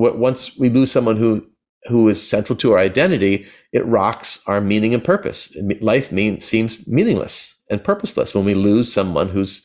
once 0.00 0.58
we 0.58 0.68
lose 0.68 0.90
someone 0.90 1.16
who 1.16 1.46
who 1.88 2.08
is 2.08 2.26
central 2.26 2.56
to 2.56 2.72
our 2.72 2.78
identity, 2.78 3.46
it 3.72 3.84
rocks 3.86 4.42
our 4.46 4.60
meaning 4.60 4.92
and 4.92 5.02
purpose. 5.02 5.54
Life 5.80 6.12
mean, 6.12 6.40
seems 6.40 6.86
meaningless 6.86 7.56
and 7.70 7.82
purposeless 7.82 8.34
when 8.34 8.44
we 8.44 8.54
lose 8.54 8.92
someone 8.92 9.30
who's 9.30 9.62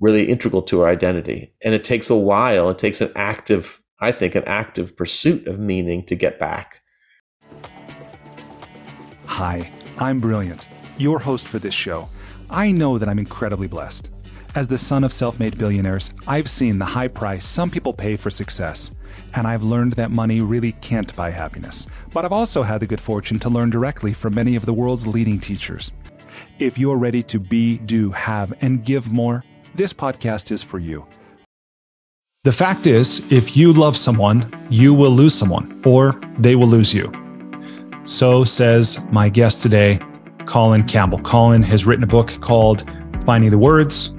really 0.00 0.28
integral 0.28 0.62
to 0.62 0.82
our 0.82 0.88
identity. 0.90 1.54
And 1.64 1.72
it 1.72 1.84
takes 1.84 2.10
a 2.10 2.14
while. 2.14 2.68
It 2.68 2.78
takes 2.78 3.00
an 3.00 3.10
active, 3.16 3.80
I 4.00 4.12
think, 4.12 4.34
an 4.34 4.44
active 4.44 4.96
pursuit 4.96 5.46
of 5.46 5.58
meaning 5.58 6.04
to 6.06 6.14
get 6.14 6.38
back. 6.38 6.82
Hi, 9.26 9.70
I'm 9.98 10.20
Brilliant, 10.20 10.68
your 10.98 11.18
host 11.18 11.48
for 11.48 11.58
this 11.58 11.74
show. 11.74 12.08
I 12.50 12.70
know 12.70 12.98
that 12.98 13.08
I'm 13.08 13.18
incredibly 13.18 13.66
blessed. 13.66 14.10
As 14.54 14.68
the 14.68 14.78
son 14.78 15.04
of 15.04 15.12
self 15.12 15.38
made 15.38 15.58
billionaires, 15.58 16.10
I've 16.26 16.48
seen 16.48 16.78
the 16.78 16.84
high 16.84 17.08
price 17.08 17.46
some 17.46 17.70
people 17.70 17.92
pay 17.92 18.16
for 18.16 18.30
success 18.30 18.90
and 19.36 19.46
I've 19.46 19.62
learned 19.62 19.92
that 19.92 20.10
money 20.10 20.40
really 20.40 20.72
can't 20.72 21.14
buy 21.14 21.30
happiness. 21.30 21.86
But 22.12 22.24
I've 22.24 22.32
also 22.32 22.62
had 22.62 22.80
the 22.80 22.86
good 22.86 23.00
fortune 23.00 23.38
to 23.40 23.50
learn 23.50 23.70
directly 23.70 24.14
from 24.14 24.34
many 24.34 24.56
of 24.56 24.64
the 24.64 24.72
world's 24.72 25.06
leading 25.06 25.38
teachers. 25.38 25.92
If 26.58 26.78
you're 26.78 26.96
ready 26.96 27.22
to 27.24 27.38
be, 27.38 27.76
do, 27.78 28.10
have, 28.12 28.54
and 28.62 28.84
give 28.84 29.12
more, 29.12 29.44
this 29.74 29.92
podcast 29.92 30.50
is 30.50 30.62
for 30.62 30.78
you. 30.78 31.06
The 32.44 32.52
fact 32.52 32.86
is, 32.86 33.30
if 33.30 33.56
you 33.56 33.72
love 33.72 33.96
someone, 33.96 34.50
you 34.70 34.94
will 34.94 35.10
lose 35.10 35.34
someone, 35.34 35.82
or 35.84 36.18
they 36.38 36.56
will 36.56 36.68
lose 36.68 36.94
you. 36.94 37.12
So 38.04 38.44
says 38.44 39.04
my 39.10 39.28
guest 39.28 39.62
today, 39.62 39.98
Colin 40.46 40.84
Campbell. 40.84 41.18
Colin 41.20 41.62
has 41.64 41.84
written 41.84 42.04
a 42.04 42.06
book 42.06 42.30
called 42.40 42.88
Finding 43.24 43.50
the 43.50 43.58
Words 43.58 44.14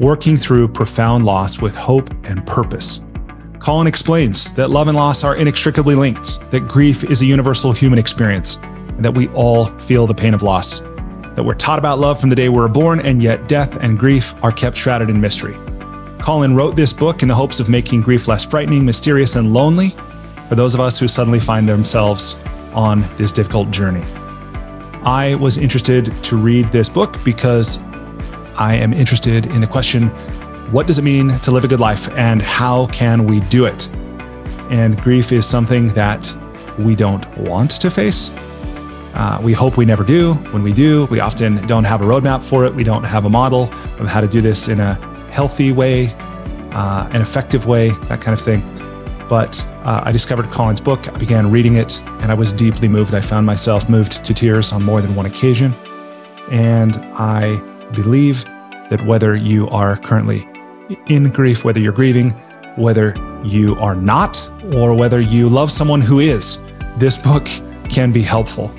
Working 0.00 0.36
Through 0.36 0.68
Profound 0.68 1.24
Loss 1.24 1.62
with 1.62 1.74
Hope 1.74 2.10
and 2.26 2.44
Purpose. 2.46 3.04
Colin 3.68 3.86
explains 3.86 4.54
that 4.54 4.70
love 4.70 4.88
and 4.88 4.96
loss 4.96 5.22
are 5.24 5.36
inextricably 5.36 5.94
linked, 5.94 6.40
that 6.50 6.60
grief 6.60 7.04
is 7.04 7.20
a 7.20 7.26
universal 7.26 7.70
human 7.70 7.98
experience, 7.98 8.56
and 8.56 9.04
that 9.04 9.12
we 9.12 9.28
all 9.34 9.66
feel 9.66 10.06
the 10.06 10.14
pain 10.14 10.32
of 10.32 10.42
loss, 10.42 10.80
that 10.80 11.44
we're 11.44 11.52
taught 11.52 11.78
about 11.78 11.98
love 11.98 12.18
from 12.18 12.30
the 12.30 12.34
day 12.34 12.48
we 12.48 12.56
were 12.56 12.66
born, 12.66 12.98
and 13.00 13.22
yet 13.22 13.46
death 13.46 13.84
and 13.84 13.98
grief 13.98 14.32
are 14.42 14.52
kept 14.52 14.74
shrouded 14.74 15.10
in 15.10 15.20
mystery. 15.20 15.54
Colin 16.18 16.56
wrote 16.56 16.76
this 16.76 16.94
book 16.94 17.20
in 17.20 17.28
the 17.28 17.34
hopes 17.34 17.60
of 17.60 17.68
making 17.68 18.00
grief 18.00 18.26
less 18.26 18.42
frightening, 18.42 18.86
mysterious, 18.86 19.36
and 19.36 19.52
lonely 19.52 19.90
for 20.48 20.54
those 20.54 20.72
of 20.72 20.80
us 20.80 20.98
who 20.98 21.06
suddenly 21.06 21.38
find 21.38 21.68
themselves 21.68 22.40
on 22.72 23.02
this 23.18 23.34
difficult 23.34 23.70
journey. 23.70 24.02
I 25.04 25.36
was 25.38 25.58
interested 25.58 26.06
to 26.24 26.38
read 26.38 26.68
this 26.68 26.88
book 26.88 27.22
because 27.22 27.82
I 28.58 28.76
am 28.76 28.94
interested 28.94 29.44
in 29.48 29.60
the 29.60 29.66
question 29.66 30.10
what 30.70 30.86
does 30.86 30.98
it 30.98 31.02
mean 31.02 31.30
to 31.40 31.50
live 31.50 31.64
a 31.64 31.68
good 31.68 31.80
life 31.80 32.10
and 32.16 32.42
how 32.42 32.86
can 32.88 33.24
we 33.24 33.40
do 33.40 33.64
it? 33.64 33.88
And 34.70 35.00
grief 35.00 35.32
is 35.32 35.46
something 35.46 35.88
that 35.88 36.30
we 36.78 36.94
don't 36.94 37.26
want 37.38 37.70
to 37.72 37.90
face. 37.90 38.32
Uh, 39.14 39.40
we 39.42 39.54
hope 39.54 39.78
we 39.78 39.86
never 39.86 40.04
do. 40.04 40.34
When 40.52 40.62
we 40.62 40.74
do, 40.74 41.06
we 41.06 41.20
often 41.20 41.56
don't 41.66 41.84
have 41.84 42.02
a 42.02 42.04
roadmap 42.04 42.46
for 42.46 42.66
it. 42.66 42.74
We 42.74 42.84
don't 42.84 43.04
have 43.04 43.24
a 43.24 43.30
model 43.30 43.64
of 43.98 44.08
how 44.08 44.20
to 44.20 44.28
do 44.28 44.42
this 44.42 44.68
in 44.68 44.78
a 44.78 44.94
healthy 45.30 45.72
way, 45.72 46.12
uh, 46.72 47.08
an 47.12 47.22
effective 47.22 47.66
way, 47.66 47.90
that 48.08 48.20
kind 48.20 48.38
of 48.38 48.40
thing. 48.40 48.62
But 49.26 49.66
uh, 49.84 50.02
I 50.04 50.12
discovered 50.12 50.50
Colin's 50.50 50.80
book. 50.82 51.08
I 51.08 51.18
began 51.18 51.50
reading 51.50 51.76
it 51.76 52.02
and 52.20 52.30
I 52.30 52.34
was 52.34 52.52
deeply 52.52 52.88
moved. 52.88 53.14
I 53.14 53.22
found 53.22 53.46
myself 53.46 53.88
moved 53.88 54.24
to 54.24 54.34
tears 54.34 54.72
on 54.72 54.82
more 54.82 55.00
than 55.00 55.14
one 55.14 55.24
occasion. 55.24 55.74
And 56.50 56.96
I 57.14 57.58
believe 57.94 58.44
that 58.90 59.04
whether 59.04 59.34
you 59.34 59.68
are 59.68 59.96
currently 59.98 60.47
in 61.06 61.24
grief, 61.30 61.64
whether 61.64 61.80
you're 61.80 61.92
grieving, 61.92 62.30
whether 62.76 63.14
you 63.44 63.76
are 63.76 63.94
not, 63.94 64.50
or 64.74 64.94
whether 64.94 65.20
you 65.20 65.48
love 65.48 65.70
someone 65.70 66.00
who 66.00 66.20
is. 66.20 66.60
This 66.96 67.16
book 67.16 67.46
can 67.88 68.12
be 68.12 68.22
helpful. 68.22 68.72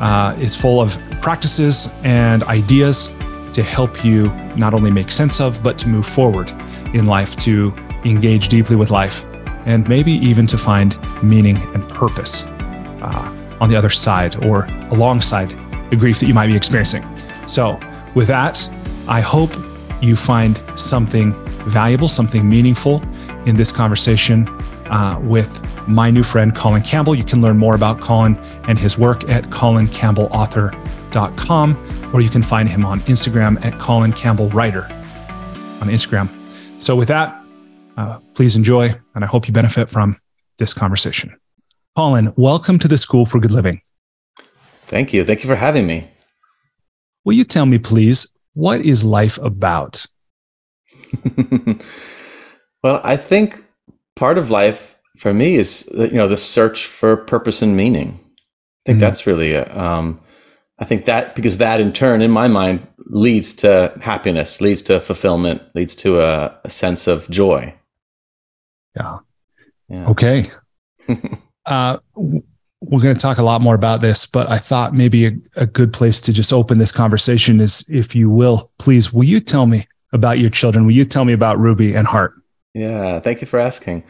Uh, 0.00 0.34
it's 0.38 0.58
full 0.58 0.80
of 0.80 0.98
practices 1.20 1.92
and 2.02 2.42
ideas 2.44 3.16
to 3.52 3.62
help 3.62 4.04
you 4.04 4.28
not 4.56 4.74
only 4.74 4.90
make 4.90 5.10
sense 5.10 5.40
of, 5.40 5.62
but 5.62 5.78
to 5.78 5.88
move 5.88 6.06
forward 6.06 6.50
in 6.92 7.06
life, 7.06 7.36
to 7.36 7.72
engage 8.04 8.48
deeply 8.48 8.76
with 8.76 8.90
life, 8.90 9.24
and 9.66 9.88
maybe 9.88 10.12
even 10.12 10.46
to 10.46 10.58
find 10.58 10.96
meaning 11.22 11.56
and 11.74 11.88
purpose 11.88 12.44
uh, 12.46 13.56
on 13.60 13.70
the 13.70 13.76
other 13.76 13.90
side 13.90 14.44
or 14.44 14.64
alongside 14.90 15.50
the 15.90 15.96
grief 15.96 16.20
that 16.20 16.26
you 16.26 16.34
might 16.34 16.48
be 16.48 16.56
experiencing. 16.56 17.04
So, 17.46 17.78
with 18.14 18.26
that, 18.28 18.68
I 19.06 19.20
hope 19.20 19.54
you 20.00 20.16
find 20.16 20.60
something 20.76 21.32
valuable, 21.66 22.08
something 22.08 22.48
meaningful 22.48 23.02
in 23.46 23.56
this 23.56 23.72
conversation 23.72 24.48
uh, 24.90 25.18
with 25.22 25.62
my 25.88 26.10
new 26.10 26.22
friend, 26.22 26.54
Colin 26.54 26.82
Campbell. 26.82 27.14
You 27.14 27.24
can 27.24 27.40
learn 27.42 27.58
more 27.58 27.74
about 27.74 28.00
Colin 28.00 28.36
and 28.68 28.78
his 28.78 28.96
work 28.98 29.28
at 29.28 29.44
colincampbellauthor.com, 29.44 32.10
or 32.14 32.20
you 32.20 32.30
can 32.30 32.42
find 32.42 32.68
him 32.68 32.84
on 32.84 33.00
Instagram 33.00 33.64
at 33.64 33.78
Colin 33.78 34.12
Campbell 34.12 34.50
Writer 34.50 34.84
on 35.80 35.88
Instagram. 35.88 36.28
So, 36.80 36.96
with 36.96 37.08
that, 37.08 37.42
uh, 37.96 38.18
please 38.34 38.56
enjoy, 38.56 38.90
and 39.14 39.24
I 39.24 39.26
hope 39.26 39.46
you 39.46 39.52
benefit 39.52 39.88
from 39.88 40.18
this 40.58 40.74
conversation. 40.74 41.36
Colin, 41.96 42.32
welcome 42.36 42.80
to 42.80 42.88
the 42.88 42.98
School 42.98 43.24
for 43.26 43.38
Good 43.38 43.52
Living. 43.52 43.80
Thank 44.86 45.12
you. 45.12 45.24
Thank 45.24 45.44
you 45.44 45.48
for 45.48 45.56
having 45.56 45.86
me. 45.86 46.10
Will 47.24 47.34
you 47.34 47.44
tell 47.44 47.66
me, 47.66 47.78
please, 47.78 48.32
what 48.54 48.80
is 48.80 49.04
life 49.04 49.38
about? 49.38 50.06
well, 52.82 53.00
I 53.04 53.16
think 53.16 53.62
part 54.16 54.38
of 54.38 54.50
life 54.50 54.96
for 55.16 55.32
me 55.32 55.54
is 55.54 55.88
you 55.94 56.12
know 56.12 56.28
the 56.28 56.36
search 56.36 56.86
for 56.86 57.16
purpose 57.16 57.62
and 57.62 57.76
meaning. 57.76 58.20
I 58.20 58.86
think 58.86 58.96
mm-hmm. 58.96 59.00
that's 59.00 59.26
really 59.26 59.54
a, 59.54 59.74
um, 59.76 60.20
I 60.78 60.84
think 60.84 61.04
that 61.04 61.34
because 61.34 61.58
that 61.58 61.80
in 61.80 61.92
turn, 61.92 62.20
in 62.20 62.30
my 62.30 62.48
mind, 62.48 62.86
leads 63.06 63.54
to 63.54 63.96
happiness, 64.00 64.60
leads 64.60 64.82
to 64.82 65.00
fulfillment, 65.00 65.62
leads 65.74 65.94
to 65.96 66.20
a, 66.20 66.58
a 66.64 66.70
sense 66.70 67.06
of 67.06 67.28
joy. 67.30 67.74
Yeah. 68.96 69.18
yeah. 69.88 70.06
Okay. 70.08 70.50
uh, 71.66 71.98
we're 72.16 73.00
going 73.00 73.14
to 73.14 73.20
talk 73.20 73.38
a 73.38 73.42
lot 73.42 73.62
more 73.62 73.74
about 73.74 74.00
this, 74.00 74.26
but 74.26 74.50
I 74.50 74.58
thought 74.58 74.94
maybe 74.94 75.26
a, 75.26 75.32
a, 75.56 75.66
good 75.66 75.92
place 75.92 76.20
to 76.22 76.32
just 76.32 76.52
open 76.52 76.78
this 76.78 76.92
conversation 76.92 77.60
is, 77.60 77.88
if 77.88 78.14
you 78.14 78.28
will, 78.28 78.70
please, 78.78 79.12
will 79.12 79.24
you 79.24 79.40
tell 79.40 79.66
me 79.66 79.86
about 80.14 80.38
your 80.38 80.48
children. 80.48 80.86
Will 80.86 80.92
you 80.92 81.04
tell 81.04 81.24
me 81.24 81.32
about 81.32 81.58
Ruby 81.58 81.94
and 81.94 82.06
Hart? 82.06 82.34
Yeah, 82.72 83.20
thank 83.20 83.40
you 83.40 83.46
for 83.46 83.58
asking. 83.58 84.04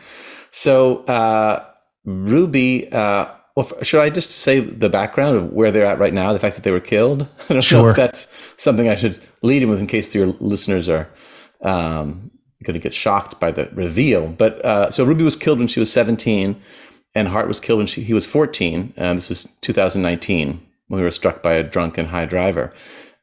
So, 0.50 0.98
uh, 1.04 1.64
Ruby, 2.04 2.92
uh, 2.92 3.26
well, 3.56 3.70
should 3.82 4.00
I 4.00 4.10
just 4.10 4.30
say 4.30 4.60
the 4.60 4.88
background 4.88 5.36
of 5.36 5.52
where 5.52 5.72
they're 5.72 5.86
at 5.86 5.98
right 5.98 6.12
now, 6.12 6.32
the 6.32 6.38
fact 6.38 6.56
that 6.56 6.62
they 6.62 6.70
were 6.70 6.80
killed? 6.80 7.28
I 7.48 7.54
don't 7.54 7.62
sure. 7.62 7.82
know 7.82 7.88
if 7.88 7.96
that's 7.96 8.28
something 8.56 8.88
I 8.88 8.94
should 8.94 9.20
lead 9.42 9.62
in 9.62 9.70
with 9.70 9.80
in 9.80 9.86
case 9.86 10.14
your 10.14 10.26
listeners 10.26 10.88
are 10.88 11.08
um, 11.62 12.30
going 12.62 12.74
to 12.74 12.80
get 12.80 12.94
shocked 12.94 13.40
by 13.40 13.50
the 13.50 13.68
reveal. 13.72 14.28
But 14.28 14.64
uh, 14.64 14.90
so 14.90 15.04
Ruby 15.04 15.24
was 15.24 15.36
killed 15.36 15.58
when 15.58 15.68
she 15.68 15.80
was 15.80 15.92
17, 15.92 16.60
and 17.14 17.28
Hart 17.28 17.48
was 17.48 17.60
killed 17.60 17.78
when 17.78 17.86
she, 17.86 18.02
he 18.02 18.12
was 18.12 18.26
14. 18.26 18.92
And 18.96 19.18
this 19.18 19.30
is 19.30 19.44
2019 19.62 20.66
when 20.88 21.00
we 21.00 21.04
were 21.04 21.10
struck 21.10 21.42
by 21.42 21.54
a 21.54 21.62
drunken 21.62 22.06
high 22.06 22.26
driver. 22.26 22.72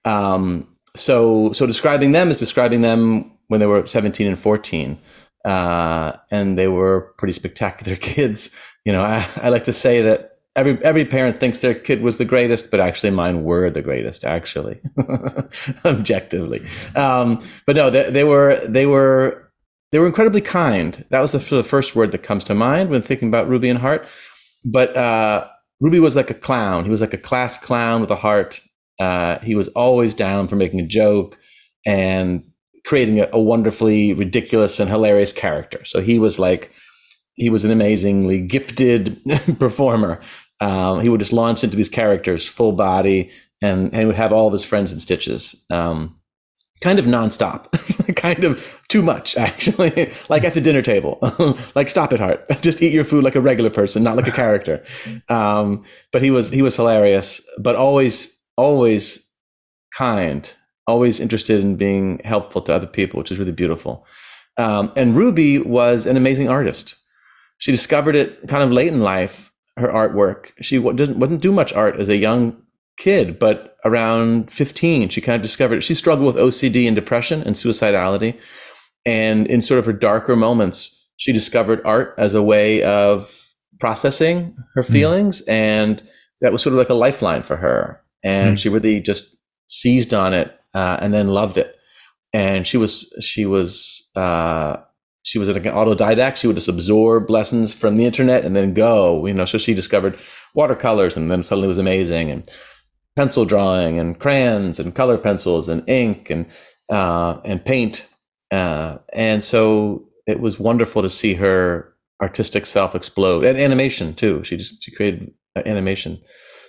Um, 0.05 0.67
so 0.95 1.53
so 1.53 1.65
describing 1.65 2.11
them 2.11 2.29
is 2.29 2.37
describing 2.37 2.81
them 2.81 3.31
when 3.47 3.59
they 3.59 3.65
were 3.65 3.85
17 3.85 4.27
and 4.27 4.39
14 4.39 4.99
uh, 5.43 6.13
and 6.29 6.57
they 6.57 6.67
were 6.67 7.13
pretty 7.17 7.33
spectacular 7.33 7.95
kids. 7.97 8.51
You 8.85 8.93
know 8.93 9.01
I, 9.01 9.27
I 9.37 9.49
like 9.49 9.63
to 9.65 9.73
say 9.73 10.01
that 10.01 10.39
every 10.55 10.83
every 10.83 11.05
parent 11.05 11.39
thinks 11.39 11.59
their 11.59 11.73
kid 11.75 12.01
was 12.01 12.17
the 12.17 12.25
greatest 12.25 12.71
but 12.71 12.79
actually 12.79 13.11
mine 13.11 13.43
were 13.43 13.69
the 13.69 13.81
greatest 13.81 14.25
actually 14.25 14.81
objectively. 15.85 16.61
Um, 16.95 17.41
but 17.65 17.75
no 17.75 17.89
they, 17.89 18.09
they 18.09 18.23
were 18.23 18.61
they 18.67 18.85
were 18.85 19.51
they 19.91 19.99
were 19.99 20.07
incredibly 20.07 20.41
kind. 20.41 21.05
That 21.09 21.19
was 21.19 21.33
the, 21.33 21.39
the 21.39 21.63
first 21.63 21.95
word 21.95 22.11
that 22.13 22.23
comes 22.23 22.43
to 22.45 22.55
mind 22.55 22.89
when 22.89 23.01
thinking 23.01 23.27
about 23.27 23.49
ruby 23.49 23.69
and 23.69 23.79
hart. 23.79 24.07
But 24.63 24.95
uh, 24.95 25.47
ruby 25.81 25.99
was 25.99 26.15
like 26.15 26.29
a 26.29 26.35
clown. 26.35 26.85
He 26.85 26.91
was 26.91 27.01
like 27.01 27.13
a 27.13 27.17
class 27.17 27.57
clown 27.57 27.99
with 28.01 28.09
a 28.09 28.15
heart 28.15 28.61
uh, 29.01 29.39
he 29.39 29.55
was 29.55 29.67
always 29.69 30.13
down 30.13 30.47
for 30.47 30.55
making 30.55 30.79
a 30.79 30.85
joke 30.85 31.39
and 31.87 32.43
creating 32.85 33.19
a, 33.19 33.27
a, 33.33 33.41
wonderfully 33.41 34.13
ridiculous 34.13 34.79
and 34.79 34.91
hilarious 34.91 35.33
character. 35.33 35.83
So 35.85 36.01
he 36.01 36.19
was 36.19 36.37
like, 36.37 36.71
he 37.33 37.49
was 37.49 37.65
an 37.65 37.71
amazingly 37.71 38.41
gifted 38.41 39.19
performer. 39.59 40.21
Um, 40.59 41.01
he 41.01 41.09
would 41.09 41.19
just 41.19 41.33
launch 41.33 41.63
into 41.63 41.75
these 41.75 41.89
characters 41.89 42.47
full 42.47 42.73
body 42.73 43.31
and, 43.59 43.85
and 43.85 43.95
he 43.95 44.05
would 44.05 44.17
have 44.17 44.31
all 44.31 44.45
of 44.45 44.53
his 44.53 44.63
friends 44.63 44.93
in 44.93 44.99
stitches. 44.99 45.65
Um, 45.71 46.19
kind 46.79 46.99
of 46.99 47.05
nonstop, 47.05 47.71
kind 48.15 48.43
of 48.43 48.79
too 48.87 49.01
much, 49.01 49.35
actually, 49.35 50.11
like 50.29 50.43
at 50.43 50.53
the 50.53 50.61
dinner 50.61 50.83
table. 50.83 51.17
like, 51.73 51.89
stop 51.89 52.13
it, 52.13 52.19
Hart. 52.19 52.47
Just 52.61 52.83
eat 52.83 52.93
your 52.93 53.03
food 53.03 53.23
like 53.23 53.35
a 53.35 53.41
regular 53.41 53.71
person, 53.71 54.03
not 54.03 54.15
like 54.15 54.27
a 54.27 54.31
character. 54.31 54.83
Um, 55.27 55.85
but 56.11 56.21
he 56.21 56.29
was 56.29 56.51
he 56.51 56.61
was 56.61 56.75
hilarious, 56.75 57.41
but 57.57 57.75
always 57.75 58.40
always 58.57 59.27
kind, 59.97 60.53
always 60.87 61.19
interested 61.19 61.61
in 61.61 61.75
being 61.75 62.21
helpful 62.23 62.61
to 62.63 62.73
other 62.73 62.87
people, 62.87 63.17
which 63.17 63.31
is 63.31 63.37
really 63.37 63.51
beautiful. 63.51 64.05
Um, 64.57 64.91
and 64.95 65.15
Ruby 65.15 65.59
was 65.59 66.05
an 66.05 66.17
amazing 66.17 66.49
artist. 66.49 66.95
she 67.57 67.71
discovered 67.71 68.15
it 68.15 68.47
kind 68.47 68.63
of 68.63 68.71
late 68.71 68.87
in 68.87 69.01
life. 69.01 69.49
Her 69.77 69.87
artwork. 69.87 70.51
She 70.61 70.79
didn't 70.79 71.17
wouldn't 71.17 71.41
do 71.41 71.51
much 71.51 71.71
art 71.73 71.97
as 71.97 72.09
a 72.09 72.17
young 72.17 72.61
kid, 72.97 73.39
but 73.39 73.77
around 73.85 74.51
15, 74.51 75.09
she 75.09 75.21
kind 75.21 75.37
of 75.37 75.41
discovered 75.41 75.77
it. 75.77 75.83
She 75.83 75.93
struggled 75.93 76.27
with 76.27 76.43
OCD 76.43 76.87
and 76.87 76.95
depression 76.95 77.41
and 77.41 77.55
suicidality. 77.55 78.37
And 79.05 79.47
in 79.47 79.61
sort 79.61 79.79
of 79.79 79.85
her 79.85 79.93
darker 79.93 80.35
moments, 80.35 81.09
she 81.17 81.31
discovered 81.31 81.81
art 81.85 82.13
as 82.17 82.33
a 82.33 82.43
way 82.43 82.83
of 82.83 83.53
processing 83.79 84.55
her 84.75 84.83
hmm. 84.83 84.93
feelings. 84.93 85.41
Mm. 85.43 85.49
And 85.49 86.03
that 86.41 86.51
was 86.51 86.61
sort 86.61 86.73
of 86.73 86.77
like 86.77 86.89
a 86.89 86.95
lifeline 86.95 87.43
for 87.43 87.57
her. 87.57 88.00
And 88.23 88.57
mm. 88.57 88.59
she 88.59 88.69
really 88.69 88.99
just 88.99 89.37
seized 89.67 90.13
on 90.13 90.33
it 90.33 90.57
uh, 90.73 90.97
and 91.01 91.13
then 91.13 91.29
loved 91.29 91.57
it. 91.57 91.75
And 92.33 92.65
she 92.65 92.77
was, 92.77 93.13
she 93.21 93.45
was, 93.45 94.07
uh, 94.15 94.77
she 95.23 95.37
was 95.37 95.49
like 95.49 95.65
an 95.65 95.73
autodidact. 95.73 96.37
She 96.37 96.47
would 96.47 96.55
just 96.55 96.67
absorb 96.67 97.29
lessons 97.29 97.73
from 97.73 97.97
the 97.97 98.05
internet 98.05 98.45
and 98.45 98.55
then 98.55 98.73
go, 98.73 99.25
you 99.25 99.33
know. 99.33 99.45
So 99.45 99.57
she 99.57 99.73
discovered 99.73 100.17
watercolors 100.55 101.15
and 101.15 101.29
then 101.29 101.43
suddenly 101.43 101.67
was 101.67 101.77
amazing. 101.77 102.31
And 102.31 102.49
pencil 103.15 103.45
drawing 103.45 103.99
and 103.99 104.19
crayons 104.19 104.79
and 104.79 104.95
color 104.95 105.17
pencils 105.17 105.67
and 105.69 105.87
ink 105.87 106.29
and 106.29 106.45
uh, 106.89 107.39
and 107.45 107.63
paint. 107.63 108.05
Uh, 108.51 108.97
and 109.13 109.43
so 109.43 110.07
it 110.27 110.39
was 110.39 110.59
wonderful 110.59 111.01
to 111.01 111.09
see 111.09 111.35
her 111.35 111.93
artistic 112.21 112.65
self 112.65 112.95
explode 112.95 113.45
and 113.45 113.57
animation 113.57 114.13
too. 114.13 114.43
She 114.43 114.57
just 114.57 114.83
she 114.83 114.91
created 114.91 115.33
uh, 115.55 115.63
animation 115.65 116.21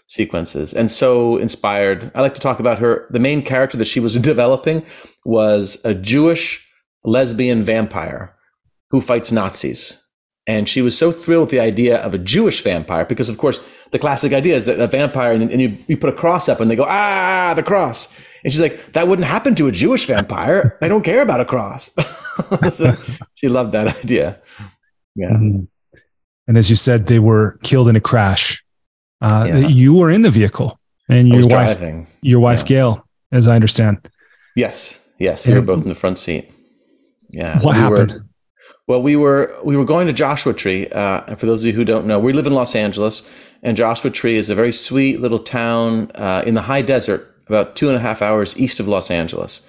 sequences 0.06 0.72
and 0.72 0.90
so 0.90 1.36
inspired. 1.36 2.10
I 2.14 2.20
like 2.20 2.34
to 2.34 2.40
talk 2.40 2.60
about 2.60 2.78
her. 2.78 3.06
The 3.10 3.18
main 3.18 3.42
character 3.42 3.76
that 3.78 3.86
she 3.86 4.00
was 4.00 4.16
developing 4.18 4.84
was 5.24 5.78
a 5.84 5.94
Jewish 5.94 6.66
lesbian 7.04 7.62
vampire 7.62 8.34
who 8.90 9.00
fights 9.00 9.32
Nazis. 9.32 9.98
And 10.46 10.68
she 10.68 10.82
was 10.82 10.98
so 10.98 11.12
thrilled 11.12 11.42
with 11.42 11.50
the 11.50 11.60
idea 11.60 11.98
of 11.98 12.14
a 12.14 12.18
Jewish 12.18 12.62
vampire 12.62 13.04
because, 13.04 13.28
of 13.28 13.38
course, 13.38 13.60
the 13.92 13.98
classic 13.98 14.32
idea 14.32 14.56
is 14.56 14.66
that 14.66 14.80
a 14.80 14.88
vampire 14.88 15.32
and, 15.32 15.50
and 15.50 15.60
you, 15.60 15.78
you 15.86 15.96
put 15.96 16.10
a 16.10 16.16
cross 16.16 16.48
up 16.48 16.60
and 16.60 16.70
they 16.70 16.74
go, 16.74 16.86
ah, 16.88 17.52
the 17.54 17.62
cross. 17.62 18.12
And 18.42 18.52
she's 18.52 18.60
like, 18.60 18.92
that 18.94 19.06
wouldn't 19.06 19.28
happen 19.28 19.54
to 19.54 19.68
a 19.68 19.72
Jewish 19.72 20.06
vampire. 20.06 20.78
they 20.80 20.88
don't 20.88 21.04
care 21.04 21.22
about 21.22 21.40
a 21.40 21.44
cross. 21.44 21.90
so 22.72 22.96
she 23.34 23.48
loved 23.48 23.72
that 23.72 23.96
idea. 23.98 24.40
Yeah. 25.14 25.30
Mm-hmm. 25.30 25.64
And 26.48 26.58
as 26.58 26.68
you 26.68 26.76
said, 26.76 27.06
they 27.06 27.20
were 27.20 27.58
killed 27.62 27.88
in 27.88 27.94
a 27.94 28.00
crash. 28.00 28.61
Uh, 29.22 29.46
yeah. 29.48 29.58
You 29.68 29.94
were 29.94 30.10
in 30.10 30.22
the 30.22 30.30
vehicle 30.30 30.78
and 31.08 31.28
your 31.28 31.46
wife, 31.46 31.78
driving. 31.78 32.08
your 32.20 32.40
wife, 32.40 32.60
yeah. 32.60 32.66
Gail, 32.66 33.08
as 33.30 33.46
I 33.46 33.54
understand. 33.54 34.08
Yes. 34.56 34.98
Yes. 35.18 35.46
We 35.46 35.52
and 35.52 35.60
were 35.60 35.74
both 35.74 35.84
in 35.84 35.88
the 35.88 35.94
front 35.94 36.18
seat. 36.18 36.50
Yeah. 37.30 37.60
What 37.60 37.74
we 37.74 37.80
happened? 37.80 38.12
Were, 38.12 38.26
well, 38.88 39.02
we 39.02 39.14
were 39.14 39.56
we 39.64 39.76
were 39.76 39.84
going 39.84 40.06
to 40.08 40.12
Joshua 40.12 40.52
Tree, 40.52 40.88
uh, 40.88 41.22
and 41.28 41.38
for 41.38 41.46
those 41.46 41.62
of 41.62 41.66
you 41.68 41.72
who 41.72 41.84
don't 41.84 42.04
know, 42.04 42.18
we 42.18 42.32
live 42.32 42.46
in 42.46 42.52
Los 42.52 42.74
Angeles, 42.74 43.22
and 43.62 43.76
Joshua 43.76 44.10
Tree 44.10 44.36
is 44.36 44.50
a 44.50 44.54
very 44.54 44.72
sweet 44.72 45.20
little 45.20 45.38
town 45.38 46.10
uh, 46.16 46.42
in 46.44 46.54
the 46.54 46.62
high 46.62 46.82
desert, 46.82 47.32
about 47.46 47.76
two 47.76 47.88
and 47.88 47.96
a 47.96 48.00
half 48.00 48.20
hours 48.20 48.58
east 48.58 48.80
of 48.80 48.88
Los 48.88 49.10
Angeles, 49.10 49.62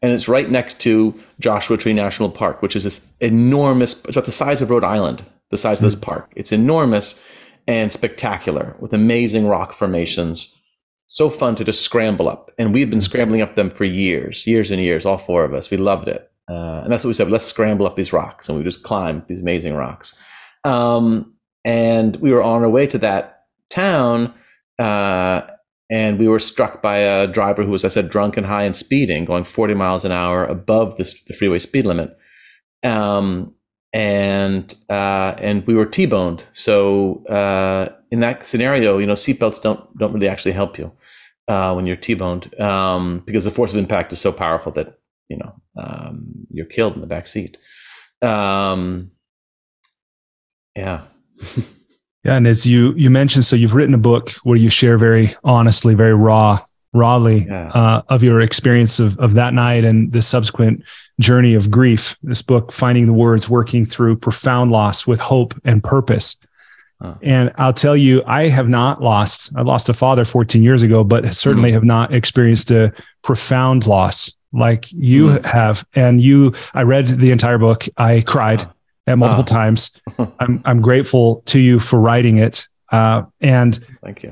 and 0.00 0.12
it's 0.12 0.28
right 0.28 0.48
next 0.48 0.80
to 0.80 1.18
Joshua 1.40 1.76
Tree 1.76 1.92
National 1.92 2.30
Park, 2.30 2.62
which 2.62 2.76
is 2.76 2.84
this 2.84 3.00
enormous. 3.20 3.94
It's 4.04 4.16
about 4.16 4.26
the 4.26 4.32
size 4.32 4.62
of 4.62 4.70
Rhode 4.70 4.84
Island, 4.84 5.24
the 5.50 5.58
size 5.58 5.80
of 5.80 5.84
this 5.84 5.96
mm. 5.96 6.02
park. 6.02 6.32
It's 6.36 6.52
enormous 6.52 7.18
and 7.66 7.90
spectacular 7.92 8.76
with 8.80 8.92
amazing 8.92 9.46
rock 9.46 9.72
formations. 9.72 10.56
So 11.06 11.28
fun 11.28 11.56
to 11.56 11.64
just 11.64 11.82
scramble 11.82 12.28
up, 12.28 12.50
and 12.56 12.72
we've 12.72 12.90
been 12.90 13.00
scrambling 13.00 13.40
up 13.40 13.56
them 13.56 13.70
for 13.70 13.84
years, 13.84 14.46
years 14.46 14.70
and 14.70 14.80
years. 14.80 15.04
All 15.04 15.18
four 15.18 15.44
of 15.44 15.52
us, 15.52 15.70
we 15.70 15.76
loved 15.76 16.08
it. 16.08 16.30
Uh, 16.48 16.80
and 16.82 16.92
that's 16.92 17.04
what 17.04 17.08
we 17.08 17.14
said. 17.14 17.30
Let's 17.30 17.44
scramble 17.44 17.86
up 17.86 17.96
these 17.96 18.12
rocks, 18.12 18.48
and 18.48 18.56
we 18.56 18.64
just 18.64 18.82
climbed 18.82 19.24
these 19.26 19.40
amazing 19.40 19.74
rocks. 19.74 20.14
Um, 20.64 21.34
and 21.64 22.16
we 22.16 22.32
were 22.32 22.42
on 22.42 22.62
our 22.62 22.70
way 22.70 22.86
to 22.88 22.98
that 22.98 23.44
town, 23.70 24.34
uh, 24.78 25.42
and 25.90 26.18
we 26.18 26.28
were 26.28 26.40
struck 26.40 26.80
by 26.82 26.98
a 26.98 27.26
driver 27.26 27.64
who 27.64 27.72
was, 27.72 27.84
I 27.84 27.88
said, 27.88 28.10
drunk 28.10 28.36
and 28.36 28.46
high 28.46 28.62
and 28.62 28.76
speeding, 28.76 29.24
going 29.24 29.44
40 29.44 29.74
miles 29.74 30.04
an 30.04 30.12
hour 30.12 30.44
above 30.44 30.96
this, 30.96 31.20
the 31.24 31.34
freeway 31.34 31.58
speed 31.58 31.86
limit. 31.86 32.16
Um, 32.84 33.54
and 33.92 34.74
uh, 34.88 35.34
and 35.38 35.66
we 35.66 35.74
were 35.74 35.86
T-boned. 35.86 36.44
So 36.52 37.24
uh, 37.26 37.92
in 38.10 38.20
that 38.20 38.46
scenario, 38.46 38.98
you 38.98 39.06
know, 39.06 39.14
seatbelts 39.14 39.60
don't 39.60 39.96
don't 39.98 40.12
really 40.12 40.28
actually 40.28 40.52
help 40.52 40.78
you 40.78 40.92
uh, 41.48 41.72
when 41.72 41.86
you're 41.86 41.96
T-boned 41.96 42.58
um, 42.60 43.22
because 43.26 43.44
the 43.44 43.50
force 43.50 43.72
of 43.72 43.78
impact 43.78 44.12
is 44.12 44.20
so 44.20 44.32
powerful 44.32 44.72
that 44.72 44.98
you 45.28 45.36
know 45.36 45.54
um, 45.76 46.46
you're 46.50 46.66
killed 46.66 46.94
in 46.94 47.00
the 47.00 47.06
back 47.06 47.26
seat. 47.26 47.58
Um, 48.22 49.12
yeah. 50.76 51.02
yeah, 52.24 52.36
and 52.36 52.46
as 52.46 52.66
you 52.66 52.94
you 52.94 53.10
mentioned, 53.10 53.44
so 53.44 53.56
you've 53.56 53.74
written 53.74 53.94
a 53.94 53.98
book 53.98 54.30
where 54.44 54.58
you 54.58 54.70
share 54.70 54.98
very 54.98 55.30
honestly, 55.42 55.94
very 55.94 56.14
raw, 56.14 56.58
rawly 56.92 57.44
yeah. 57.44 57.70
uh, 57.74 58.02
of 58.08 58.22
your 58.22 58.40
experience 58.40 59.00
of 59.00 59.18
of 59.18 59.34
that 59.34 59.54
night 59.54 59.84
and 59.84 60.12
the 60.12 60.22
subsequent 60.22 60.84
journey 61.20 61.54
of 61.54 61.70
grief. 61.70 62.16
This 62.22 62.42
book, 62.42 62.72
finding 62.72 63.06
the 63.06 63.12
words, 63.12 63.48
working 63.48 63.84
through 63.84 64.16
profound 64.16 64.72
loss 64.72 65.06
with 65.06 65.20
hope 65.20 65.54
and 65.64 65.84
purpose. 65.84 66.36
And 67.22 67.52
I'll 67.56 67.72
tell 67.72 67.96
you, 67.96 68.22
I 68.26 68.48
have 68.48 68.68
not 68.68 69.02
lost. 69.02 69.52
I 69.56 69.62
lost 69.62 69.88
a 69.88 69.94
father 69.94 70.24
14 70.24 70.62
years 70.62 70.82
ago, 70.82 71.02
but 71.02 71.34
certainly 71.34 71.70
mm. 71.70 71.74
have 71.74 71.84
not 71.84 72.12
experienced 72.12 72.70
a 72.70 72.92
profound 73.22 73.86
loss 73.86 74.32
like 74.52 74.90
you 74.92 75.28
mm. 75.28 75.44
have. 75.46 75.86
And 75.94 76.20
you, 76.20 76.52
I 76.74 76.82
read 76.82 77.08
the 77.08 77.30
entire 77.30 77.58
book. 77.58 77.84
I 77.96 78.22
cried 78.26 78.68
at 79.06 79.16
multiple 79.16 79.44
times. 79.44 79.92
I'm, 80.40 80.60
I'm 80.64 80.82
grateful 80.82 81.42
to 81.46 81.58
you 81.58 81.78
for 81.78 81.98
writing 81.98 82.38
it. 82.38 82.68
Uh, 82.92 83.22
and 83.40 83.78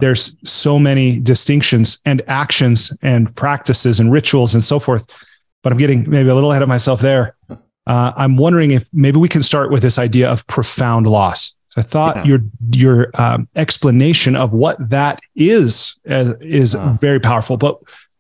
there's 0.01 0.37
so 0.45 0.79
many 0.79 1.21
distinctions 1.21 2.01
and 2.05 2.21
actions 2.27 2.93
and 3.03 3.35
practices 3.35 3.99
and 3.99 4.13
rituals 4.13 4.53
and 4.53 4.63
so 4.63 4.79
forth. 4.79 5.07
But 5.63 5.73
I'm 5.73 5.79
getting 5.79 6.09
maybe 6.09 6.29
a 6.29 6.35
little 6.35 6.51
ahead 6.51 6.63
of 6.63 6.69
myself 6.69 7.01
there. 7.01 7.37
Uh, 7.87 8.13
I'm 8.17 8.37
wondering 8.37 8.71
if 8.71 8.89
maybe 8.93 9.19
we 9.19 9.29
can 9.29 9.43
start 9.43 9.71
with 9.71 9.83
this 9.83 9.99
idea 9.99 10.31
of 10.31 10.47
profound 10.47 11.07
loss. 11.07 11.55
So 11.71 11.81
I 11.81 11.85
thought 11.85 12.17
yeah. 12.17 12.25
your 12.25 12.41
your 12.75 13.11
um, 13.15 13.49
explanation 13.57 14.37
of 14.37 14.53
what 14.53 14.77
that 14.91 15.21
is 15.37 15.99
uh, 16.09 16.35
is 16.41 16.75
uh, 16.75 16.97
very 17.01 17.21
powerful. 17.21 17.57
But 17.57 17.79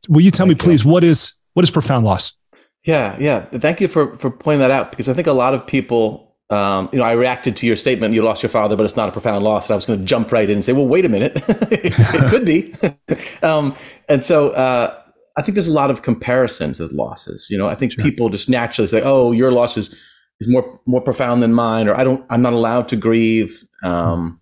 will 0.09 0.21
you 0.21 0.31
tell 0.31 0.47
me, 0.47 0.55
please, 0.55 0.85
what 0.85 1.05
is 1.05 1.39
what 1.55 1.63
is 1.63 1.71
profound 1.71 2.05
loss? 2.05 2.37
Yeah, 2.85 3.17
yeah. 3.19 3.41
Thank 3.45 3.81
you 3.81 3.89
for 3.89 4.17
for 4.17 4.31
pointing 4.31 4.61
that 4.61 4.71
out 4.71 4.91
because 4.91 5.09
I 5.09 5.15
think 5.15 5.27
a 5.27 5.33
lot 5.33 5.55
of 5.55 5.67
people, 5.67 6.35
um, 6.51 6.89
you 6.93 6.99
know, 6.99 7.05
I 7.05 7.13
reacted 7.13 7.57
to 7.59 7.67
your 7.67 7.77
statement. 7.77 8.15
You 8.15 8.23
lost 8.23 8.43
your 8.43 8.51
father, 8.51 8.77
but 8.77 8.85
it's 8.85 8.97
not 8.97 9.09
a 9.09 9.13
profound 9.13 9.45
loss. 9.45 9.67
And 9.67 9.73
I 9.73 9.77
was 9.77 9.87
going 9.87 9.99
to 9.99 10.05
jump 10.05 10.31
right 10.33 10.49
in 10.49 10.57
and 10.57 10.65
say, 10.65 10.73
well, 10.73 10.87
wait 10.87 11.05
a 11.05 11.09
minute, 11.09 11.33
it 11.71 12.31
could 12.31 12.47
be. 12.47 12.75
um, 13.43 13.75
and 14.09 14.23
so 14.23 14.51
uh, 14.51 15.03
I 15.39 15.43
think 15.43 15.55
there's 15.55 15.69
a 15.69 15.73
lot 15.73 15.91
of 15.91 16.03
comparisons 16.03 16.81
of 16.81 16.91
losses. 16.91 17.47
You 17.49 17.57
know, 17.57 17.69
I 17.69 17.77
think 17.77 17.93
sure. 17.93 18.03
people 18.03 18.29
just 18.29 18.49
naturally 18.49 18.89
say, 18.89 19.01
oh, 19.05 19.31
your 19.31 19.53
loss 19.53 19.77
is 19.77 19.97
is 20.41 20.49
more 20.49 20.81
more 20.87 21.01
profound 21.01 21.43
than 21.43 21.55
mine, 21.55 21.89
or 21.89 21.95
I 21.95 22.03
don't, 22.03 22.27
I'm 22.29 22.43
not 22.43 22.53
allowed 22.53 22.89
to 22.89 22.97
grieve. 22.97 23.65
Um, 23.85 24.41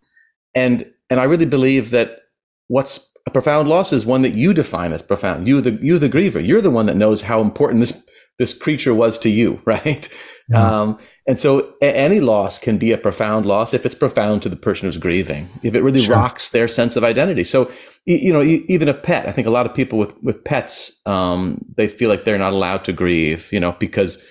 and 0.54 0.90
and 1.10 1.20
I 1.20 1.24
really 1.24 1.44
believe 1.44 1.90
that 1.90 2.20
what's 2.68 3.12
a 3.26 3.30
profound 3.30 3.68
loss 3.68 3.92
is 3.92 4.06
one 4.06 4.22
that 4.22 4.32
you 4.32 4.54
define 4.54 4.94
as 4.94 5.02
profound. 5.02 5.46
You, 5.46 5.60
the 5.60 5.72
you, 5.82 5.98
the 5.98 6.08
griever, 6.08 6.44
you're 6.44 6.62
the 6.62 6.70
one 6.70 6.86
that 6.86 6.96
knows 6.96 7.22
how 7.22 7.42
important 7.42 7.80
this 7.80 8.02
this 8.38 8.54
creature 8.54 8.94
was 8.94 9.18
to 9.18 9.28
you, 9.28 9.60
right? 9.66 10.08
Yeah. 10.48 10.80
Um, 10.80 10.98
and 11.28 11.40
so, 11.40 11.74
any 11.82 12.20
loss 12.20 12.58
can 12.58 12.78
be 12.78 12.92
a 12.92 12.98
profound 12.98 13.46
loss 13.46 13.74
if 13.74 13.84
it's 13.84 13.96
profound 13.96 14.42
to 14.42 14.48
the 14.48 14.56
person 14.56 14.86
who's 14.86 14.96
grieving. 14.96 15.48
If 15.64 15.74
it 15.74 15.82
really 15.82 16.00
sure. 16.00 16.14
rocks 16.14 16.50
their 16.50 16.68
sense 16.68 16.94
of 16.94 17.02
identity. 17.02 17.42
So, 17.42 17.70
you 18.04 18.32
know, 18.32 18.42
even 18.42 18.88
a 18.88 18.94
pet. 18.94 19.26
I 19.26 19.32
think 19.32 19.48
a 19.48 19.50
lot 19.50 19.66
of 19.66 19.74
people 19.74 19.98
with 19.98 20.14
with 20.22 20.44
pets, 20.44 20.92
um, 21.04 21.64
they 21.76 21.88
feel 21.88 22.08
like 22.08 22.22
they're 22.22 22.38
not 22.38 22.52
allowed 22.52 22.84
to 22.84 22.92
grieve, 22.92 23.52
you 23.52 23.58
know, 23.58 23.72
because 23.72 24.22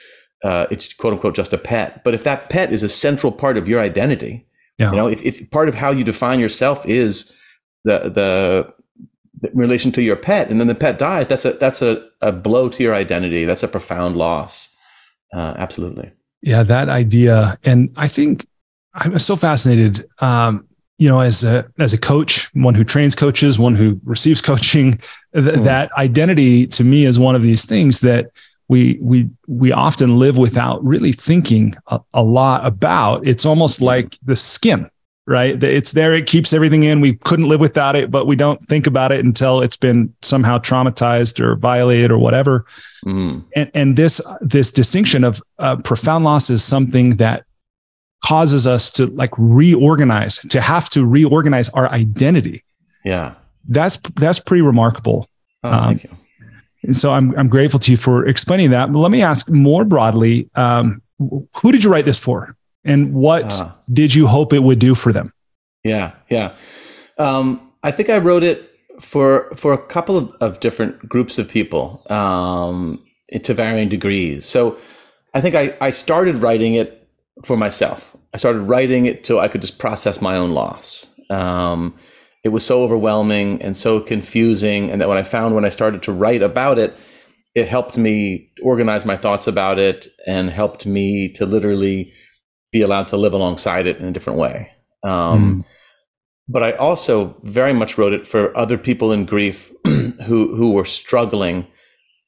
uh, 0.45 0.67
it's 0.71 0.93
quote 0.93 1.11
unquote 1.11 1.35
just 1.35 1.51
a 1.51 1.57
pet. 1.57 2.01
But 2.05 2.13
if 2.13 2.23
that 2.23 2.49
pet 2.49 2.71
is 2.71 2.81
a 2.81 2.89
central 2.89 3.33
part 3.33 3.57
of 3.57 3.67
your 3.67 3.81
identity, 3.81 4.47
yeah. 4.77 4.91
you 4.91 4.97
know, 4.97 5.07
if, 5.07 5.21
if 5.21 5.51
part 5.51 5.67
of 5.67 5.75
how 5.75 5.91
you 5.91 6.05
define 6.05 6.39
yourself 6.39 6.85
is 6.85 7.33
the 7.83 8.09
the 8.09 8.73
relation 9.53 9.91
to 9.91 10.01
your 10.01 10.15
pet 10.15 10.49
and 10.49 10.59
then 10.59 10.67
the 10.67 10.73
pet 10.73 10.97
dies 10.97 11.27
that's 11.27 11.45
a 11.45 11.51
that's 11.53 11.81
a, 11.81 12.07
a 12.21 12.31
blow 12.31 12.69
to 12.69 12.81
your 12.81 12.95
identity 12.95 13.45
that's 13.45 13.63
a 13.63 13.67
profound 13.67 14.15
loss 14.15 14.69
uh, 15.33 15.53
absolutely 15.57 16.09
yeah 16.45 16.63
that 16.63 16.87
idea. 16.87 17.57
And 17.65 17.91
i 17.97 18.07
think 18.07 18.47
i'm 18.93 19.19
so 19.19 19.35
fascinated 19.35 20.05
um, 20.21 20.65
you 20.97 21.09
know 21.09 21.19
as 21.19 21.43
a 21.43 21.69
as 21.77 21.91
a 21.91 21.97
coach 21.97 22.49
one 22.53 22.75
who 22.75 22.85
trains 22.85 23.15
coaches 23.15 23.59
one 23.59 23.75
who 23.75 23.99
receives 24.05 24.41
coaching 24.41 24.97
th- 25.33 25.45
mm. 25.55 25.63
that 25.65 25.91
identity 25.97 26.65
to 26.67 26.83
me 26.83 27.03
is 27.03 27.19
one 27.19 27.35
of 27.35 27.41
these 27.41 27.65
things 27.65 27.99
that 27.99 28.31
we 28.67 28.97
we 29.01 29.29
we 29.47 29.71
often 29.71 30.17
live 30.17 30.37
without 30.37 30.83
really 30.83 31.11
thinking 31.11 31.75
a, 31.87 31.99
a 32.13 32.23
lot 32.23 32.65
about. 32.65 33.27
It's 33.27 33.45
almost 33.45 33.81
like 33.81 34.17
the 34.23 34.35
skin 34.35 34.89
right? 35.27 35.61
It's 35.63 35.93
there, 35.93 36.13
it 36.13 36.27
keeps 36.27 36.53
everything 36.53 36.83
in. 36.83 37.01
We 37.01 37.13
couldn't 37.13 37.47
live 37.47 37.59
without 37.59 37.95
it, 37.95 38.11
but 38.11 38.27
we 38.27 38.35
don't 38.35 38.65
think 38.67 38.87
about 38.87 39.11
it 39.11 39.25
until 39.25 39.61
it's 39.61 39.77
been 39.77 40.13
somehow 40.21 40.59
traumatized 40.59 41.39
or 41.39 41.55
violated 41.55 42.11
or 42.11 42.17
whatever. 42.17 42.65
Mm. 43.05 43.43
And, 43.55 43.71
and 43.73 43.95
this 43.95 44.21
this 44.41 44.71
distinction 44.71 45.23
of 45.23 45.41
uh, 45.59 45.77
profound 45.77 46.25
loss 46.25 46.49
is 46.49 46.63
something 46.63 47.17
that 47.17 47.45
causes 48.23 48.65
us 48.67 48.91
to 48.91 49.07
like 49.07 49.31
reorganize, 49.37 50.37
to 50.37 50.61
have 50.61 50.89
to 50.89 51.05
reorganize 51.05 51.69
our 51.69 51.89
identity. 51.89 52.63
Yeah. 53.03 53.35
That's 53.67 53.97
that's 54.15 54.39
pretty 54.39 54.61
remarkable. 54.61 55.27
Oh, 55.63 55.71
um, 55.71 55.83
thank 55.85 56.03
you. 56.03 56.09
And 56.83 56.95
so 56.95 57.11
I'm 57.11 57.37
I'm 57.37 57.49
grateful 57.49 57.79
to 57.79 57.91
you 57.91 57.97
for 57.97 58.25
explaining 58.27 58.69
that. 58.71 58.91
But 58.91 58.99
let 58.99 59.11
me 59.11 59.23
ask 59.23 59.49
more 59.49 59.83
broadly, 59.85 60.49
um, 60.55 61.01
who 61.17 61.71
did 61.71 61.83
you 61.83 61.91
write 61.91 62.05
this 62.05 62.19
for? 62.19 62.55
And 62.85 63.13
what 63.13 63.59
uh, 63.59 63.71
did 63.91 64.13
you 64.13 64.27
hope 64.27 64.53
it 64.53 64.63
would 64.63 64.79
do 64.79 64.95
for 64.95 65.11
them? 65.11 65.33
Yeah, 65.83 66.13
yeah. 66.29 66.55
Um, 67.17 67.71
I 67.83 67.91
think 67.91 68.09
I 68.09 68.17
wrote 68.17 68.43
it 68.43 68.71
for 69.01 69.51
for 69.55 69.73
a 69.73 69.77
couple 69.77 70.17
of, 70.17 70.31
of 70.39 70.59
different 70.59 71.09
groups 71.09 71.37
of 71.37 71.47
people 71.47 72.05
um, 72.09 73.03
to 73.43 73.53
varying 73.53 73.89
degrees. 73.89 74.45
So 74.45 74.77
I 75.33 75.41
think 75.41 75.55
I, 75.55 75.75
I 75.81 75.89
started 75.89 76.37
writing 76.37 76.75
it 76.75 77.07
for 77.43 77.57
myself. 77.57 78.15
I 78.33 78.37
started 78.37 78.61
writing 78.61 79.05
it 79.05 79.25
so 79.25 79.39
I 79.39 79.47
could 79.47 79.61
just 79.61 79.79
process 79.79 80.21
my 80.21 80.37
own 80.37 80.51
loss. 80.51 81.07
Um, 81.29 81.97
it 82.43 82.49
was 82.49 82.65
so 82.65 82.83
overwhelming 82.83 83.61
and 83.61 83.75
so 83.75 83.99
confusing, 83.99 84.91
and 84.91 85.01
that 85.01 85.09
when 85.09 85.17
I 85.17 85.23
found 85.23 85.55
when 85.55 85.65
I 85.65 85.69
started 85.69 86.03
to 86.03 86.11
write 86.11 86.43
about 86.43 86.77
it, 86.77 86.95
it 87.55 87.67
helped 87.67 87.97
me 87.97 88.51
organize 88.61 89.05
my 89.05 89.17
thoughts 89.17 89.47
about 89.47 89.79
it 89.79 90.07
and 90.27 90.51
helped 90.51 90.85
me 90.85 91.31
to 91.33 91.45
literally 91.45 92.13
be 92.75 92.81
allowed 92.81 93.07
to 93.07 93.15
live 93.15 93.31
alongside 93.31 93.87
it 93.87 93.97
in 93.99 94.05
a 94.05 94.11
different 94.11 94.37
way. 94.37 94.69
Um, 95.01 95.63
mm. 95.63 95.65
But 96.49 96.61
I 96.61 96.71
also 96.73 97.37
very 97.43 97.73
much 97.73 97.97
wrote 97.97 98.11
it 98.11 98.27
for 98.27 98.55
other 98.55 98.77
people 98.77 99.13
in 99.13 99.25
grief 99.25 99.71
who 100.27 100.55
who 100.57 100.71
were 100.73 100.85
struggling 100.85 101.67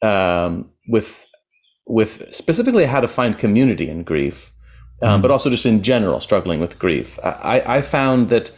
um, 0.02 0.72
with 0.88 1.28
with 1.86 2.34
specifically 2.34 2.86
how 2.86 3.02
to 3.02 3.10
find 3.10 3.38
community 3.38 3.90
in 3.90 4.04
grief, 4.04 4.54
um, 5.02 5.20
mm. 5.20 5.22
but 5.22 5.32
also 5.32 5.50
just 5.50 5.66
in 5.66 5.84
general 5.84 6.20
struggling 6.22 6.62
with 6.62 6.80
grief. 6.80 7.20
I, 7.24 7.78
I 7.78 7.82
found 7.82 8.30
that 8.30 8.52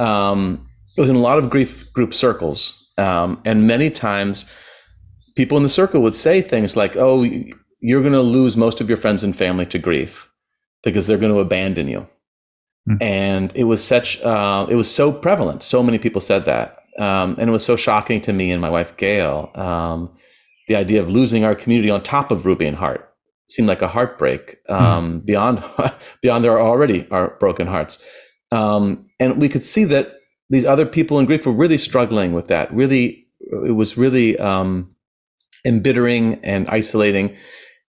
um, 0.00 0.66
it 0.96 1.00
was 1.00 1.10
in 1.10 1.16
a 1.16 1.26
lot 1.28 1.38
of 1.38 1.50
grief 1.50 1.92
group 1.92 2.14
circles, 2.14 2.88
um, 2.96 3.40
and 3.44 3.66
many 3.66 3.90
times 3.90 4.46
people 5.36 5.58
in 5.58 5.62
the 5.62 5.76
circle 5.80 6.00
would 6.00 6.16
say 6.16 6.40
things 6.40 6.74
like, 6.74 6.96
"Oh, 6.96 7.22
you're 7.80 8.06
going 8.06 8.20
to 8.20 8.30
lose 8.38 8.56
most 8.56 8.80
of 8.80 8.88
your 8.88 8.98
friends 8.98 9.22
and 9.22 9.36
family 9.36 9.66
to 9.66 9.78
grief 9.78 10.28
because 10.84 11.06
they're 11.06 11.18
going 11.18 11.32
to 11.32 11.40
abandon 11.40 11.88
you." 11.88 12.06
Mm. 12.88 13.02
And 13.02 13.52
it 13.54 13.64
was 13.64 13.82
such, 13.84 14.20
uh, 14.22 14.66
it 14.68 14.74
was 14.74 14.90
so 14.90 15.12
prevalent. 15.12 15.62
So 15.62 15.82
many 15.82 15.98
people 15.98 16.20
said 16.20 16.44
that. 16.44 16.78
Um, 16.98 17.36
and 17.38 17.48
it 17.48 17.52
was 17.52 17.64
so 17.64 17.76
shocking 17.76 18.20
to 18.22 18.32
me 18.32 18.50
and 18.50 18.60
my 18.60 18.70
wife, 18.70 18.96
Gail. 18.96 19.50
Um, 19.54 20.16
the 20.68 20.76
idea 20.76 21.02
of 21.02 21.10
losing 21.10 21.44
our 21.44 21.54
community 21.54 21.90
on 21.90 22.02
top 22.02 22.30
of 22.30 22.46
Ruby 22.46 22.66
and 22.66 22.76
Hart 22.76 23.10
seemed 23.48 23.68
like 23.68 23.82
a 23.82 23.88
heartbreak 23.88 24.58
um, 24.68 25.20
mm. 25.20 25.26
beyond, 25.26 25.64
beyond 26.22 26.44
their 26.44 26.60
already 26.60 27.06
our 27.10 27.36
broken 27.40 27.66
hearts. 27.66 27.98
Um, 28.52 29.08
and 29.18 29.40
we 29.40 29.48
could 29.48 29.64
see 29.64 29.84
that 29.84 30.14
these 30.50 30.64
other 30.64 30.86
people 30.86 31.18
in 31.18 31.26
grief 31.26 31.46
were 31.46 31.52
really 31.52 31.78
struggling 31.78 32.32
with 32.32 32.48
that. 32.48 32.72
Really, 32.72 33.26
it 33.40 33.74
was 33.74 33.96
really 33.96 34.38
um, 34.38 34.94
embittering 35.64 36.34
and 36.44 36.68
isolating. 36.68 37.34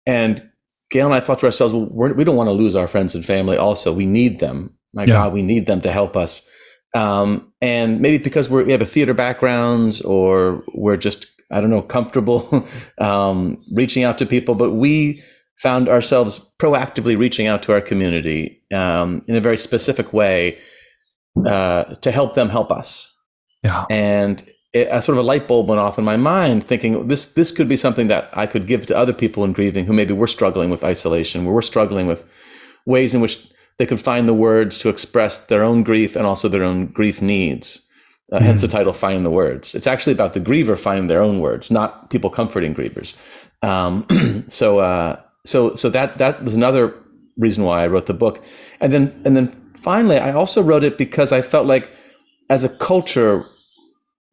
And 0.06 0.50
Gail 0.92 1.06
and 1.06 1.14
I 1.14 1.20
thought 1.20 1.40
to 1.40 1.46
ourselves, 1.46 1.74
well, 1.74 1.88
we're, 1.90 2.12
we 2.12 2.22
do 2.22 2.30
not 2.30 2.36
want 2.36 2.48
to 2.48 2.52
lose 2.52 2.76
our 2.76 2.86
friends 2.86 3.16
and 3.16 3.24
family. 3.24 3.56
Also, 3.56 3.92
we 3.92 4.06
need 4.06 4.38
them 4.38 4.76
my 4.92 5.04
yeah. 5.04 5.14
God, 5.14 5.32
we 5.32 5.42
need 5.42 5.66
them 5.66 5.80
to 5.82 5.92
help 5.92 6.16
us. 6.16 6.46
Um, 6.94 7.52
and 7.60 8.00
maybe 8.00 8.18
because 8.18 8.48
we 8.48 8.70
have 8.72 8.82
a 8.82 8.86
theater 8.86 9.14
background 9.14 10.02
or 10.04 10.62
we're 10.74 10.98
just, 10.98 11.26
I 11.50 11.60
don't 11.60 11.70
know, 11.70 11.82
comfortable 11.82 12.66
um, 12.98 13.62
reaching 13.72 14.04
out 14.04 14.18
to 14.18 14.26
people, 14.26 14.54
but 14.54 14.72
we 14.72 15.22
found 15.56 15.88
ourselves 15.88 16.52
proactively 16.58 17.16
reaching 17.16 17.46
out 17.46 17.62
to 17.62 17.72
our 17.72 17.80
community 17.80 18.60
um, 18.74 19.24
in 19.28 19.36
a 19.36 19.40
very 19.40 19.56
specific 19.56 20.12
way 20.12 20.58
uh, 21.46 21.84
to 21.96 22.10
help 22.10 22.34
them 22.34 22.48
help 22.48 22.70
us. 22.70 23.08
Yeah. 23.62 23.84
And 23.88 24.46
it, 24.72 24.88
a 24.90 25.02
sort 25.02 25.18
of 25.18 25.24
a 25.24 25.26
light 25.26 25.46
bulb 25.46 25.68
went 25.68 25.80
off 25.80 25.98
in 25.98 26.04
my 26.04 26.16
mind, 26.16 26.66
thinking 26.66 27.08
this 27.08 27.26
this 27.26 27.50
could 27.50 27.68
be 27.68 27.76
something 27.76 28.08
that 28.08 28.30
I 28.32 28.46
could 28.46 28.66
give 28.66 28.86
to 28.86 28.96
other 28.96 29.12
people 29.12 29.44
in 29.44 29.52
grieving 29.52 29.86
who 29.86 29.92
maybe 29.92 30.14
were 30.14 30.26
struggling 30.26 30.70
with 30.70 30.84
isolation, 30.84 31.44
where 31.44 31.54
we're 31.54 31.62
struggling 31.62 32.06
with 32.06 32.24
ways 32.86 33.14
in 33.14 33.20
which 33.20 33.46
they 33.78 33.86
could 33.86 34.00
find 34.00 34.28
the 34.28 34.34
words 34.34 34.78
to 34.78 34.88
express 34.88 35.38
their 35.38 35.62
own 35.62 35.82
grief 35.82 36.16
and 36.16 36.26
also 36.26 36.48
their 36.48 36.64
own 36.64 36.86
grief 36.86 37.20
needs. 37.22 37.80
Uh, 38.30 38.36
mm-hmm. 38.36 38.46
Hence 38.46 38.62
the 38.62 38.68
title, 38.68 38.94
Find 38.94 39.26
the 39.26 39.30
Words. 39.30 39.74
It's 39.74 39.86
actually 39.86 40.14
about 40.14 40.32
the 40.32 40.40
griever 40.40 40.78
finding 40.78 41.08
their 41.08 41.20
own 41.20 41.40
words, 41.40 41.70
not 41.70 42.08
people 42.08 42.30
comforting 42.30 42.74
grievers. 42.74 43.14
Um, 43.62 44.06
so, 44.48 44.78
uh, 44.78 45.20
so, 45.44 45.74
so 45.74 45.90
that 45.90 46.16
that 46.18 46.42
was 46.42 46.54
another 46.54 46.94
reason 47.36 47.64
why 47.64 47.82
I 47.82 47.88
wrote 47.88 48.06
the 48.06 48.14
book. 48.14 48.42
And 48.80 48.92
then, 48.92 49.20
and 49.24 49.36
then 49.36 49.48
finally, 49.76 50.18
I 50.18 50.32
also 50.32 50.62
wrote 50.62 50.84
it 50.84 50.96
because 50.96 51.30
I 51.32 51.42
felt 51.42 51.66
like, 51.66 51.90
as 52.48 52.64
a 52.64 52.68
culture, 52.68 53.46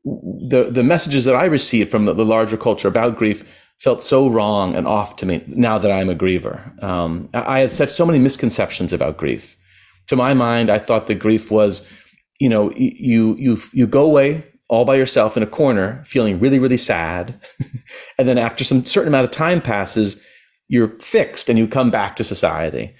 the 0.06 0.70
the 0.72 0.84
messages 0.84 1.26
that 1.26 1.36
I 1.36 1.46
received 1.46 1.92
from 1.92 2.06
the, 2.06 2.14
the 2.14 2.26
larger 2.26 2.58
culture 2.58 2.88
about 2.88 3.18
grief 3.18 3.44
felt 3.80 4.04
so 4.04 4.28
wrong 4.28 4.76
and 4.76 4.86
off 4.88 5.16
to 5.18 5.26
me 5.26 5.44
now 5.48 5.78
that 5.78 5.92
I'm 5.92 6.10
a 6.10 6.16
griever. 6.16 6.84
Um, 6.84 7.30
I 7.34 7.60
had 7.60 7.72
such 7.72 7.90
so 7.90 8.06
many 8.06 8.20
misconceptions 8.20 8.92
about 8.92 9.18
grief. 9.18 9.56
To 10.08 10.16
my 10.16 10.34
mind, 10.34 10.70
I 10.70 10.80
thought 10.80 11.08
that 11.08 11.16
grief 11.16 11.52
was, 11.52 11.88
you 12.40 12.50
know, 12.50 12.72
you 12.72 13.36
you 13.38 13.58
you 13.72 13.88
go 13.88 14.06
away 14.06 14.46
all 14.68 14.86
by 14.86 14.96
yourself 14.96 15.36
in 15.36 15.44
a 15.44 15.48
corner, 15.48 16.04
feeling 16.06 16.40
really 16.40 16.60
really 16.60 16.78
sad, 16.78 17.40
and 18.18 18.28
then 18.28 18.38
after 18.38 18.64
some 18.64 18.86
certain 18.86 19.10
amount 19.10 19.26
of 19.26 19.32
time 19.32 19.62
passes, 19.62 20.20
you're 20.68 20.98
fixed 21.00 21.50
and 21.50 21.60
you 21.60 21.68
come 21.68 21.92
back 21.92 22.16
to 22.16 22.24
society. 22.24 22.96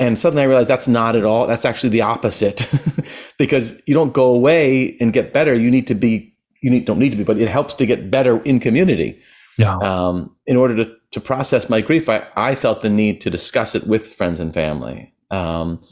And 0.00 0.18
suddenly 0.18 0.42
I 0.42 0.46
realized 0.46 0.70
that's 0.70 0.88
not 0.88 1.14
at 1.14 1.24
all. 1.24 1.46
That's 1.46 1.66
actually 1.66 1.90
the 1.90 2.00
opposite, 2.00 2.66
because 3.38 3.74
you 3.86 3.92
don't 3.92 4.14
go 4.14 4.34
away 4.34 4.96
and 4.98 5.12
get 5.12 5.32
better. 5.32 5.54
You 5.54 5.70
need 5.70 5.86
to 5.88 5.94
be. 5.94 6.29
You 6.60 6.70
need 6.70 6.84
don't 6.84 6.98
need 6.98 7.10
to 7.10 7.18
be, 7.18 7.24
but 7.24 7.38
it 7.38 7.48
helps 7.48 7.74
to 7.74 7.86
get 7.86 8.10
better 8.10 8.40
in 8.42 8.60
community. 8.60 9.20
Yeah. 9.58 9.76
Um, 9.76 10.36
in 10.46 10.56
order 10.56 10.74
to, 10.76 10.94
to 11.10 11.20
process 11.20 11.68
my 11.68 11.80
grief, 11.80 12.08
I, 12.08 12.26
I 12.36 12.54
felt 12.54 12.80
the 12.80 12.88
need 12.88 13.20
to 13.22 13.30
discuss 13.30 13.74
it 13.74 13.86
with 13.86 14.14
friends 14.14 14.40
and 14.40 14.54
family. 14.54 15.12
Um, 15.30 15.82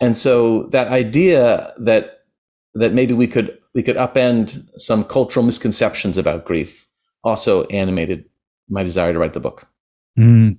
and 0.00 0.16
so 0.16 0.64
that 0.72 0.88
idea 0.88 1.72
that 1.78 2.24
that 2.74 2.92
maybe 2.92 3.14
we 3.14 3.26
could 3.26 3.58
we 3.74 3.82
could 3.82 3.96
upend 3.96 4.68
some 4.76 5.04
cultural 5.04 5.44
misconceptions 5.44 6.18
about 6.18 6.44
grief 6.44 6.86
also 7.22 7.64
animated 7.64 8.24
my 8.68 8.82
desire 8.82 9.12
to 9.12 9.18
write 9.18 9.32
the 9.32 9.40
book. 9.40 9.66
Mm. 10.18 10.58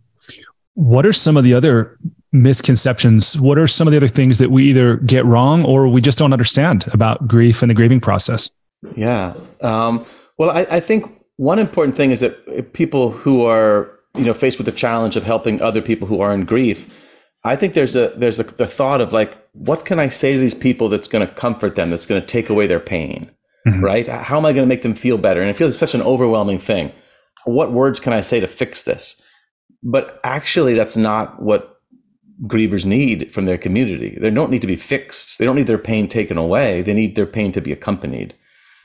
What 0.73 1.05
are 1.05 1.13
some 1.13 1.37
of 1.37 1.43
the 1.43 1.53
other 1.53 1.97
misconceptions? 2.31 3.39
What 3.39 3.57
are 3.57 3.67
some 3.67 3.87
of 3.87 3.91
the 3.91 3.97
other 3.97 4.07
things 4.07 4.39
that 4.39 4.51
we 4.51 4.63
either 4.65 4.97
get 4.97 5.25
wrong 5.25 5.63
or 5.63 5.87
we 5.87 6.01
just 6.01 6.17
don't 6.17 6.33
understand 6.33 6.85
about 6.91 7.27
grief 7.27 7.61
and 7.61 7.69
the 7.69 7.75
grieving 7.75 8.01
process? 8.01 8.49
Yeah. 8.95 9.33
Um, 9.61 10.05
well, 10.37 10.49
I, 10.49 10.67
I, 10.69 10.79
think 10.79 11.11
one 11.37 11.59
important 11.59 11.95
thing 11.95 12.11
is 12.11 12.19
that 12.19 12.73
people 12.73 13.11
who 13.11 13.45
are 13.45 13.91
you 14.15 14.25
know 14.25 14.33
faced 14.33 14.57
with 14.57 14.65
the 14.65 14.71
challenge 14.71 15.15
of 15.15 15.23
helping 15.23 15.61
other 15.61 15.81
people 15.81 16.07
who 16.07 16.21
are 16.21 16.33
in 16.33 16.45
grief 16.45 16.89
i 17.43 17.53
think 17.53 17.73
there's 17.73 17.97
a 17.97 18.13
there's 18.15 18.39
a, 18.39 18.43
the 18.43 18.65
thought 18.65 19.01
of 19.01 19.11
like 19.11 19.37
what 19.51 19.83
can 19.83 19.99
i 19.99 20.07
say 20.07 20.31
to 20.31 20.39
these 20.39 20.55
people 20.55 20.87
that's 20.87 21.09
going 21.09 21.27
to 21.27 21.33
comfort 21.33 21.75
them 21.75 21.89
that's 21.89 22.05
going 22.05 22.21
to 22.21 22.25
take 22.25 22.49
away 22.49 22.65
their 22.65 22.79
pain 22.79 23.29
mm-hmm. 23.65 23.83
right? 23.83 24.07
How 24.07 24.37
am 24.37 24.45
i 24.45 24.53
going 24.53 24.65
to 24.65 24.69
make 24.73 24.83
them 24.83 24.95
feel 24.95 25.17
better? 25.17 25.41
And 25.41 25.49
it 25.49 25.55
feels 25.55 25.71
like 25.71 25.89
such 25.89 25.95
an 25.95 26.05
overwhelming 26.05 26.59
thing. 26.59 26.91
What 27.45 27.71
words 27.71 27.99
can 27.99 28.13
i 28.13 28.21
say 28.21 28.39
to 28.39 28.47
fix 28.47 28.83
this? 28.83 29.21
But 29.83 30.19
actually 30.23 30.73
that's 30.73 30.97
not 30.97 31.41
what 31.41 31.79
grievers 32.43 32.85
need 32.85 33.33
from 33.33 33.45
their 33.45 33.57
community. 33.57 34.17
They 34.19 34.29
don't 34.29 34.51
need 34.51 34.61
to 34.61 34.67
be 34.67 34.75
fixed. 34.75 35.37
They 35.37 35.45
don't 35.45 35.55
need 35.55 35.67
their 35.67 35.77
pain 35.77 36.07
taken 36.07 36.37
away. 36.37 36.81
They 36.81 36.93
need 36.93 37.15
their 37.15 37.25
pain 37.25 37.51
to 37.53 37.61
be 37.61 37.71
accompanied 37.71 38.35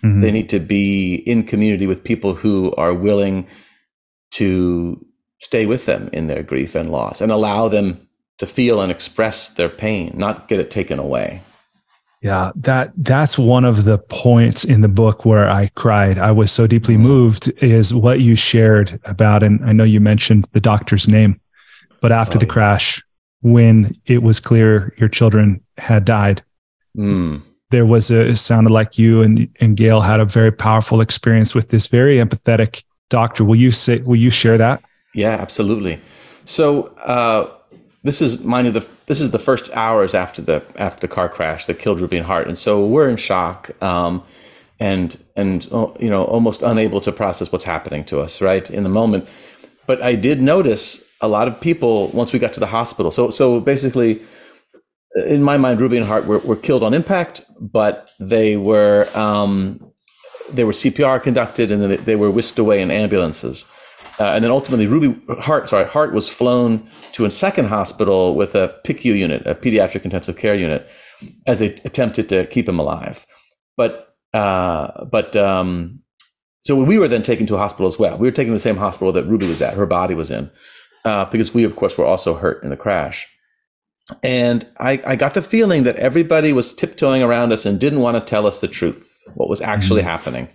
Mm-hmm. 0.02 0.20
They 0.20 0.30
need 0.30 0.48
to 0.50 0.60
be 0.60 1.14
in 1.14 1.44
community 1.44 1.86
with 1.86 2.04
people 2.04 2.34
who 2.34 2.74
are 2.76 2.94
willing 2.94 3.46
to 4.32 5.04
stay 5.40 5.66
with 5.66 5.86
them 5.86 6.08
in 6.12 6.26
their 6.26 6.42
grief 6.42 6.74
and 6.74 6.90
loss 6.90 7.20
and 7.20 7.32
allow 7.32 7.68
them 7.68 8.08
to 8.38 8.46
feel 8.46 8.80
and 8.80 8.90
express 8.90 9.50
their 9.50 9.68
pain, 9.68 10.12
not 10.14 10.48
get 10.48 10.60
it 10.60 10.70
taken 10.70 10.98
away. 10.98 11.42
Yeah, 12.22 12.50
that 12.56 12.92
that's 12.96 13.38
one 13.38 13.64
of 13.64 13.84
the 13.84 13.98
points 13.98 14.64
in 14.64 14.82
the 14.82 14.88
book 14.88 15.24
where 15.24 15.48
I 15.48 15.68
cried. 15.74 16.18
I 16.18 16.32
was 16.32 16.52
so 16.52 16.66
deeply 16.66 16.98
moved 16.98 17.50
is 17.62 17.94
what 17.94 18.20
you 18.20 18.36
shared 18.36 18.98
about 19.04 19.42
and 19.42 19.64
I 19.64 19.72
know 19.72 19.84
you 19.84 20.00
mentioned 20.00 20.46
the 20.52 20.60
doctor's 20.60 21.08
name, 21.08 21.40
but 22.00 22.12
after 22.12 22.36
oh, 22.36 22.40
the 22.40 22.46
crash 22.46 23.02
when 23.42 23.86
it 24.04 24.22
was 24.22 24.38
clear 24.38 24.94
your 24.98 25.08
children 25.08 25.62
had 25.78 26.04
died. 26.04 26.42
Mm 26.96 27.42
there 27.70 27.86
was 27.86 28.10
a 28.10 28.26
it 28.26 28.36
sounded 28.36 28.72
like 28.72 28.98
you 28.98 29.22
and 29.22 29.48
and 29.60 29.76
Gail 29.76 30.00
had 30.00 30.20
a 30.20 30.24
very 30.24 30.52
powerful 30.52 31.00
experience 31.00 31.54
with 31.54 31.70
this 31.70 31.86
very 31.86 32.16
empathetic 32.16 32.82
doctor. 33.08 33.44
Will 33.44 33.56
you 33.56 33.70
say 33.70 33.98
will 34.00 34.16
you 34.16 34.30
share 34.30 34.58
that? 34.58 34.82
Yeah, 35.14 35.30
absolutely. 35.30 36.00
So 36.44 36.84
uh, 36.98 37.50
this 38.02 38.20
is 38.20 38.42
mind 38.42 38.66
you, 38.66 38.72
the 38.72 38.86
this 39.06 39.20
is 39.20 39.30
the 39.30 39.38
first 39.38 39.70
hours 39.72 40.14
after 40.14 40.42
the 40.42 40.62
after 40.76 41.00
the 41.00 41.08
car 41.08 41.28
crash 41.28 41.66
that 41.66 41.78
killed 41.78 42.00
Ruby 42.00 42.16
and 42.16 42.26
Hart, 42.26 42.48
and 42.48 42.58
so 42.58 42.84
we're 42.84 43.08
in 43.08 43.16
shock 43.16 43.70
um, 43.82 44.22
and 44.78 45.18
and 45.36 45.68
uh, 45.70 45.88
you 45.98 46.10
know 46.10 46.24
almost 46.24 46.62
unable 46.62 47.00
to 47.02 47.12
process 47.12 47.52
what's 47.52 47.64
happening 47.64 48.04
to 48.04 48.20
us 48.20 48.40
right 48.40 48.68
in 48.70 48.82
the 48.82 48.88
moment. 48.88 49.28
But 49.86 50.02
I 50.02 50.14
did 50.14 50.40
notice 50.40 51.02
a 51.20 51.28
lot 51.28 51.48
of 51.48 51.60
people 51.60 52.08
once 52.08 52.32
we 52.32 52.38
got 52.38 52.52
to 52.54 52.60
the 52.60 52.66
hospital. 52.66 53.10
So 53.10 53.30
so 53.30 53.60
basically 53.60 54.22
in 55.16 55.42
my 55.42 55.56
mind, 55.56 55.80
Ruby 55.80 55.96
and 55.96 56.06
Hart 56.06 56.26
were, 56.26 56.38
were 56.38 56.56
killed 56.56 56.82
on 56.82 56.94
impact, 56.94 57.42
but 57.60 58.10
they 58.20 58.56
were 58.56 59.08
um, 59.16 59.92
they 60.52 60.64
were 60.64 60.72
CPR 60.72 61.22
conducted, 61.22 61.70
and 61.70 61.82
then 61.82 61.90
they, 61.90 61.96
they 61.96 62.16
were 62.16 62.30
whisked 62.30 62.58
away 62.58 62.80
in 62.80 62.90
ambulances. 62.90 63.64
Uh, 64.18 64.34
and 64.34 64.44
then 64.44 64.50
ultimately, 64.50 64.86
Ruby 64.86 65.18
Hart, 65.40 65.68
sorry, 65.68 65.86
Hart 65.86 66.12
was 66.12 66.28
flown 66.28 66.88
to 67.12 67.24
a 67.24 67.30
second 67.30 67.66
hospital 67.66 68.34
with 68.34 68.54
a 68.54 68.78
PICU 68.84 69.16
unit, 69.16 69.46
a 69.46 69.54
pediatric 69.54 70.04
intensive 70.04 70.36
care 70.36 70.54
unit, 70.54 70.86
as 71.46 71.58
they 71.58 71.80
attempted 71.84 72.28
to 72.28 72.46
keep 72.46 72.68
him 72.68 72.78
alive. 72.78 73.26
But 73.76 74.14
uh, 74.34 75.06
but 75.06 75.34
um, 75.36 76.02
so 76.60 76.76
we 76.76 76.98
were 76.98 77.08
then 77.08 77.22
taken 77.22 77.46
to 77.46 77.54
a 77.54 77.58
hospital 77.58 77.86
as 77.86 77.98
well. 77.98 78.18
We 78.18 78.28
were 78.28 78.32
taken 78.32 78.52
to 78.52 78.56
the 78.56 78.60
same 78.60 78.76
hospital 78.76 79.12
that 79.12 79.24
Ruby 79.24 79.46
was 79.46 79.62
at, 79.62 79.74
her 79.74 79.86
body 79.86 80.14
was 80.14 80.30
in, 80.30 80.50
uh, 81.04 81.24
because 81.24 81.54
we, 81.54 81.64
of 81.64 81.74
course, 81.74 81.96
were 81.96 82.04
also 82.04 82.34
hurt 82.34 82.62
in 82.62 82.70
the 82.70 82.76
crash. 82.76 83.26
And 84.22 84.66
I, 84.78 85.02
I 85.04 85.16
got 85.16 85.34
the 85.34 85.42
feeling 85.42 85.84
that 85.84 85.96
everybody 85.96 86.52
was 86.52 86.74
tiptoeing 86.74 87.22
around 87.22 87.52
us 87.52 87.66
and 87.66 87.78
didn't 87.80 88.00
want 88.00 88.20
to 88.20 88.26
tell 88.26 88.46
us 88.46 88.60
the 88.60 88.68
truth, 88.68 89.22
what 89.34 89.48
was 89.48 89.60
actually 89.60 90.02
mm-hmm. 90.02 90.10
happening. 90.10 90.48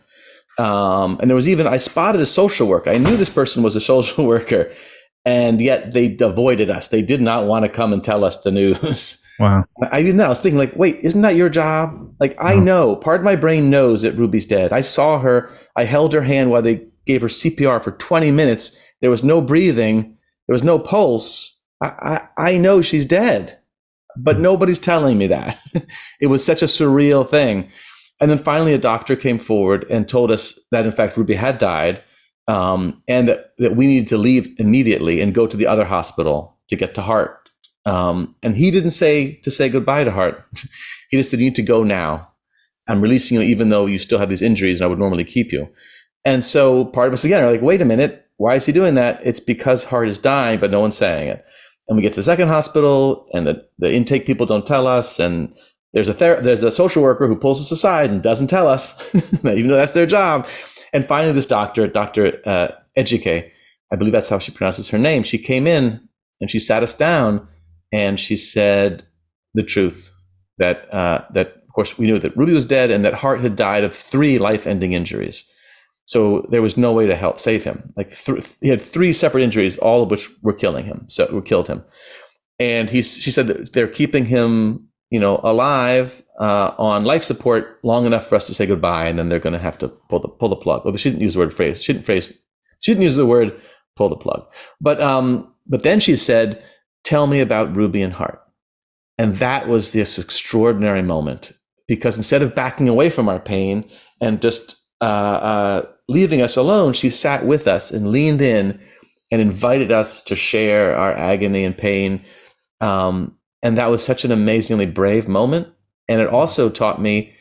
Um, 0.58 1.20
and 1.20 1.30
there 1.30 1.36
was 1.36 1.50
even, 1.50 1.68
I 1.68 1.78
spotted 1.78 2.22
a 2.22 2.26
social 2.26 2.68
worker. 2.68 2.90
I 2.90 2.98
knew 2.98 3.18
this 3.18 3.30
person 3.30 3.64
was 3.64 3.76
a 3.76 3.82
social 3.82 4.26
worker, 4.28 4.72
and 5.26 5.60
yet 5.60 5.94
they 5.94 6.16
avoided 6.20 6.70
us. 6.70 6.88
They 6.88 7.02
did 7.02 7.22
not 7.22 7.46
want 7.46 7.64
to 7.64 7.70
come 7.70 7.94
and 7.94 8.04
tell 8.04 8.24
us 8.24 8.42
the 8.42 8.52
news. 8.52 9.22
Wow. 9.38 9.66
I 9.92 10.02
didn't 10.02 10.16
know. 10.16 10.28
I 10.28 10.30
was 10.30 10.40
thinking, 10.40 10.58
like, 10.58 10.78
wait, 10.78 11.00
isn't 11.02 11.22
that 11.22 11.36
your 11.36 11.50
job? 11.50 12.16
Like, 12.22 12.38
I 12.40 12.56
know, 12.56 12.96
part 12.96 13.20
of 13.20 13.26
my 13.26 13.36
brain 13.36 13.70
knows 13.70 14.04
that 14.04 14.14
Ruby's 14.14 14.46
dead. 14.46 14.72
I 14.72 14.80
saw 14.80 15.20
her. 15.20 15.50
I 15.76 15.84
held 15.84 16.14
her 16.14 16.22
hand 16.22 16.52
while 16.52 16.62
they 16.62 16.88
gave 17.06 17.22
her 17.22 17.28
CPR 17.28 17.84
for 17.84 17.92
20 17.92 18.32
minutes. 18.32 18.78
There 19.02 19.10
was 19.10 19.24
no 19.24 19.42
breathing, 19.42 20.18
there 20.48 20.54
was 20.54 20.64
no 20.64 20.80
pulse. 20.80 21.55
I, 21.82 22.28
I, 22.38 22.58
know 22.58 22.82
she's 22.82 23.06
dead, 23.06 23.60
but 24.18 24.40
nobody's 24.40 24.80
telling 24.80 25.18
me 25.18 25.28
that. 25.28 25.60
it 26.22 26.28
was 26.28 26.46
such 26.46 26.62
a 26.62 26.68
surreal 26.68 27.28
thing. 27.28 27.70
And 28.22 28.32
then 28.32 28.38
finally, 28.38 28.74
a 28.74 28.78
doctor 28.78 29.16
came 29.16 29.40
forward 29.40 29.86
and 29.90 30.08
told 30.08 30.32
us 30.32 30.58
that, 30.72 30.86
in 30.86 30.94
fact, 30.94 31.18
Ruby 31.18 31.36
had 31.36 31.58
died 31.58 32.02
um, 32.48 33.04
and 33.08 33.28
that, 33.28 33.52
that 33.58 33.76
we 33.76 33.88
needed 33.88 34.08
to 34.10 34.18
leave 34.18 34.50
immediately 34.58 35.20
and 35.20 35.34
go 35.34 35.48
to 35.48 35.58
the 35.58 35.68
other 35.68 35.86
hospital 35.86 36.58
to 36.70 36.76
get 36.76 36.96
to 36.96 37.02
Hart. 37.02 37.50
Um, 37.86 38.36
and 38.42 38.56
he 38.56 38.72
didn't 38.72 38.92
say 38.92 39.36
to 39.44 39.52
say 39.52 39.70
goodbye 39.70 40.06
to 40.06 40.12
Hart. 40.12 40.44
he 41.10 41.18
just 41.18 41.30
said, 41.30 41.40
You 41.40 41.48
need 41.48 41.56
to 41.56 41.62
go 41.62 41.84
now. 41.84 42.32
I'm 42.88 43.02
releasing 43.02 43.36
you, 43.36 43.42
even 43.42 43.70
though 43.70 43.86
you 43.86 44.00
still 44.00 44.20
have 44.20 44.30
these 44.30 44.42
injuries 44.42 44.80
and 44.80 44.86
I 44.86 44.88
would 44.88 45.00
normally 45.00 45.24
keep 45.24 45.52
you. 45.52 45.70
And 46.24 46.44
so 46.44 46.86
part 46.86 47.08
of 47.08 47.14
us 47.14 47.26
again 47.26 47.44
are 47.44 47.52
like, 47.52 47.62
Wait 47.62 47.82
a 47.82 47.86
minute. 47.86 48.22
Why 48.38 48.56
is 48.56 48.66
he 48.66 48.72
doing 48.72 48.96
that? 48.96 49.22
It's 49.24 49.40
because 49.40 49.86
Hart 49.86 50.10
is 50.10 50.18
dying, 50.18 50.60
but 50.60 50.72
no 50.72 50.80
one's 50.80 50.98
saying 50.98 51.30
it 51.30 51.46
and 51.88 51.96
we 51.96 52.02
get 52.02 52.14
to 52.14 52.20
the 52.20 52.24
second 52.24 52.48
hospital 52.48 53.28
and 53.34 53.46
the, 53.46 53.66
the 53.80 53.94
intake 53.94 54.26
people 54.26 54.46
don't 54.46 54.68
tell 54.68 54.88
us 54.88 55.20
and 55.20 55.54
there's 55.94 56.10
a 56.10 56.14
ther- 56.14 56.42
there's 56.42 56.64
a 56.64 56.72
social 56.72 57.02
worker 57.04 57.28
who 57.28 57.36
pulls 57.36 57.62
us 57.62 57.72
aside 57.72 58.10
and 58.10 58.22
doesn't 58.22 58.48
tell 58.48 58.68
us 58.68 59.14
even 59.16 59.68
though 59.68 59.78
that's 59.78 59.94
their 59.94 60.06
job. 60.06 60.48
And 60.94 61.06
finally 61.06 61.34
this 61.34 61.48
doctor 61.48 61.88
dr 61.88 62.40
uh, 62.46 62.68
Ejike, 62.98 63.52
i 63.92 63.96
believe 63.96 64.14
that's 64.14 64.30
how 64.30 64.40
she 64.40 64.52
pronounces 64.52 64.90
her 64.90 64.98
name 64.98 65.24
she 65.24 65.38
came 65.38 65.68
in 65.68 66.08
and 66.42 66.50
she 66.50 66.60
sat 66.60 66.84
us 66.84 66.94
down 66.94 67.48
and 67.92 68.20
she 68.20 68.36
said 68.36 69.04
the 69.54 69.64
truth 69.64 70.12
that 70.58 70.94
uh, 70.94 71.26
that 71.32 71.48
of 71.48 71.74
course 71.74 71.98
we 71.98 72.08
knew 72.08 72.20
that 72.20 72.36
ruby 72.38 72.54
was 72.54 72.66
dead 72.66 72.92
and 72.92 73.04
that 73.06 73.16
hart 73.16 73.42
had 73.42 73.56
died 73.56 73.84
of 73.84 73.94
three 73.96 74.40
life-ending 74.40 74.94
injuries 74.94 75.46
so 76.06 76.46
there 76.50 76.62
was 76.62 76.78
no 76.78 76.94
way 76.94 77.08
to 77.08 77.16
help 77.16 77.40
save 77.40 77.64
him. 77.64 77.92
Like 77.98 78.16
th- 78.16 78.48
he 78.62 78.70
had 78.70 78.82
three 78.82 79.12
separate 79.12 79.44
injuries, 79.44 79.78
all 79.80 80.04
of 80.04 80.12
which 80.12 80.30
were 80.44 80.54
killing 80.54 80.86
him. 80.86 81.06
So 81.08 81.28
were 81.32 81.42
killed 81.42 81.68
him. 81.68 81.84
And 82.60 82.90
he, 82.90 83.02
she 83.02 83.32
said 83.32 83.48
that 83.48 83.74
they're 83.74 83.88
keeping 83.88 84.26
him, 84.26 84.88
you 85.10 85.20
know, 85.20 85.42
alive 85.44 86.24
uh, 86.40 86.74
on 86.78 87.04
life 87.04 87.24
support 87.24 87.80
long 87.84 88.06
enough 88.06 88.28
for 88.28 88.36
us 88.36 88.46
to 88.48 88.54
say 88.54 88.66
goodbye, 88.66 89.08
and 89.08 89.18
then 89.18 89.30
they're 89.30 89.40
going 89.40 89.54
to 89.54 89.60
have 89.60 89.78
to 89.80 89.90
pull 90.10 90.20
the 90.20 90.30
pull 90.30 90.50
the 90.50 90.56
plug. 90.56 90.86
Well, 90.86 90.92
they 90.92 90.98
shouldn't 90.98 91.22
use 91.22 91.34
the 91.34 91.40
word 91.40 91.54
phrase. 91.54 91.84
Shouldn't 91.84 92.06
phrase. 92.06 92.32
Shouldn't 92.82 93.04
use 93.04 93.16
the 93.16 93.26
word 93.26 93.60
pull 93.96 94.10
the 94.10 94.16
plug. 94.16 94.46
But 94.80 95.02
um, 95.02 95.54
but 95.68 95.84
then 95.84 96.00
she 96.00 96.16
said, 96.16 96.64
"Tell 97.04 97.28
me 97.28 97.40
about 97.40 97.76
Ruby 97.76 98.02
and 98.02 98.14
Hart," 98.14 98.42
and 99.18 99.36
that 99.38 99.68
was 99.68 99.92
this 99.92 100.18
extraordinary 100.18 101.02
moment 101.02 101.54
because 101.88 102.18
instead 102.18 102.42
of 102.42 102.56
backing 102.56 102.90
away 102.90 103.10
from 103.10 103.30
our 103.30 103.40
pain 103.40 103.90
and 104.22 104.42
just 104.42 104.76
uh, 105.02 105.04
uh, 105.04 105.86
leaving 106.08 106.42
us 106.42 106.56
alone, 106.56 106.94
she 106.94 107.10
sat 107.10 107.46
with 107.46 107.68
us 107.68 107.92
and 107.92 108.12
leaned 108.12 108.42
in 108.42 108.80
and 109.32 109.42
invited 109.42 109.92
us 109.92 110.24
to 110.26 110.36
share 110.36 110.96
our 110.96 111.14
agony 111.14 111.64
and 111.64 111.78
pain. 111.78 112.24
Um, 112.82 113.38
and 113.64 113.78
that 113.78 113.90
was 113.90 114.04
such 114.04 114.24
an 114.24 114.32
amazingly 114.32 114.86
brave 114.86 115.28
moment. 115.28 115.68
And 116.08 116.22
it 116.22 116.28
also 116.28 116.70
taught 116.70 117.02
me 117.02 117.34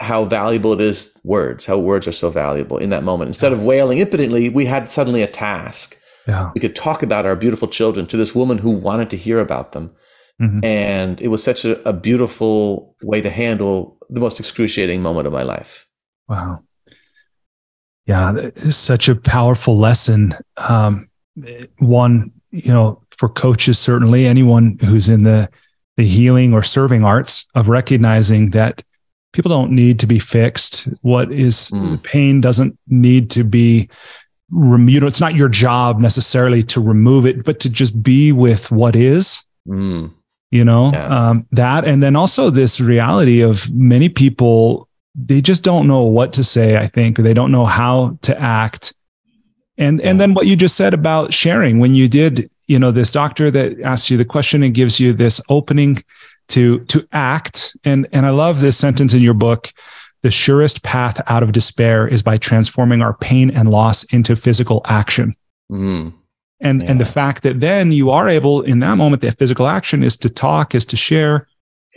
how 0.00 0.24
valuable 0.24 0.72
it 0.72 0.80
is 0.80 1.16
words, 1.24 1.66
how 1.66 1.78
words 1.78 2.06
are 2.06 2.12
so 2.12 2.30
valuable 2.30 2.76
in 2.76 2.90
that 2.90 3.02
moment. 3.02 3.28
Instead 3.28 3.52
of 3.52 3.64
wailing 3.64 3.98
impotently, 3.98 4.48
we 4.48 4.66
had 4.66 4.88
suddenly 4.88 5.22
a 5.22 5.26
task. 5.26 5.96
Yeah. 6.26 6.50
We 6.54 6.60
could 6.60 6.76
talk 6.76 7.02
about 7.02 7.26
our 7.26 7.34
beautiful 7.34 7.66
children 7.66 8.06
to 8.08 8.16
this 8.16 8.34
woman 8.34 8.58
who 8.58 8.70
wanted 8.70 9.10
to 9.10 9.16
hear 9.16 9.40
about 9.40 9.72
them. 9.72 9.92
Mm-hmm. 10.40 10.64
And 10.64 11.20
it 11.20 11.28
was 11.28 11.42
such 11.42 11.64
a, 11.64 11.88
a 11.88 11.92
beautiful 11.92 12.94
way 13.02 13.20
to 13.22 13.30
handle 13.30 13.98
the 14.08 14.20
most 14.20 14.38
excruciating 14.38 15.02
moment 15.02 15.26
of 15.26 15.32
my 15.32 15.42
life. 15.42 15.88
Wow. 16.28 16.62
Yeah, 18.08 18.32
it's 18.36 18.76
such 18.76 19.08
a 19.10 19.14
powerful 19.14 19.76
lesson. 19.76 20.32
Um, 20.68 21.10
one, 21.78 22.32
you 22.50 22.72
know, 22.72 23.02
for 23.10 23.28
coaches, 23.28 23.78
certainly 23.78 24.26
anyone 24.26 24.78
who's 24.84 25.08
in 25.08 25.24
the 25.24 25.48
the 25.98 26.04
healing 26.04 26.54
or 26.54 26.62
serving 26.62 27.04
arts 27.04 27.46
of 27.54 27.68
recognizing 27.68 28.50
that 28.50 28.82
people 29.32 29.50
don't 29.50 29.72
need 29.72 29.98
to 29.98 30.06
be 30.06 30.18
fixed. 30.18 30.88
What 31.02 31.30
is 31.30 31.70
mm. 31.70 32.02
pain 32.02 32.40
doesn't 32.40 32.78
need 32.86 33.30
to 33.30 33.44
be 33.44 33.90
removed. 34.50 35.04
It's 35.04 35.20
not 35.20 35.34
your 35.34 35.48
job 35.48 36.00
necessarily 36.00 36.62
to 36.64 36.80
remove 36.80 37.26
it, 37.26 37.44
but 37.44 37.60
to 37.60 37.68
just 37.68 38.02
be 38.02 38.32
with 38.32 38.70
what 38.70 38.96
is. 38.96 39.44
Mm. 39.68 40.14
You 40.50 40.64
know, 40.64 40.92
yeah. 40.94 41.08
um, 41.08 41.46
that, 41.52 41.84
and 41.84 42.02
then 42.02 42.16
also 42.16 42.48
this 42.48 42.80
reality 42.80 43.42
of 43.42 43.70
many 43.70 44.08
people 44.08 44.87
they 45.14 45.40
just 45.40 45.64
don't 45.64 45.86
know 45.86 46.04
what 46.04 46.32
to 46.34 46.44
say 46.44 46.76
i 46.76 46.86
think. 46.86 47.16
They 47.16 47.34
don't 47.34 47.52
know 47.52 47.64
how 47.64 48.18
to 48.22 48.38
act. 48.40 48.94
And 49.76 50.00
and 50.00 50.20
then 50.20 50.34
what 50.34 50.46
you 50.46 50.56
just 50.56 50.76
said 50.76 50.94
about 50.94 51.32
sharing 51.32 51.78
when 51.78 51.94
you 51.94 52.08
did 52.08 52.50
you 52.66 52.78
know 52.78 52.90
this 52.90 53.12
doctor 53.12 53.50
that 53.50 53.80
asks 53.80 54.10
you 54.10 54.16
the 54.16 54.24
question 54.24 54.62
and 54.62 54.74
gives 54.74 55.00
you 55.00 55.12
this 55.12 55.40
opening 55.48 55.98
to 56.48 56.80
to 56.86 57.06
act. 57.12 57.76
And 57.84 58.06
and 58.12 58.26
i 58.26 58.30
love 58.30 58.60
this 58.60 58.76
sentence 58.76 59.14
in 59.14 59.22
your 59.22 59.34
book 59.34 59.72
the 60.22 60.30
surest 60.30 60.82
path 60.82 61.22
out 61.30 61.44
of 61.44 61.52
despair 61.52 62.08
is 62.08 62.22
by 62.22 62.36
transforming 62.36 63.02
our 63.02 63.14
pain 63.14 63.50
and 63.50 63.70
loss 63.70 64.02
into 64.12 64.34
physical 64.34 64.82
action. 64.86 65.34
Mm. 65.70 66.14
and 66.60 66.82
yeah. 66.82 66.90
and 66.90 67.00
the 67.00 67.04
fact 67.04 67.42
that 67.42 67.60
then 67.60 67.92
you 67.92 68.10
are 68.10 68.28
able 68.28 68.62
in 68.62 68.78
that 68.80 68.96
moment 68.96 69.20
the 69.22 69.32
physical 69.32 69.66
action 69.66 70.02
is 70.02 70.16
to 70.16 70.30
talk 70.30 70.74
is 70.74 70.86
to 70.86 70.96
share 70.96 71.46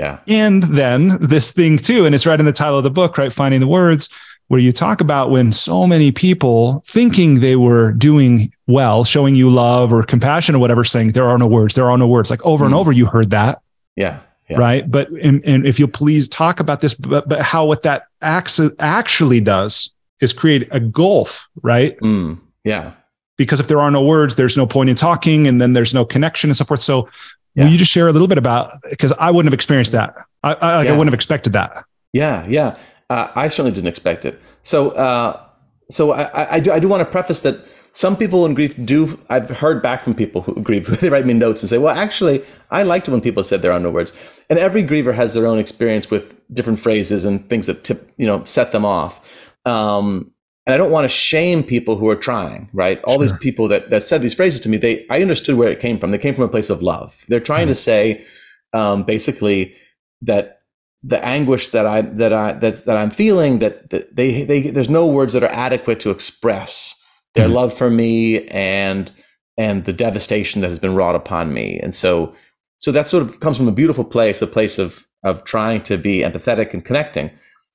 yeah. 0.01 0.17
And 0.27 0.63
then 0.63 1.09
this 1.21 1.51
thing 1.51 1.77
too, 1.77 2.05
and 2.07 2.15
it's 2.15 2.25
right 2.25 2.39
in 2.39 2.47
the 2.47 2.51
title 2.51 2.79
of 2.79 2.83
the 2.83 2.89
book, 2.89 3.19
right? 3.19 3.31
Finding 3.31 3.59
the 3.59 3.67
words, 3.67 4.09
where 4.47 4.59
you 4.59 4.71
talk 4.71 4.99
about 4.99 5.29
when 5.29 5.51
so 5.51 5.85
many 5.85 6.11
people 6.11 6.81
thinking 6.87 7.39
they 7.39 7.55
were 7.55 7.91
doing 7.91 8.51
well, 8.65 9.03
showing 9.03 9.35
you 9.35 9.51
love 9.51 9.93
or 9.93 10.01
compassion 10.01 10.55
or 10.55 10.59
whatever, 10.59 10.83
saying 10.83 11.11
there 11.11 11.27
are 11.27 11.37
no 11.37 11.45
words, 11.45 11.75
there 11.75 11.89
are 11.91 11.99
no 11.99 12.07
words. 12.07 12.31
Like 12.31 12.43
over 12.43 12.63
mm. 12.63 12.67
and 12.67 12.75
over, 12.75 12.91
you 12.91 13.05
heard 13.05 13.29
that. 13.29 13.61
Yeah. 13.95 14.21
yeah. 14.49 14.57
Right. 14.57 14.89
But 14.89 15.11
and, 15.11 15.45
and 15.45 15.67
if 15.67 15.77
you'll 15.77 15.87
please 15.87 16.27
talk 16.27 16.59
about 16.59 16.81
this, 16.81 16.95
but, 16.95 17.29
but 17.29 17.39
how 17.39 17.67
what 17.67 17.83
that 17.83 18.07
acts, 18.23 18.59
actually 18.79 19.39
does 19.39 19.93
is 20.19 20.33
create 20.33 20.67
a 20.71 20.79
gulf, 20.79 21.47
right? 21.61 21.95
Mm. 21.99 22.39
Yeah 22.63 22.93
because 23.37 23.59
if 23.59 23.67
there 23.67 23.81
are 23.81 23.89
no 23.89 24.05
words, 24.05 24.35
there's 24.35 24.55
no 24.55 24.67
point 24.67 24.87
in 24.87 24.95
talking, 24.95 25.47
and 25.47 25.59
then 25.59 25.73
there's 25.73 25.95
no 25.95 26.05
connection 26.05 26.51
and 26.51 26.55
so 26.55 26.63
forth. 26.63 26.79
So 26.79 27.09
yeah. 27.55 27.65
Will 27.65 27.71
you 27.71 27.77
just 27.77 27.91
share 27.91 28.07
a 28.07 28.11
little 28.11 28.27
bit 28.27 28.37
about 28.37 28.81
because 28.89 29.13
I 29.19 29.31
wouldn't 29.31 29.47
have 29.47 29.53
experienced 29.53 29.91
that. 29.91 30.15
I, 30.43 30.53
I, 30.53 30.83
yeah. 30.83 30.89
I 30.89 30.91
wouldn't 30.93 31.07
have 31.07 31.13
expected 31.13 31.53
that. 31.53 31.85
Yeah, 32.13 32.45
yeah. 32.47 32.77
Uh, 33.09 33.29
I 33.35 33.49
certainly 33.49 33.71
didn't 33.71 33.89
expect 33.89 34.25
it. 34.25 34.39
So, 34.63 34.91
uh, 34.91 35.41
so 35.89 36.11
I, 36.11 36.55
I, 36.55 36.59
do, 36.59 36.71
I 36.71 36.79
do 36.79 36.87
want 36.87 37.01
to 37.01 37.05
preface 37.05 37.41
that 37.41 37.65
some 37.93 38.15
people 38.15 38.45
in 38.45 38.53
grief 38.53 38.73
do. 38.85 39.19
I've 39.29 39.49
heard 39.49 39.81
back 39.81 40.01
from 40.01 40.13
people 40.15 40.43
who 40.43 40.61
grieve. 40.61 40.87
They 41.01 41.09
write 41.09 41.25
me 41.25 41.33
notes 41.33 41.61
and 41.61 41.69
say, 41.69 41.77
"Well, 41.77 41.93
actually, 41.93 42.43
I 42.69 42.83
liked 42.83 43.07
it 43.07 43.11
when 43.11 43.19
people 43.19 43.43
said 43.43 43.61
there 43.61 43.73
are 43.73 43.79
no 43.79 43.91
words." 43.91 44.13
And 44.49 44.57
every 44.57 44.83
griever 44.83 45.13
has 45.13 45.33
their 45.33 45.45
own 45.45 45.59
experience 45.59 46.09
with 46.09 46.39
different 46.53 46.79
phrases 46.79 47.25
and 47.25 47.49
things 47.49 47.67
that 47.67 47.83
tip, 47.83 48.13
you 48.17 48.25
know, 48.25 48.45
set 48.45 48.71
them 48.71 48.85
off. 48.85 49.19
Um, 49.65 50.31
and 50.65 50.75
I 50.75 50.77
don't 50.77 50.91
want 50.91 51.05
to 51.05 51.09
shame 51.09 51.63
people 51.63 51.97
who 51.97 52.07
are 52.07 52.15
trying, 52.15 52.69
right? 52.71 53.01
All 53.05 53.15
sure. 53.15 53.23
these 53.23 53.37
people 53.37 53.67
that, 53.69 53.89
that 53.89 54.03
said 54.03 54.21
these 54.21 54.35
phrases 54.35 54.59
to 54.61 54.69
me, 54.69 54.77
they 54.77 55.05
I 55.09 55.21
understood 55.21 55.57
where 55.57 55.71
it 55.71 55.79
came 55.79 55.97
from. 55.99 56.11
They 56.11 56.17
came 56.17 56.35
from 56.35 56.43
a 56.43 56.49
place 56.49 56.69
of 56.69 56.81
love. 56.81 57.25
They're 57.27 57.39
trying 57.39 57.67
mm-hmm. 57.67 57.73
to 57.73 57.75
say 57.75 58.25
um, 58.73 59.03
basically 59.03 59.75
that 60.21 60.61
the 61.03 61.23
anguish 61.25 61.69
that 61.69 61.87
I 61.87 62.01
that 62.01 62.31
I 62.31 62.53
that, 62.53 62.85
that 62.85 62.97
I'm 62.97 63.09
feeling 63.09 63.59
that, 63.59 63.89
that 63.89 64.15
they 64.15 64.43
they 64.43 64.61
there's 64.61 64.89
no 64.89 65.05
words 65.07 65.33
that 65.33 65.43
are 65.43 65.51
adequate 65.51 65.99
to 66.01 66.11
express 66.11 66.95
their 67.33 67.45
mm-hmm. 67.45 67.55
love 67.55 67.73
for 67.73 67.89
me 67.89 68.47
and 68.49 69.11
and 69.57 69.85
the 69.85 69.93
devastation 69.93 70.61
that 70.61 70.69
has 70.69 70.79
been 70.79 70.95
wrought 70.95 71.15
upon 71.15 71.53
me. 71.53 71.79
And 71.79 71.95
so 71.95 72.35
so 72.77 72.91
that 72.91 73.07
sort 73.07 73.23
of 73.23 73.39
comes 73.39 73.57
from 73.57 73.67
a 73.67 73.71
beautiful 73.71 74.03
place, 74.03 74.41
a 74.43 74.47
place 74.47 74.77
of 74.77 75.07
of 75.23 75.43
trying 75.43 75.81
to 75.83 75.97
be 75.97 76.19
empathetic 76.19 76.73
and 76.73 76.85
connecting. 76.85 77.31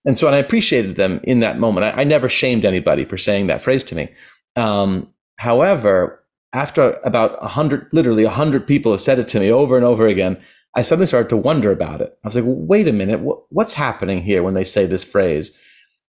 And 0.06 0.16
so, 0.16 0.28
and 0.28 0.36
I 0.36 0.38
appreciated 0.38 0.96
them 0.96 1.20
in 1.24 1.40
that 1.40 1.58
moment. 1.58 1.84
I, 1.84 2.02
I 2.02 2.04
never 2.04 2.28
shamed 2.28 2.64
anybody 2.64 3.04
for 3.04 3.18
saying 3.18 3.48
that 3.48 3.60
phrase 3.60 3.82
to 3.84 3.94
me. 3.94 4.08
Um, 4.54 5.12
however, 5.36 6.24
after 6.52 6.98
about 7.04 7.36
a 7.42 7.48
hundred, 7.48 7.88
literally 7.92 8.24
a 8.24 8.30
hundred 8.30 8.66
people 8.66 8.92
have 8.92 9.00
said 9.00 9.18
it 9.18 9.28
to 9.28 9.40
me 9.40 9.50
over 9.50 9.76
and 9.76 9.84
over 9.84 10.06
again, 10.06 10.40
I 10.76 10.82
suddenly 10.82 11.06
started 11.06 11.28
to 11.30 11.36
wonder 11.36 11.72
about 11.72 12.00
it. 12.00 12.16
I 12.24 12.28
was 12.28 12.36
like, 12.36 12.44
well, 12.44 12.54
wait 12.54 12.86
a 12.86 12.92
minute, 12.92 13.20
wh- 13.20 13.50
what's 13.52 13.74
happening 13.74 14.22
here 14.22 14.42
when 14.42 14.54
they 14.54 14.64
say 14.64 14.86
this 14.86 15.04
phrase? 15.04 15.56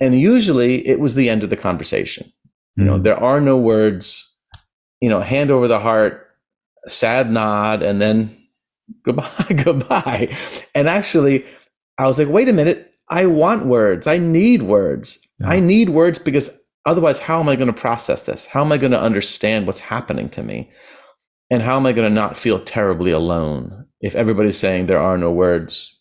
And 0.01 0.19
usually 0.19 0.87
it 0.89 0.99
was 0.99 1.15
the 1.15 1.31
end 1.31 1.45
of 1.45 1.51
the 1.51 1.57
conversation. 1.57 2.33
Mm. 2.79 2.83
You 2.83 2.85
know, 2.85 2.97
hmm. 2.97 3.03
there 3.03 3.17
are 3.17 3.41
no 3.41 3.57
words, 3.57 4.37
you 5.01 5.09
know, 5.09 5.21
hand 5.21 5.51
over 5.51 5.69
the 5.69 5.79
heart, 5.79 6.27
sad 6.87 7.31
nod, 7.31 7.83
and 7.83 8.01
then 8.01 8.35
goodbye, 9.03 9.47
goodbye. 9.65 10.37
And 10.75 10.89
actually, 10.89 11.45
I 11.97 12.07
was 12.07 12.19
like, 12.19 12.29
wait 12.29 12.49
a 12.49 12.53
minute, 12.53 12.94
I 13.09 13.27
want 13.27 13.67
words. 13.67 14.07
I 14.07 14.19
need 14.19 14.63
words. 14.63 15.19
Yeah. 15.41 15.49
I 15.51 15.61
need 15.61 15.91
words 15.91 16.19
because 16.19 16.59
otherwise, 16.87 17.21
how 17.21 17.41
am 17.41 17.49
I 17.49 17.57
going 17.57 17.73
to 17.73 17.81
process 17.81 18.23
this? 18.23 18.47
How 18.47 18.63
am 18.63 18.73
I 18.73 18.79
going 18.79 18.93
to 18.93 19.01
understand 19.01 19.67
what's 19.67 19.81
happening 19.81 20.29
to 20.31 20.43
me? 20.43 20.71
And 21.51 21.63
how 21.63 21.77
am 21.77 21.87
I 21.87 21.93
going 21.93 22.09
to 22.09 22.15
not 22.15 22.37
feel 22.37 22.59
terribly 22.59 23.11
alone 23.11 23.87
if 24.01 24.15
everybody's 24.15 24.59
saying 24.59 24.87
there 24.87 25.01
are 25.01 25.19
no 25.19 25.31
words? 25.31 26.01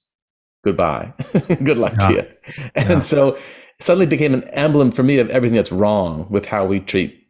Goodbye. 0.63 1.13
Good 1.63 1.77
luck 1.77 1.95
yeah. 2.01 2.07
to 2.07 2.13
you. 2.13 2.63
And 2.75 2.89
yeah. 2.89 2.99
so 2.99 3.33
it 3.33 3.41
suddenly 3.81 4.05
became 4.05 4.33
an 4.33 4.45
emblem 4.49 4.91
for 4.91 5.03
me 5.03 5.19
of 5.19 5.29
everything 5.29 5.57
that's 5.57 5.71
wrong 5.71 6.27
with 6.29 6.45
how 6.45 6.65
we 6.65 6.79
treat 6.79 7.27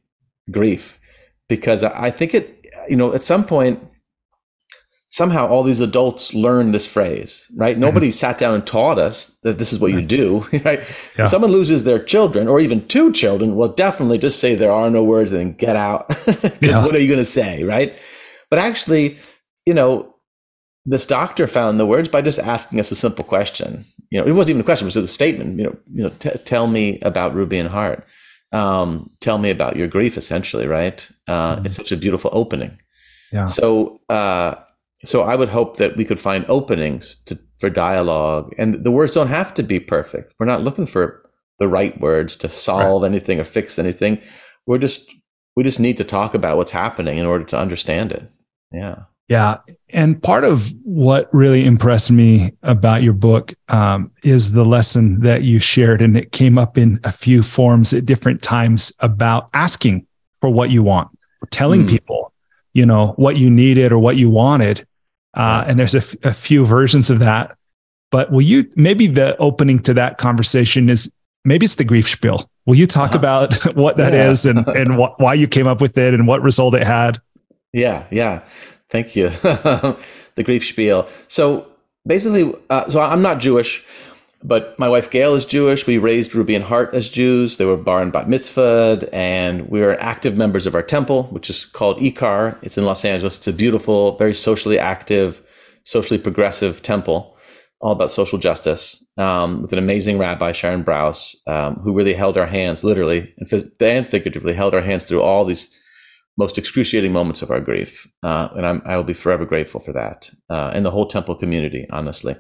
grief. 0.52 1.00
Because 1.50 1.84
I 1.84 2.12
think 2.12 2.34
it, 2.34 2.64
you 2.88 2.96
know, 2.96 3.14
at 3.14 3.24
some 3.24 3.44
point, 3.44 3.84
somehow 5.14 5.48
all 5.48 5.62
these 5.62 5.80
adults 5.80 6.34
learn 6.34 6.72
this 6.72 6.88
phrase, 6.88 7.46
right? 7.56 7.76
Mm-hmm. 7.76 7.82
Nobody 7.82 8.12
sat 8.12 8.40
down 8.40 8.56
and 8.56 8.66
taught 8.66 8.98
us 8.98 9.38
that 9.44 9.60
this 9.60 9.72
is 9.72 9.80
what 9.80 9.92
you 9.92 10.02
do, 10.02 10.40
right? 10.66 10.80
Yeah. 11.16 11.26
If 11.26 11.30
someone 11.30 11.52
loses 11.52 11.84
their 11.84 12.04
children 12.04 12.48
or 12.48 12.60
even 12.60 12.88
two 12.88 13.12
children, 13.12 13.56
well, 13.56 13.70
definitely 13.70 14.18
just 14.18 14.40
say 14.40 14.56
there 14.56 14.72
are 14.72 14.90
no 14.90 15.04
words 15.04 15.32
and 15.32 15.56
get 15.56 15.76
out. 15.76 16.08
Because 16.26 16.58
yeah. 16.62 16.84
what 16.84 16.96
are 16.96 17.00
you 17.00 17.08
going 17.08 17.20
to 17.20 17.26
say, 17.26 17.64
right? 17.64 17.96
But 18.50 18.58
actually, 18.58 19.18
you 19.68 19.74
know, 19.76 20.16
this 20.84 21.06
doctor 21.06 21.46
found 21.46 21.80
the 21.80 21.86
words 21.86 22.10
by 22.10 22.24
just 22.24 22.40
asking 22.40 22.80
us 22.80 22.92
a 22.92 22.96
simple 22.96 23.24
question. 23.24 23.86
You 24.10 24.20
know, 24.20 24.28
it 24.28 24.32
wasn't 24.32 24.52
even 24.52 24.62
a 24.62 24.66
question; 24.66 24.86
it 24.86 24.96
was 24.96 24.98
a 24.98 25.08
statement. 25.08 25.60
You 25.60 25.66
know, 25.66 25.78
you 25.92 26.04
know, 26.04 26.10
t- 26.10 26.38
tell 26.44 26.68
me 26.68 27.00
about 27.02 27.36
Ruby 27.36 27.60
and 27.60 27.70
Hart. 27.70 28.06
Um, 28.52 29.12
tell 29.20 29.38
me 29.38 29.52
about 29.52 29.76
your 29.76 29.88
grief, 29.88 30.18
essentially, 30.18 30.66
right? 30.68 31.08
Uh, 31.28 31.56
mm-hmm. 31.56 31.66
It's 31.66 31.76
such 31.76 31.92
a 31.92 31.98
beautiful 31.98 32.32
opening. 32.34 32.80
Yeah. 33.32 33.48
So, 33.48 34.02
uh, 34.10 34.56
so 35.04 35.24
I 35.24 35.36
would 35.36 35.50
hope 35.50 35.78
that 35.78 35.98
we 35.98 36.06
could 36.06 36.20
find 36.20 36.46
openings 36.48 37.16
to, 37.26 37.40
for 37.60 37.70
dialogue, 37.70 38.54
and 38.58 38.84
the 38.84 38.92
words 38.92 39.14
don't 39.14 39.28
have 39.28 39.54
to 39.56 39.64
be 39.64 39.80
perfect. 39.80 40.34
We're 40.40 40.46
not 40.46 40.64
looking 40.64 40.86
for 40.86 41.30
the 41.60 41.68
right 41.68 42.00
words 42.00 42.36
to 42.38 42.50
solve 42.50 43.04
right. 43.04 43.08
anything 43.08 43.40
or 43.40 43.46
fix 43.46 43.78
anything. 43.78 44.22
We're 44.66 44.80
just 44.80 45.14
we 45.56 45.64
just 45.64 45.80
need 45.80 45.98
to 45.98 46.04
talk 46.04 46.34
about 46.34 46.58
what's 46.58 46.72
happening 46.72 47.18
in 47.18 47.26
order 47.26 47.46
to 47.46 47.58
understand 47.58 48.12
it. 48.12 48.30
Yeah. 48.72 49.04
Yeah. 49.30 49.58
And 49.90 50.22
part 50.22 50.44
of 50.44 50.74
what 50.84 51.30
really 51.34 51.66
impressed 51.66 52.12
me 52.12 52.52
about 52.64 53.04
your 53.04 53.14
book 53.14 53.54
um, 53.70 54.12
is 54.24 54.52
the 54.52 54.66
lesson 54.66 55.22
that 55.22 55.44
you 55.44 55.60
shared, 55.60 56.02
and 56.02 56.18
it 56.18 56.32
came 56.32 56.58
up 56.58 56.78
in 56.78 57.00
a 57.04 57.12
few 57.12 57.42
forms 57.42 57.94
at 57.94 58.06
different 58.06 58.42
times 58.42 58.92
about 59.00 59.50
asking 59.54 60.06
for 60.42 60.50
what 60.50 60.72
you 60.72 60.84
want, 60.84 61.10
telling 61.52 61.84
mm. 61.84 61.90
people, 61.90 62.34
you 62.74 62.86
know, 62.86 63.14
what 63.16 63.38
you 63.38 63.50
needed 63.50 63.92
or 63.92 64.00
what 64.00 64.18
you 64.18 64.30
wanted, 64.30 64.86
uh, 65.34 65.66
and 65.68 65.80
there's 65.80 65.96
a, 65.96 66.00
f- 66.00 66.16
a 66.24 66.34
few 66.34 66.66
versions 66.66 67.10
of 67.10 67.20
that. 67.20 67.58
But 68.12 68.32
will 68.32 68.42
you 68.42 68.70
maybe 68.76 69.08
the 69.08 69.36
opening 69.38 69.80
to 69.84 69.94
that 69.96 70.18
conversation 70.18 70.90
is 70.90 71.12
maybe 71.46 71.66
it's 71.66 71.76
the 71.76 71.84
grief 71.84 72.08
spiel. 72.08 72.50
Will 72.66 72.76
you 72.76 72.88
talk 72.88 73.10
uh-huh. 73.10 73.20
about 73.20 73.76
what 73.76 73.98
that 73.98 74.14
yeah. 74.14 74.30
is 74.30 74.46
and 74.46 74.68
and 74.68 74.96
wh- 74.96 75.20
why 75.20 75.34
you 75.34 75.48
came 75.48 75.68
up 75.68 75.82
with 75.82 75.98
it 75.98 76.14
and 76.14 76.28
what 76.28 76.42
result 76.42 76.76
it 76.76 76.86
had? 76.86 77.20
Yeah, 77.72 78.06
yeah. 78.12 78.44
Thank 78.90 79.16
you. 79.16 79.30
the 80.36 80.44
grief 80.44 80.66
spiel. 80.66 81.08
So 81.28 81.68
basically, 82.06 82.54
uh, 82.70 82.90
so 82.90 83.02
I'm 83.02 83.22
not 83.24 83.40
Jewish. 83.40 83.84
But 84.46 84.78
my 84.78 84.90
wife 84.90 85.10
Gail 85.10 85.36
is 85.36 85.46
Jewish. 85.46 85.88
We 85.88 85.98
raised 85.98 86.36
Ruby 86.36 86.54
and 86.54 86.66
Hart 86.66 86.94
as 86.94 87.10
Jews. 87.10 87.56
They 87.56 87.66
were 87.66 87.78
bar 87.78 88.02
and 88.02 88.12
bat 88.12 88.28
mitzvahed, 88.28 89.08
and 89.14 89.70
we 89.70 89.82
are 89.82 89.98
active 90.02 90.36
members 90.36 90.68
of 90.68 90.76
our 90.76 90.84
temple, 90.84 91.24
which 91.32 91.50
is 91.50 91.66
called 91.66 92.00
Ikar. 92.00 92.58
It's 92.62 92.78
in 92.78 92.84
Los 92.84 93.06
Angeles. 93.06 93.38
It's 93.38 93.48
a 93.48 93.54
beautiful, 93.54 94.18
very 94.18 94.34
socially 94.34 94.78
active, 94.78 95.42
socially 95.86 96.20
progressive 96.20 96.84
temple, 96.84 97.38
all 97.80 97.94
about 97.94 98.12
social 98.12 98.38
justice, 98.38 99.02
um, 99.18 99.62
with 99.62 99.72
an 99.72 99.80
amazing 99.80 100.18
rabbi, 100.18 100.52
Sharon 100.52 100.84
Brous, 100.84 101.36
um, 101.48 101.76
who 101.76 101.94
really 101.94 102.14
held 102.14 102.38
our 102.38 102.48
hands, 102.48 102.84
literally 102.84 103.34
and 103.80 104.08
figuratively, 104.08 104.54
held 104.54 104.74
our 104.74 104.82
hands 104.82 105.06
through 105.06 105.22
all 105.22 105.46
these 105.46 105.74
most 106.38 106.58
excruciating 106.58 107.14
moments 107.14 107.42
of 107.42 107.52
our 107.52 107.62
grief. 107.62 108.08
Uh, 108.24 108.50
and 108.58 108.66
I'm, 108.66 108.82
I 108.86 108.98
will 108.98 109.04
be 109.04 109.14
forever 109.14 109.46
grateful 109.46 109.80
for 109.80 109.94
that, 109.94 110.32
uh, 110.50 110.72
and 110.74 110.86
the 110.86 110.92
whole 110.92 111.06
temple 111.08 111.36
community, 111.36 111.88
honestly. 111.92 112.36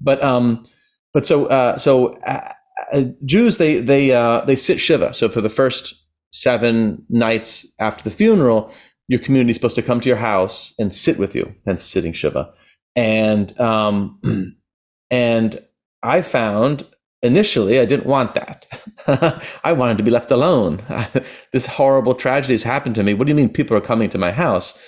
But 0.00 0.22
um, 0.22 0.64
but 1.12 1.26
so 1.26 1.46
uh, 1.46 1.78
so 1.78 2.14
uh, 2.26 2.52
uh, 2.92 3.02
Jews 3.24 3.58
they 3.58 3.80
they 3.80 4.12
uh, 4.12 4.44
they 4.44 4.56
sit 4.56 4.80
shiva. 4.80 5.14
So 5.14 5.28
for 5.28 5.40
the 5.40 5.48
first 5.48 5.94
seven 6.32 7.04
nights 7.08 7.66
after 7.78 8.04
the 8.04 8.10
funeral, 8.10 8.72
your 9.08 9.20
community 9.20 9.50
is 9.50 9.56
supposed 9.56 9.76
to 9.76 9.82
come 9.82 10.00
to 10.00 10.08
your 10.08 10.18
house 10.18 10.74
and 10.78 10.94
sit 10.94 11.18
with 11.18 11.34
you, 11.34 11.54
hence 11.66 11.82
sitting 11.82 12.12
shiva. 12.12 12.52
And 12.94 13.58
um, 13.60 14.20
and 15.10 15.62
I 16.02 16.22
found 16.22 16.86
initially 17.22 17.80
I 17.80 17.84
didn't 17.84 18.06
want 18.06 18.34
that. 18.34 18.66
I 19.64 19.72
wanted 19.72 19.98
to 19.98 20.04
be 20.04 20.10
left 20.10 20.30
alone. 20.30 20.82
this 21.52 21.66
horrible 21.66 22.14
tragedy 22.14 22.54
has 22.54 22.62
happened 22.62 22.94
to 22.96 23.02
me. 23.02 23.14
What 23.14 23.26
do 23.26 23.30
you 23.30 23.36
mean 23.36 23.48
people 23.48 23.76
are 23.76 23.82
coming 23.82 24.10
to 24.10 24.18
my 24.18 24.32
house? 24.32 24.78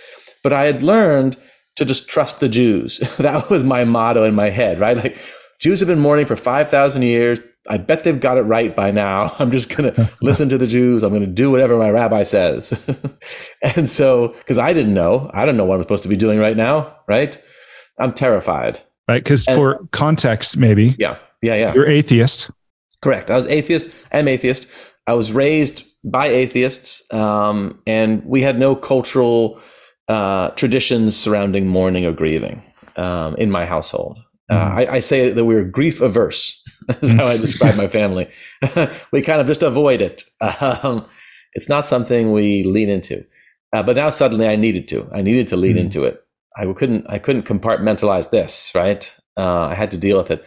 But 0.42 0.52
I 0.52 0.64
had 0.64 0.82
learned 0.82 1.36
to 1.76 1.84
just 1.84 2.08
trust 2.08 2.40
the 2.40 2.48
Jews. 2.48 2.98
that 3.18 3.50
was 3.50 3.64
my 3.64 3.84
motto 3.84 4.24
in 4.24 4.34
my 4.34 4.50
head, 4.50 4.80
right? 4.80 4.96
Like 4.96 5.18
Jews 5.60 5.80
have 5.80 5.88
been 5.88 6.00
mourning 6.00 6.26
for 6.26 6.36
5,000 6.36 7.02
years. 7.02 7.40
I 7.68 7.76
bet 7.76 8.02
they've 8.02 8.18
got 8.18 8.38
it 8.38 8.42
right 8.42 8.74
by 8.74 8.90
now. 8.90 9.34
I'm 9.38 9.50
just 9.50 9.68
going 9.68 9.94
to 9.94 10.10
listen 10.22 10.48
to 10.48 10.58
the 10.58 10.66
Jews. 10.66 11.02
I'm 11.02 11.10
going 11.10 11.20
to 11.20 11.26
do 11.26 11.50
whatever 11.50 11.76
my 11.76 11.90
rabbi 11.90 12.22
says. 12.22 12.78
and 13.76 13.88
so, 13.88 14.28
because 14.28 14.58
I 14.58 14.72
didn't 14.72 14.94
know, 14.94 15.30
I 15.34 15.46
don't 15.46 15.56
know 15.56 15.64
what 15.64 15.76
I'm 15.76 15.82
supposed 15.82 16.02
to 16.02 16.08
be 16.08 16.16
doing 16.16 16.38
right 16.38 16.56
now, 16.56 16.96
right? 17.06 17.40
I'm 17.98 18.14
terrified. 18.14 18.80
Right. 19.06 19.22
Because 19.22 19.44
for 19.44 19.86
context, 19.90 20.56
maybe. 20.56 20.96
Yeah. 20.98 21.18
Yeah. 21.42 21.54
Yeah. 21.54 21.74
You're 21.74 21.86
atheist. 21.86 22.50
Correct. 23.02 23.30
I 23.30 23.36
was 23.36 23.46
atheist. 23.46 23.90
I'm 24.12 24.28
atheist. 24.28 24.68
I 25.06 25.14
was 25.14 25.32
raised 25.32 25.84
by 26.04 26.28
atheists, 26.28 27.02
um, 27.12 27.80
and 27.86 28.24
we 28.24 28.42
had 28.42 28.58
no 28.58 28.74
cultural 28.74 29.60
uh, 30.08 30.50
traditions 30.50 31.16
surrounding 31.16 31.66
mourning 31.66 32.06
or 32.06 32.12
grieving 32.12 32.62
um, 32.96 33.34
in 33.36 33.50
my 33.50 33.66
household. 33.66 34.18
Uh, 34.50 34.54
mm-hmm. 34.54 34.78
I, 34.78 34.94
I, 34.94 35.00
say 35.00 35.30
that 35.30 35.44
we're 35.44 35.64
grief 35.64 36.00
averse. 36.00 36.60
That's 36.86 37.12
how 37.12 37.26
I 37.26 37.36
describe 37.36 37.76
my 37.76 37.86
family. 37.86 38.28
we 39.12 39.22
kind 39.22 39.40
of 39.40 39.46
just 39.46 39.62
avoid 39.62 40.02
it. 40.02 40.24
Um, 40.60 41.06
it's 41.52 41.68
not 41.68 41.86
something 41.86 42.32
we 42.32 42.64
lean 42.64 42.88
into. 42.88 43.24
Uh, 43.72 43.82
but 43.82 43.96
now 43.96 44.10
suddenly 44.10 44.48
I 44.48 44.56
needed 44.56 44.88
to. 44.88 45.08
I 45.12 45.22
needed 45.22 45.46
to 45.48 45.56
lean 45.56 45.76
mm-hmm. 45.76 45.84
into 45.86 46.04
it. 46.04 46.20
I 46.56 46.70
couldn't. 46.72 47.06
I 47.08 47.18
couldn't 47.18 47.44
compartmentalize 47.44 48.30
this. 48.30 48.72
Right. 48.74 49.14
Uh, 49.36 49.66
I 49.66 49.74
had 49.74 49.90
to 49.92 49.96
deal 49.96 50.18
with 50.18 50.30
it. 50.30 50.44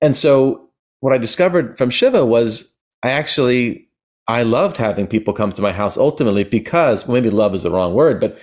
And 0.00 0.16
so 0.16 0.70
what 1.00 1.12
I 1.12 1.18
discovered 1.18 1.78
from 1.78 1.90
Shiva 1.90 2.26
was 2.26 2.72
I 3.02 3.10
actually 3.10 3.88
I 4.26 4.42
loved 4.42 4.78
having 4.78 5.06
people 5.06 5.34
come 5.34 5.52
to 5.52 5.62
my 5.62 5.72
house 5.72 5.96
ultimately 5.96 6.44
because 6.44 7.06
well, 7.06 7.14
maybe 7.14 7.30
love 7.30 7.54
is 7.54 7.62
the 7.62 7.70
wrong 7.70 7.94
word, 7.94 8.20
but 8.20 8.38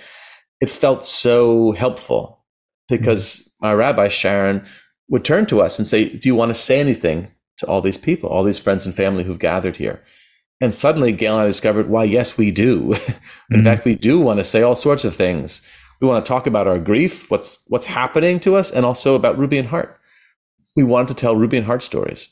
it 0.60 0.70
felt 0.70 1.04
so 1.04 1.72
helpful 1.72 2.44
because 2.88 3.36
mm-hmm. 3.36 3.66
my 3.66 3.74
rabbi 3.74 4.08
Sharon 4.08 4.64
would 5.12 5.24
turn 5.26 5.44
to 5.46 5.60
us 5.60 5.78
and 5.78 5.86
say, 5.86 6.08
Do 6.08 6.26
you 6.26 6.34
want 6.34 6.48
to 6.48 6.54
say 6.54 6.80
anything 6.80 7.30
to 7.58 7.66
all 7.66 7.82
these 7.82 7.98
people, 7.98 8.30
all 8.30 8.42
these 8.42 8.58
friends 8.58 8.86
and 8.86 8.94
family 8.94 9.24
who've 9.24 9.38
gathered 9.38 9.76
here? 9.76 10.02
And 10.60 10.74
suddenly, 10.74 11.12
Gail 11.12 11.34
and 11.34 11.42
I 11.42 11.46
discovered, 11.46 11.88
why, 11.88 12.04
yes, 12.04 12.38
we 12.38 12.50
do. 12.50 12.92
in 12.94 12.98
mm-hmm. 12.98 13.62
fact, 13.62 13.84
we 13.84 13.94
do 13.94 14.20
want 14.20 14.38
to 14.38 14.44
say 14.44 14.62
all 14.62 14.74
sorts 14.74 15.04
of 15.04 15.14
things. 15.14 15.60
We 16.00 16.08
want 16.08 16.24
to 16.24 16.28
talk 16.28 16.46
about 16.46 16.66
our 16.66 16.78
grief, 16.78 17.30
what's 17.30 17.58
what's 17.68 17.86
happening 17.86 18.40
to 18.40 18.56
us, 18.56 18.70
and 18.70 18.86
also 18.86 19.14
about 19.14 19.38
Ruby 19.38 19.58
and 19.58 19.68
Hart. 19.68 20.00
We 20.74 20.82
wanted 20.82 21.08
to 21.08 21.14
tell 21.14 21.36
Ruby 21.36 21.58
and 21.58 21.66
Hart 21.66 21.82
stories. 21.82 22.28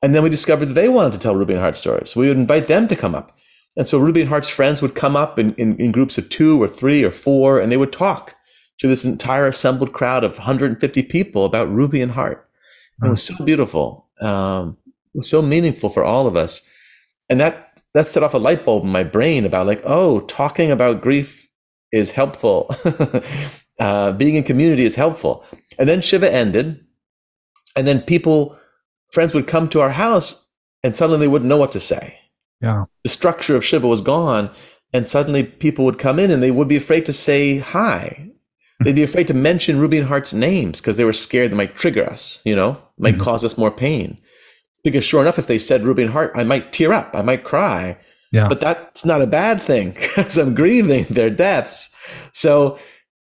And 0.00 0.14
then 0.14 0.22
we 0.22 0.30
discovered 0.30 0.66
that 0.66 0.74
they 0.74 0.88
wanted 0.88 1.12
to 1.12 1.18
tell 1.18 1.36
Ruby 1.36 1.52
and 1.52 1.62
Hart 1.62 1.76
stories. 1.76 2.10
So 2.10 2.20
we 2.20 2.28
would 2.28 2.36
invite 2.38 2.66
them 2.66 2.88
to 2.88 2.96
come 2.96 3.14
up. 3.14 3.36
And 3.76 3.86
so 3.86 3.98
Ruby 3.98 4.22
and 4.22 4.30
Hart's 4.30 4.48
friends 4.48 4.80
would 4.80 4.94
come 4.94 5.16
up 5.16 5.38
in, 5.38 5.54
in, 5.54 5.76
in 5.76 5.92
groups 5.92 6.18
of 6.18 6.28
two 6.30 6.60
or 6.62 6.68
three 6.68 7.04
or 7.04 7.10
four, 7.10 7.60
and 7.60 7.70
they 7.70 7.76
would 7.76 7.92
talk 7.92 8.34
to 8.82 8.88
this 8.88 9.04
entire 9.04 9.46
assembled 9.46 9.92
crowd 9.92 10.24
of 10.24 10.38
150 10.38 11.04
people 11.04 11.44
about 11.44 11.70
Ruby 11.70 12.02
and 12.02 12.10
Hart. 12.10 12.48
And 13.00 13.06
it 13.06 13.10
was 13.10 13.22
so 13.22 13.44
beautiful. 13.44 14.08
Um, 14.20 14.76
it 15.14 15.18
was 15.18 15.30
so 15.30 15.40
meaningful 15.40 15.88
for 15.88 16.02
all 16.02 16.26
of 16.26 16.34
us. 16.34 16.62
And 17.30 17.38
that 17.38 17.80
that 17.94 18.08
set 18.08 18.24
off 18.24 18.34
a 18.34 18.38
light 18.38 18.64
bulb 18.64 18.82
in 18.82 18.90
my 18.90 19.04
brain 19.04 19.44
about 19.44 19.68
like, 19.68 19.82
oh, 19.84 20.20
talking 20.22 20.72
about 20.72 21.00
grief 21.00 21.48
is 21.92 22.10
helpful. 22.10 22.74
Uh, 23.78 24.12
being 24.12 24.36
in 24.36 24.44
community 24.44 24.84
is 24.84 24.94
helpful. 24.94 25.44
And 25.76 25.88
then 25.88 26.02
Shiva 26.02 26.32
ended, 26.32 26.84
and 27.74 27.84
then 27.84 28.02
people, 28.02 28.56
friends 29.10 29.34
would 29.34 29.48
come 29.48 29.68
to 29.70 29.80
our 29.80 29.90
house, 29.90 30.50
and 30.84 30.94
suddenly 30.94 31.18
they 31.18 31.26
wouldn't 31.26 31.48
know 31.48 31.56
what 31.56 31.72
to 31.72 31.80
say. 31.80 32.20
Yeah, 32.60 32.84
the 33.02 33.08
structure 33.08 33.56
of 33.56 33.64
Shiva 33.64 33.88
was 33.88 34.02
gone, 34.02 34.50
and 34.92 35.08
suddenly 35.08 35.42
people 35.42 35.84
would 35.84 35.98
come 35.98 36.20
in 36.20 36.30
and 36.30 36.40
they 36.40 36.52
would 36.52 36.68
be 36.68 36.76
afraid 36.76 37.06
to 37.06 37.12
say 37.12 37.58
hi. 37.58 38.32
They'd 38.80 38.94
be 38.94 39.02
afraid 39.02 39.28
to 39.28 39.34
mention 39.34 39.78
Ruby 39.78 39.98
and 39.98 40.08
Hart's 40.08 40.32
names 40.32 40.80
because 40.80 40.96
they 40.96 41.04
were 41.04 41.12
scared 41.12 41.52
they 41.52 41.56
might 41.56 41.76
trigger 41.76 42.04
us, 42.04 42.40
you 42.44 42.56
know, 42.56 42.82
might 42.98 43.14
mm-hmm. 43.14 43.22
cause 43.22 43.44
us 43.44 43.58
more 43.58 43.70
pain. 43.70 44.18
Because 44.82 45.04
sure 45.04 45.22
enough, 45.22 45.38
if 45.38 45.46
they 45.46 45.58
said 45.58 45.84
Ruby 45.84 46.02
and 46.02 46.12
Heart, 46.12 46.32
I 46.34 46.42
might 46.42 46.72
tear 46.72 46.92
up, 46.92 47.14
I 47.14 47.22
might 47.22 47.44
cry. 47.44 47.96
Yeah. 48.32 48.48
But 48.48 48.60
that's 48.60 49.04
not 49.04 49.22
a 49.22 49.26
bad 49.26 49.60
thing 49.60 49.90
because 50.16 50.36
I'm 50.36 50.54
grieving 50.54 51.04
their 51.04 51.30
deaths. 51.30 51.90
So, 52.32 52.78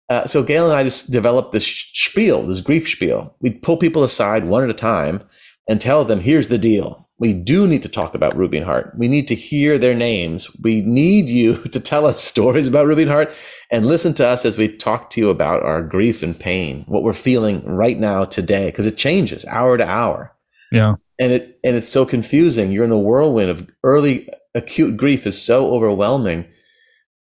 uh, 0.08 0.26
so 0.26 0.42
Gail 0.42 0.66
and 0.66 0.76
I 0.76 0.84
just 0.84 1.10
developed 1.10 1.52
this 1.52 1.66
spiel, 1.66 2.46
this 2.46 2.60
grief 2.60 2.88
spiel. 2.88 3.34
We'd 3.40 3.62
pull 3.62 3.76
people 3.76 4.04
aside 4.04 4.46
one 4.46 4.62
at 4.62 4.70
a 4.70 4.74
time 4.74 5.22
and 5.68 5.80
tell 5.80 6.04
them, 6.04 6.20
here's 6.20 6.48
the 6.48 6.58
deal 6.58 7.05
we 7.18 7.32
do 7.32 7.66
need 7.66 7.82
to 7.82 7.88
talk 7.88 8.14
about 8.14 8.36
Ruby 8.36 8.58
and 8.58 8.66
Hart. 8.66 8.92
We 8.96 9.08
need 9.08 9.26
to 9.28 9.34
hear 9.34 9.78
their 9.78 9.94
names. 9.94 10.48
We 10.62 10.82
need 10.82 11.28
you 11.28 11.56
to 11.72 11.80
tell 11.80 12.06
us 12.06 12.22
stories 12.22 12.68
about 12.68 12.86
Ruby 12.86 13.02
and 13.02 13.10
Hart 13.10 13.34
and 13.70 13.86
listen 13.86 14.12
to 14.14 14.26
us 14.26 14.44
as 14.44 14.58
we 14.58 14.68
talk 14.68 15.10
to 15.10 15.20
you 15.20 15.30
about 15.30 15.62
our 15.62 15.82
grief 15.82 16.22
and 16.22 16.38
pain, 16.38 16.84
what 16.86 17.02
we're 17.02 17.14
feeling 17.14 17.64
right 17.64 17.98
now 17.98 18.24
today, 18.24 18.66
because 18.66 18.86
it 18.86 18.96
changes 18.96 19.44
hour 19.46 19.78
to 19.78 19.86
hour. 19.86 20.34
Yeah. 20.70 20.96
And 21.18 21.32
it 21.32 21.58
and 21.64 21.76
it's 21.76 21.88
so 21.88 22.04
confusing. 22.04 22.70
You're 22.70 22.84
in 22.84 22.90
the 22.90 22.98
whirlwind 22.98 23.48
of 23.48 23.70
early 23.82 24.28
acute 24.54 24.96
grief 24.96 25.26
is 25.26 25.40
so 25.40 25.72
overwhelming. 25.72 26.46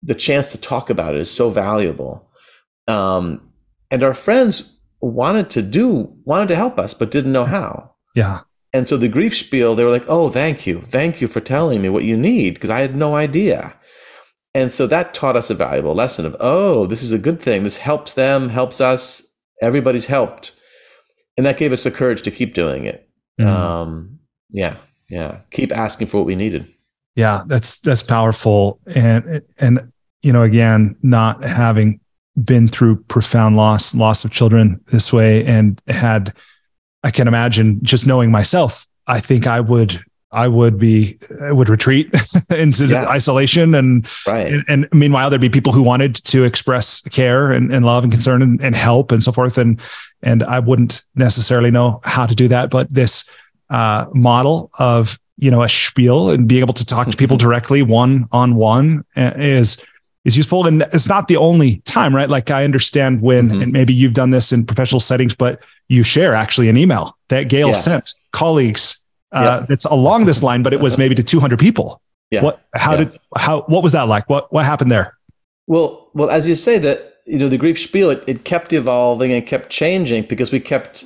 The 0.03 0.15
chance 0.15 0.53
to 0.53 0.61
talk 0.61 0.89
about 0.89 1.15
it 1.15 1.21
is 1.21 1.31
so 1.31 1.51
valuable. 1.51 2.31
Um, 2.89 3.53
and 3.91 4.03
our 4.03 4.15
friends 4.15 4.73
wanted 5.01 5.51
to 5.51 5.63
do 5.63 6.17
wanted 6.25 6.49
to 6.49 6.57
help 6.57 6.79
us, 6.79 6.95
but 6.95 7.11
didn't 7.11 7.33
know 7.33 7.45
how. 7.45 7.95
Yeah. 8.15 8.41
And 8.73 8.89
so 8.89 8.97
the 8.97 9.09
grief 9.09 9.37
spiel, 9.37 9.75
they 9.75 9.85
were 9.85 9.91
like, 9.91 10.09
oh, 10.09 10.31
thank 10.31 10.67
you. 10.67 10.81
Thank 10.89 11.21
you 11.21 11.29
for 11.29 11.41
telling 11.41 11.83
me 11.83 11.89
what 11.89 12.05
you 12.05 12.17
need 12.17 12.55
because 12.55 12.71
I 12.71 12.81
had 12.81 12.97
no 12.97 13.17
idea. 13.17 13.75
And 14.55 14.71
so 14.71 14.87
that 14.87 15.15
taught 15.15 15.37
us 15.37 15.51
a 15.51 15.55
valuable 15.55 15.95
lesson 15.95 16.27
of, 16.27 16.37
oh, 16.41 16.87
this 16.87 17.03
is 17.03 17.13
a 17.13 17.19
good 17.19 17.41
thing. 17.41 17.65
This 17.65 17.79
helps 17.79 18.15
them, 18.15 18.49
helps 18.49 18.81
us. 18.81 19.23
Everybody's 19.61 20.07
helped. 20.07 20.53
And 21.37 21.47
that 21.47 21.57
gave 21.59 21.73
us 21.73 21.85
the 21.85 21.91
courage 21.91 22.23
to 22.23 22.31
keep 22.31 22.55
doing 22.55 22.85
it. 22.85 23.09
Mm. 23.41 23.47
Um, 23.47 24.19
yeah, 24.51 24.77
yeah. 25.09 25.41
Keep 25.51 25.73
asking 25.73 26.09
for 26.09 26.19
what 26.19 26.27
we 26.27 26.35
needed. 26.35 26.73
Yeah, 27.15 27.41
that's 27.47 27.81
that's 27.81 28.03
powerful. 28.03 28.81
And 28.95 29.43
and 29.59 29.93
you 30.23 30.33
know, 30.33 30.43
again, 30.43 30.97
not 31.03 31.45
having 31.45 32.01
been 32.43 32.69
through 32.69 33.03
profound 33.05 33.57
loss, 33.57 33.95
loss 33.95 34.25
of 34.25 34.31
children 34.31 34.81
this 34.87 35.13
way 35.13 35.45
and 35.45 35.81
had 35.89 36.33
I 37.03 37.11
can 37.11 37.29
imagine 37.29 37.81
just 37.83 38.07
knowing 38.07 38.31
myself, 38.31 38.87
I 39.07 39.21
think 39.21 39.47
I 39.47 39.61
would 39.61 40.03
I 40.33 40.49
would 40.49 40.79
be 40.79 41.19
I 41.43 41.53
would 41.53 41.69
retreat 41.69 42.11
into 42.51 42.87
yeah. 42.87 43.07
isolation 43.07 43.75
and, 43.75 44.09
right. 44.27 44.51
and, 44.51 44.65
and 44.67 44.89
meanwhile 44.93 45.29
there'd 45.29 45.43
be 45.43 45.51
people 45.51 45.75
who 45.75 45.83
wanted 45.83 46.15
to 46.15 46.45
express 46.45 47.03
care 47.03 47.53
and, 47.53 47.73
and 47.73 47.85
love 47.85 48.03
and 48.03 48.11
mm-hmm. 48.11 48.17
concern 48.17 48.43
and, 48.43 48.61
and, 48.63 48.75
help 48.75 49.13
and 49.13 49.23
so 49.23 49.31
forth 49.31 49.59
and 49.59 49.81
and 50.23 50.43
I 50.43 50.59
wouldn't 50.59 51.05
necessarily 51.15 51.71
know 51.71 52.01
how 52.05 52.25
to 52.25 52.35
do 52.35 52.49
that 52.49 52.71
but 52.71 52.93
this 52.93 53.29
uh, 53.69 54.07
model 54.15 54.71
of 54.79 55.19
you 55.37 55.51
know 55.51 55.63
a 55.63 55.69
spiel 55.69 56.31
and 56.31 56.49
being 56.49 56.63
able 56.63 56.75
to 56.75 56.87
talk 56.87 57.11
to 57.11 57.17
people 57.17 57.37
mm-hmm. 57.37 57.47
directly 57.47 57.83
one 57.83 58.27
on 58.33 58.55
one 58.55 59.05
is 59.17 59.85
is 60.25 60.37
useful 60.37 60.67
and 60.67 60.83
it's 60.93 61.09
not 61.09 61.27
the 61.27 61.37
only 61.37 61.79
time 61.79 62.15
right 62.15 62.31
like 62.31 62.51
I 62.51 62.65
understand 62.65 63.23
when 63.23 63.49
mm-hmm. 63.49 63.63
and 63.63 63.73
maybe 63.73 63.93
you've 63.93 64.15
done 64.15 64.31
this 64.31 64.53
in 64.53 64.65
professional 64.65 65.01
settings 65.01 65.35
but 65.35 65.61
you 65.89 66.03
share 66.03 66.35
actually 66.35 66.69
an 66.69 66.77
email 66.77 67.17
that 67.29 67.49
Gail 67.49 67.69
yeah. 67.69 67.75
sent 67.75 68.15
colleagues. 68.33 68.99
Uh, 69.31 69.61
yeah. 69.61 69.67
That's 69.69 69.85
along 69.85 70.25
this 70.25 70.43
line, 70.43 70.63
but 70.63 70.73
it 70.73 70.81
was 70.81 70.99
maybe 70.99 71.15
to 71.15 71.23
200 71.23 71.59
people. 71.59 72.03
Yeah. 72.31 72.43
What? 72.43 72.65
How 72.75 72.93
yeah. 72.93 73.05
did? 73.05 73.21
How? 73.37 73.63
What 73.63 73.83
was 73.83 73.93
that 73.93 74.09
like? 74.09 74.29
What? 74.29 74.53
What 74.53 74.65
happened 74.65 74.91
there? 74.91 75.17
Well, 75.67 76.11
well, 76.15 76.31
as 76.31 76.49
you 76.49 76.55
say, 76.55 76.79
that 76.79 77.19
you 77.27 77.39
know 77.39 77.49
the 77.49 77.59
grief 77.59 77.79
spiel 77.81 78.11
it, 78.11 78.25
it 78.27 78.45
kept 78.45 78.73
evolving 78.73 79.33
and 79.33 79.47
kept 79.47 79.71
changing 79.71 80.25
because 80.25 80.51
we 80.51 80.61
kept 80.61 81.05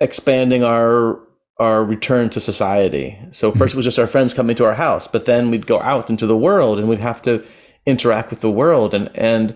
expanding 0.00 0.64
our 0.64 1.20
our 1.58 1.84
return 1.84 2.28
to 2.30 2.40
society. 2.40 3.18
So 3.30 3.50
first 3.50 3.74
it 3.74 3.76
was 3.76 3.86
just 3.86 3.98
our 3.98 4.06
friends 4.06 4.34
coming 4.34 4.56
to 4.56 4.64
our 4.64 4.74
house, 4.74 5.08
but 5.08 5.24
then 5.24 5.50
we'd 5.50 5.66
go 5.66 5.80
out 5.80 6.10
into 6.10 6.26
the 6.26 6.36
world 6.36 6.78
and 6.78 6.88
we'd 6.88 6.98
have 6.98 7.22
to 7.22 7.44
interact 7.86 8.30
with 8.30 8.40
the 8.40 8.50
world 8.50 8.92
and 8.92 9.10
and 9.14 9.54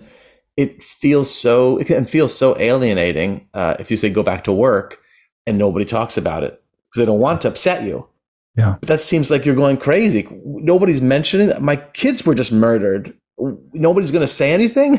it 0.56 0.82
feels 0.82 1.34
so 1.34 1.78
it 1.78 1.86
can 1.86 2.04
feel 2.04 2.28
so 2.28 2.56
alienating 2.58 3.48
uh, 3.54 3.74
if 3.78 3.90
you 3.90 3.96
say 3.96 4.10
go 4.10 4.22
back 4.22 4.44
to 4.44 4.52
work 4.52 4.98
and 5.46 5.58
nobody 5.58 5.84
talks 5.84 6.16
about 6.16 6.44
it 6.44 6.62
because 6.86 6.98
they 6.98 7.06
don't 7.06 7.20
want 7.20 7.40
to 7.42 7.48
upset 7.48 7.82
you. 7.82 8.08
Yeah, 8.56 8.76
but 8.80 8.88
that 8.88 9.00
seems 9.00 9.30
like 9.30 9.46
you're 9.46 9.54
going 9.54 9.76
crazy. 9.76 10.28
Nobody's 10.44 11.00
mentioning 11.00 11.46
that 11.48 11.62
my 11.62 11.76
kids 11.76 12.26
were 12.26 12.34
just 12.34 12.52
murdered. 12.52 13.16
Nobody's 13.72 14.10
going 14.10 14.26
to 14.26 14.28
say 14.28 14.52
anything, 14.52 14.94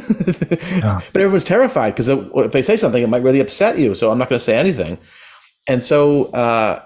yeah. 0.79 0.99
but 1.13 1.21
everyone's 1.21 1.43
terrified 1.43 1.91
because 1.91 2.07
if 2.07 2.51
they 2.53 2.63
say 2.63 2.75
something, 2.75 3.03
it 3.03 3.09
might 3.09 3.21
really 3.21 3.39
upset 3.39 3.77
you. 3.77 3.93
So 3.93 4.09
I'm 4.09 4.17
not 4.17 4.29
going 4.29 4.39
to 4.39 4.43
say 4.43 4.57
anything. 4.57 4.97
And 5.67 5.83
so 5.83 6.25
uh, 6.27 6.83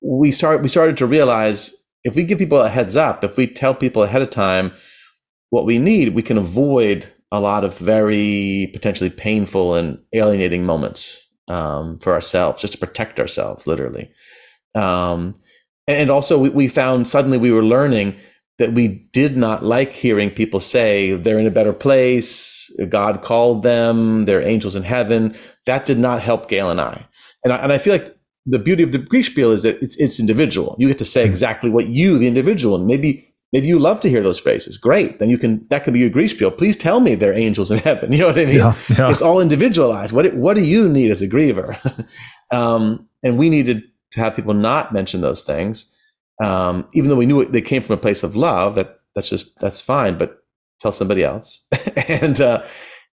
we 0.00 0.32
start 0.32 0.62
we 0.62 0.68
started 0.68 0.96
to 0.96 1.06
realize 1.06 1.74
if 2.02 2.16
we 2.16 2.24
give 2.24 2.38
people 2.38 2.60
a 2.60 2.68
heads 2.68 2.96
up, 2.96 3.22
if 3.22 3.36
we 3.36 3.46
tell 3.46 3.74
people 3.74 4.02
ahead 4.02 4.22
of 4.22 4.30
time 4.30 4.72
what 5.50 5.66
we 5.66 5.78
need, 5.78 6.14
we 6.14 6.22
can 6.22 6.38
avoid 6.38 7.08
a 7.30 7.40
lot 7.40 7.64
of 7.64 7.76
very 7.78 8.70
potentially 8.72 9.10
painful 9.10 9.74
and 9.74 9.98
alienating 10.12 10.64
moments 10.64 11.26
um, 11.48 11.98
for 11.98 12.12
ourselves, 12.12 12.60
just 12.60 12.72
to 12.74 12.78
protect 12.78 13.20
ourselves, 13.20 13.66
literally. 13.66 14.10
Um, 14.74 15.34
and 15.86 16.10
also, 16.10 16.38
we, 16.38 16.50
we 16.50 16.68
found 16.68 17.08
suddenly 17.08 17.38
we 17.38 17.50
were 17.50 17.64
learning 17.64 18.16
that 18.58 18.72
we 18.72 18.88
did 19.12 19.36
not 19.36 19.64
like 19.64 19.92
hearing 19.92 20.30
people 20.30 20.60
say 20.60 21.14
they're 21.14 21.38
in 21.38 21.46
a 21.46 21.50
better 21.50 21.72
place, 21.72 22.70
God 22.88 23.22
called 23.22 23.62
them, 23.62 24.24
they're 24.24 24.42
angels 24.42 24.74
in 24.74 24.82
heaven. 24.82 25.36
That 25.64 25.86
did 25.86 25.98
not 25.98 26.20
help 26.22 26.48
Gail 26.48 26.70
and 26.70 26.80
I. 26.80 27.06
And 27.44 27.52
I, 27.52 27.56
and 27.58 27.72
I 27.72 27.78
feel 27.78 27.94
like 27.94 28.14
the 28.44 28.58
beauty 28.58 28.82
of 28.82 28.92
the 28.92 28.98
grief 28.98 29.26
spiel 29.26 29.52
is 29.52 29.62
that 29.62 29.80
it's, 29.82 29.96
it's 29.96 30.18
individual. 30.18 30.74
You 30.78 30.88
get 30.88 30.98
to 30.98 31.04
say 31.04 31.24
hmm. 31.24 31.30
exactly 31.30 31.70
what 31.70 31.86
you, 31.86 32.18
the 32.18 32.26
individual, 32.26 32.74
and 32.74 32.86
maybe 32.86 33.27
Maybe 33.52 33.66
you 33.66 33.78
love 33.78 34.00
to 34.02 34.10
hear 34.10 34.22
those 34.22 34.38
phrases. 34.38 34.76
Great. 34.76 35.18
Then 35.18 35.30
you 35.30 35.38
can, 35.38 35.66
that 35.70 35.84
can 35.84 35.94
be 35.94 36.00
your 36.00 36.10
grief 36.10 36.32
spiel. 36.32 36.50
Please 36.50 36.76
tell 36.76 37.00
me 37.00 37.14
they're 37.14 37.32
angels 37.32 37.70
in 37.70 37.78
heaven. 37.88 38.12
You 38.12 38.18
know 38.18 38.26
what 38.28 38.38
I 38.38 38.44
mean? 38.44 38.56
Yeah, 38.56 38.74
yeah. 38.96 39.10
It's 39.10 39.22
all 39.22 39.40
individualized. 39.40 40.12
What, 40.12 40.34
what 40.34 40.54
do 40.54 40.62
you 40.62 40.88
need 40.88 41.10
as 41.10 41.22
a 41.22 41.28
griever? 41.28 41.76
um, 42.50 43.08
and 43.22 43.38
we 43.38 43.48
needed 43.48 43.84
to 44.12 44.20
have 44.20 44.36
people 44.36 44.54
not 44.54 44.92
mention 44.92 45.20
those 45.20 45.44
things. 45.44 45.94
Um, 46.42 46.88
even 46.92 47.08
though 47.08 47.16
we 47.16 47.26
knew 47.26 47.44
they 47.44 47.62
came 47.62 47.82
from 47.82 47.94
a 47.94 48.00
place 48.00 48.22
of 48.22 48.36
love, 48.36 48.74
that 48.76 49.00
that's 49.14 49.30
just, 49.30 49.58
that's 49.60 49.80
fine, 49.80 50.18
but 50.18 50.38
tell 50.80 50.92
somebody 50.92 51.24
else. 51.24 51.66
and, 52.08 52.40
uh, 52.40 52.64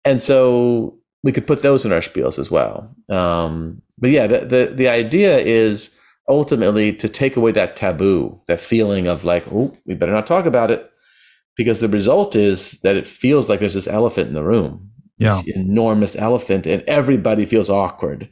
and 0.03 0.21
so 0.21 0.99
we 1.23 1.31
could 1.31 1.47
put 1.47 1.63
those 1.63 1.85
in 1.85 1.91
our 1.91 2.01
spiels 2.01 2.37
as 2.37 2.51
well. 2.51 2.93
Um, 3.09 3.81
but 3.97 4.11
yeah, 4.11 4.27
the, 4.27 4.39
the, 4.45 4.73
the 4.75 4.87
idea 4.87 5.39
is, 5.39 5.97
ultimately 6.27 6.93
to 6.93 7.09
take 7.09 7.35
away 7.35 7.51
that 7.51 7.75
taboo, 7.75 8.41
that 8.47 8.59
feeling 8.59 9.07
of 9.07 9.23
like, 9.23 9.45
oh, 9.51 9.71
we 9.85 9.95
better 9.95 10.11
not 10.11 10.27
talk 10.27 10.45
about 10.45 10.71
it. 10.71 10.89
Because 11.57 11.79
the 11.79 11.87
result 11.87 12.35
is 12.35 12.79
that 12.81 12.97
it 12.97 13.07
feels 13.07 13.49
like 13.49 13.61
there's 13.61 13.75
this 13.75 13.87
elephant 13.87 14.27
in 14.27 14.33
the 14.33 14.43
room, 14.43 14.91
yeah. 15.17 15.41
enormous 15.47 16.15
elephant, 16.15 16.67
and 16.67 16.83
everybody 16.85 17.45
feels 17.45 17.69
awkward. 17.69 18.29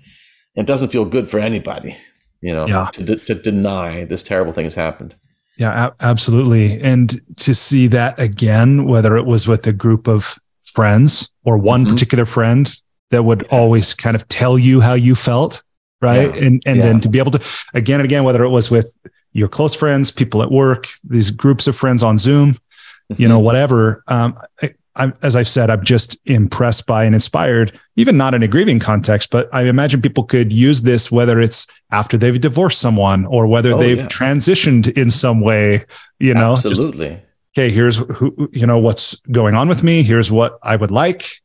It 0.56 0.68
doesn't 0.68 0.90
feel 0.90 1.06
good 1.06 1.30
for 1.30 1.40
anybody, 1.40 1.96
you 2.42 2.54
know, 2.54 2.68
yeah. 2.68 2.88
to, 2.94 3.16
to 3.16 3.36
deny 3.36 4.04
this 4.04 4.24
terrible 4.24 4.52
thing 4.52 4.66
has 4.66 4.76
happened. 4.76 5.16
Yeah, 5.58 5.88
a- 5.88 6.06
absolutely. 6.06 6.82
And 6.82 7.14
to 7.38 7.56
see 7.56 7.88
that 7.88 8.20
again, 8.20 8.86
whether 8.86 9.16
it 9.16 9.26
was 9.26 9.48
with 9.48 9.66
a 9.68 9.74
group 9.74 10.08
of 10.08 10.38
friends 10.64 11.32
or 11.46 11.58
one 11.58 11.84
mm-hmm. 11.84 11.94
particular 11.94 12.26
friend 12.26 12.70
that 13.12 13.24
would 13.24 13.48
always 13.52 13.94
kind 13.94 14.16
of 14.16 14.28
tell 14.28 14.58
you 14.60 14.82
how 14.82 14.96
you 14.96 15.16
felt 15.16 15.64
right? 16.04 16.36
Yeah. 16.36 16.46
And 16.46 16.64
and 16.66 16.78
yeah. 16.78 16.84
then 16.84 17.02
to 17.02 17.10
be 17.10 17.20
able 17.20 17.32
to 17.32 17.42
again 17.74 18.00
and 18.00 18.06
again, 18.06 18.24
whether 18.24 18.44
it 18.44 18.50
was 18.50 18.70
with 18.70 18.94
your 19.32 19.48
close 19.48 19.74
friends, 19.74 20.12
people 20.12 20.44
at 20.44 20.52
work, 20.52 20.88
these 21.04 21.32
groups 21.32 21.66
of 21.66 21.76
friends 21.76 22.04
on 22.04 22.20
Zoom, 22.20 22.54
mm-hmm. 22.54 23.22
you 23.22 23.28
know, 23.28 23.38
mm-hmm. 23.38 23.46
whatever. 23.46 24.04
Um, 24.08 24.38
I, 24.62 24.76
I'm, 24.96 25.16
as 25.24 25.36
I've 25.36 25.48
said, 25.48 25.72
I'm 25.72 25.84
just 25.84 26.22
impressed 26.28 26.86
by 26.86 27.06
and 27.06 27.16
inspired, 27.16 27.80
even 27.96 28.16
not 28.16 28.36
in 28.36 28.44
a 28.44 28.48
grieving 28.48 28.80
context, 28.80 29.32
but 29.32 29.50
I 29.52 29.64
imagine 29.64 30.04
people 30.04 30.24
could 30.24 30.54
use 30.54 30.84
this 30.84 31.12
whether 31.12 31.40
it's 31.40 31.66
after 31.90 32.16
they've 32.16 32.40
divorced 32.40 32.80
someone 32.80 33.26
or 33.26 33.48
whether 33.48 33.72
oh, 33.72 33.80
they've 33.80 33.98
yeah. 33.98 34.06
transitioned 34.06 34.96
in 34.96 35.10
some 35.10 35.42
way, 35.42 35.86
you 36.20 36.36
know. 36.36 36.54
Absolutely. 36.54 37.10
Just, 37.10 37.22
okay, 37.58 37.72
here's 37.72 37.98
who, 38.18 38.48
you 38.52 38.68
know, 38.68 38.78
what's 38.78 39.20
going 39.32 39.56
on 39.56 39.68
with 39.68 39.84
me. 39.84 40.04
Here's 40.04 40.32
what 40.32 40.60
I 40.62 40.76
would 40.76 40.92
like. 40.92 41.42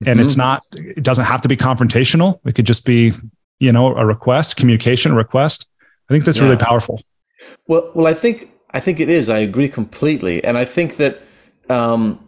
And 0.00 0.18
mm-hmm. 0.18 0.20
it's 0.20 0.38
not, 0.38 0.62
it 0.72 1.02
doesn't 1.02 1.26
have 1.26 1.42
to 1.42 1.48
be 1.48 1.56
confrontational. 1.56 2.40
It 2.46 2.54
could 2.54 2.66
just 2.66 2.86
be, 2.86 3.12
you 3.58 3.72
know, 3.72 3.94
a 3.94 4.04
request, 4.04 4.56
communication 4.56 5.14
request. 5.14 5.68
I 6.08 6.12
think 6.12 6.24
that's 6.24 6.38
yeah. 6.38 6.44
really 6.44 6.56
powerful. 6.56 7.00
Well, 7.66 7.90
well, 7.94 8.06
I 8.06 8.14
think 8.14 8.50
I 8.70 8.80
think 8.80 9.00
it 9.00 9.08
is. 9.08 9.28
I 9.28 9.38
agree 9.38 9.68
completely, 9.68 10.42
and 10.44 10.56
I 10.58 10.64
think 10.64 10.96
that 10.96 11.22
um, 11.68 12.26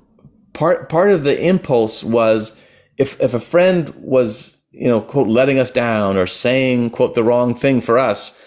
part 0.53 0.89
part 0.89 1.11
of 1.11 1.25
the 1.25 1.41
impulse 1.41 2.03
was 2.03 2.57
if 2.97 3.21
if 3.21 3.35
a 3.35 3.41
friend 3.41 3.91
was 3.97 4.59
you 4.71 4.89
know 4.89 5.01
quote 5.01 5.29
letting 5.29 5.59
us 5.59 5.71
down 5.71 6.17
or 6.17 6.27
saying 6.27 6.91
quote 6.91 7.15
the 7.15 7.25
wrong 7.25 7.55
thing 7.55 7.81
for 7.81 7.99
us, 7.99 8.39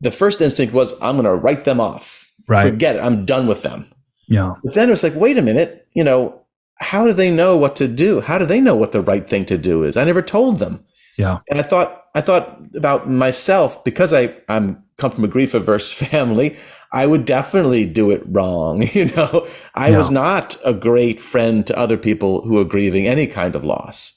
the 0.00 0.10
first 0.10 0.40
instinct 0.40 0.74
was 0.74 0.94
I'm 1.00 1.16
going 1.16 1.24
to 1.24 1.34
write 1.34 1.64
them 1.64 1.80
off. 1.80 2.30
Right. 2.48 2.70
Forget 2.70 2.96
it. 2.96 3.00
I'm 3.00 3.24
done 3.24 3.46
with 3.46 3.62
them. 3.62 3.90
Yeah. 4.28 4.52
But 4.62 4.74
then 4.74 4.88
it 4.88 4.92
was 4.92 5.02
like, 5.02 5.14
wait 5.14 5.38
a 5.38 5.42
minute. 5.42 5.86
You 5.94 6.04
know, 6.04 6.42
how 6.76 7.06
do 7.06 7.12
they 7.12 7.30
know 7.30 7.56
what 7.56 7.76
to 7.76 7.88
do? 7.88 8.20
How 8.20 8.38
do 8.38 8.46
they 8.46 8.60
know 8.60 8.76
what 8.76 8.92
the 8.92 9.00
right 9.00 9.26
thing 9.28 9.44
to 9.46 9.56
do 9.56 9.82
is? 9.82 9.96
I 9.96 10.04
never 10.04 10.22
told 10.22 10.58
them. 10.58 10.84
Yeah. 11.16 11.38
And 11.48 11.60
I 11.60 11.62
thought 11.62 12.03
I 12.14 12.20
thought 12.20 12.60
about 12.74 13.08
myself 13.08 13.82
because 13.84 14.12
I 14.12 14.34
I'm 14.48 14.82
come 14.96 15.10
from 15.10 15.24
a 15.24 15.28
grief 15.28 15.54
averse 15.54 15.92
family. 16.10 16.56
I 16.92 17.06
would 17.06 17.24
definitely 17.24 17.86
do 17.86 18.10
it 18.12 18.22
wrong. 18.26 18.88
You 18.92 19.06
know, 19.06 19.48
I 19.74 19.90
was 19.90 20.10
not 20.10 20.56
a 20.64 20.72
great 20.72 21.20
friend 21.20 21.66
to 21.66 21.76
other 21.76 21.96
people 21.96 22.42
who 22.42 22.54
were 22.54 22.64
grieving 22.64 23.08
any 23.08 23.26
kind 23.26 23.56
of 23.56 23.64
loss. 23.64 24.12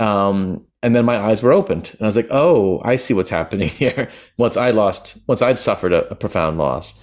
Um, 0.00 0.66
and 0.82 0.94
then 0.94 1.04
my 1.04 1.18
eyes 1.18 1.42
were 1.42 1.52
opened, 1.52 1.92
and 1.92 2.02
I 2.02 2.06
was 2.06 2.16
like, 2.16 2.28
"Oh, 2.30 2.80
I 2.84 2.96
see 2.96 3.14
what's 3.14 3.30
happening 3.30 3.68
here." 3.82 4.10
once 4.36 4.56
I 4.56 4.70
lost, 4.70 5.18
once 5.26 5.42
I'd 5.42 5.58
suffered 5.58 5.92
a, 5.92 6.08
a 6.10 6.14
profound 6.14 6.58
loss, 6.58 6.94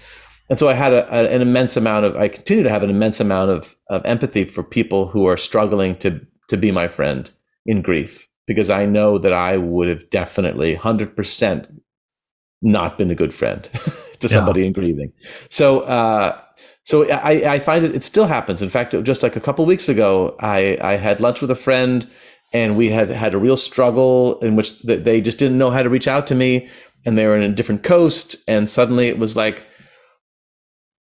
and 0.49 0.59
so 0.59 0.69
I 0.69 0.73
had 0.73 0.93
a, 0.93 1.07
a, 1.13 1.27
an 1.33 1.41
immense 1.41 1.75
amount 1.75 2.05
of, 2.05 2.15
I 2.15 2.27
continue 2.27 2.63
to 2.63 2.69
have 2.69 2.83
an 2.83 2.89
immense 2.89 3.19
amount 3.19 3.51
of, 3.51 3.75
of 3.89 4.05
empathy 4.05 4.45
for 4.45 4.63
people 4.63 5.07
who 5.07 5.25
are 5.25 5.37
struggling 5.37 5.95
to 5.97 6.25
to 6.49 6.57
be 6.57 6.71
my 6.71 6.87
friend 6.87 7.31
in 7.65 7.81
grief, 7.81 8.27
because 8.47 8.69
I 8.69 8.85
know 8.85 9.17
that 9.17 9.33
I 9.33 9.57
would 9.57 9.87
have 9.87 10.09
definitely 10.09 10.75
hundred 10.75 11.15
percent 11.15 11.67
not 12.63 12.97
been 12.97 13.11
a 13.11 13.15
good 13.15 13.33
friend 13.33 13.69
to 14.19 14.29
somebody 14.29 14.61
yeah. 14.61 14.67
in 14.67 14.73
grieving. 14.73 15.13
So, 15.49 15.81
uh, 15.81 16.39
so 16.85 17.09
I, 17.09 17.55
I 17.55 17.59
find 17.59 17.85
it, 17.85 17.93
it 17.93 18.03
still 18.03 18.25
happens. 18.25 18.61
In 18.61 18.69
fact, 18.69 18.93
it, 18.93 19.03
just 19.03 19.21
like 19.21 19.35
a 19.35 19.41
couple 19.41 19.65
weeks 19.65 19.89
ago, 19.89 20.35
I, 20.39 20.77
I 20.81 20.95
had 20.95 21.21
lunch 21.21 21.41
with 21.41 21.51
a 21.51 21.55
friend 21.55 22.09
and 22.53 22.77
we 22.77 22.89
had 22.89 23.09
had 23.09 23.33
a 23.33 23.37
real 23.37 23.57
struggle 23.57 24.39
in 24.39 24.55
which 24.55 24.81
they 24.81 25.21
just 25.21 25.37
didn't 25.37 25.57
know 25.57 25.71
how 25.71 25.83
to 25.83 25.89
reach 25.89 26.07
out 26.07 26.25
to 26.27 26.35
me 26.35 26.69
and 27.05 27.17
they 27.17 27.25
were 27.25 27.35
in 27.35 27.43
a 27.43 27.53
different 27.53 27.83
coast. 27.83 28.35
And 28.47 28.69
suddenly 28.69 29.07
it 29.07 29.19
was 29.19 29.35
like, 29.35 29.65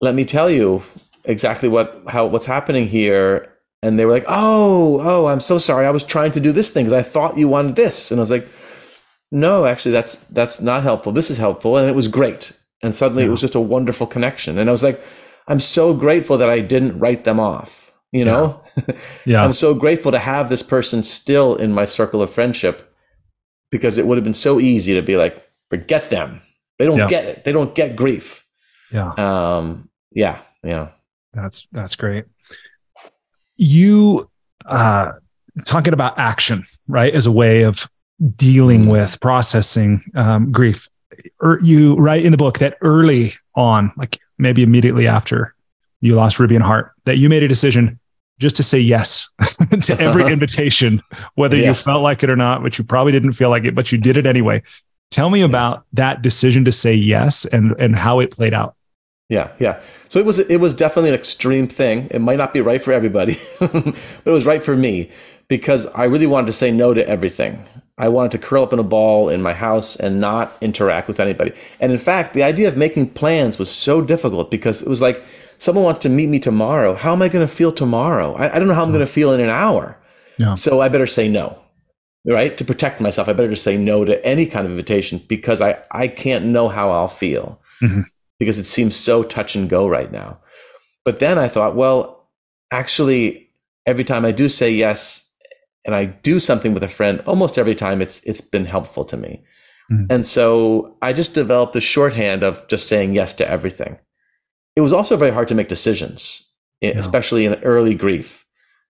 let 0.00 0.14
me 0.14 0.24
tell 0.24 0.50
you 0.50 0.82
exactly 1.24 1.68
what, 1.68 2.02
how, 2.08 2.26
what's 2.26 2.46
happening 2.46 2.88
here. 2.88 3.51
And 3.82 3.98
they 3.98 4.04
were 4.04 4.12
like, 4.12 4.24
oh, 4.28 5.00
oh, 5.00 5.26
I'm 5.26 5.40
so 5.40 5.58
sorry. 5.58 5.86
I 5.86 5.90
was 5.90 6.04
trying 6.04 6.30
to 6.32 6.40
do 6.40 6.52
this 6.52 6.70
thing 6.70 6.84
because 6.84 6.98
I 6.98 7.02
thought 7.02 7.36
you 7.36 7.48
wanted 7.48 7.74
this. 7.74 8.10
And 8.10 8.20
I 8.20 8.22
was 8.22 8.30
like, 8.30 8.48
no, 9.32 9.64
actually, 9.64 9.92
that's 9.92 10.16
that's 10.30 10.60
not 10.60 10.82
helpful. 10.82 11.10
This 11.10 11.30
is 11.30 11.38
helpful, 11.38 11.78
and 11.78 11.88
it 11.88 11.96
was 11.96 12.06
great. 12.06 12.52
And 12.82 12.94
suddenly, 12.94 13.22
yeah. 13.22 13.28
it 13.28 13.32
was 13.32 13.40
just 13.40 13.54
a 13.54 13.60
wonderful 13.60 14.06
connection. 14.06 14.58
And 14.58 14.68
I 14.68 14.72
was 14.72 14.82
like, 14.82 15.02
I'm 15.48 15.58
so 15.58 15.94
grateful 15.94 16.36
that 16.36 16.50
I 16.50 16.60
didn't 16.60 16.98
write 16.98 17.24
them 17.24 17.40
off. 17.40 17.92
You 18.12 18.26
know, 18.26 18.62
yeah. 18.76 18.94
yeah. 19.24 19.44
I'm 19.44 19.54
so 19.54 19.72
grateful 19.72 20.12
to 20.12 20.18
have 20.18 20.50
this 20.50 20.62
person 20.62 21.02
still 21.02 21.56
in 21.56 21.72
my 21.72 21.86
circle 21.86 22.20
of 22.20 22.30
friendship 22.30 22.94
because 23.70 23.96
it 23.96 24.06
would 24.06 24.18
have 24.18 24.24
been 24.24 24.34
so 24.34 24.60
easy 24.60 24.92
to 24.92 25.00
be 25.00 25.16
like, 25.16 25.48
forget 25.70 26.10
them. 26.10 26.42
They 26.78 26.84
don't 26.84 26.98
yeah. 26.98 27.08
get 27.08 27.24
it. 27.24 27.44
They 27.44 27.52
don't 27.52 27.74
get 27.74 27.96
grief. 27.96 28.46
Yeah. 28.90 29.12
Um. 29.16 29.88
Yeah. 30.10 30.40
Yeah. 30.62 30.88
That's 31.32 31.66
that's 31.72 31.96
great. 31.96 32.26
You 33.62 34.28
uh 34.66 35.12
talking 35.64 35.92
about 35.92 36.18
action, 36.18 36.64
right, 36.88 37.14
as 37.14 37.26
a 37.26 37.32
way 37.32 37.62
of 37.62 37.88
dealing 38.36 38.82
mm-hmm. 38.82 38.90
with 38.90 39.20
processing 39.20 40.04
um, 40.14 40.52
grief. 40.52 40.88
Er, 41.42 41.58
you 41.62 41.94
write 41.96 42.24
in 42.24 42.32
the 42.32 42.38
book 42.38 42.58
that 42.58 42.78
early 42.80 43.34
on, 43.54 43.92
like 43.96 44.18
maybe 44.38 44.62
immediately 44.62 45.06
after 45.06 45.54
you 46.00 46.14
lost 46.14 46.38
Ruby 46.38 46.54
and 46.54 46.64
Hart, 46.64 46.92
that 47.04 47.18
you 47.18 47.28
made 47.28 47.42
a 47.42 47.48
decision 47.48 47.98
just 48.38 48.56
to 48.56 48.62
say 48.62 48.78
yes 48.78 49.28
to 49.82 49.96
every 50.00 50.24
invitation, 50.32 51.02
whether 51.34 51.56
yeah. 51.56 51.68
you 51.68 51.74
felt 51.74 52.02
like 52.02 52.22
it 52.22 52.30
or 52.30 52.36
not, 52.36 52.62
which 52.62 52.78
you 52.78 52.84
probably 52.84 53.12
didn't 53.12 53.32
feel 53.32 53.50
like 53.50 53.64
it, 53.64 53.74
but 53.74 53.92
you 53.92 53.98
did 53.98 54.16
it 54.16 54.26
anyway. 54.26 54.62
Tell 55.10 55.30
me 55.30 55.42
about 55.42 55.84
that 55.92 56.22
decision 56.22 56.64
to 56.64 56.72
say 56.72 56.94
yes 56.94 57.44
and 57.44 57.74
and 57.78 57.94
how 57.94 58.20
it 58.20 58.30
played 58.30 58.54
out. 58.54 58.74
Yeah, 59.28 59.52
yeah. 59.58 59.80
So 60.08 60.18
it 60.18 60.26
was 60.26 60.38
it 60.38 60.56
was 60.58 60.74
definitely 60.74 61.10
an 61.10 61.14
extreme 61.14 61.66
thing. 61.66 62.08
It 62.10 62.20
might 62.20 62.36
not 62.36 62.52
be 62.52 62.60
right 62.60 62.82
for 62.82 62.92
everybody, 62.92 63.40
but 63.60 63.96
it 64.24 64.30
was 64.30 64.44
right 64.44 64.62
for 64.62 64.76
me 64.76 65.10
because 65.48 65.86
I 65.88 66.04
really 66.04 66.26
wanted 66.26 66.48
to 66.48 66.52
say 66.52 66.70
no 66.70 66.92
to 66.94 67.06
everything. 67.08 67.66
I 67.98 68.08
wanted 68.08 68.32
to 68.32 68.38
curl 68.38 68.62
up 68.62 68.72
in 68.72 68.78
a 68.78 68.84
ball 68.84 69.28
in 69.28 69.42
my 69.42 69.52
house 69.52 69.96
and 69.96 70.20
not 70.20 70.56
interact 70.60 71.08
with 71.08 71.20
anybody. 71.20 71.52
And 71.78 71.92
in 71.92 71.98
fact, 71.98 72.34
the 72.34 72.42
idea 72.42 72.68
of 72.68 72.76
making 72.76 73.10
plans 73.10 73.58
was 73.58 73.70
so 73.70 74.00
difficult 74.00 74.50
because 74.50 74.82
it 74.82 74.88
was 74.88 75.00
like 75.00 75.22
someone 75.58 75.84
wants 75.84 76.00
to 76.00 76.08
meet 76.08 76.28
me 76.28 76.38
tomorrow. 76.38 76.94
How 76.94 77.12
am 77.12 77.22
I 77.22 77.28
going 77.28 77.46
to 77.46 77.54
feel 77.54 77.70
tomorrow? 77.70 78.34
I, 78.34 78.56
I 78.56 78.58
don't 78.58 78.66
know 78.66 78.74
how 78.74 78.82
I'm 78.82 78.90
going 78.90 79.00
to 79.00 79.06
feel 79.06 79.32
in 79.32 79.40
an 79.40 79.50
hour. 79.50 79.98
Yeah. 80.38 80.54
So 80.54 80.80
I 80.80 80.88
better 80.88 81.06
say 81.06 81.28
no, 81.28 81.58
right? 82.26 82.56
To 82.56 82.64
protect 82.64 83.00
myself, 83.00 83.28
I 83.28 83.34
better 83.34 83.50
just 83.50 83.62
say 83.62 83.76
no 83.76 84.04
to 84.04 84.24
any 84.26 84.46
kind 84.46 84.64
of 84.64 84.72
invitation 84.72 85.22
because 85.28 85.60
I, 85.60 85.78
I 85.90 86.08
can't 86.08 86.46
know 86.46 86.68
how 86.68 86.90
I'll 86.90 87.08
feel 87.08 87.60
mm-hmm. 87.80 88.00
Because 88.42 88.58
it 88.58 88.64
seems 88.64 88.96
so 88.96 89.22
touch 89.22 89.54
and 89.54 89.70
go 89.70 89.86
right 89.86 90.10
now. 90.10 90.40
But 91.04 91.20
then 91.20 91.38
I 91.38 91.46
thought, 91.46 91.76
well, 91.76 92.28
actually, 92.72 93.50
every 93.86 94.02
time 94.02 94.24
I 94.24 94.32
do 94.32 94.48
say 94.48 94.68
yes, 94.68 95.30
and 95.84 95.94
I 95.94 96.06
do 96.06 96.40
something 96.40 96.74
with 96.74 96.82
a 96.82 96.88
friend, 96.88 97.22
almost 97.24 97.56
every 97.56 97.76
time 97.76 98.02
it's 98.02 98.20
it's 98.24 98.40
been 98.40 98.66
helpful 98.66 99.04
to 99.04 99.16
me. 99.16 99.44
Mm-hmm. 99.92 100.06
And 100.10 100.26
so 100.26 100.96
I 101.02 101.12
just 101.12 101.34
developed 101.34 101.72
the 101.72 101.80
shorthand 101.80 102.42
of 102.42 102.66
just 102.66 102.88
saying 102.88 103.14
yes 103.14 103.32
to 103.34 103.48
everything. 103.48 103.98
It 104.74 104.80
was 104.80 104.92
also 104.92 105.16
very 105.16 105.30
hard 105.30 105.46
to 105.48 105.54
make 105.54 105.68
decisions, 105.68 106.42
especially 106.82 107.46
in 107.46 107.54
early 107.62 107.94
grief. 107.94 108.44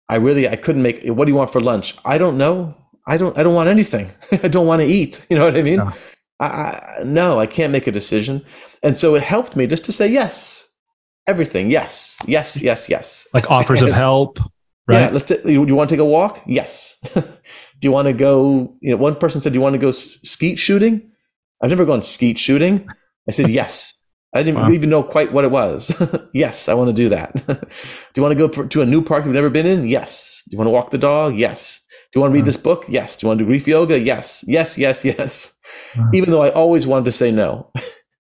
I 0.10 0.18
really 0.18 0.48
I 0.48 0.58
couldn't 0.58 0.84
make 0.84 1.08
what 1.08 1.26
do 1.26 1.32
you 1.32 1.38
want 1.38 1.52
for 1.52 1.60
lunch? 1.60 1.96
I 2.06 2.20
don't 2.20 2.38
know. 2.38 2.76
I 3.08 3.18
don't 3.18 3.36
I 3.36 3.42
don't 3.42 3.56
want 3.56 3.70
anything. 3.70 4.12
I 4.32 4.48
don't 4.48 4.68
want 4.68 4.84
to 4.84 4.88
eat. 4.88 5.26
You 5.28 5.38
know 5.38 5.46
what 5.46 5.58
I 5.58 5.64
mean? 5.64 5.78
No. 5.78 5.92
I, 6.40 6.46
I, 6.46 7.04
no, 7.04 7.40
I 7.40 7.46
can't 7.46 7.72
make 7.72 7.88
a 7.88 7.92
decision. 7.92 8.44
And 8.82 8.98
so 8.98 9.16
it 9.16 9.24
helped 9.24 9.56
me 9.56 9.68
just 9.68 9.86
to 9.86 9.92
say 9.92 10.08
yes. 10.08 10.68
Everything. 11.28 11.70
Yes. 11.70 12.18
Yes, 12.26 12.62
yes, 12.62 12.90
yes. 12.90 13.28
Like 13.34 13.50
offers 13.52 13.82
of 13.82 13.92
help. 13.92 14.40
Right? 14.88 15.02
Yeah, 15.02 15.10
let's. 15.10 15.26
T- 15.26 15.40
you, 15.46 15.68
you 15.68 15.76
want 15.76 15.90
to 15.90 15.96
take 15.96 16.02
a 16.02 16.06
walk? 16.06 16.42
Yes. 16.48 16.98
do 17.14 17.24
you 17.82 17.92
want 17.92 18.08
to 18.08 18.14
go? 18.14 18.76
You 18.82 18.92
know, 18.92 18.98
one 18.98 19.16
person 19.16 19.40
said, 19.40 19.54
"Do 19.54 19.58
you 19.58 19.62
want 19.62 19.74
to 19.74 19.78
go 19.78 19.92
skeet 19.92 20.58
shooting?" 20.58 21.12
I've 21.62 21.70
never 21.70 21.86
gone 21.86 22.02
skeet 22.02 22.40
shooting. 22.40 22.88
I 23.28 23.32
said 23.32 23.50
yes. 23.50 23.96
I 24.34 24.44
didn't 24.44 24.62
wow. 24.62 24.72
even 24.72 24.90
know 24.90 25.04
quite 25.04 25.32
what 25.32 25.44
it 25.44 25.52
was. 25.52 25.92
yes, 26.34 26.70
I 26.70 26.74
want 26.74 26.90
to 26.90 26.94
do 26.94 27.10
that. 27.10 27.34
do 27.48 27.56
you 28.16 28.24
want 28.24 28.38
to 28.38 28.48
go 28.48 28.64
to 28.64 28.82
a 28.82 28.86
new 28.86 29.04
park 29.04 29.26
you've 29.26 29.34
never 29.34 29.50
been 29.50 29.66
in? 29.66 29.88
Yes. 29.88 30.44
Do 30.48 30.54
you 30.54 30.58
want 30.58 30.68
to 30.68 30.72
walk 30.72 30.92
the 30.92 30.98
dog? 30.98 31.36
Yes. 31.36 31.82
Do 32.12 32.18
you 32.18 32.22
want 32.22 32.32
to 32.32 32.36
read 32.36 32.46
this 32.46 32.58
book? 32.58 32.86
Yes. 32.88 33.18
Do 33.18 33.26
you 33.26 33.28
want 33.28 33.40
to 33.40 33.46
do 33.46 33.50
grief 33.50 33.68
yoga? 33.68 34.00
Yes. 34.00 34.44
Yes. 34.48 34.78
Yes. 34.78 35.04
Yes. 35.04 35.54
Wow. 35.98 36.10
Even 36.14 36.32
though 36.32 36.42
I 36.42 36.52
always 36.52 36.86
wanted 36.88 37.06
to 37.06 37.12
say 37.12 37.32
no. 37.32 37.72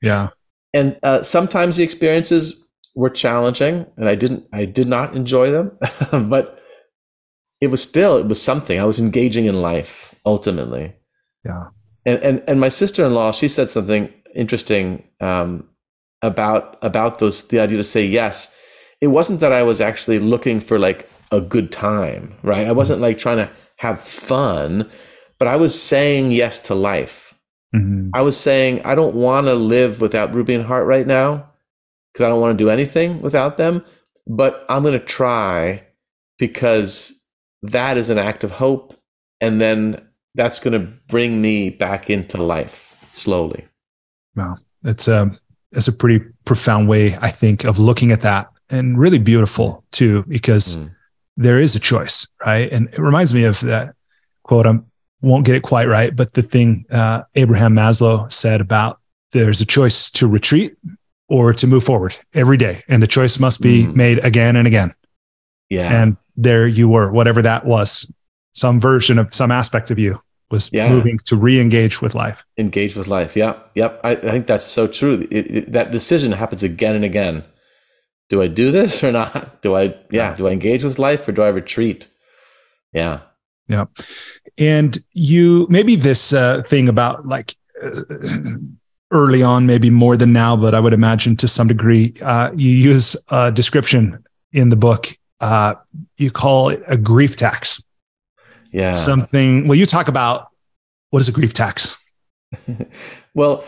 yeah. 0.03 0.29
And 0.75 0.99
uh, 1.05 1.23
sometimes 1.23 1.77
the 1.77 1.85
experiences 1.85 2.61
were 2.97 3.09
challenging 3.09 3.87
and 3.97 4.09
I 4.09 4.17
didn't 4.17 4.49
I 4.53 4.65
did 4.65 4.89
not 4.89 5.15
enjoy 5.15 5.53
them, 5.53 5.79
but 6.29 6.59
it 7.61 7.69
was 7.69 7.81
still 7.81 8.17
it 8.19 8.27
was 8.27 8.43
something. 8.43 8.81
I 8.81 8.85
was 8.85 8.99
engaging 8.99 9.45
in 9.45 9.63
life 9.63 10.15
ultimately. 10.27 10.95
Yeah. 11.45 11.67
And 12.05 12.21
and 12.25 12.43
and 12.49 12.61
my 12.61 12.69
sister-in-law, 12.69 13.33
she 13.33 13.49
said 13.49 13.71
something 13.71 14.13
interesting 14.35 15.05
um, 15.21 15.69
about 16.23 16.77
about 16.83 17.19
those 17.19 17.47
the 17.49 17.61
idea 17.61 17.79
to 17.79 17.85
say 17.85 18.05
yes. 18.05 18.55
It 19.01 19.09
wasn't 19.09 19.41
that 19.41 19.53
I 19.53 19.63
was 19.63 19.81
actually 19.81 20.19
looking 20.19 20.61
for 20.61 20.79
like 20.79 21.09
a 21.31 21.41
good 21.41 21.73
time, 21.73 22.37
right? 22.43 22.67
I 22.67 22.73
wasn't 22.73 23.01
like 23.01 23.19
trying 23.19 23.39
to 23.39 23.51
have 23.77 24.01
fun, 24.01 24.91
but 25.39 25.49
I 25.49 25.57
was 25.57 25.81
saying 25.81 26.33
yes 26.33 26.59
to 26.61 26.75
life. 26.75 27.24
Mm-hmm. 27.75 28.11
I 28.15 28.23
was 28.23 28.39
saying 28.39 28.83
I 28.85 28.95
don't 28.95 29.15
want 29.15 29.47
to 29.47 29.55
live 29.55 30.01
without 30.01 30.33
Ruby 30.33 30.55
and 30.55 30.65
Hart 30.65 30.87
right 30.87 31.07
now 31.07 31.51
because 32.13 32.25
I 32.25 32.29
don't 32.29 32.41
want 32.41 32.57
to 32.57 32.65
do 32.65 32.71
anything 32.71 33.21
without 33.21 33.57
them. 33.57 33.85
But 34.27 34.65
I'm 34.69 34.83
going 34.83 34.99
to 34.99 35.05
try 35.05 35.87
because 36.39 37.13
that 37.63 37.97
is 37.97 38.11
an 38.11 38.19
act 38.19 38.45
of 38.45 38.53
hope. 38.53 38.99
And 39.41 39.61
then 39.61 40.07
that's 40.35 40.61
going 40.61 40.81
to 40.81 40.93
bring 41.09 41.43
me 41.43 41.71
back 41.71 42.09
into 42.09 42.43
life 42.43 43.07
slowly. 43.13 43.67
Wow. 44.37 44.57
It's 44.85 45.09
a, 45.09 45.23
um, 45.23 45.39
it's 45.73 45.89
a 45.89 45.93
pretty 45.93 46.25
profound 46.45 46.89
way, 46.89 47.15
I 47.21 47.31
think, 47.31 47.65
of 47.65 47.79
looking 47.79 48.13
at 48.13 48.21
that 48.21 48.49
and 48.71 48.97
really 48.97 49.19
beautiful 49.19 49.85
too, 49.91 50.25
because 50.29 50.77
mm. 50.77 50.91
there 51.37 51.61
is 51.61 51.75
a 51.75 51.81
choice, 51.81 52.29
right? 52.47 52.73
And 52.73 52.89
it 52.89 52.99
reminds 52.99 53.35
me 53.35 53.45
of 53.45 53.61
that 53.61 53.95
quote. 54.45 54.67
I 54.67 54.79
won't 55.21 55.47
get 55.47 55.55
it 55.55 55.63
quite 55.63 55.89
right, 55.89 56.15
but 56.15 56.35
the 56.35 56.43
thing 56.43 56.85
uh, 56.91 57.23
Abraham 57.35 57.75
Maslow 57.75 58.31
said 58.33 58.61
about 58.61 59.01
there's 59.33 59.61
a 59.61 59.67
choice 59.67 60.11
to 60.13 60.29
retreat 60.29 60.77
or 61.29 61.53
to 61.53 61.67
move 61.67 61.85
forward 61.85 62.17
every 62.35 62.57
day. 62.57 62.83
And 62.89 63.03
the 63.03 63.07
choice 63.07 63.39
must 63.39 63.61
be 63.61 63.85
mm. 63.85 63.95
made 63.95 64.25
again 64.25 64.57
and 64.57 64.67
again. 64.67 64.95
Yeah. 65.71 66.03
And 66.03 66.17
there 66.37 66.67
you 66.67 66.89
were, 66.89 67.11
whatever 67.11 67.43
that 67.43 67.65
was, 67.65 68.11
some 68.53 68.81
version 68.81 69.19
of 69.19 69.35
some 69.35 69.51
aspect 69.51 69.91
of 69.91 69.99
you 69.99 70.21
was 70.51 70.71
yeah. 70.73 70.89
moving 70.89 71.19
to 71.25 71.37
re-engage 71.37 72.01
with 72.01 72.15
life. 72.15 72.45
Engage 72.59 72.95
with 72.95 73.09
life. 73.09 73.37
Yeah. 73.37 73.59
Yep. 73.75 74.01
I, 74.05 74.11
I 74.11 74.17
think 74.17 74.47
that's 74.47 74.65
so 74.65 74.87
true. 74.87 75.27
It, 75.31 75.51
it, 75.51 75.73
that 75.73 75.91
decision 75.91 76.33
happens 76.33 76.63
again 76.63 76.95
and 76.95 77.05
again. 77.05 77.45
Do 78.31 78.41
I 78.41 78.47
do 78.47 78.71
this 78.71 79.03
or 79.03 79.13
not? 79.13 79.63
Do 79.63 79.75
I, 79.75 79.83
yeah, 79.83 79.95
yeah. 80.11 80.37
Do 80.37 80.49
I 80.49 80.53
engage 80.53 80.85
with 80.85 80.99
life 80.99 81.27
or 81.27 81.33
do 81.33 81.43
I 81.43 81.49
retreat? 81.49 82.09
Yeah. 82.93 83.21
Yeah. 83.69 83.87
And 84.59 84.99
you 85.13 85.67
maybe 85.71 85.97
this 85.97 86.33
uh, 86.33 86.63
thing 86.63 86.89
about 86.89 87.27
like 87.27 87.55
uh, 87.83 87.91
early 89.11 89.43
on, 89.43 89.67
maybe 89.67 89.91
more 89.91 90.17
than 90.17 90.33
now, 90.33 90.57
but 90.57 90.75
I 90.75 90.81
would 90.81 90.93
imagine 90.93 91.37
to 91.37 91.49
some 91.49 91.69
degree, 91.69 92.13
uh, 92.23 92.51
you 92.55 92.71
use 92.71 93.17
a 93.29 93.51
description 93.51 94.23
in 94.53 94.69
the 94.69 94.77
book. 94.77 95.07
Uh, 95.41 95.75
you 96.19 96.31
call 96.31 96.69
it 96.69 96.83
a 96.87 96.97
grief 96.97 97.37
tax. 97.37 97.83
Yeah. 98.71 98.93
Something. 98.93 99.69
Well, 99.69 99.77
you 99.77 99.87
talk 99.87 100.09
about 100.09 100.49
what 101.11 101.21
is 101.21 101.29
a 101.29 101.33
grief 101.33 101.53
tax. 101.53 102.03
well, 103.35 103.65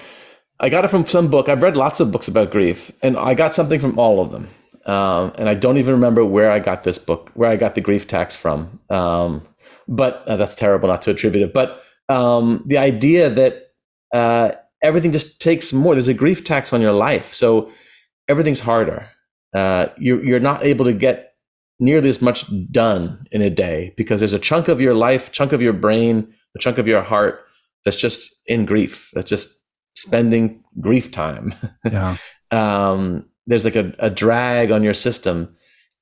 I 0.59 0.69
got 0.69 0.85
it 0.85 0.89
from 0.89 1.07
some 1.07 1.29
book. 1.29 1.49
I've 1.49 1.63
read 1.63 1.77
lots 1.77 2.01
of 2.01 2.11
books 2.11 2.29
about 2.29 2.51
grief, 2.51 2.91
and 3.03 3.17
I 3.17 3.35
got 3.35 3.53
something 3.53 3.79
from 3.79 3.99
all 3.99 4.21
of 4.21 4.31
them. 4.31 4.49
Um, 4.87 5.33
and 5.37 5.49
I 5.49 5.55
don't 5.55 5.79
even 5.79 5.95
remember 5.95 6.25
where 6.25 6.51
I 6.51 6.61
got 6.61 6.85
this 6.85 6.99
book, 6.99 7.31
where 7.35 7.51
I 7.51 7.57
got 7.57 7.75
the 7.75 7.81
grief 7.81 8.07
tax 8.07 8.37
from. 8.37 8.81
Um, 8.89 9.43
but 9.89 10.25
uh, 10.27 10.37
that's 10.37 10.55
terrible 10.55 10.89
not 10.89 11.03
to 11.03 11.11
attribute 11.11 11.45
it. 11.45 11.55
But 11.55 11.83
um, 12.09 12.63
the 12.67 12.79
idea 12.79 13.31
that 13.31 13.71
uh, 14.13 14.53
everything 14.83 15.13
just 15.13 15.41
takes 15.41 15.73
more. 15.73 15.95
There's 15.95 16.09
a 16.09 16.15
grief 16.15 16.45
tax 16.45 16.73
on 16.73 16.81
your 16.81 16.93
life, 16.93 17.35
so 17.35 17.71
everything's 18.29 18.61
harder. 18.61 19.11
Uh, 19.55 19.87
you're 19.99 20.25
you're 20.25 20.41
not 20.41 20.65
able 20.65 20.85
to 20.85 20.93
get 20.93 21.35
nearly 21.79 22.09
as 22.09 22.23
much 22.23 22.47
done 22.71 23.27
in 23.31 23.43
a 23.43 23.51
day 23.51 23.93
because 23.97 24.21
there's 24.21 24.33
a 24.33 24.39
chunk 24.39 24.69
of 24.69 24.81
your 24.81 24.95
life, 24.95 25.33
chunk 25.33 25.53
of 25.53 25.61
your 25.61 25.73
brain, 25.73 26.33
a 26.55 26.59
chunk 26.59 26.79
of 26.79 26.89
your 26.89 27.03
heart 27.03 27.45
that's 27.85 27.97
just 27.97 28.35
in 28.47 28.65
grief. 28.65 29.11
That's 29.13 29.29
just 29.29 29.55
spending 29.95 30.63
grief 30.81 31.11
time. 31.11 31.55
Yeah. 31.85 32.17
um, 32.51 33.27
there's 33.47 33.65
like 33.65 33.77
a, 33.77 33.95
a 33.99 34.11
drag 34.11 34.71
on 34.71 34.83
your 34.83 34.95
system, 34.95 35.55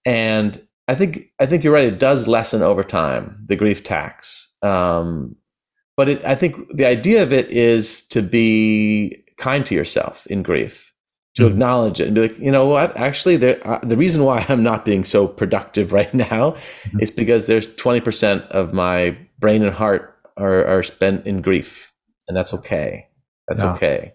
and 0.05 0.61
I 0.87 0.95
think 0.95 1.31
I 1.41 1.47
think 1.47 1.65
you're 1.65 1.73
right. 1.73 1.89
It 1.89 1.99
does 1.99 2.29
lessen 2.29 2.63
over 2.63 2.85
time 2.85 3.37
the 3.47 3.57
grief 3.57 3.83
tax. 3.83 4.49
Um, 4.63 5.37
but 5.97 6.09
it, 6.09 6.25
I 6.25 6.35
think 6.35 6.57
the 6.75 6.87
idea 6.87 7.23
of 7.23 7.33
it 7.33 7.51
is 7.51 8.03
to 8.09 8.23
be 8.23 9.25
kind 9.39 9.65
to 9.67 9.75
yourself 9.75 10.27
in 10.27 10.43
grief, 10.43 10.93
to 11.37 11.43
mm-hmm. 11.43 11.53
acknowledge 11.53 12.01
it 12.01 12.07
and 12.07 12.15
be 12.15 12.23
like, 12.23 12.39
you 12.39 12.51
know 12.51 12.67
what? 12.67 12.97
Actually, 12.97 13.37
there, 13.37 13.67
uh, 13.67 13.79
the 13.81 13.97
reason 13.97 14.25
why 14.25 14.45
I'm 14.49 14.63
not 14.63 14.85
being 14.85 15.05
so 15.05 15.29
productive 15.29 15.93
right 15.99 16.13
now 16.13 16.53
mm-hmm. 16.53 17.01
is 17.01 17.11
because 17.11 17.47
there's 17.47 17.69
20% 17.69 18.47
of 18.49 18.73
my 18.73 19.17
brain 19.39 19.63
and 19.63 19.75
heart 19.75 20.17
are, 20.37 20.65
are 20.67 20.83
spent 20.83 21.27
in 21.27 21.43
grief, 21.43 21.93
and 22.27 22.37
that's 22.37 22.53
okay. 22.55 23.09
That's 23.47 23.63
yeah. 23.63 23.75
okay. 23.75 24.15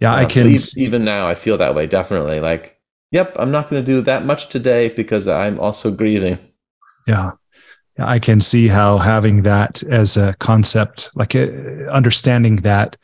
Yeah, 0.00 0.14
I 0.14 0.24
can. 0.24 0.58
So 0.58 0.80
even 0.80 1.04
now, 1.04 1.28
I 1.28 1.34
feel 1.34 1.58
that 1.58 1.74
way. 1.74 1.86
Definitely, 1.86 2.40
like, 2.40 2.79
yep, 3.10 3.36
I'm 3.38 3.50
not 3.50 3.68
going 3.68 3.82
to 3.82 3.86
do 3.86 4.00
that 4.02 4.24
much 4.24 4.48
today 4.48 4.88
because 4.88 5.26
I'm 5.28 5.58
also 5.60 5.90
grieving. 5.90 6.38
Yeah. 7.06 7.32
I 7.98 8.18
can 8.18 8.40
see 8.40 8.68
how 8.68 8.98
having 8.98 9.42
that 9.42 9.82
as 9.84 10.16
a 10.16 10.34
concept, 10.38 11.10
like 11.14 11.34
uh, 11.34 11.48
understanding 11.90 12.56
that 12.56 12.96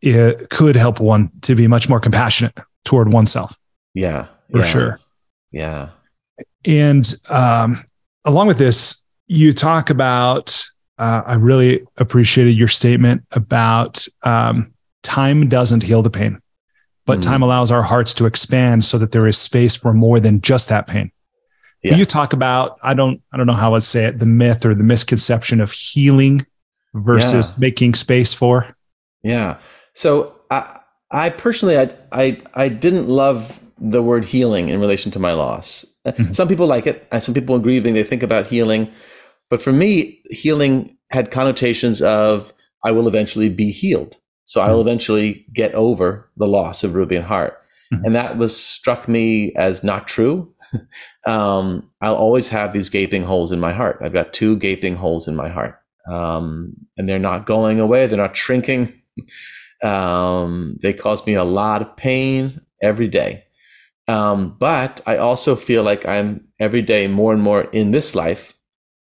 it 0.00 0.50
could 0.50 0.76
help 0.76 1.00
one 1.00 1.30
to 1.42 1.54
be 1.54 1.66
much 1.66 1.88
more 1.88 1.98
compassionate 1.98 2.58
toward 2.84 3.12
oneself. 3.12 3.56
Yeah. 3.94 4.26
For 4.52 4.58
yeah, 4.58 4.64
sure. 4.64 5.00
Yeah. 5.50 5.88
And 6.64 7.14
um, 7.28 7.84
along 8.24 8.46
with 8.46 8.58
this, 8.58 9.02
you 9.26 9.52
talk 9.52 9.90
about, 9.90 10.62
uh, 10.98 11.22
I 11.26 11.34
really 11.34 11.82
appreciated 11.96 12.52
your 12.52 12.68
statement 12.68 13.22
about 13.32 14.06
um, 14.22 14.72
time 15.02 15.48
doesn't 15.48 15.82
heal 15.82 16.02
the 16.02 16.10
pain, 16.10 16.40
but 17.06 17.20
mm-hmm. 17.20 17.30
time 17.30 17.42
allows 17.42 17.70
our 17.70 17.82
hearts 17.82 18.12
to 18.14 18.26
expand 18.26 18.84
so 18.84 18.98
that 18.98 19.12
there 19.12 19.26
is 19.26 19.38
space 19.38 19.74
for 19.74 19.94
more 19.94 20.20
than 20.20 20.40
just 20.40 20.68
that 20.68 20.86
pain. 20.86 21.10
Yeah. 21.82 21.94
You 21.94 22.04
talk 22.04 22.32
about 22.32 22.78
I 22.82 22.94
don't 22.94 23.22
I 23.32 23.36
don't 23.36 23.46
know 23.46 23.52
how 23.52 23.74
I'd 23.74 23.82
say 23.82 24.04
it 24.04 24.18
the 24.18 24.26
myth 24.26 24.66
or 24.66 24.74
the 24.74 24.82
misconception 24.82 25.60
of 25.60 25.70
healing 25.72 26.44
versus 26.94 27.52
yeah. 27.52 27.60
making 27.60 27.94
space 27.94 28.34
for. 28.34 28.74
Yeah. 29.22 29.58
So 29.94 30.34
I 30.50 30.80
I 31.10 31.30
personally 31.30 31.78
I 31.78 31.90
I 32.12 32.40
I 32.54 32.68
didn't 32.68 33.08
love 33.08 33.60
the 33.78 34.02
word 34.02 34.24
healing 34.24 34.68
in 34.68 34.80
relation 34.80 35.12
to 35.12 35.18
my 35.18 35.32
loss. 35.32 35.84
Mm-hmm. 36.06 36.32
Some 36.32 36.48
people 36.48 36.66
like 36.66 36.86
it. 36.86 37.06
And 37.12 37.22
some 37.22 37.34
people 37.34 37.54
in 37.54 37.62
grieving 37.62 37.94
they 37.94 38.04
think 38.04 38.22
about 38.22 38.46
healing, 38.46 38.90
but 39.50 39.62
for 39.62 39.72
me, 39.72 40.22
healing 40.30 40.96
had 41.10 41.30
connotations 41.30 42.02
of 42.02 42.52
I 42.84 42.92
will 42.92 43.08
eventually 43.08 43.48
be 43.48 43.70
healed. 43.70 44.16
So 44.46 44.60
I 44.60 44.70
will 44.70 44.78
mm-hmm. 44.78 44.88
eventually 44.88 45.46
get 45.52 45.74
over 45.74 46.30
the 46.36 46.46
loss 46.46 46.82
of 46.82 46.94
Ruby 46.94 47.16
and 47.16 47.24
Hart. 47.24 47.60
Mm-hmm. 47.92 48.04
And 48.04 48.14
that 48.14 48.38
was 48.38 48.56
struck 48.56 49.08
me 49.08 49.52
as 49.54 49.84
not 49.84 50.08
true. 50.08 50.52
um, 51.26 51.90
I'll 52.00 52.14
always 52.14 52.48
have 52.48 52.72
these 52.72 52.88
gaping 52.88 53.24
holes 53.24 53.52
in 53.52 53.60
my 53.60 53.72
heart. 53.72 53.98
I've 54.02 54.12
got 54.12 54.32
two 54.32 54.56
gaping 54.56 54.96
holes 54.96 55.28
in 55.28 55.36
my 55.36 55.48
heart. 55.48 55.78
Um, 56.08 56.74
and 56.96 57.08
they're 57.08 57.18
not 57.18 57.46
going 57.46 57.80
away, 57.80 58.06
they're 58.06 58.16
not 58.16 58.36
shrinking. 58.36 59.02
um, 59.82 60.78
they 60.80 60.92
cause 60.92 61.26
me 61.26 61.34
a 61.34 61.44
lot 61.44 61.82
of 61.82 61.96
pain 61.96 62.60
every 62.82 63.08
day. 63.08 63.44
Um, 64.08 64.56
but 64.58 65.00
I 65.06 65.16
also 65.16 65.56
feel 65.56 65.82
like 65.82 66.06
I'm 66.06 66.46
every 66.60 66.82
day 66.82 67.08
more 67.08 67.32
and 67.32 67.42
more 67.42 67.62
in 67.62 67.90
this 67.90 68.14
life 68.14 68.54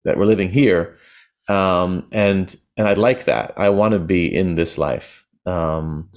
that 0.06 0.18
we're 0.18 0.26
living 0.26 0.50
here. 0.50 0.98
Um, 1.50 2.08
and 2.14 2.56
and 2.78 2.88
I 2.88 2.94
like 2.94 3.26
that. 3.26 3.54
I 3.58 3.70
want 3.70 3.91
to 3.91 4.00
be 4.00 4.34
in 4.34 4.56
this 4.56 4.78
life. 4.78 5.22
Um, 5.46 6.10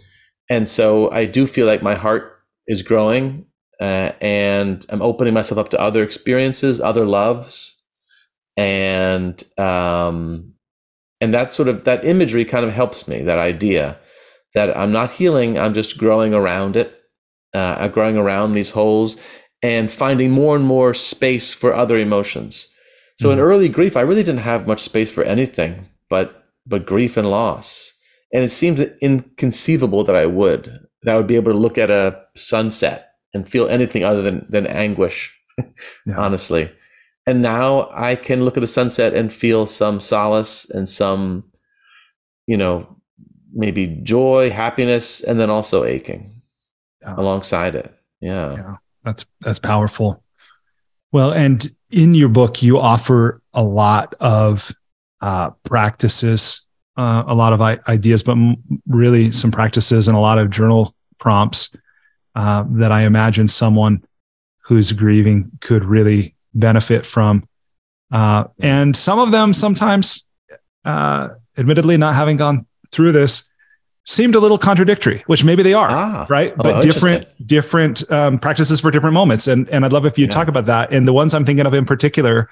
and 0.48 0.68
so 0.68 1.10
I 1.10 1.26
do 1.26 1.46
feel 1.46 1.66
like 1.66 1.82
my 1.82 1.94
heart 1.94 2.32
is 2.66 2.82
growing 2.82 3.46
uh, 3.80 4.12
and 4.20 4.86
I'm 4.88 5.02
opening 5.02 5.34
myself 5.34 5.58
up 5.58 5.68
to 5.70 5.80
other 5.80 6.02
experiences, 6.02 6.80
other 6.80 7.04
loves, 7.04 7.82
and 8.56 9.42
um, 9.58 10.54
and 11.20 11.34
that 11.34 11.52
sort 11.52 11.68
of 11.68 11.84
that 11.84 12.04
imagery 12.04 12.44
kind 12.44 12.64
of 12.64 12.72
helps 12.72 13.06
me. 13.06 13.22
That 13.22 13.38
idea 13.38 13.98
that 14.54 14.76
I'm 14.76 14.92
not 14.92 15.12
healing, 15.12 15.58
I'm 15.58 15.74
just 15.74 15.98
growing 15.98 16.32
around 16.32 16.76
it, 16.76 16.98
uh, 17.52 17.88
growing 17.88 18.16
around 18.16 18.54
these 18.54 18.70
holes, 18.70 19.18
and 19.62 19.92
finding 19.92 20.30
more 20.30 20.56
and 20.56 20.64
more 20.64 20.94
space 20.94 21.52
for 21.52 21.74
other 21.74 21.98
emotions. 21.98 22.68
So 23.18 23.28
mm-hmm. 23.28 23.38
in 23.38 23.44
early 23.44 23.68
grief, 23.68 23.96
I 23.96 24.02
really 24.02 24.22
didn't 24.22 24.40
have 24.40 24.66
much 24.66 24.80
space 24.80 25.12
for 25.12 25.24
anything 25.24 25.88
but 26.08 26.44
but 26.66 26.86
grief 26.86 27.18
and 27.18 27.30
loss, 27.30 27.92
and 28.36 28.44
it 28.44 28.50
seems 28.50 28.80
inconceivable 29.00 30.04
that 30.04 30.14
I 30.14 30.26
would 30.26 30.86
that 31.02 31.14
I 31.14 31.16
would 31.16 31.26
be 31.26 31.36
able 31.36 31.52
to 31.52 31.58
look 31.58 31.78
at 31.78 31.90
a 31.90 32.20
sunset 32.34 33.12
and 33.32 33.48
feel 33.48 33.66
anything 33.66 34.04
other 34.04 34.20
than 34.20 34.44
than 34.50 34.66
anguish, 34.66 35.34
yeah. 35.58 36.18
honestly. 36.18 36.70
And 37.26 37.40
now 37.40 37.88
I 37.94 38.14
can 38.14 38.44
look 38.44 38.58
at 38.58 38.62
a 38.62 38.68
sunset 38.68 39.14
and 39.14 39.32
feel 39.32 39.66
some 39.66 40.00
solace 40.00 40.68
and 40.68 40.86
some, 40.86 41.44
you 42.46 42.58
know, 42.58 43.00
maybe 43.54 43.86
joy, 44.02 44.50
happiness, 44.50 45.22
and 45.22 45.40
then 45.40 45.48
also 45.48 45.84
aching 45.84 46.42
yeah. 47.00 47.14
alongside 47.16 47.74
it. 47.74 47.92
Yeah. 48.20 48.54
Yeah. 48.54 48.74
That's 49.02 49.24
that's 49.40 49.58
powerful. 49.58 50.22
Well, 51.10 51.32
and 51.32 51.66
in 51.90 52.14
your 52.14 52.28
book, 52.28 52.62
you 52.62 52.78
offer 52.78 53.40
a 53.54 53.64
lot 53.64 54.14
of 54.20 54.72
uh, 55.22 55.52
practices, 55.64 56.65
uh, 56.96 57.24
a 57.26 57.34
lot 57.34 57.52
of 57.52 57.60
ideas, 57.60 58.22
but 58.22 58.32
m- 58.32 58.56
really 58.88 59.30
some 59.30 59.50
practices 59.50 60.08
and 60.08 60.16
a 60.16 60.20
lot 60.20 60.38
of 60.38 60.50
journal 60.50 60.94
prompts 61.18 61.74
uh, 62.34 62.64
that 62.70 62.92
I 62.92 63.02
imagine 63.02 63.48
someone 63.48 64.04
who's 64.64 64.92
grieving 64.92 65.50
could 65.60 65.84
really 65.84 66.34
benefit 66.54 67.06
from. 67.06 67.48
Uh, 68.10 68.44
and 68.60 68.96
some 68.96 69.18
of 69.18 69.30
them 69.30 69.52
sometimes, 69.52 70.28
uh, 70.84 71.30
admittedly, 71.58 71.96
not 71.96 72.14
having 72.14 72.36
gone 72.36 72.66
through 72.92 73.12
this, 73.12 73.48
seemed 74.04 74.36
a 74.36 74.40
little 74.40 74.58
contradictory, 74.58 75.22
which 75.26 75.44
maybe 75.44 75.62
they 75.62 75.74
are, 75.74 75.90
ah, 75.90 76.26
right? 76.28 76.52
Oh, 76.52 76.62
but 76.62 76.82
different 76.82 77.26
different 77.46 78.10
um, 78.10 78.38
practices 78.38 78.80
for 78.80 78.90
different 78.90 79.14
moments. 79.14 79.48
And 79.48 79.68
and 79.68 79.84
I'd 79.84 79.92
love 79.92 80.06
if 80.06 80.16
you 80.16 80.26
yeah. 80.26 80.30
talk 80.30 80.48
about 80.48 80.66
that. 80.66 80.92
And 80.92 81.06
the 81.06 81.12
ones 81.12 81.34
I'm 81.34 81.44
thinking 81.44 81.66
of 81.66 81.74
in 81.74 81.84
particular, 81.84 82.48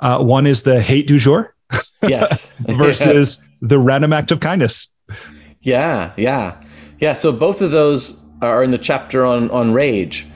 uh, 0.00 0.22
one 0.22 0.46
is 0.46 0.62
the 0.62 0.80
hate 0.80 1.06
du 1.06 1.18
jour, 1.18 1.54
yes, 2.02 2.52
versus 2.58 3.42
the 3.60 3.78
random 3.78 4.12
act 4.12 4.30
of 4.30 4.40
kindness. 4.40 4.92
Yeah, 5.60 6.12
yeah. 6.16 6.60
Yeah, 6.98 7.14
so 7.14 7.32
both 7.32 7.60
of 7.60 7.70
those 7.70 8.18
are 8.42 8.62
in 8.62 8.70
the 8.70 8.78
chapter 8.78 9.24
on 9.24 9.50
on 9.50 9.72
rage, 9.72 10.26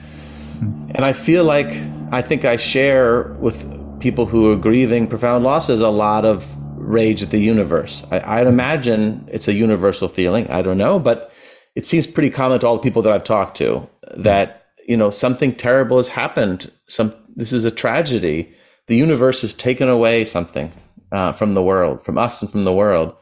and 0.61 1.05
I 1.05 1.13
feel 1.13 1.43
like 1.43 1.71
I 2.11 2.21
think 2.21 2.45
I 2.45 2.57
share 2.57 3.33
with 3.39 3.69
people 3.99 4.25
who 4.25 4.51
are 4.51 4.55
grieving 4.55 5.07
profound 5.07 5.43
losses 5.43 5.81
a 5.81 5.89
lot 5.89 6.25
of 6.25 6.45
rage 6.75 7.23
at 7.23 7.31
the 7.31 7.39
universe. 7.39 8.05
I, 8.11 8.39
I'd 8.39 8.47
imagine 8.47 9.27
it's 9.31 9.47
a 9.47 9.53
universal 9.53 10.07
feeling. 10.07 10.49
I 10.49 10.61
don't 10.61 10.77
know, 10.77 10.99
but 10.99 11.31
it 11.75 11.85
seems 11.85 12.05
pretty 12.05 12.29
common 12.29 12.59
to 12.59 12.67
all 12.67 12.75
the 12.75 12.83
people 12.83 13.01
that 13.01 13.13
I've 13.13 13.23
talked 13.23 13.57
to 13.57 13.89
that 14.15 14.65
you 14.87 14.97
know 14.97 15.09
something 15.09 15.55
terrible 15.55 15.97
has 15.97 16.09
happened. 16.09 16.71
Some 16.87 17.13
this 17.35 17.51
is 17.51 17.65
a 17.65 17.71
tragedy. 17.71 18.53
The 18.87 18.97
universe 18.97 19.41
has 19.41 19.53
taken 19.53 19.87
away 19.87 20.25
something 20.25 20.71
uh, 21.13 21.31
from 21.31 21.53
the 21.53 21.63
world, 21.63 22.03
from 22.03 22.17
us, 22.17 22.41
and 22.41 22.51
from 22.51 22.65
the 22.65 22.73
world, 22.73 23.15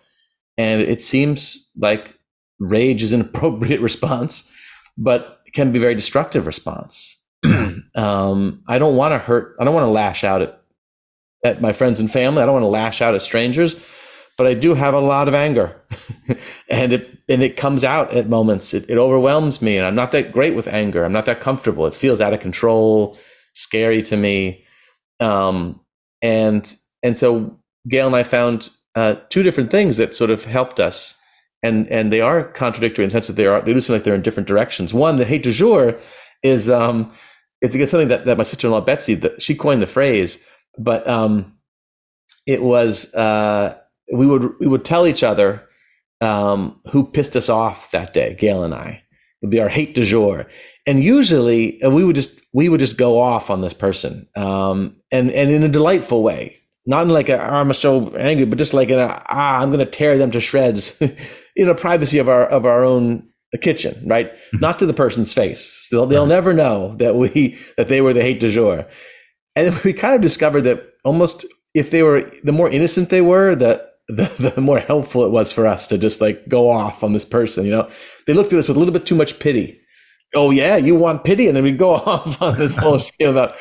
and 0.57 0.81
it 0.81 1.01
seems 1.01 1.69
like 1.77 2.17
rage 2.59 3.03
is 3.03 3.13
an 3.13 3.21
appropriate 3.27 3.81
response, 3.81 4.49
but 4.97 5.39
can 5.53 5.71
be 5.71 5.79
very 5.79 5.95
destructive 5.95 6.47
response. 6.47 7.17
um, 7.95 8.63
I 8.67 8.79
don't 8.79 8.95
want 8.95 9.13
to 9.13 9.19
hurt. 9.19 9.55
I 9.59 9.65
don't 9.65 9.73
want 9.73 9.85
to 9.85 9.91
lash 9.91 10.23
out 10.23 10.41
at 10.41 10.57
at 11.43 11.61
my 11.61 11.73
friends 11.73 11.99
and 11.99 12.11
family. 12.11 12.41
I 12.41 12.45
don't 12.45 12.53
want 12.53 12.63
to 12.63 12.67
lash 12.67 13.01
out 13.01 13.15
at 13.15 13.21
strangers, 13.21 13.75
but 14.37 14.45
I 14.45 14.53
do 14.53 14.75
have 14.75 14.93
a 14.93 14.99
lot 14.99 15.27
of 15.27 15.33
anger, 15.33 15.75
and 16.69 16.93
it 16.93 17.17
and 17.27 17.41
it 17.41 17.57
comes 17.57 17.83
out 17.83 18.13
at 18.13 18.29
moments. 18.29 18.73
It, 18.73 18.89
it 18.89 18.97
overwhelms 18.97 19.61
me, 19.61 19.77
and 19.77 19.85
I'm 19.85 19.95
not 19.95 20.11
that 20.11 20.31
great 20.31 20.55
with 20.55 20.67
anger. 20.67 21.03
I'm 21.03 21.13
not 21.13 21.25
that 21.25 21.41
comfortable. 21.41 21.87
It 21.87 21.95
feels 21.95 22.21
out 22.21 22.33
of 22.33 22.39
control, 22.39 23.17
scary 23.53 24.03
to 24.03 24.15
me, 24.15 24.65
um, 25.19 25.81
and 26.21 26.75
and 27.03 27.17
so 27.17 27.59
Gail 27.87 28.07
and 28.07 28.15
I 28.15 28.23
found 28.23 28.69
uh, 28.95 29.15
two 29.29 29.43
different 29.43 29.71
things 29.71 29.97
that 29.97 30.15
sort 30.15 30.29
of 30.29 30.45
helped 30.45 30.79
us, 30.79 31.15
and 31.63 31.87
and 31.89 32.11
they 32.11 32.21
are 32.21 32.43
contradictory 32.43 33.03
in 33.03 33.09
the 33.09 33.13
sense 33.13 33.27
that 33.27 33.33
they 33.33 33.45
are 33.45 33.61
they 33.61 33.73
do 33.73 33.81
seem 33.81 33.95
like 33.95 34.03
they're 34.03 34.15
in 34.15 34.21
different 34.21 34.47
directions. 34.47 34.93
One, 34.93 35.17
the 35.17 35.25
hate 35.25 35.43
du 35.43 35.51
jour, 35.51 35.97
is 36.43 36.69
um, 36.69 37.11
it's 37.61 37.75
again 37.75 37.87
something 37.87 38.09
that, 38.09 38.25
that 38.25 38.37
my 38.37 38.43
sister-in-law 38.43 38.81
Betsy 38.81 39.15
that 39.15 39.41
she 39.41 39.55
coined 39.55 39.81
the 39.81 39.87
phrase, 39.87 40.43
but 40.77 41.07
um, 41.07 41.57
it 42.47 42.61
was 42.61 43.13
uh, 43.15 43.77
we 44.11 44.25
would 44.25 44.59
we 44.59 44.67
would 44.67 44.85
tell 44.85 45.07
each 45.07 45.23
other 45.23 45.67
um, 46.21 46.81
who 46.91 47.05
pissed 47.05 47.35
us 47.35 47.49
off 47.49 47.91
that 47.91 48.13
day, 48.13 48.35
Gail 48.35 48.63
and 48.63 48.73
I. 48.73 49.03
It 49.41 49.45
would 49.45 49.51
be 49.51 49.59
our 49.59 49.69
hate 49.69 49.95
du 49.95 50.03
jour, 50.05 50.45
and 50.85 51.03
usually 51.03 51.79
we 51.83 52.03
would 52.03 52.15
just 52.15 52.39
we 52.53 52.69
would 52.69 52.79
just 52.79 52.97
go 52.97 53.19
off 53.19 53.49
on 53.49 53.61
this 53.61 53.73
person, 53.73 54.27
um, 54.35 54.97
and 55.11 55.31
and 55.31 55.49
in 55.49 55.63
a 55.63 55.69
delightful 55.69 56.21
way, 56.21 56.60
not 56.85 57.03
in 57.03 57.09
like 57.09 57.29
a 57.29 57.39
oh, 57.39 57.55
I'm 57.55 57.73
so 57.73 58.15
angry, 58.15 58.45
but 58.45 58.57
just 58.57 58.73
like 58.73 58.89
in 58.89 58.99
a 58.99 59.23
ah 59.29 59.59
I'm 59.59 59.69
going 59.69 59.85
to 59.85 59.91
tear 59.91 60.17
them 60.17 60.31
to 60.31 60.39
shreds, 60.39 60.99
in 61.55 61.69
a 61.69 61.75
privacy 61.75 62.17
of 62.17 62.29
our 62.29 62.45
of 62.45 62.65
our 62.65 62.83
own 62.83 63.27
kitchen, 63.57 64.07
right? 64.07 64.33
Mm-hmm. 64.33 64.59
Not 64.59 64.79
to 64.79 64.85
the 64.85 64.93
person's 64.93 65.33
face. 65.33 65.87
They'll 65.91 66.07
they'll 66.07 66.25
never 66.25 66.53
know 66.53 66.95
that 66.95 67.15
we 67.15 67.57
that 67.77 67.87
they 67.87 68.01
were 68.01 68.13
the 68.13 68.21
hate 68.21 68.39
du 68.39 68.49
jour, 68.49 68.87
and 69.55 69.75
we 69.83 69.93
kind 69.93 70.15
of 70.15 70.21
discovered 70.21 70.61
that 70.61 70.83
almost 71.03 71.45
if 71.73 71.91
they 71.91 72.03
were 72.03 72.29
the 72.43 72.51
more 72.51 72.69
innocent 72.69 73.09
they 73.09 73.21
were, 73.21 73.55
the 73.55 73.85
the, 74.07 74.51
the 74.55 74.61
more 74.61 74.79
helpful 74.79 75.25
it 75.25 75.31
was 75.31 75.51
for 75.51 75.67
us 75.67 75.87
to 75.87 75.97
just 75.97 76.21
like 76.21 76.47
go 76.47 76.69
off 76.69 77.03
on 77.03 77.13
this 77.13 77.25
person. 77.25 77.65
You 77.65 77.71
know, 77.71 77.89
they 78.27 78.33
looked 78.33 78.53
at 78.53 78.59
us 78.59 78.67
with 78.67 78.77
a 78.77 78.79
little 78.79 78.93
bit 78.93 79.05
too 79.05 79.15
much 79.15 79.39
pity. 79.39 79.79
Oh 80.33 80.49
yeah, 80.51 80.77
you 80.77 80.95
want 80.95 81.25
pity, 81.25 81.47
and 81.47 81.55
then 81.55 81.63
we 81.63 81.73
go 81.73 81.95
off 81.95 82.41
on 82.41 82.57
this 82.57 82.75
whole 82.75 82.99
spiel 82.99 83.31
about 83.31 83.57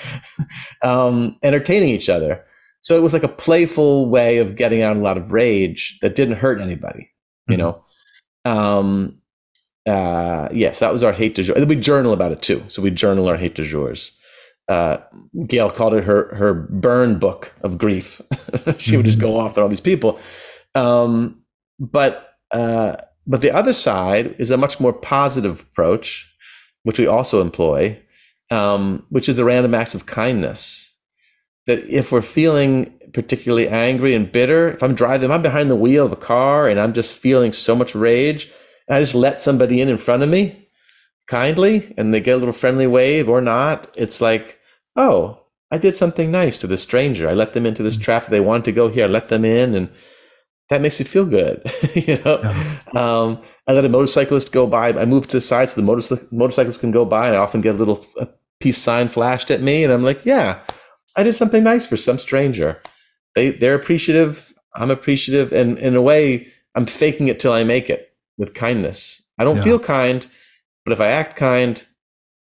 um, 0.83 1.37
entertaining 1.43 1.89
each 1.89 2.09
other. 2.09 2.45
So 2.81 2.97
it 2.97 3.03
was 3.03 3.13
like 3.13 3.23
a 3.23 3.29
playful 3.29 4.09
way 4.09 4.39
of 4.39 4.57
getting 4.57 4.83
out 4.83 4.97
a 4.97 5.01
lot 5.01 5.19
of 5.19 5.33
rage 5.33 5.99
that 6.01 6.15
didn't 6.15 6.37
hurt 6.37 6.61
anybody. 6.61 7.11
You 7.49 7.57
mm-hmm. 7.57 7.63
know, 7.63 7.85
um, 8.45 9.21
uh, 9.87 10.49
yes, 10.53 10.79
that 10.81 10.93
was 10.93 11.03
our 11.03 11.13
hate 11.13 11.35
du 11.35 11.43
jour. 11.43 11.65
We 11.65 11.77
journal 11.77 12.13
about 12.13 12.33
it 12.33 12.43
too. 12.43 12.63
So 12.69 12.83
we 12.83 12.91
journal 12.91 13.29
our 13.29 13.37
hate 13.37 13.55
du 13.55 13.65
jours. 13.65 14.13
Uh, 14.69 14.99
Gail 15.47 15.71
called 15.71 15.95
it 15.95 16.05
her 16.05 16.35
her 16.35 16.55
burn 16.55 17.19
book 17.19 17.55
of 17.63 17.77
grief. 17.77 18.21
she 18.79 18.97
would 18.97 19.07
just 19.07 19.19
go 19.19 19.31
mm-hmm. 19.31 19.47
off 19.47 19.59
on 19.59 19.65
all 19.65 19.69
these 19.69 19.81
people. 19.81 20.19
Um, 20.75 21.43
but 21.79 22.35
uh, 22.53 22.97
but 23.27 23.41
the 23.41 23.51
other 23.51 23.73
side 23.73 24.35
is 24.39 24.51
a 24.51 24.57
much 24.57 24.81
more 24.81 24.93
positive 24.93 25.61
approach, 25.61 26.33
which 26.85 26.99
we 26.99 27.07
also 27.07 27.41
employ, 27.41 28.01
um, 28.51 29.05
which 29.11 29.29
is 29.29 29.37
the 29.37 29.45
random 29.45 29.75
acts 29.75 29.95
of 29.95 30.07
kindness 30.07 30.90
that 31.67 31.85
if 31.85 32.13
we're 32.13 32.23
feeling 32.23 32.99
particularly 33.13 33.69
angry 33.69 34.15
and 34.15 34.31
bitter, 34.31 34.71
if 34.71 34.83
I'm 34.83 34.95
driving, 34.95 35.31
if 35.31 35.35
I'm 35.35 35.43
behind 35.43 35.71
the 35.71 35.77
wheel 35.77 36.07
of 36.07 36.13
a 36.13 36.17
car 36.17 36.69
and 36.69 36.81
I'm 36.81 36.93
just 36.93 37.17
feeling 37.17 37.53
so 37.53 37.75
much 37.75 37.95
rage, 37.95 38.51
and 38.89 38.97
I 38.97 39.01
just 39.01 39.15
let 39.15 39.43
somebody 39.43 39.81
in 39.81 39.89
in 39.89 39.99
front 39.99 40.23
of 40.23 40.29
me 40.29 40.69
kindly 41.29 41.95
and 41.97 42.13
they 42.13 42.21
get 42.21 42.35
a 42.35 42.37
little 42.39 42.53
friendly 42.53 42.87
wave 42.87 43.29
or 43.29 43.41
not, 43.41 43.93
it's 43.97 44.21
like, 44.21 44.59
oh, 44.97 45.41
I 45.71 45.79
did 45.79 45.95
something 45.95 46.31
nice 46.31 46.59
to 46.59 46.67
this 46.67 46.83
stranger. 46.83 47.29
I 47.29 47.33
let 47.33 47.53
them 47.53 47.67
into 47.67 47.85
this 47.85 47.97
mm. 47.97 48.03
traffic. 48.03 48.31
They 48.31 48.41
wanted 48.41 48.65
to 48.65 48.73
go 48.73 48.89
here. 48.89 49.05
I 49.05 49.09
let 49.09 49.29
them 49.29 49.45
in 49.45 49.75
and 49.75 49.91
that 50.69 50.81
makes 50.81 50.99
you 50.99 51.07
feel 51.07 51.25
good. 51.25 51.63
you 51.95 52.21
know, 52.25 52.43
um, 52.95 53.43
I 53.67 53.73
let 53.73 53.85
a 53.85 53.89
motorcyclist 53.89 54.53
go 54.53 54.67
by. 54.67 54.89
I 54.89 55.05
move 55.05 55.29
to 55.29 55.37
the 55.37 55.41
side 55.41 55.69
so 55.69 55.77
the 55.77 55.83
motor- 55.83 56.27
motorcyclists 56.33 56.79
can 56.79 56.91
go 56.91 57.05
by. 57.05 57.29
And 57.29 57.37
I 57.37 57.39
often 57.39 57.61
get 57.61 57.77
a 57.77 57.79
little 57.79 58.05
a 58.19 58.29
peace 58.59 58.79
sign 58.79 59.09
flashed 59.09 59.51
at 59.51 59.63
me 59.63 59.85
and 59.85 59.93
I'm 59.93 60.03
like, 60.03 60.25
yeah, 60.27 60.61
I 61.17 61.23
did 61.23 61.35
something 61.35 61.65
nice 61.65 61.87
for 61.87 61.97
some 61.97 62.19
stranger. 62.19 62.81
They 63.35 63.51
they're 63.51 63.75
appreciative. 63.75 64.55
I'm 64.75 64.91
appreciative, 64.91 65.53
and 65.53 65.79
in 65.79 65.97
a 65.97 66.03
way, 66.03 66.49
I'm 66.75 66.87
faking 66.87 67.29
it 67.29 67.41
till 67.41 67.53
I 67.53 67.65
make 67.65 67.91
it 67.91 68.13
with 68.39 68.55
kindness. 68.55 69.23
I 69.39 69.45
don't 69.45 69.57
yeah. 69.57 69.63
feel 69.63 69.79
kind, 69.79 70.27
but 70.85 70.93
if 70.93 71.01
I 71.01 71.09
act 71.09 71.37
kind, 71.37 71.85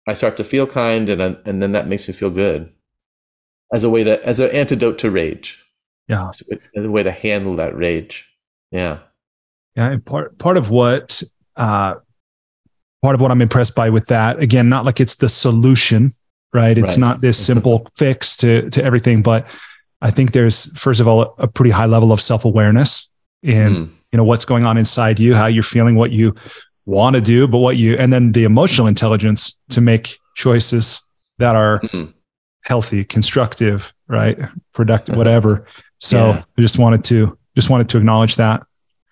I 0.07 0.15
start 0.15 0.37
to 0.39 0.45
feel 0.45 0.67
kind, 0.67 1.09
and 1.09 1.39
and 1.45 1.63
then 1.63 1.73
that 1.73 1.89
makes 1.89 2.09
me 2.09 2.15
feel 2.15 2.31
good. 2.31 2.73
As 3.73 3.85
a 3.85 3.91
way 3.91 4.05
to 4.05 4.25
as 4.27 4.41
an 4.41 4.51
antidote 4.51 4.99
to 4.99 5.11
rage. 5.11 5.59
Yeah, 6.09 6.29
as 6.29 6.85
a 6.85 6.91
way 6.91 7.03
to 7.03 7.11
handle 7.11 7.57
that 7.57 7.77
rage. 7.77 8.27
Yeah, 8.71 8.99
yeah. 9.77 9.91
And 9.91 10.05
part 10.05 10.39
part 10.39 10.57
of 10.57 10.71
what 10.71 11.23
uh, 11.57 11.97
part 13.03 13.15
of 13.15 13.21
what 13.21 13.31
I'm 13.31 13.43
impressed 13.43 13.75
by 13.75 13.91
with 13.91 14.07
that 14.07 14.43
again, 14.43 14.69
not 14.69 14.85
like 14.85 15.01
it's 15.01 15.17
the 15.17 15.29
solution 15.29 16.13
right? 16.53 16.77
It's 16.77 16.95
right. 16.95 16.99
not 16.99 17.21
this 17.21 17.39
simple 17.47 17.87
fix 17.97 18.37
to 18.39 18.71
to 18.71 18.85
everything, 18.85 19.23
but 19.23 19.47
I 20.01 20.11
think 20.11 20.33
there's 20.33 20.73
first 20.79 21.01
of 21.01 21.09
all 21.09 21.35
a 21.39 21.49
pretty 21.49 21.71
high 21.71 21.87
level 21.87 22.13
of 22.13 22.21
self 22.21 22.45
awareness 22.45 23.09
in 23.43 23.75
mm. 23.75 23.91
you 24.13 24.17
know 24.17 24.25
what's 24.25 24.45
going 24.45 24.65
on 24.65 24.79
inside 24.79 25.19
you, 25.19 25.35
how 25.35 25.47
you're 25.47 25.63
feeling, 25.63 25.97
what 25.97 26.11
you 26.11 26.35
want 26.87 27.17
to 27.17 27.23
do, 27.23 27.47
but 27.47 27.59
what 27.59 27.77
you 27.77 27.97
and 27.97 28.13
then 28.13 28.33
the 28.33 28.45
emotional 28.45 28.87
intelligence 28.87 29.59
to 29.71 29.81
make 29.81 30.19
choices 30.35 31.07
that 31.39 31.57
are 31.57 31.81
mm. 31.81 32.13
healthy, 32.65 33.05
constructive, 33.05 33.93
right, 34.07 34.39
productive, 34.73 35.17
whatever. 35.17 35.67
So 35.99 36.31
yeah. 36.31 36.45
I 36.57 36.61
just 36.61 36.79
wanted 36.79 37.05
to 37.05 37.39
just 37.57 37.71
wanted 37.71 37.89
to 37.91 37.99
acknowledge 37.99 38.37
that. 38.37 38.65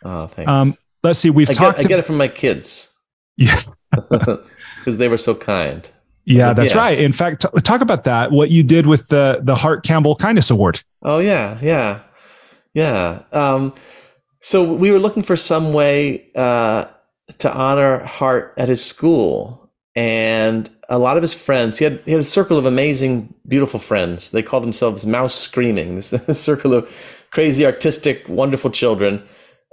Oh, 0.05 0.28
thanks. 0.28 0.51
Um, 0.51 0.74
let's 1.03 1.18
see. 1.18 1.30
We've 1.30 1.51
I 1.51 1.53
talked. 1.53 1.76
Get, 1.78 1.87
I 1.87 1.89
get 1.89 1.99
it 1.99 2.03
from 2.03 2.16
my 2.16 2.28
kids. 2.28 2.89
Yeah, 3.37 3.59
because 4.11 4.99
they 4.99 5.09
were 5.09 5.18
so 5.18 5.34
kind. 5.34 5.91
Yeah, 6.27 6.53
that's 6.53 6.74
yeah. 6.74 6.81
right. 6.81 6.99
In 6.99 7.12
fact, 7.12 7.43
t- 7.43 7.61
talk 7.61 7.81
about 7.81 8.05
that. 8.05 8.33
What 8.33 8.51
you 8.51 8.64
did 8.64 8.87
with 8.87 9.09
the 9.09 9.41
the 9.43 9.55
Hart 9.55 9.85
Campbell 9.85 10.16
Kindness 10.16 10.51
Award. 10.51 10.83
Oh 11.03 11.18
yeah, 11.18 11.59
yeah, 11.62 12.01
yeah. 12.74 13.22
Um, 13.33 13.72
so 14.41 14.72
we 14.72 14.91
were 14.91 14.99
looking 14.99 15.22
for 15.22 15.37
some 15.37 15.72
way 15.72 16.31
uh, 16.35 16.87
to 17.39 17.55
honor 17.55 18.05
Hart 18.05 18.55
at 18.57 18.68
his 18.68 18.85
school, 18.85 19.70
and 19.95 20.68
a 20.89 20.99
lot 20.99 21.16
of 21.16 21.22
his 21.22 21.33
friends. 21.33 21.79
He 21.79 21.85
had 21.85 22.01
he 22.05 22.11
had 22.11 22.20
a 22.20 22.24
circle 22.24 22.59
of 22.59 22.66
amazing, 22.66 23.33
beautiful 23.47 23.79
friends. 23.79 24.31
They 24.31 24.43
called 24.43 24.64
themselves 24.64 25.07
Mouse 25.07 25.35
Screaming. 25.35 25.97
This 26.27 26.41
circle 26.41 26.74
of 26.74 26.93
crazy, 27.31 27.64
artistic, 27.64 28.29
wonderful 28.29 28.70
children, 28.70 29.22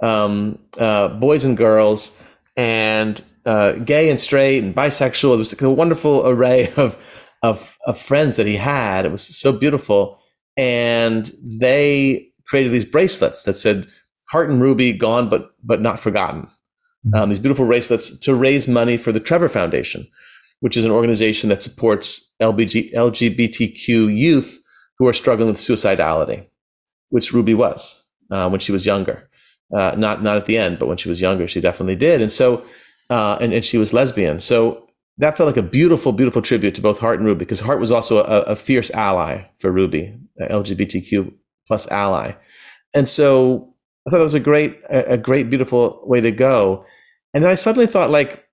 um, 0.00 0.60
uh, 0.78 1.08
boys 1.08 1.44
and 1.44 1.56
girls, 1.56 2.12
and 2.56 3.22
uh, 3.46 3.72
gay 3.72 4.10
and 4.10 4.20
straight 4.20 4.62
and 4.62 4.74
bisexual. 4.74 5.34
It 5.34 5.38
was 5.38 5.62
a 5.62 5.70
wonderful 5.70 6.26
array 6.26 6.72
of, 6.76 6.96
of, 7.42 7.76
of 7.86 7.98
friends 7.98 8.36
that 8.36 8.46
he 8.46 8.56
had. 8.56 9.06
It 9.06 9.12
was 9.12 9.22
so 9.36 9.52
beautiful. 9.52 10.20
And 10.56 11.36
they 11.42 12.28
created 12.46 12.72
these 12.72 12.84
bracelets 12.84 13.42
that 13.44 13.54
said 13.54 13.88
"Hart 14.30 14.48
and 14.48 14.60
Ruby 14.60 14.92
gone 14.92 15.28
but 15.28 15.50
but 15.62 15.80
not 15.80 15.98
forgotten. 15.98 16.42
Mm-hmm. 17.06 17.14
Um, 17.14 17.28
these 17.28 17.38
beautiful 17.38 17.66
bracelets 17.66 18.16
to 18.20 18.34
raise 18.34 18.68
money 18.68 18.96
for 18.96 19.12
the 19.12 19.20
Trevor 19.20 19.48
Foundation, 19.48 20.06
which 20.60 20.76
is 20.76 20.84
an 20.84 20.90
organization 20.90 21.48
that 21.48 21.62
supports 21.62 22.32
LBG, 22.40 22.92
LGBTQ 22.94 24.16
youth 24.16 24.60
who 24.98 25.08
are 25.08 25.12
struggling 25.12 25.48
with 25.48 25.56
suicidality, 25.56 26.46
which 27.10 27.32
Ruby 27.32 27.54
was 27.54 28.04
uh, 28.30 28.48
when 28.48 28.60
she 28.60 28.72
was 28.72 28.86
younger. 28.86 29.28
Uh, 29.76 29.94
not 29.96 30.22
not 30.22 30.36
at 30.36 30.46
the 30.46 30.56
end, 30.56 30.78
but 30.78 30.86
when 30.86 30.96
she 30.96 31.08
was 31.08 31.20
younger, 31.20 31.48
she 31.48 31.60
definitely 31.60 31.96
did. 31.96 32.20
And 32.20 32.30
so 32.30 32.64
uh, 33.10 33.38
and, 33.40 33.52
and 33.52 33.64
she 33.64 33.78
was 33.78 33.92
lesbian. 33.92 34.40
So 34.40 34.88
that 35.18 35.36
felt 35.36 35.46
like 35.46 35.56
a 35.56 35.62
beautiful, 35.62 36.12
beautiful 36.12 36.42
tribute 36.42 36.74
to 36.74 36.80
both 36.80 36.98
Hart 36.98 37.18
and 37.18 37.26
Ruby 37.26 37.40
because 37.40 37.60
Hart 37.60 37.80
was 37.80 37.92
also 37.92 38.24
a, 38.24 38.40
a 38.42 38.56
fierce 38.56 38.90
ally 38.90 39.44
for 39.58 39.70
Ruby, 39.70 40.16
LGBTQ 40.40 41.32
plus 41.66 41.86
ally. 41.90 42.32
And 42.94 43.08
so 43.08 43.74
I 44.06 44.10
thought 44.10 44.18
that 44.18 44.22
was 44.24 44.34
a 44.34 44.40
great, 44.40 44.80
a, 44.90 45.12
a 45.12 45.18
great, 45.18 45.50
beautiful 45.50 46.02
way 46.04 46.20
to 46.20 46.30
go. 46.30 46.84
And 47.32 47.42
then 47.42 47.50
I 47.50 47.54
suddenly 47.54 47.86
thought, 47.86 48.10
like, 48.10 48.44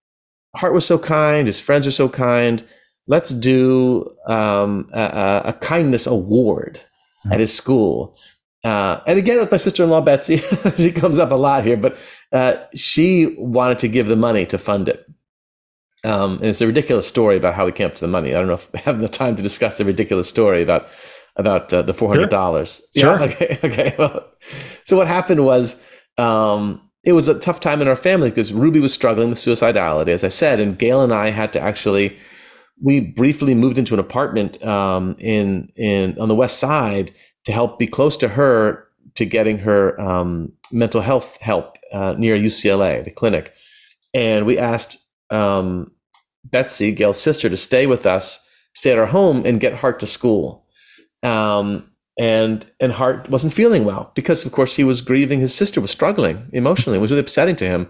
Hart 0.56 0.74
was 0.74 0.86
so 0.86 0.98
kind, 0.98 1.48
his 1.48 1.60
friends 1.60 1.88
are 1.88 1.92
so 1.92 2.10
kind. 2.10 2.66
Let's 3.08 3.30
do 3.30 4.10
um, 4.28 4.90
a, 4.94 5.42
a, 5.46 5.54
kindness 5.54 6.06
award 6.06 6.80
mm-hmm. 7.26 7.34
at 7.34 7.40
his 7.40 7.54
school. 7.54 8.18
Uh, 8.64 9.02
and 9.08 9.18
again, 9.18 9.40
with 9.40 9.52
my 9.52 9.58
sister-in-law 9.58 10.02
Betsy, 10.02 10.38
she 10.78 10.92
comes 10.92 11.18
up 11.18 11.32
a 11.32 11.36
lot 11.36 11.64
here, 11.66 11.78
but 11.78 11.98
uh, 12.32 12.58
she 12.76 13.36
wanted 13.38 13.80
to 13.80 13.88
give 13.88 14.08
the 14.08 14.16
money 14.16 14.46
to 14.46 14.58
fund 14.58 14.88
it. 14.88 15.06
Um, 16.04 16.34
and 16.38 16.46
it's 16.46 16.62
a 16.62 16.68
ridiculous 16.68 17.08
story 17.08 17.38
about 17.38 17.54
how 17.54 17.66
we 17.66 17.72
came 17.72 17.88
up 17.88 17.96
to 17.96 18.02
the 18.02 18.08
money. 18.08 18.32
I 18.32 18.40
don't 18.40 18.48
know 18.48 18.56
if 18.56 18.70
I 18.74 18.80
have 18.80 19.00
the 19.00 19.10
time 19.10 19.36
to 19.36 19.42
discuss 19.42 19.78
the 19.78 19.86
ridiculous 19.86 20.28
story 20.30 20.62
about 20.62 20.88
about 21.38 21.72
uh, 21.72 21.82
the 21.82 21.94
four 21.94 22.10
hundred 22.10 22.30
dollars. 22.30 22.82
Sure. 22.96 23.20
Yeah. 23.20 23.26
Okay. 23.26 23.60
Okay. 23.64 23.96
Well, 23.98 24.28
so 24.84 24.98
what 24.98 25.08
happened 25.08 25.46
was 25.46 25.82
um, 26.18 26.90
it 27.04 27.14
was 27.14 27.28
a 27.28 27.40
tough 27.40 27.60
time 27.60 27.82
in 27.82 27.88
our 27.88 27.96
family 27.96 28.30
because 28.30 28.52
Ruby 28.52 28.80
was 28.80 28.94
struggling 28.94 29.30
with 29.30 29.38
suicidality, 29.38 30.10
as 30.10 30.24
I 30.24 30.30
said, 30.30 30.60
and 30.60 30.78
Gail 30.78 31.02
and 31.02 31.14
I 31.14 31.30
had 31.30 31.54
to 31.54 31.60
actually. 31.60 32.18
We 32.84 33.00
briefly 33.00 33.54
moved 33.54 33.78
into 33.78 33.94
an 33.94 34.00
apartment 34.00 34.64
um, 34.64 35.16
in 35.20 35.72
in 35.76 36.18
on 36.20 36.30
the 36.30 36.36
west 36.36 36.58
side 36.58 37.14
to 37.46 37.52
help 37.52 37.80
be 37.80 37.88
close 37.88 38.18
to 38.18 38.30
her 38.30 38.88
to 39.16 39.26
getting 39.26 39.60
her 39.60 40.00
um, 40.00 40.54
mental 40.72 41.02
health 41.02 41.38
help 41.42 41.78
uh, 41.92 42.16
near 42.18 42.36
UCLA, 42.38 43.04
the 43.04 43.12
clinic. 43.12 43.54
And 44.14 44.46
we 44.46 44.58
asked 44.58 44.98
um, 45.30 45.92
Betsy, 46.44 46.92
Gail's 46.92 47.22
sister, 47.22 47.50
to 47.50 47.58
stay 47.58 47.88
with 47.88 48.06
us, 48.06 48.46
stay 48.74 48.92
at 48.92 49.00
our 49.00 49.08
home, 49.08 49.46
and 49.46 49.60
get 49.60 49.76
Hart 49.76 50.00
to 50.02 50.08
school. 50.08 50.66
Um, 51.24 51.92
and 52.20 52.66
and 52.80 52.92
Hart 52.92 53.30
wasn't 53.30 53.54
feeling 53.54 53.86
well 53.86 54.12
because, 54.16 54.46
of 54.46 54.52
course, 54.52 54.76
he 54.76 54.84
was 54.84 55.02
grieving. 55.02 55.40
His 55.40 55.56
sister 55.56 55.80
was 55.80 55.92
struggling 55.92 56.50
emotionally. 56.52 56.98
It 56.98 57.02
was 57.02 57.12
really 57.12 57.22
upsetting 57.22 57.56
to 57.58 57.66
him, 57.66 57.90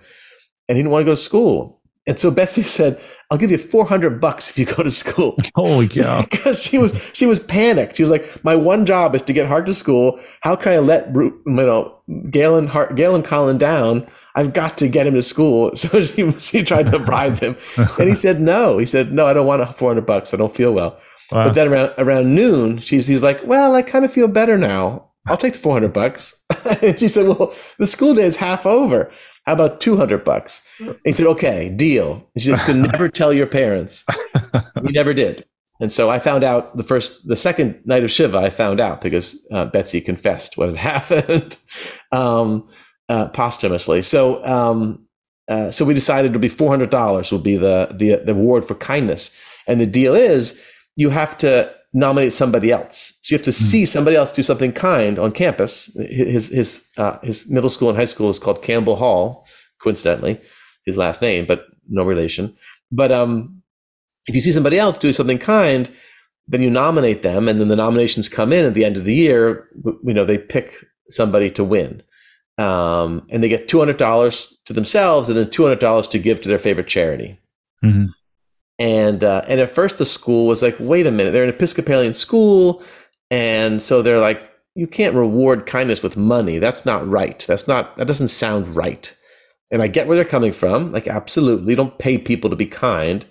and 0.67 0.77
he 0.77 0.83
didn't 0.83 0.91
want 0.91 1.01
to 1.01 1.05
go 1.05 1.15
to 1.15 1.17
school. 1.17 1.80
And 2.07 2.19
so 2.19 2.31
Betsy 2.31 2.63
said, 2.63 2.99
"I'll 3.29 3.37
give 3.37 3.51
you 3.51 3.59
four 3.59 3.85
hundred 3.85 4.19
bucks 4.19 4.49
if 4.49 4.57
you 4.57 4.65
go 4.65 4.81
to 4.81 4.89
school." 4.89 5.37
Holy 5.55 5.87
cow! 5.87 6.25
Because 6.31 6.63
she 6.63 6.79
was 6.79 6.99
she 7.13 7.27
was 7.27 7.39
panicked. 7.39 7.97
She 7.97 8.03
was 8.03 8.11
like, 8.11 8.43
"My 8.43 8.55
one 8.55 8.85
job 8.87 9.13
is 9.13 9.21
to 9.23 9.33
get 9.33 9.47
Hart 9.47 9.67
to 9.67 9.73
school. 9.73 10.19
How 10.41 10.55
can 10.55 10.73
I 10.73 10.79
let 10.79 11.13
you 11.13 11.39
know 11.45 11.95
Gail 12.31 12.57
and 12.57 12.69
Hart, 12.69 12.95
Gail 12.95 13.13
and 13.13 13.23
Colin 13.23 13.59
down? 13.59 14.07
I've 14.33 14.53
got 14.53 14.77
to 14.79 14.87
get 14.87 15.05
him 15.05 15.13
to 15.13 15.21
school." 15.21 15.71
So 15.75 16.03
she 16.03 16.31
she 16.39 16.63
tried 16.63 16.87
to 16.87 16.97
bribe 16.97 17.39
him, 17.39 17.55
and 17.77 18.09
he 18.09 18.15
said 18.15 18.41
no. 18.41 18.79
He 18.79 18.85
said, 18.87 19.13
"No, 19.13 19.27
I 19.27 19.33
don't 19.33 19.45
want 19.45 19.77
four 19.77 19.91
hundred 19.91 20.07
bucks. 20.07 20.33
I 20.33 20.37
don't 20.37 20.55
feel 20.55 20.73
well." 20.73 20.97
Wow. 21.31 21.45
But 21.45 21.53
then 21.53 21.67
around 21.67 21.93
around 21.99 22.33
noon, 22.33 22.79
she's 22.79 23.05
he's 23.05 23.21
like, 23.21 23.45
"Well, 23.45 23.75
I 23.75 23.83
kind 23.83 24.05
of 24.05 24.11
feel 24.11 24.27
better 24.27 24.57
now. 24.57 25.09
I'll 25.27 25.37
take 25.37 25.53
the 25.53 25.59
four 25.59 25.73
hundred 25.73 25.93
bucks." 25.93 26.35
and 26.81 26.99
she 26.99 27.07
said, 27.07 27.27
"Well, 27.27 27.53
the 27.77 27.85
school 27.87 28.15
day 28.15 28.23
is 28.23 28.37
half 28.37 28.65
over." 28.65 29.11
How 29.45 29.53
about 29.53 29.81
200 29.81 30.23
bucks? 30.23 30.61
And 30.79 30.97
he 31.03 31.11
said, 31.11 31.25
okay, 31.27 31.69
deal. 31.69 32.29
He 32.35 32.41
said, 32.41 32.59
to 32.65 32.73
never 32.73 33.09
tell 33.09 33.33
your 33.33 33.47
parents. 33.47 34.05
We 34.81 34.91
never 34.91 35.13
did. 35.13 35.45
And 35.79 35.91
so 35.91 36.11
I 36.11 36.19
found 36.19 36.43
out 36.43 36.77
the 36.77 36.83
first, 36.83 37.27
the 37.27 37.35
second 37.35 37.81
night 37.85 38.03
of 38.03 38.11
Shiva, 38.11 38.37
I 38.37 38.51
found 38.51 38.79
out 38.79 39.01
because 39.01 39.35
uh, 39.51 39.65
Betsy 39.65 39.99
confessed 39.99 40.57
what 40.57 40.69
had 40.69 40.77
happened 41.09 41.57
um, 42.11 42.69
uh, 43.09 43.29
posthumously. 43.29 44.03
So, 44.03 44.45
um, 44.45 45.07
uh, 45.47 45.71
so 45.71 45.83
we 45.83 45.95
decided 45.95 46.31
it 46.31 46.33
would 46.33 46.41
be 46.41 46.49
$400 46.49 47.31
would 47.31 47.43
be 47.43 47.57
the, 47.57 47.89
the, 47.91 48.17
the 48.23 48.31
award 48.31 48.65
for 48.65 48.75
kindness. 48.75 49.31
And 49.67 49.81
the 49.81 49.87
deal 49.87 50.13
is 50.13 50.61
you 50.95 51.09
have 51.09 51.35
to 51.39 51.73
nominate 51.93 52.33
somebody 52.33 52.71
else. 52.71 53.13
So 53.21 53.33
you 53.33 53.37
have 53.37 53.45
to 53.45 53.51
mm. 53.51 53.61
see 53.69 53.85
somebody 53.85 54.15
else 54.15 54.31
do 54.31 54.43
something 54.43 54.71
kind 54.71 55.19
on 55.19 55.31
campus. 55.31 55.91
His 56.09 56.49
his 56.49 56.85
uh, 56.97 57.19
his 57.19 57.49
middle 57.49 57.69
school 57.69 57.89
and 57.89 57.97
high 57.97 58.05
school 58.05 58.29
is 58.29 58.39
called 58.39 58.61
Campbell 58.61 58.95
Hall, 58.95 59.45
coincidentally, 59.81 60.39
his 60.85 60.97
last 60.97 61.21
name, 61.21 61.45
but 61.45 61.65
no 61.89 62.03
relation. 62.03 62.55
But 62.91 63.11
um, 63.11 63.61
if 64.27 64.35
you 64.35 64.41
see 64.41 64.51
somebody 64.51 64.77
else 64.77 64.99
doing 64.99 65.13
something 65.13 65.39
kind, 65.39 65.89
then 66.47 66.61
you 66.61 66.69
nominate 66.69 67.21
them, 67.23 67.47
and 67.47 67.59
then 67.59 67.67
the 67.67 67.75
nominations 67.75 68.29
come 68.29 68.53
in 68.53 68.65
at 68.65 68.73
the 68.73 68.85
end 68.85 68.97
of 68.97 69.05
the 69.05 69.15
year. 69.15 69.67
You 69.83 70.13
know, 70.13 70.25
they 70.25 70.37
pick 70.37 70.85
somebody 71.09 71.49
to 71.51 71.63
win. 71.63 72.03
Um, 72.57 73.25
and 73.29 73.41
they 73.41 73.49
get 73.49 73.67
two 73.67 73.79
hundred 73.79 73.97
dollars 73.97 74.53
to 74.65 74.73
themselves, 74.73 75.29
and 75.29 75.37
then 75.37 75.49
two 75.49 75.63
hundred 75.63 75.79
dollars 75.79 76.07
to 76.09 76.19
give 76.19 76.41
to 76.41 76.49
their 76.49 76.59
favorite 76.59 76.87
charity. 76.87 77.37
Mm-hmm. 77.83 78.05
And 78.81 79.23
uh, 79.23 79.43
and 79.47 79.61
at 79.61 79.69
first 79.69 79.99
the 79.99 80.07
school 80.07 80.47
was 80.47 80.63
like, 80.63 80.75
wait 80.79 81.05
a 81.05 81.11
minute, 81.11 81.33
they're 81.33 81.43
an 81.43 81.49
Episcopalian 81.49 82.15
school, 82.15 82.81
and 83.29 83.79
so 83.79 84.01
they're 84.01 84.19
like, 84.19 84.41
you 84.73 84.87
can't 84.87 85.13
reward 85.13 85.67
kindness 85.67 86.01
with 86.01 86.17
money. 86.17 86.57
That's 86.57 86.83
not 86.83 87.07
right. 87.07 87.45
That's 87.47 87.67
not 87.67 87.95
that 87.97 88.07
doesn't 88.07 88.29
sound 88.29 88.69
right. 88.69 89.15
And 89.69 89.83
I 89.83 89.87
get 89.87 90.07
where 90.07 90.15
they're 90.15 90.25
coming 90.25 90.51
from. 90.51 90.91
Like, 90.91 91.07
absolutely, 91.07 91.75
don't 91.75 91.99
pay 91.99 92.17
people 92.17 92.49
to 92.49 92.55
be 92.55 92.65
kind. 92.65 93.23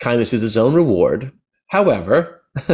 Kindness 0.00 0.32
is 0.32 0.42
its 0.42 0.56
own 0.56 0.74
reward. 0.74 1.30
However, 1.68 2.42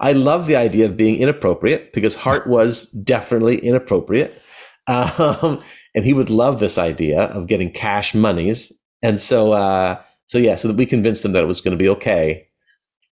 I 0.00 0.12
love 0.12 0.46
the 0.46 0.56
idea 0.56 0.86
of 0.86 0.96
being 0.96 1.20
inappropriate 1.20 1.92
because 1.92 2.14
Hart 2.14 2.46
was 2.46 2.88
definitely 2.88 3.58
inappropriate. 3.58 4.40
Um, 4.88 5.62
and 5.94 6.04
he 6.04 6.12
would 6.12 6.30
love 6.30 6.58
this 6.58 6.76
idea 6.76 7.24
of 7.24 7.46
getting 7.46 7.70
cash 7.70 8.12
monies. 8.12 8.72
And 9.04 9.20
so, 9.20 9.52
uh, 9.52 10.02
so 10.30 10.38
yeah, 10.38 10.54
so 10.54 10.68
that 10.68 10.76
we 10.76 10.86
convinced 10.86 11.24
them 11.24 11.32
that 11.32 11.42
it 11.42 11.46
was 11.48 11.60
going 11.60 11.76
to 11.76 11.76
be 11.76 11.88
okay 11.88 12.46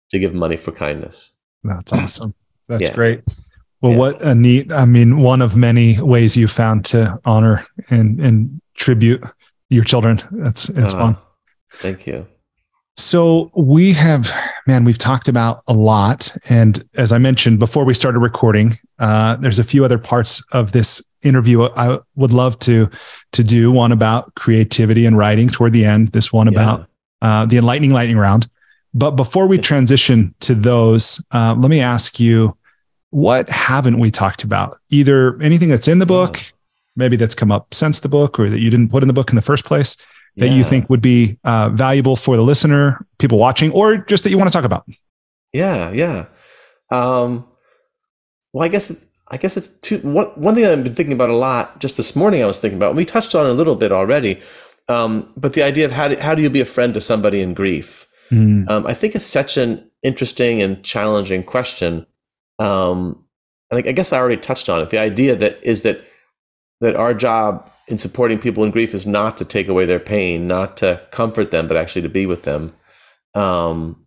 to 0.09 0.19
give 0.19 0.33
money 0.33 0.55
for 0.55 0.71
kindness. 0.71 1.33
That's 1.65 1.91
awesome. 1.91 2.33
That's 2.69 2.83
yeah. 2.83 2.93
great. 2.93 3.23
Well, 3.81 3.91
yeah. 3.91 3.97
what 3.97 4.23
a 4.23 4.33
neat, 4.33 4.71
I 4.71 4.85
mean, 4.85 5.17
one 5.17 5.41
of 5.41 5.57
many 5.57 6.01
ways 6.01 6.37
you 6.37 6.47
found 6.47 6.85
to 6.85 7.19
honor 7.25 7.65
and, 7.89 8.21
and 8.21 8.61
tribute 8.75 9.21
your 9.67 9.83
children. 9.83 10.21
That's, 10.31 10.69
it's 10.69 10.93
uh, 10.93 10.97
fun. 10.97 11.17
Thank 11.73 12.07
you. 12.07 12.25
So 12.95 13.51
we 13.53 13.91
have, 13.91 14.33
man, 14.65 14.85
we've 14.85 14.97
talked 14.97 15.27
about 15.27 15.63
a 15.67 15.73
lot. 15.73 16.33
And 16.45 16.81
as 16.95 17.11
I 17.11 17.17
mentioned 17.17 17.59
before 17.59 17.83
we 17.83 17.93
started 17.93 18.19
recording, 18.19 18.79
uh, 18.97 19.35
there's 19.35 19.59
a 19.59 19.65
few 19.65 19.83
other 19.83 19.97
parts 19.97 20.41
of 20.53 20.71
this 20.71 21.05
interview 21.21 21.63
I 21.63 21.99
would 22.15 22.31
love 22.31 22.57
to, 22.59 22.89
to 23.33 23.43
do. 23.43 23.73
One 23.73 23.91
about 23.91 24.33
creativity 24.35 25.05
and 25.05 25.17
writing 25.17 25.49
toward 25.49 25.73
the 25.73 25.83
end. 25.83 26.13
This 26.13 26.31
one 26.31 26.47
yeah. 26.47 26.53
about 26.53 26.85
uh, 27.21 27.45
the 27.45 27.57
enlightening 27.57 27.91
lightning 27.91 28.17
round. 28.17 28.49
But 28.93 29.11
before 29.11 29.47
we 29.47 29.57
transition 29.57 30.33
to 30.41 30.55
those, 30.55 31.23
uh, 31.31 31.55
let 31.57 31.69
me 31.69 31.79
ask 31.79 32.19
you, 32.19 32.57
what 33.11 33.49
haven't 33.49 33.99
we 33.99 34.11
talked 34.11 34.43
about? 34.43 34.79
Either 34.89 35.39
anything 35.41 35.69
that's 35.69 35.87
in 35.87 35.99
the 35.99 36.05
book, 36.05 36.39
maybe 36.95 37.15
that's 37.15 37.35
come 37.35 37.51
up 37.51 37.73
since 37.73 37.99
the 37.99 38.09
book, 38.09 38.39
or 38.39 38.49
that 38.49 38.59
you 38.59 38.69
didn't 38.69 38.91
put 38.91 39.03
in 39.03 39.07
the 39.07 39.13
book 39.13 39.29
in 39.29 39.35
the 39.35 39.41
first 39.41 39.65
place, 39.65 39.97
that 40.37 40.49
yeah. 40.49 40.55
you 40.55 40.63
think 40.63 40.89
would 40.89 41.01
be 41.01 41.37
uh, 41.43 41.69
valuable 41.69 42.15
for 42.15 42.35
the 42.35 42.41
listener, 42.41 43.05
people 43.17 43.37
watching, 43.37 43.71
or 43.71 43.97
just 43.97 44.23
that 44.23 44.29
you 44.29 44.37
want 44.37 44.49
to 44.49 44.53
talk 44.53 44.65
about? 44.65 44.85
Yeah, 45.53 45.91
yeah. 45.91 46.25
Um, 46.91 47.47
well, 48.53 48.65
I 48.65 48.67
guess 48.67 48.91
I 49.27 49.37
guess 49.37 49.57
it's 49.57 49.67
two. 49.81 49.99
One, 49.99 50.27
one 50.27 50.55
thing 50.55 50.65
I've 50.65 50.83
been 50.83 50.95
thinking 50.95 51.13
about 51.13 51.29
a 51.29 51.35
lot 51.35 51.79
just 51.79 51.97
this 51.97 52.15
morning. 52.15 52.43
I 52.43 52.47
was 52.47 52.59
thinking 52.59 52.77
about. 52.77 52.95
we 52.95 53.05
touched 53.05 53.35
on 53.35 53.45
a 53.45 53.53
little 53.53 53.75
bit 53.75 53.91
already, 53.91 54.41
um, 54.89 55.31
but 55.37 55.53
the 55.53 55.63
idea 55.63 55.85
of 55.85 55.91
how 55.91 56.07
do, 56.09 56.17
how 56.17 56.35
do 56.35 56.41
you 56.41 56.49
be 56.49 56.61
a 56.61 56.65
friend 56.65 56.93
to 56.95 57.01
somebody 57.01 57.41
in 57.41 57.53
grief? 57.53 58.07
Mm. 58.31 58.69
Um, 58.69 58.85
I 58.85 58.93
think 58.93 59.15
it's 59.15 59.25
such 59.25 59.55
an 59.55 59.89
interesting 60.03 60.61
and 60.61 60.83
challenging 60.83 61.43
question. 61.43 62.05
Um, 62.57 63.23
and 63.71 63.85
I, 63.85 63.89
I 63.89 63.91
guess 63.93 64.11
I 64.11 64.17
already 64.17 64.41
touched 64.41 64.67
on 64.67 64.81
it. 64.81 64.89
The 64.89 64.97
idea 64.97 65.35
that 65.35 65.63
is 65.63 65.83
that 65.83 66.03
that 66.81 66.95
our 66.95 67.13
job 67.13 67.69
in 67.87 67.97
supporting 67.97 68.39
people 68.39 68.63
in 68.63 68.71
grief 68.71 68.93
is 68.93 69.05
not 69.05 69.37
to 69.37 69.45
take 69.45 69.67
away 69.67 69.85
their 69.85 69.99
pain, 69.99 70.47
not 70.47 70.77
to 70.77 71.01
comfort 71.11 71.51
them, 71.51 71.67
but 71.67 71.77
actually 71.77 72.01
to 72.01 72.09
be 72.09 72.25
with 72.25 72.43
them. 72.43 72.73
Um, 73.35 74.05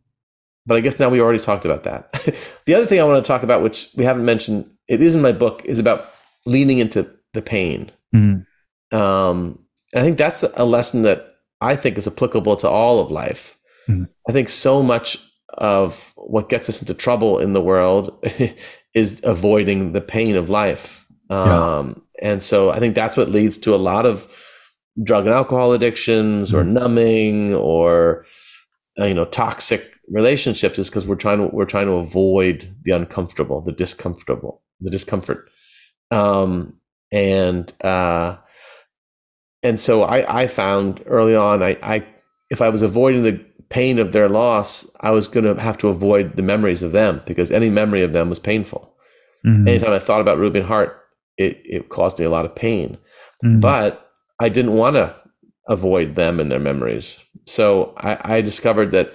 but 0.65 0.77
I 0.77 0.81
guess 0.81 0.99
now 0.99 1.09
we 1.09 1.21
already 1.21 1.39
talked 1.39 1.65
about 1.65 1.83
that. 1.85 2.13
the 2.65 2.75
other 2.75 2.87
thing 2.87 3.01
I 3.01 3.05
want 3.05 3.23
to 3.23 3.29
talk 3.29 3.43
about, 3.43 3.63
which 3.63 3.91
we 3.95 4.05
haven't 4.05 4.25
mentioned, 4.25 4.71
it 4.89 5.03
is 5.03 5.15
in 5.15 5.23
my 5.23 5.33
book, 5.33 5.65
is 5.65 5.79
about 5.79 6.11
leaning 6.47 6.79
into 6.79 7.11
the 7.35 7.43
pain. 7.43 7.91
Mm. 8.15 8.47
Um, 8.93 9.59
I 9.95 10.03
think 10.03 10.19
that's 10.19 10.43
a 10.43 10.65
lesson 10.65 11.03
that 11.03 11.37
I 11.61 11.77
think 11.77 11.99
is 11.99 12.07
applicable 12.07 12.57
to 12.57 12.69
all 12.69 13.01
of 13.01 13.11
life. 13.11 13.59
Mm-hmm. 13.89 14.05
I 14.29 14.33
think 14.33 14.49
so 14.49 14.83
much 14.83 15.19
of 15.55 16.13
what 16.17 16.49
gets 16.49 16.69
us 16.69 16.81
into 16.81 16.95
trouble 16.95 17.39
in 17.39 17.53
the 17.53 17.61
world 17.61 18.25
is 18.95 19.21
avoiding 19.23 19.93
the 19.93 20.01
pain 20.01 20.37
of 20.37 20.49
life. 20.49 21.07
Um, 21.31 22.03
And 22.23 22.43
so 22.43 22.71
I 22.71 22.79
think 22.79 22.95
that's 22.95 23.17
what 23.17 23.31
leads 23.31 23.59
to 23.59 23.75
a 23.75 23.77
lot 23.77 24.07
of 24.07 24.29
drug 25.03 25.27
and 25.27 25.35
alcohol 25.35 25.73
addictions 25.73 26.51
mm-hmm. 26.51 26.59
or 26.59 26.65
numbing 26.65 27.55
or 27.55 28.25
uh, 28.99 29.07
you 29.07 29.15
know 29.15 29.25
toxic 29.25 29.93
relationships 30.09 30.79
is 30.79 30.91
because 30.91 31.07
we're 31.07 31.17
trying 31.17 31.39
to 31.39 31.47
we're 31.55 31.65
trying 31.65 31.87
to 31.87 31.95
avoid 31.95 32.75
the 32.85 32.93
uncomfortable, 32.93 33.61
the 33.61 33.73
discomfortable, 33.73 34.63
the 34.81 34.91
discomfort. 34.91 35.49
Um, 36.11 36.79
and 37.11 37.73
uh, 37.83 38.37
and 39.63 39.81
so 39.81 40.03
I, 40.03 40.43
I 40.43 40.47
found 40.47 41.03
early 41.07 41.35
on, 41.35 41.63
I, 41.63 41.79
I 41.83 42.07
if 42.51 42.61
I 42.61 42.69
was 42.69 42.83
avoiding 42.83 43.23
the 43.23 43.45
pain 43.71 43.99
of 43.99 44.13
their 44.13 44.29
loss, 44.29 44.87
I 45.01 45.11
was 45.11 45.29
going 45.29 45.45
to 45.45 45.61
have 45.61 45.79
to 45.79 45.89
avoid 45.89 46.37
the 46.37 46.43
memories 46.43 46.83
of 46.83 46.93
them 46.93 47.23
because 47.25 47.51
any 47.51 47.71
memory 47.71 48.03
of 48.03 48.13
them 48.13 48.29
was 48.29 48.39
painful. 48.39 48.95
Mm-hmm. 49.47 49.69
Anytime 49.69 49.93
I 49.93 49.99
thought 49.99 50.21
about 50.21 50.39
Ruby 50.39 50.59
and 50.59 50.69
Hart, 50.69 51.01
it, 51.39 51.61
it 51.65 51.89
caused 51.89 52.19
me 52.19 52.25
a 52.25 52.31
lot 52.31 52.45
of 52.45 52.55
pain. 52.55 52.99
Mm-hmm. 53.43 53.61
But 53.61 54.11
I 54.39 54.49
didn't 54.49 54.75
want 54.75 54.97
to 54.97 55.17
avoid 55.69 56.17
them 56.17 56.41
and 56.41 56.51
their 56.51 56.59
memories. 56.59 57.19
So 57.47 57.95
I, 57.97 58.37
I 58.37 58.41
discovered 58.41 58.91
that 58.91 59.15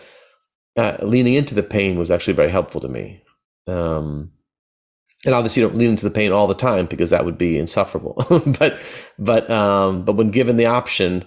uh, 0.76 0.98
leaning 1.02 1.34
into 1.34 1.54
the 1.56 1.64
pain 1.64 2.00
was 2.00 2.10
actually 2.10 2.34
very 2.34 2.50
helpful 2.50 2.82
to 2.82 2.88
me. 2.88 3.22
Um, 3.68 4.32
and 5.26 5.34
obviously 5.34 5.62
you 5.62 5.68
don't 5.68 5.78
lean 5.78 5.92
into 5.92 6.06
the 6.06 6.12
pain 6.12 6.32
all 6.32 6.48
the 6.48 6.54
time 6.54 6.86
because 6.86 7.10
that 7.10 7.26
would 7.26 7.38
be 7.38 7.58
insufferable. 7.58 8.16
But 8.60 8.80
but 9.18 9.50
um 9.50 10.04
but 10.04 10.14
when 10.14 10.32
given 10.32 10.58
the 10.58 10.66
option 10.66 11.26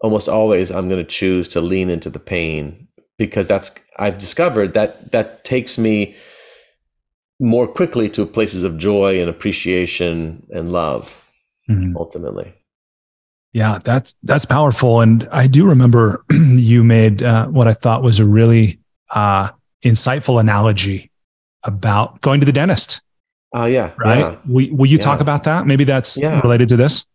almost 0.00 0.28
always 0.28 0.70
i'm 0.70 0.88
going 0.88 1.02
to 1.02 1.10
choose 1.10 1.48
to 1.48 1.60
lean 1.60 1.88
into 1.90 2.10
the 2.10 2.18
pain 2.18 2.86
because 3.18 3.46
that's 3.46 3.74
i've 3.98 4.18
discovered 4.18 4.74
that 4.74 5.10
that 5.12 5.44
takes 5.44 5.78
me 5.78 6.14
more 7.40 7.66
quickly 7.66 8.08
to 8.10 8.24
places 8.26 8.62
of 8.62 8.78
joy 8.78 9.20
and 9.20 9.28
appreciation 9.28 10.46
and 10.50 10.72
love 10.72 11.30
mm-hmm. 11.68 11.96
ultimately. 11.96 12.54
Yeah 13.52 13.78
that's 13.84 14.16
that's 14.22 14.44
powerful. 14.44 15.00
And 15.00 15.26
i 15.32 15.46
do 15.46 15.66
remember 15.66 16.24
you 16.30 16.84
made 16.84 17.22
uh, 17.22 17.46
what 17.48 17.68
i 17.68 17.72
thought 17.72 18.02
was 18.02 18.18
a 18.18 18.26
really 18.26 18.80
uh, 19.10 19.50
insightful 19.84 20.40
analogy 20.40 21.10
about 21.62 22.20
going 22.20 22.40
to 22.40 22.46
the 22.46 22.52
dentist 22.52 23.02
Oh 23.56 23.64
yeah, 23.64 23.92
right. 23.96 24.18
Yeah. 24.18 24.36
Will, 24.46 24.76
will 24.76 24.86
you 24.86 24.98
yeah. 24.98 25.02
talk 25.02 25.20
about 25.20 25.44
that? 25.44 25.66
Maybe 25.66 25.84
that's 25.84 26.20
yeah. 26.20 26.40
related 26.42 26.68
to 26.68 26.76
this. 26.76 27.06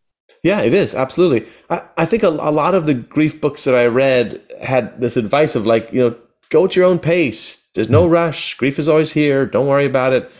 Yeah, 0.43 0.61
it 0.61 0.73
is 0.73 0.95
absolutely. 0.95 1.47
I, 1.69 1.83
I 1.97 2.05
think 2.07 2.23
a, 2.23 2.29
a 2.29 2.51
lot 2.51 2.73
of 2.73 2.87
the 2.87 2.95
grief 2.95 3.39
books 3.39 3.63
that 3.65 3.75
I 3.75 3.85
read 3.85 4.41
had 4.59 4.99
this 4.99 5.17
advice 5.17 5.55
of 5.55 5.67
like, 5.67 5.93
you 5.93 6.01
know, 6.01 6.15
go 6.49 6.65
at 6.65 6.75
your 6.75 6.85
own 6.85 6.97
pace. 6.97 7.63
There's 7.75 7.89
no 7.89 8.07
mm. 8.07 8.11
rush. 8.11 8.55
Grief 8.55 8.79
is 8.79 8.87
always 8.87 9.11
here. 9.11 9.45
Don't 9.45 9.67
worry 9.67 9.85
about 9.85 10.13
it. 10.13 10.31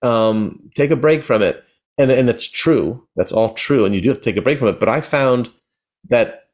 Um, 0.00 0.70
take 0.76 0.92
a 0.92 0.96
break 0.96 1.24
from 1.24 1.42
it. 1.42 1.64
And 1.98 2.12
and 2.12 2.28
that's 2.28 2.46
true. 2.46 3.08
That's 3.16 3.32
all 3.32 3.52
true. 3.54 3.84
And 3.84 3.96
you 3.96 4.00
do 4.00 4.10
have 4.10 4.18
to 4.18 4.24
take 4.24 4.36
a 4.36 4.42
break 4.42 4.60
from 4.60 4.68
it. 4.68 4.78
But 4.78 4.88
I 4.88 5.00
found 5.00 5.50
that 6.08 6.47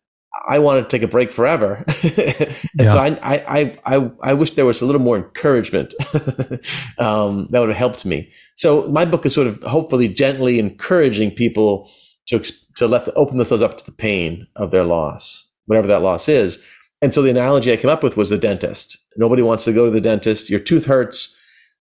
I 0.47 0.59
wanted 0.59 0.83
to 0.83 0.89
take 0.89 1.03
a 1.03 1.09
break 1.09 1.33
forever, 1.33 1.85
and 2.03 2.57
yeah. 2.79 2.89
so 2.89 2.99
I, 2.99 3.17
I 3.23 3.79
I 3.85 4.11
I 4.23 4.35
wish 4.35 4.53
there 4.53 4.67
was 4.67 4.81
a 4.81 4.87
little 4.87 5.01
more 5.01 5.17
encouragement 5.17 5.95
um, 6.99 7.47
that 7.51 7.61
would 7.61 7.69
have 7.69 7.79
helped 7.79 8.05
me. 8.05 8.31
So 8.55 8.87
my 8.87 9.05
book 9.05 9.25
is 9.27 9.35
sort 9.35 9.47
of 9.47 9.63
hopefully 9.63 10.09
gently 10.09 10.59
encouraging 10.59 11.31
people 11.31 11.91
to 12.27 12.41
to 12.77 12.87
let 12.87 13.05
the, 13.05 13.15
open 13.15 13.39
themselves 13.39 13.63
up 13.63 13.79
to 13.79 13.85
the 13.85 13.93
pain 13.93 14.47
of 14.57 14.71
their 14.71 14.85
loss, 14.85 15.51
whatever 15.67 15.87
that 15.87 16.03
loss 16.03 16.29
is. 16.29 16.63
And 17.01 17.13
so 17.13 17.23
the 17.23 17.31
analogy 17.31 17.73
I 17.73 17.77
came 17.77 17.91
up 17.91 18.03
with 18.03 18.17
was 18.17 18.31
the 18.31 18.39
dentist. 18.39 18.97
Nobody 19.17 19.43
wants 19.43 19.65
to 19.65 19.73
go 19.73 19.85
to 19.85 19.91
the 19.91 20.01
dentist. 20.01 20.49
Your 20.49 20.61
tooth 20.61 20.87
hurts. 20.87 21.37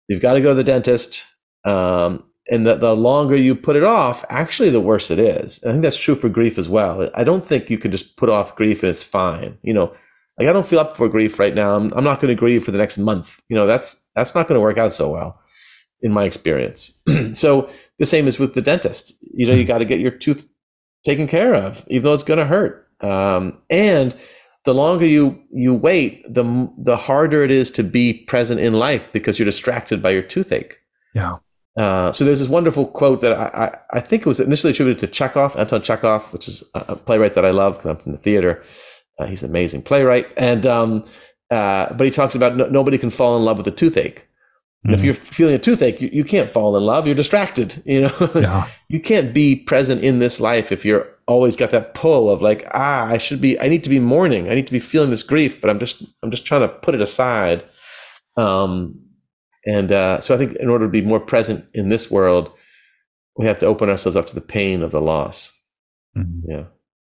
You've 0.08 0.22
got 0.22 0.34
to 0.34 0.42
go 0.42 0.50
to 0.50 0.56
the 0.56 0.64
dentist. 0.64 1.26
Um, 1.64 2.26
and 2.50 2.68
the, 2.68 2.76
the 2.76 2.96
longer 2.96 3.36
you 3.36 3.56
put 3.56 3.76
it 3.76 3.84
off, 3.84 4.26
actually, 4.30 4.70
the 4.70 4.82
worse 4.82 5.10
it 5.10 5.20
is. 5.20 5.62
And 5.62 5.70
I 5.70 5.74
think 5.74 5.84
that's 5.84 5.98
true 5.98 6.16
for 6.16 6.30
grief 6.30 6.58
as 6.58 6.68
well. 6.68 7.10
I 7.16 7.24
don't 7.24 7.46
think 7.46 7.70
you 7.70 7.78
can 7.78 7.92
just 7.92 8.18
put 8.18 8.30
off 8.30 8.56
grief 8.56 8.84
and 8.84 8.90
it's 8.90 9.04
fine. 9.04 9.58
You 9.62 9.74
know, 9.74 9.94
like 10.38 10.48
I 10.48 10.54
don't 10.54 10.68
feel 10.68 10.80
up 10.80 10.98
for 10.98 11.08
grief 11.08 11.40
right 11.40 11.56
now. 11.56 11.76
I'm, 11.76 11.94
I'm 11.94 12.04
not 12.04 12.20
going 12.20 12.36
to 12.36 12.40
grieve 12.40 12.64
for 12.64 12.72
the 12.72 12.78
next 12.78 12.98
month. 12.98 13.42
You 13.48 13.56
know, 13.56 13.66
that's 13.66 14.04
that's 14.16 14.36
not 14.36 14.48
going 14.48 14.58
to 14.58 14.62
work 14.62 14.78
out 14.78 14.92
so 14.92 15.10
well, 15.10 15.40
in 16.02 16.12
my 16.12 16.26
experience. 16.26 17.02
so 17.34 17.70
the 17.98 18.06
same 18.06 18.28
is 18.28 18.40
with 18.40 18.56
the 18.56 18.62
dentist. 18.62 19.14
You 19.34 19.48
know, 19.48 19.54
you 19.54 19.64
hmm. 19.64 19.68
got 19.68 19.78
to 19.78 19.86
get 19.86 20.00
your 20.00 20.12
tooth 20.12 20.48
taken 21.06 21.28
care 21.28 21.56
of, 21.56 21.86
even 21.88 22.04
though 22.04 22.14
it's 22.14 22.24
going 22.24 22.40
to 22.40 22.46
hurt. 22.46 22.88
Um, 23.02 23.62
and 23.70 24.16
the 24.66 24.74
longer 24.74 25.06
you 25.06 25.42
you 25.52 25.74
wait, 25.74 26.24
the 26.34 26.70
the 26.78 26.98
harder 26.98 27.44
it 27.44 27.52
is 27.52 27.72
to 27.72 27.84
be 27.84 28.14
present 28.14 28.60
in 28.60 28.74
life 28.74 29.12
because 29.12 29.40
you're 29.40 29.46
distracted 29.46 30.02
by 30.02 30.12
your 30.12 30.22
toothache. 30.24 30.80
Yeah. 31.14 31.38
Uh, 31.76 32.12
so 32.12 32.24
there's 32.24 32.40
this 32.40 32.50
wonderful 32.50 32.86
quote 32.86 33.22
that 33.22 33.34
I, 33.34 33.66
I, 33.66 33.98
I, 33.98 34.00
think 34.00 34.22
it 34.22 34.28
was 34.28 34.40
initially 34.40 34.70
attributed 34.72 35.00
to 35.00 35.08
Chekhov, 35.08 35.58
Anton 35.58 35.82
Chekhov, 35.82 36.32
which 36.32 36.48
is 36.48 36.64
a 36.76 36.96
playwright 36.96 37.34
that 37.34 37.46
I 37.46 37.50
love 37.50 37.76
because 37.76 37.90
I'm 37.90 37.98
from 37.98 38.12
the 38.12 38.18
theater. 38.20 38.64
Uh, 39.18 39.26
he's 39.26 39.42
an 39.42 39.50
amazing 39.50 39.82
playwright, 39.82 40.28
and 40.38 40.68
um, 40.68 41.04
uh, 41.50 41.92
but 41.94 42.06
he 42.06 42.12
talks 42.12 42.36
about 42.36 42.56
no, 42.56 42.68
nobody 42.68 43.00
can 43.00 43.10
fall 43.10 43.36
in 43.38 43.44
love 43.44 43.58
with 43.58 43.68
a 43.68 43.72
toothache. 43.72 44.28
Mm-hmm. 44.86 44.94
If 44.94 45.04
you're 45.04 45.14
feeling 45.14 45.56
a 45.56 45.60
toothache, 45.60 46.02
you, 46.02 46.10
you 46.12 46.24
can't 46.24 46.52
fall 46.52 46.76
in 46.78 46.84
love. 46.84 47.08
You're 47.08 47.16
distracted. 47.16 47.82
You 47.86 48.02
know, 48.02 48.32
yeah. 48.36 48.68
you 48.90 49.00
can't 49.00 49.34
be 49.34 49.56
present 49.56 50.04
in 50.04 50.20
this 50.20 50.40
life 50.40 50.72
if 50.72 50.86
you're 50.86 51.08
always 51.28 51.56
got 51.56 51.70
that 51.72 51.94
pull 51.94 52.30
of 52.30 52.42
like, 52.42 52.68
ah, 52.74 53.06
I 53.06 53.18
should 53.18 53.42
be. 53.42 53.60
I 53.60 53.68
need 53.68 53.84
to 53.84 53.90
be 53.90 54.00
mourning. 54.00 54.50
I 54.50 54.56
need 54.56 54.68
to 54.68 54.74
be 54.74 54.80
feeling 54.80 55.10
this 55.10 55.24
grief, 55.24 55.60
but 55.60 55.70
I'm 55.72 55.80
just 55.80 56.04
I'm 56.22 56.30
just 56.30 56.46
trying 56.46 56.62
to 56.62 56.68
put 56.68 56.94
it 56.94 57.02
aside. 57.02 57.64
Um, 58.38 59.03
and 59.66 59.92
uh, 59.92 60.22
so 60.22 60.36
I 60.36 60.38
think 60.38 60.54
in 60.54 60.70
order 60.70 60.86
to 60.86 60.92
be 60.92 61.02
more 61.02 61.20
present 61.20 61.66
in 61.74 61.90
this 61.90 62.12
world, 62.12 62.52
we 63.38 63.46
have 63.46 63.58
to 63.60 63.66
open 63.66 63.90
ourselves 63.90 64.16
up 64.16 64.28
to 64.28 64.36
the 64.36 64.42
pain 64.42 64.84
of 64.84 64.92
the 64.92 65.02
loss. 65.02 65.52
Mm-hmm. 66.18 66.52
Yeah. 66.52 66.64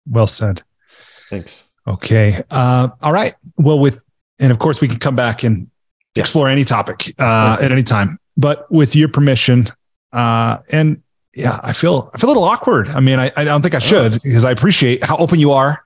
Well 0.07 0.27
said. 0.27 0.63
Thanks. 1.29 1.67
Okay. 1.87 2.41
Uh, 2.49 2.89
all 3.01 3.13
right. 3.13 3.35
Well, 3.57 3.79
with, 3.79 4.01
and 4.39 4.51
of 4.51 4.59
course, 4.59 4.81
we 4.81 4.87
can 4.87 4.99
come 4.99 5.15
back 5.15 5.43
and 5.43 5.69
yeah. 6.15 6.21
explore 6.21 6.47
any 6.47 6.63
topic 6.63 7.13
uh, 7.19 7.57
at 7.61 7.71
any 7.71 7.83
time. 7.83 8.19
But 8.37 8.71
with 8.71 8.95
your 8.95 9.09
permission, 9.09 9.67
uh, 10.13 10.59
and 10.69 11.01
yeah, 11.33 11.59
I 11.63 11.73
feel 11.73 12.11
I 12.13 12.17
feel 12.17 12.29
a 12.29 12.31
little 12.31 12.43
awkward. 12.43 12.87
I 12.89 12.99
mean, 12.99 13.19
I, 13.19 13.31
I 13.35 13.43
don't 13.43 13.61
think 13.61 13.75
I 13.75 13.79
should 13.79 14.15
oh. 14.15 14.19
because 14.23 14.45
I 14.45 14.51
appreciate 14.51 15.03
how 15.03 15.17
open 15.17 15.39
you 15.39 15.51
are, 15.51 15.83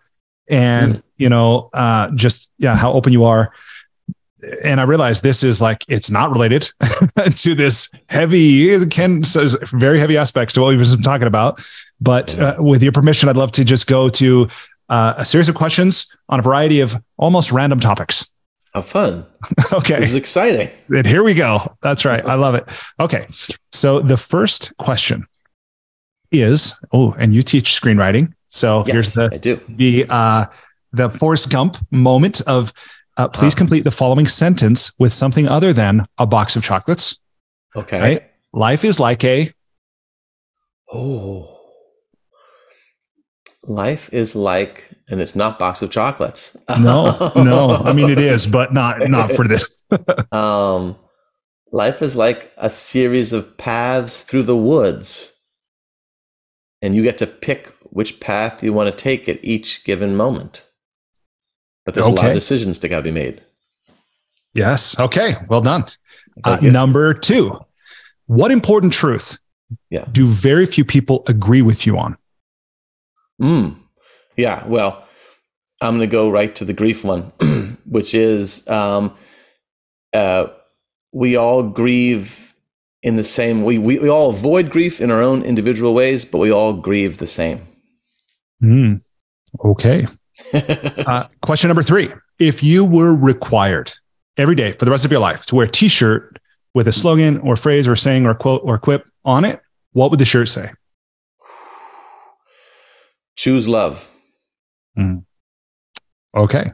and 0.50 0.96
mm. 0.96 1.04
you 1.18 1.30
know, 1.30 1.70
uh, 1.74 2.12
just 2.12 2.52
yeah, 2.58 2.76
how 2.76 2.92
open 2.92 3.14
you 3.14 3.24
are 3.24 3.54
and 4.64 4.80
I 4.80 4.84
realized 4.84 5.24
this 5.24 5.44
is 5.44 5.62
like 5.62 5.86
it's 5.88 6.10
not 6.10 6.32
related 6.32 6.72
to 7.38 7.56
this 7.56 7.90
heavy 8.08 8.86
Ken 8.88 9.24
says 9.24 9.58
very 9.72 10.00
heavy 10.00 10.18
aspects 10.18 10.54
to 10.56 10.62
what 10.62 10.70
we 10.70 10.78
were 10.78 10.84
talking 11.04 11.28
about. 11.28 11.64
But 12.00 12.38
uh, 12.40 12.56
with 12.60 12.82
your 12.82 12.92
permission, 12.92 13.30
I'd 13.30 13.38
love 13.38 13.52
to 13.54 13.66
just 13.66 13.88
go 13.88 14.10
to 14.10 14.48
uh, 14.90 15.14
a 15.18 15.26
series 15.26 15.50
of 15.50 15.56
questions 15.56 16.16
on 16.30 16.40
a 16.40 16.42
variety 16.42 16.82
of 16.82 17.02
almost 17.18 17.52
random 17.52 17.80
topics. 17.80 18.30
How 18.74 18.82
fun! 18.82 19.26
okay, 19.74 20.00
this 20.00 20.12
is 20.12 20.16
exciting. 20.16 20.70
And 20.90 21.06
here 21.06 21.24
we 21.24 21.34
go. 21.34 21.76
That's 21.82 22.06
right. 22.06 22.26
I 22.26 22.36
love 22.36 22.56
it. 22.56 22.68
Okay, 23.00 23.28
so 23.72 24.00
the 24.00 24.18
first 24.18 24.76
question 24.78 25.28
is 26.32 26.80
oh, 26.94 27.14
and 27.20 27.34
you 27.34 27.42
teach 27.42 27.80
screenwriting, 27.80 28.34
so 28.48 28.84
yes, 28.86 28.94
here's 28.94 29.14
the 29.14 29.30
I 29.34 29.38
do 29.38 29.60
the 29.68 30.06
uh, 30.10 30.46
the 30.94 31.10
Forrest 31.10 31.52
Gump 31.52 31.78
moment 31.92 32.42
of 32.48 32.74
uh, 33.18 33.28
please 33.28 33.56
complete 33.56 33.84
the 33.84 33.92
following 33.92 34.26
sentence 34.26 34.94
with 34.98 35.14
something 35.14 35.48
other 35.48 35.74
than 35.74 36.06
a 36.18 36.26
box 36.26 36.56
of 36.56 36.64
chocolates. 36.64 37.20
Okay. 37.76 38.00
Right? 38.00 38.24
Life 38.54 38.84
is 38.84 39.00
like 39.00 39.24
a. 39.24 39.52
Oh. 40.92 41.58
Life 43.64 44.12
is 44.12 44.36
like, 44.36 44.90
and 45.10 45.22
it's 45.22 45.36
not 45.36 45.60
box 45.60 45.82
of 45.82 45.92
chocolates. 45.92 46.58
no, 46.80 47.32
no. 47.36 47.76
I 47.76 47.94
mean, 47.94 48.10
it 48.10 48.20
is, 48.20 48.48
but 48.48 48.74
not 48.74 49.08
not 49.08 49.32
for 49.32 49.48
this. 49.48 49.86
um, 50.32 50.98
life 51.72 52.02
is 52.02 52.16
like 52.16 52.52
a 52.58 52.70
series 52.70 53.34
of 53.34 53.58
paths 53.58 54.20
through 54.20 54.44
the 54.44 54.58
woods, 54.58 55.34
and 56.82 56.96
you 56.96 57.04
get 57.04 57.20
to 57.20 57.28
pick 57.28 57.74
which 57.84 58.20
path 58.20 58.64
you 58.64 58.74
want 58.74 58.92
to 58.92 58.98
take 58.98 59.30
at 59.30 59.44
each 59.44 59.84
given 59.84 60.16
moment. 60.16 60.66
But 61.86 61.96
there's 61.96 62.06
okay. 62.08 62.14
a 62.14 62.16
lot 62.16 62.28
of 62.28 62.34
decisions 62.34 62.80
to 62.80 62.90
got 62.90 62.98
to 62.98 63.04
be 63.04 63.12
made. 63.12 63.42
Yes. 64.54 65.00
Okay. 65.00 65.36
Well 65.48 65.62
done. 65.62 65.86
Uh, 66.44 66.58
number 66.62 67.14
two, 67.14 67.60
what 68.28 68.52
important 68.52 68.94
truth 68.94 69.40
yeah. 69.90 70.06
do 70.12 70.26
very 70.28 70.66
few 70.66 70.86
people 70.86 71.24
agree 71.28 71.62
with 71.62 71.86
you 71.86 71.98
on? 71.98 72.18
Mm. 73.42 73.78
Yeah. 74.38 74.66
Well, 74.68 75.06
I'm 75.82 75.98
going 75.98 76.08
to 76.08 76.12
go 76.12 76.30
right 76.30 76.54
to 76.56 76.66
the 76.66 76.74
grief 76.74 77.04
one, 77.04 77.32
which 77.86 78.14
is 78.14 78.68
um, 78.68 79.16
uh, 80.14 80.48
we 81.12 81.36
all 81.36 81.64
grieve 81.64 82.54
in 83.04 83.16
the 83.16 83.24
same 83.24 83.64
we, 83.64 83.80
we 83.80 83.98
we 83.98 84.08
all 84.08 84.30
avoid 84.30 84.70
grief 84.70 85.02
in 85.02 85.10
our 85.10 85.22
own 85.22 85.42
individual 85.42 85.94
ways, 85.94 86.24
but 86.24 86.38
we 86.38 86.52
all 86.52 86.74
grieve 86.74 87.18
the 87.18 87.28
same. 87.28 87.68
Mm. 88.64 89.02
Okay. 89.66 90.06
Uh, 90.54 91.28
question 91.42 91.68
number 91.68 91.84
three 91.84 92.10
If 92.40 92.64
you 92.64 92.86
were 92.86 93.16
required 93.16 93.94
every 94.38 94.56
day 94.56 94.72
for 94.72 94.86
the 94.86 94.92
rest 94.92 95.06
of 95.06 95.12
your 95.12 95.22
life 95.22 95.46
to 95.46 95.56
wear 95.56 95.66
a 95.66 95.72
t 95.72 95.88
shirt 95.88 96.40
with 96.74 96.88
a 96.88 96.92
slogan 96.92 97.38
or 97.40 97.56
phrase 97.56 97.88
or 97.88 97.96
saying 97.96 98.26
or 98.26 98.34
quote 98.34 98.62
or 98.64 98.78
quip 98.78 99.08
on 99.26 99.46
it, 99.46 99.62
what 99.94 100.10
would 100.10 100.20
the 100.20 100.26
shirt 100.26 100.50
say? 100.50 100.72
Choose 103.36 103.68
love. 103.68 104.10
Mm. 104.98 105.26
Okay. 106.36 106.72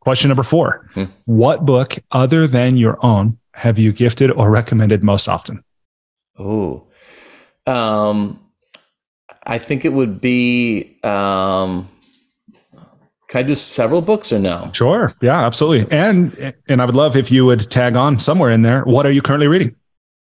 Question 0.00 0.28
number 0.28 0.42
four 0.42 0.88
hmm. 0.94 1.04
What 1.26 1.64
book 1.64 1.94
other 2.10 2.46
than 2.46 2.76
your 2.76 2.98
own 3.04 3.38
have 3.54 3.78
you 3.78 3.92
gifted 3.92 4.30
or 4.30 4.50
recommended 4.50 5.02
most 5.04 5.28
often? 5.28 5.62
Oh, 6.38 6.88
um, 7.66 8.40
I 9.44 9.58
think 9.58 9.84
it 9.84 9.92
would 9.92 10.20
be 10.20 10.98
um, 11.04 11.88
can 13.32 13.38
I 13.38 13.42
do 13.44 13.54
several 13.54 14.02
books 14.02 14.30
or 14.30 14.38
no? 14.38 14.70
Sure. 14.74 15.14
Yeah, 15.22 15.46
absolutely. 15.46 15.90
And 15.90 16.54
and 16.68 16.82
I 16.82 16.84
would 16.84 16.94
love 16.94 17.16
if 17.16 17.32
you 17.32 17.46
would 17.46 17.60
tag 17.70 17.96
on 17.96 18.18
somewhere 18.18 18.50
in 18.50 18.60
there. 18.60 18.82
What 18.82 19.06
are 19.06 19.10
you 19.10 19.22
currently 19.22 19.48
reading? 19.48 19.74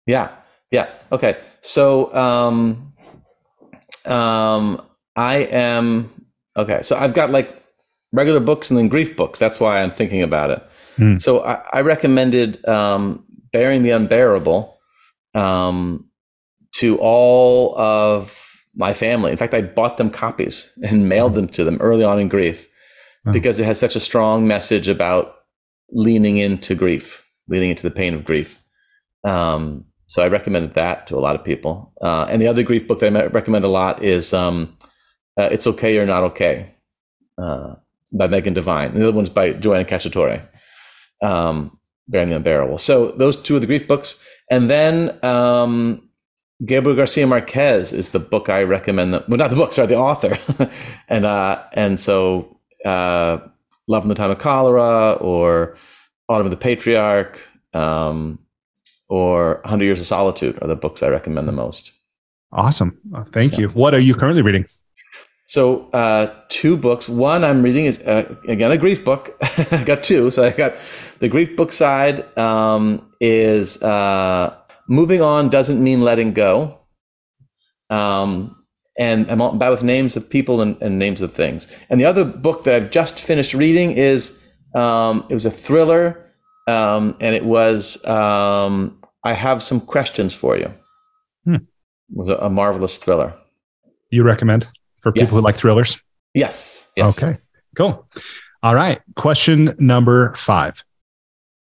Yeah. 0.08 0.32
Yeah. 0.72 0.90
Okay. 1.12 1.38
So 1.62 2.12
um 2.16 2.94
um 4.06 4.82
I 5.16 5.36
am 5.36 6.26
okay. 6.58 6.82
So 6.82 6.96
I've 6.96 7.14
got 7.14 7.30
like 7.30 7.64
regular 8.12 8.40
books 8.40 8.72
and 8.72 8.80
then 8.80 8.88
grief 8.88 9.16
books. 9.16 9.38
That's 9.38 9.60
why 9.60 9.84
I'm 9.84 9.92
thinking 9.92 10.24
about 10.24 10.50
it. 10.50 10.64
Mm. 10.98 11.22
So 11.22 11.42
I, 11.44 11.62
I, 11.74 11.82
recommended 11.82 12.68
um 12.68 13.24
Bearing 13.52 13.84
the 13.84 13.92
Unbearable 13.92 14.80
um 15.36 16.10
to 16.78 16.98
all 16.98 17.78
of 17.78 18.66
my 18.76 18.94
family. 18.94 19.30
In 19.30 19.38
fact, 19.38 19.54
I 19.54 19.62
bought 19.62 19.98
them 19.98 20.10
copies 20.10 20.72
and 20.82 21.08
mailed 21.08 21.36
them 21.36 21.48
to 21.50 21.64
them 21.64 21.78
early 21.82 22.04
on 22.04 22.18
in 22.18 22.30
grief 22.30 22.68
because 23.32 23.60
it 23.60 23.66
has 23.66 23.80
such 23.80 23.96
a 23.96 24.00
strong 24.00 24.48
message 24.48 24.88
about 24.88 25.36
leaning 25.92 26.38
into 26.38 26.76
grief, 26.76 27.26
leaning 27.48 27.72
into 27.72 27.84
the 27.84 27.92
pain 27.92 28.14
of 28.14 28.26
grief. 28.26 28.64
Um, 29.24 29.86
so 30.08 30.22
I 30.24 30.28
recommended 30.28 30.76
that 30.76 31.08
to 31.08 31.18
a 31.18 31.20
lot 31.20 31.36
of 31.36 31.44
people. 31.44 31.92
Uh, 32.02 32.28
and 32.30 32.42
the 32.42 32.48
other 32.48 32.64
grief 32.64 32.88
book 32.88 33.00
that 33.00 33.16
I 33.16 33.26
recommend 33.28 33.66
a 33.66 33.70
lot 33.70 34.04
is 34.04 34.34
um, 34.34 34.78
uh, 35.38 35.50
"It's 35.52 35.66
Okay 35.66 35.98
or 35.98 36.06
Not 36.06 36.24
Okay" 36.24 36.70
uh, 37.38 37.76
by 38.14 38.28
Megan 38.28 38.54
Devine. 38.54 38.92
And 38.92 39.02
the 39.02 39.08
other 39.08 39.16
one's 39.16 39.30
by 39.30 39.54
Joanna 39.54 39.86
Cacciatore, 39.86 40.48
um, 41.24 41.80
"Bearing 42.08 42.30
the 42.30 42.36
Unbearable." 42.36 42.78
So 42.78 43.12
those 43.12 43.36
two 43.36 43.56
are 43.56 43.60
the 43.60 43.68
grief 43.68 43.88
books. 43.88 44.18
And 44.52 44.70
then 44.70 45.18
um, 45.24 46.08
Gabriel 46.64 46.96
Garcia 46.96 47.26
Marquez 47.26 47.92
is 47.92 48.12
the 48.12 48.20
book 48.20 48.48
I 48.48 48.62
recommend. 48.62 49.14
The, 49.14 49.26
well, 49.28 49.38
not 49.38 49.50
the 49.50 49.56
book, 49.56 49.74
sorry, 49.74 49.88
the 49.88 49.98
author. 49.98 50.38
and 51.10 51.26
uh, 51.26 51.64
and 51.74 52.00
so 52.00 52.55
uh, 52.86 53.40
Love 53.88 54.04
in 54.04 54.10
the 54.10 54.16
Time 54.16 54.32
of 54.32 54.40
Cholera 54.40 55.14
or 55.14 55.76
Autumn 56.30 56.48
of 56.48 56.52
the 56.52 56.58
Patriarch 56.58 57.40
um, 57.74 58.40
or 59.10 59.62
Hundred 59.66 59.86
Years 59.86 60.00
of 60.00 60.08
Solitude 60.08 60.58
are 60.62 60.68
the 60.68 60.76
books 60.76 61.04
I 61.04 61.10
recommend 61.10 61.48
the 61.48 61.52
most. 61.52 61.94
Awesome. 62.52 62.98
Uh, 63.14 63.24
thank 63.32 63.54
yeah. 63.54 63.62
you. 63.62 63.70
What 63.70 63.94
are 63.94 64.00
you 64.00 64.16
currently 64.16 64.42
reading? 64.42 64.66
So, 65.48 65.90
uh, 65.92 66.34
two 66.50 66.76
books. 66.76 67.08
One 67.08 67.44
I'm 67.44 67.62
reading 67.62 67.86
is 67.86 68.00
uh, 68.00 68.36
again 68.48 68.72
a 68.72 68.78
grief 68.78 69.06
book. 69.06 69.38
I 69.72 69.84
got 69.84 70.04
two. 70.04 70.32
So 70.32 70.44
I 70.44 70.52
got 70.52 70.76
the 71.20 71.30
grief 71.30 71.56
book 71.56 71.72
side 71.72 72.26
um, 72.38 73.12
is 73.22 73.82
uh, 73.84 74.56
moving 74.88 75.22
on 75.22 75.50
doesn't 75.50 75.84
mean 75.84 76.02
letting 76.02 76.34
go. 76.34 76.80
Um, 77.90 78.55
and 78.98 79.30
I'm 79.30 79.58
bad 79.58 79.70
with 79.70 79.84
names 79.84 80.16
of 80.16 80.30
people 80.30 80.62
and, 80.62 80.82
and, 80.82 80.98
names 80.98 81.22
of 81.22 81.34
things. 81.34 81.68
And 81.90 82.00
the 82.00 82.06
other 82.06 82.24
book 82.24 82.64
that 82.64 82.76
I've 82.76 82.92
just 82.92 83.20
finished 83.20 83.54
reading 83.54 83.92
is 83.92 84.40
um, 84.74 85.26
it 85.30 85.34
was 85.34 85.46
a 85.46 85.52
thriller, 85.52 86.32
um, 86.68 87.18
and 87.20 87.36
it 87.36 87.44
was 87.44 88.04
um, 88.06 89.02
I 89.24 89.34
have 89.34 89.62
some 89.62 89.82
questions 89.82 90.34
for 90.34 90.58
you. 90.58 90.72
Hmm. 91.44 91.56
It 91.56 91.62
was 92.14 92.30
a, 92.30 92.36
a 92.38 92.50
marvelous 92.50 92.98
thriller. 92.98 93.34
You 94.12 94.24
recommend? 94.24 94.68
for 95.06 95.12
people 95.12 95.26
yes. 95.26 95.34
who 95.34 95.42
like 95.42 95.56
thrillers? 95.56 96.02
Yes. 96.34 96.88
yes. 96.98 97.16
Okay, 97.16 97.38
cool. 97.78 98.08
All 98.64 98.74
right. 98.74 99.00
Question 99.16 99.70
number 99.78 100.34
five. 100.34 100.84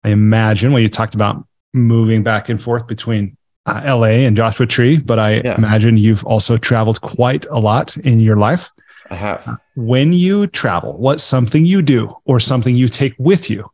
I 0.04 0.08
imagine 0.08 0.72
when 0.72 0.82
you 0.82 0.88
talked 0.88 1.14
about 1.14 1.46
moving 1.74 2.22
back 2.22 2.48
and 2.48 2.60
forth 2.60 2.86
between 2.86 3.35
uh, 3.66 3.82
LA 3.84 4.24
and 4.26 4.36
Joshua 4.36 4.66
Tree, 4.66 4.98
but 4.98 5.18
I 5.18 5.40
yeah. 5.44 5.56
imagine 5.56 5.96
you've 5.96 6.24
also 6.24 6.56
traveled 6.56 7.00
quite 7.00 7.46
a 7.46 7.58
lot 7.58 7.96
in 7.98 8.20
your 8.20 8.36
life. 8.36 8.70
I 9.10 9.14
have. 9.14 9.46
Uh, 9.46 9.56
when 9.74 10.12
you 10.12 10.46
travel, 10.46 10.98
what's 10.98 11.22
something 11.22 11.66
you 11.66 11.82
do 11.82 12.16
or 12.24 12.40
something 12.40 12.76
you 12.76 12.88
take 12.88 13.14
with 13.18 13.50
you? 13.50 13.70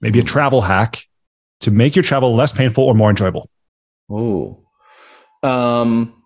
Maybe 0.00 0.18
a 0.18 0.22
hmm. 0.22 0.28
travel 0.28 0.60
hack 0.62 1.06
to 1.60 1.70
make 1.70 1.96
your 1.96 2.02
travel 2.02 2.34
less 2.34 2.52
painful 2.52 2.84
or 2.84 2.94
more 2.94 3.10
enjoyable. 3.10 3.50
Oh, 4.10 4.62
um, 5.42 6.22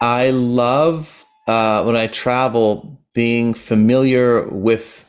I 0.00 0.30
love 0.30 1.24
uh, 1.46 1.82
when 1.84 1.96
I 1.96 2.06
travel, 2.06 3.00
being 3.12 3.54
familiar 3.54 4.48
with 4.48 5.08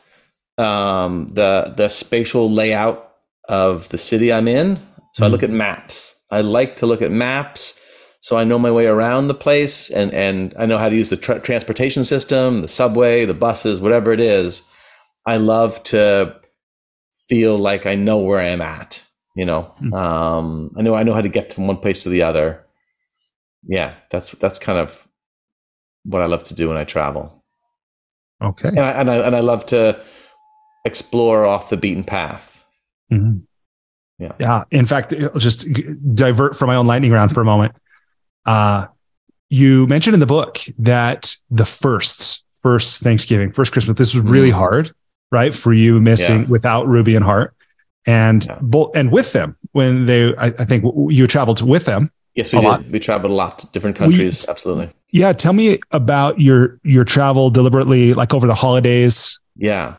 um, 0.58 1.30
the 1.34 1.74
the 1.76 1.90
spatial 1.90 2.52
layout 2.52 3.14
of 3.48 3.90
the 3.90 3.98
city 3.98 4.32
I'm 4.32 4.48
in. 4.48 4.76
So 4.76 4.82
mm-hmm. 4.82 5.24
I 5.24 5.28
look 5.28 5.44
at 5.44 5.50
maps. 5.50 6.15
I 6.32 6.42
like 6.42 6.78
to 6.78 6.86
look 6.86 7.02
at 7.02 7.12
maps 7.12 7.80
so 8.26 8.38
I 8.38 8.44
know 8.44 8.58
my 8.58 8.72
way 8.72 8.88
around 8.88 9.28
the 9.28 9.36
place 9.36 9.92
and 9.92 10.12
and 10.12 10.52
I 10.58 10.66
know 10.66 10.80
how 10.80 10.90
to 10.90 10.96
use 10.96 11.12
the 11.12 11.16
tra- 11.16 11.40
transportation 11.40 12.04
system, 12.04 12.64
the 12.64 12.68
subway, 12.68 13.24
the 13.24 13.36
buses, 13.36 13.80
whatever 13.80 14.12
it 14.12 14.20
is. 14.20 14.64
I 15.28 15.38
love 15.38 15.84
to 15.84 16.36
feel 17.28 17.56
like 17.56 17.86
I 17.86 17.94
know 17.94 18.18
where 18.18 18.40
I'm 18.40 18.62
at. 18.62 19.04
You 19.36 19.46
know, 19.46 19.72
mm-hmm. 19.80 19.94
um, 19.94 20.72
I 20.76 20.82
know 20.82 20.96
I 20.96 21.04
know 21.04 21.14
how 21.14 21.22
to 21.22 21.30
get 21.30 21.54
from 21.54 21.68
one 21.68 21.78
place 21.78 22.02
to 22.02 22.10
the 22.10 22.24
other. 22.24 22.66
Yeah, 23.68 23.94
that's 24.10 24.32
that's 24.32 24.58
kind 24.58 24.80
of 24.80 25.08
what 26.04 26.24
I 26.24 26.26
love 26.26 26.42
to 26.46 26.56
do 26.56 26.70
when 26.70 26.78
I 26.78 26.84
travel. 26.84 27.44
Okay. 28.42 28.70
And 28.70 28.80
I, 28.80 28.92
and 28.92 29.12
I, 29.12 29.16
and 29.18 29.36
I 29.36 29.42
love 29.42 29.68
to 29.68 30.02
explore 30.84 31.46
off 31.46 31.70
the 31.70 31.78
beaten 31.78 32.04
path. 32.04 32.64
Mm-hmm. 33.14 33.40
Yeah. 34.18 34.32
Yeah. 34.40 34.64
In 34.72 34.86
fact, 34.86 35.14
I'll 35.14 35.40
just 35.40 35.68
divert 36.14 36.56
from 36.56 36.68
my 36.68 36.76
own 36.76 36.88
lightning 36.88 37.12
round 37.12 37.34
for 37.34 37.42
a 37.42 37.46
moment. 37.46 37.76
Uh, 38.46 38.88
you 39.50 39.88
mentioned 39.88 40.14
in 40.14 40.20
the 40.20 40.26
book 40.26 40.60
that 40.80 41.36
the 41.50 41.66
first, 41.66 42.44
first 42.62 43.02
Thanksgiving, 43.02 43.52
first 43.52 43.72
Christmas, 43.72 43.98
this 43.98 44.16
was 44.16 44.24
really 44.24 44.52
mm. 44.52 44.54
hard, 44.54 44.92
right? 45.32 45.54
For 45.54 45.74
you 45.74 46.00
missing 46.00 46.42
yeah. 46.42 46.48
without 46.48 46.88
Ruby 46.88 47.16
and 47.16 47.26
Hart 47.26 47.54
and 48.08 48.46
yeah. 48.46 48.58
both, 48.62 48.96
and 48.96 49.12
with 49.12 49.34
them 49.34 49.58
when 49.72 50.06
they, 50.06 50.36
I, 50.36 50.48
I 50.48 50.66
think 50.66 50.86
you 51.10 51.28
traveled 51.28 51.62
with 51.62 51.86
them 51.86 52.10
Yes, 52.36 52.52
we 52.52 52.60
did. 52.60 52.68
Lot. 52.68 52.86
We 52.88 53.00
traveled 53.00 53.32
a 53.32 53.36
lot 53.36 53.60
to 53.60 53.68
different 53.68 53.96
countries. 53.96 54.46
We, 54.46 54.52
Absolutely. 54.52 54.90
Yeah. 55.12 55.32
Tell 55.32 55.54
me 55.54 55.80
about 55.92 56.40
your 56.40 56.80
your 56.84 57.06
travel 57.06 57.50
deliberately, 57.50 58.14
like 58.14 58.34
over 58.34 58.46
the 58.46 58.54
holidays. 58.54 59.40
Yeah. 59.56 59.96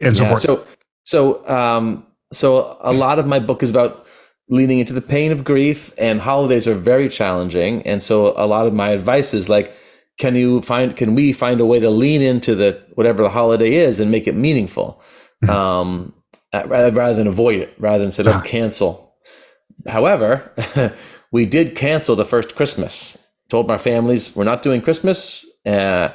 And 0.00 0.16
so 0.16 0.22
yeah. 0.22 0.28
forth. 0.28 0.42
So 0.42 0.66
so 1.02 1.48
um 1.48 2.05
so 2.32 2.76
a 2.80 2.92
lot 2.92 3.18
of 3.18 3.26
my 3.26 3.38
book 3.38 3.62
is 3.62 3.70
about 3.70 4.06
leaning 4.48 4.78
into 4.78 4.92
the 4.92 5.02
pain 5.02 5.32
of 5.32 5.44
grief 5.44 5.92
and 5.98 6.20
holidays 6.20 6.66
are 6.66 6.74
very 6.74 7.08
challenging. 7.08 7.82
And 7.82 8.02
so 8.02 8.32
a 8.36 8.46
lot 8.46 8.66
of 8.66 8.72
my 8.72 8.90
advice 8.90 9.34
is 9.34 9.48
like, 9.48 9.72
can 10.18 10.34
you 10.34 10.62
find 10.62 10.96
can 10.96 11.14
we 11.14 11.32
find 11.32 11.60
a 11.60 11.66
way 11.66 11.78
to 11.80 11.90
lean 11.90 12.22
into 12.22 12.54
the 12.54 12.82
whatever 12.94 13.22
the 13.22 13.28
holiday 13.28 13.74
is 13.74 14.00
and 14.00 14.10
make 14.10 14.26
it 14.26 14.34
meaningful? 14.34 15.02
Mm-hmm. 15.44 15.50
Um 15.50 16.14
rather, 16.52 16.90
rather 16.90 17.14
than 17.14 17.26
avoid 17.26 17.60
it, 17.60 17.74
rather 17.78 18.02
than 18.02 18.12
say, 18.12 18.22
let's 18.22 18.40
uh-huh. 18.40 18.48
cancel. 18.48 19.14
However, 19.86 20.52
we 21.32 21.44
did 21.44 21.76
cancel 21.76 22.16
the 22.16 22.24
first 22.24 22.54
Christmas. 22.54 23.18
Told 23.48 23.68
my 23.68 23.78
families 23.78 24.34
we're 24.34 24.44
not 24.44 24.62
doing 24.62 24.80
Christmas. 24.80 25.44
Uh, 25.64 26.10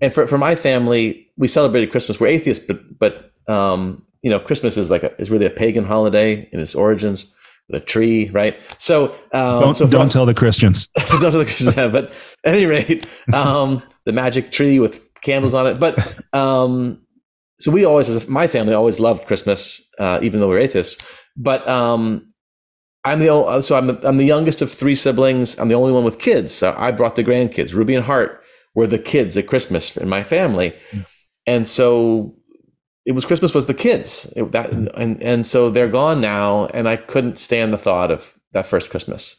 and 0.00 0.12
for, 0.12 0.26
for 0.26 0.38
my 0.38 0.54
family, 0.54 1.28
we 1.36 1.48
celebrated 1.48 1.90
Christmas. 1.92 2.18
We're 2.18 2.26
atheists, 2.28 2.64
but 2.66 2.98
but 2.98 3.32
um, 3.46 4.04
you 4.24 4.30
know, 4.30 4.40
Christmas 4.40 4.78
is 4.78 4.90
like 4.90 5.02
a, 5.02 5.14
is 5.20 5.30
really 5.30 5.44
a 5.44 5.50
pagan 5.50 5.84
holiday 5.84 6.48
in 6.50 6.58
its 6.58 6.74
origins. 6.74 7.30
The 7.68 7.80
tree, 7.80 8.28
right? 8.30 8.58
So 8.78 9.14
um, 9.32 9.60
don't 9.60 9.74
so 9.74 9.86
don't 9.86 10.10
tell 10.10 10.26
the 10.26 10.34
Christians. 10.34 10.88
don't 10.96 11.20
tell 11.20 11.30
the 11.30 11.44
Christians. 11.44 11.74
but 11.74 12.12
at 12.44 12.54
any 12.54 12.66
rate, 12.66 13.06
um, 13.34 13.82
the 14.04 14.12
magic 14.12 14.50
tree 14.50 14.78
with 14.78 15.08
candles 15.22 15.54
on 15.54 15.66
it. 15.66 15.80
But 15.80 15.96
um, 16.34 17.02
so 17.60 17.70
we 17.70 17.84
always, 17.86 18.10
as 18.10 18.28
my 18.28 18.46
family, 18.48 18.74
always 18.74 19.00
loved 19.00 19.26
Christmas, 19.26 19.80
uh, 19.98 20.18
even 20.22 20.40
though 20.40 20.48
we're 20.48 20.58
atheists. 20.58 21.02
But 21.36 21.66
um, 21.66 22.34
I'm 23.04 23.20
the 23.20 23.60
so 23.62 23.76
I'm 23.76 23.86
the, 23.86 24.08
I'm 24.08 24.18
the 24.18 24.26
youngest 24.26 24.60
of 24.60 24.70
three 24.70 24.96
siblings. 24.96 25.58
I'm 25.58 25.68
the 25.68 25.74
only 25.74 25.92
one 25.92 26.04
with 26.04 26.18
kids. 26.18 26.52
So 26.52 26.74
I 26.76 26.92
brought 26.92 27.16
the 27.16 27.24
grandkids. 27.24 27.72
Ruby 27.72 27.94
and 27.94 28.04
Hart 28.04 28.42
were 28.74 28.86
the 28.86 28.98
kids 28.98 29.38
at 29.38 29.46
Christmas 29.46 29.96
in 29.96 30.08
my 30.08 30.22
family, 30.22 30.74
mm. 30.92 31.06
and 31.46 31.66
so 31.66 32.36
it 33.04 33.12
was 33.12 33.24
Christmas 33.24 33.54
was 33.54 33.66
the 33.66 33.74
kids. 33.74 34.32
It, 34.34 34.50
that, 34.52 34.70
mm. 34.70 34.90
and 34.96 35.22
and 35.22 35.46
so 35.46 35.70
they're 35.70 35.88
gone 35.88 36.20
now, 36.20 36.66
and 36.66 36.88
I 36.88 36.96
couldn't 36.96 37.38
stand 37.38 37.72
the 37.72 37.78
thought 37.78 38.10
of 38.10 38.34
that 38.52 38.66
first 38.66 38.90
Christmas. 38.90 39.36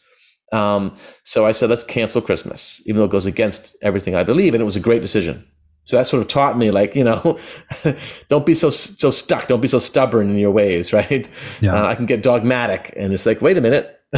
Um, 0.51 0.95
so 1.23 1.45
I 1.45 1.51
said, 1.51 1.69
let's 1.69 1.83
cancel 1.83 2.21
Christmas, 2.21 2.81
even 2.85 2.99
though 2.99 3.05
it 3.05 3.11
goes 3.11 3.25
against 3.25 3.75
everything 3.81 4.15
I 4.15 4.23
believe, 4.23 4.53
and 4.53 4.61
it 4.61 4.65
was 4.65 4.75
a 4.75 4.81
great 4.81 5.01
decision. 5.01 5.45
So 5.83 5.97
that 5.97 6.07
sort 6.07 6.21
of 6.21 6.27
taught 6.27 6.57
me, 6.57 6.71
like, 6.71 6.95
you 6.95 7.03
know, 7.03 7.39
don't 8.29 8.45
be 8.45 8.55
so 8.55 8.69
so 8.69 9.11
stuck, 9.11 9.47
don't 9.47 9.61
be 9.61 9.67
so 9.67 9.79
stubborn 9.79 10.29
in 10.29 10.37
your 10.37 10.51
ways, 10.51 10.93
right? 10.93 11.29
Yeah. 11.61 11.75
Uh, 11.75 11.87
I 11.87 11.95
can 11.95 12.05
get 12.05 12.23
dogmatic, 12.23 12.93
and 12.95 13.13
it's 13.13 13.25
like, 13.25 13.41
wait 13.41 13.57
a 13.57 13.61
minute, 13.61 13.99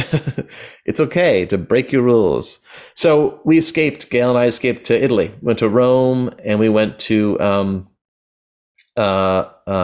it's 0.84 1.00
okay 1.00 1.46
to 1.46 1.58
break 1.58 1.90
your 1.90 2.02
rules. 2.02 2.60
So 2.94 3.40
we 3.44 3.58
escaped. 3.58 4.10
Gail 4.10 4.30
and 4.30 4.38
I 4.38 4.46
escaped 4.46 4.84
to 4.86 5.02
Italy, 5.02 5.34
went 5.40 5.58
to 5.60 5.68
Rome, 5.68 6.34
and 6.44 6.58
we 6.58 6.68
went 6.68 6.98
to 7.00 7.40
um, 7.40 7.88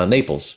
Naples, 0.09 0.57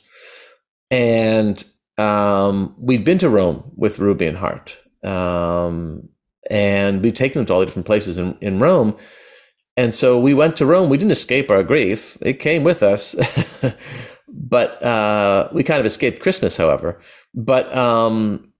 and 0.90 1.62
um, 1.96 2.74
we'd 2.78 3.04
been 3.04 3.18
to 3.18 3.28
Rome 3.28 3.70
with 3.76 3.98
Ruby 3.98 4.26
and 4.26 4.38
Hart, 4.38 4.78
um, 5.04 6.08
and 6.50 7.02
we'd 7.02 7.16
taken 7.16 7.40
them 7.40 7.46
to 7.46 7.52
all 7.52 7.60
the 7.60 7.66
different 7.66 7.86
places 7.86 8.18
in 8.18 8.36
in 8.40 8.58
Rome 8.58 8.96
and 9.78 9.94
so 9.94 10.18
we 10.18 10.34
went 10.34 10.56
to 10.56 10.66
Rome. 10.66 10.90
We 10.90 10.98
didn't 10.98 11.12
escape 11.12 11.52
our 11.52 11.62
grief, 11.62 12.18
it 12.20 12.40
came 12.40 12.64
with 12.64 12.82
us. 12.82 13.14
but 14.28 14.82
uh, 14.82 15.48
we 15.52 15.62
kind 15.62 15.78
of 15.78 15.86
escaped 15.86 16.20
Christmas, 16.20 16.56
however. 16.56 17.00
But, 17.32 17.72
um, 17.76 18.52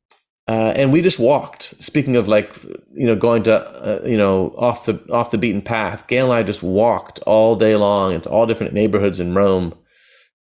uh, 0.47 0.75
and 0.77 0.93
we 0.93 1.03
just 1.03 1.19
walked. 1.19 1.75
Speaking 1.83 2.15
of 2.15 2.29
like, 2.29 2.63
you 2.95 3.05
know, 3.05 3.17
going 3.17 3.43
to, 3.43 3.59
uh, 3.59 4.07
you 4.07 4.17
know, 4.17 4.55
off 4.57 4.87
the 4.87 5.05
off 5.11 5.33
the 5.33 5.39
beaten 5.39 5.61
path. 5.61 6.07
Gail 6.07 6.31
and 6.31 6.39
I 6.39 6.45
just 6.45 6.63
walked 6.63 7.19
all 7.27 7.57
day 7.57 7.75
long 7.75 8.15
into 8.15 8.31
all 8.31 8.47
different 8.47 8.73
neighborhoods 8.73 9.19
in 9.19 9.35
Rome. 9.35 9.75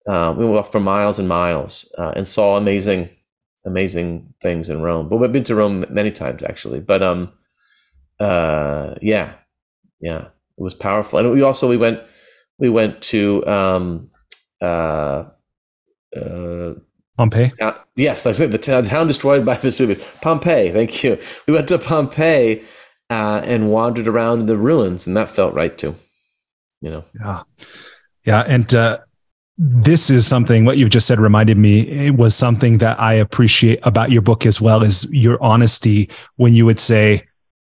Uh, 0.09 0.33
we 0.33 0.47
walked 0.47 0.73
for 0.73 0.81
miles 0.81 1.19
and 1.19 1.29
miles 1.29 1.93
uh, 1.99 2.15
and 2.17 2.27
saw 2.27 2.57
amazing, 2.57 3.11
amazing 3.67 4.33
things 4.41 4.71
in 4.71 4.81
Rome. 4.81 5.07
But 5.11 5.19
we've 5.19 5.31
been 5.31 5.45
to 5.45 5.55
Rome 5.55 5.85
many 5.91 6.11
times 6.11 6.43
actually. 6.43 6.81
But 6.81 7.03
um, 7.03 7.31
uh, 8.19 8.95
yeah, 9.03 9.35
yeah 10.01 10.29
it 10.57 10.63
was 10.63 10.73
powerful. 10.73 11.19
And 11.19 11.31
we 11.31 11.43
also 11.43 11.69
we 11.69 11.77
went 11.77 12.01
we 12.59 12.71
went 12.71 13.03
to 13.03 13.47
um, 13.47 14.11
uh, 14.63 15.25
uh, 16.17 16.75
Pompeii. 17.19 17.53
Uh, 17.61 17.75
yes, 17.95 18.25
I 18.25 18.33
said 18.33 18.51
the 18.51 18.59
town, 18.59 18.85
town 18.85 19.09
destroyed 19.09 19.45
by 19.45 19.55
Vesuvius. 19.59 20.03
Pompeii. 20.23 20.71
Thank 20.71 21.05
you. 21.05 21.19
We 21.47 21.53
went 21.53 21.69
to 21.69 21.79
Pompeii 21.79 22.65
uh, 23.11 23.43
and 23.45 23.71
wandered 23.71 24.09
around 24.09 24.47
the 24.47 24.57
ruins, 24.57 25.07
and 25.07 25.15
that 25.19 25.29
felt 25.29 25.53
right 25.53 25.77
too. 25.77 25.97
You 26.81 26.91
know. 26.93 27.05
Yeah, 27.21 27.43
yeah, 28.25 28.45
and. 28.49 28.75
Uh, 28.75 28.99
this 29.61 30.09
is 30.09 30.25
something 30.25 30.65
what 30.65 30.79
you've 30.79 30.91
just 30.91 31.07
said 31.07 31.19
reminded 31.19 31.59
me 31.59 31.81
it 31.81 32.15
was 32.17 32.35
something 32.35 32.79
that 32.79 32.99
i 33.01 33.13
appreciate 33.13 33.81
about 33.83 34.11
your 34.11 34.23
book 34.23 34.47
as 34.47 34.61
well 34.61 34.85
is 34.85 35.11
your 35.11 35.43
honesty 35.43 36.09
when 36.37 36.55
you 36.55 36.65
would 36.65 36.79
say 36.79 37.25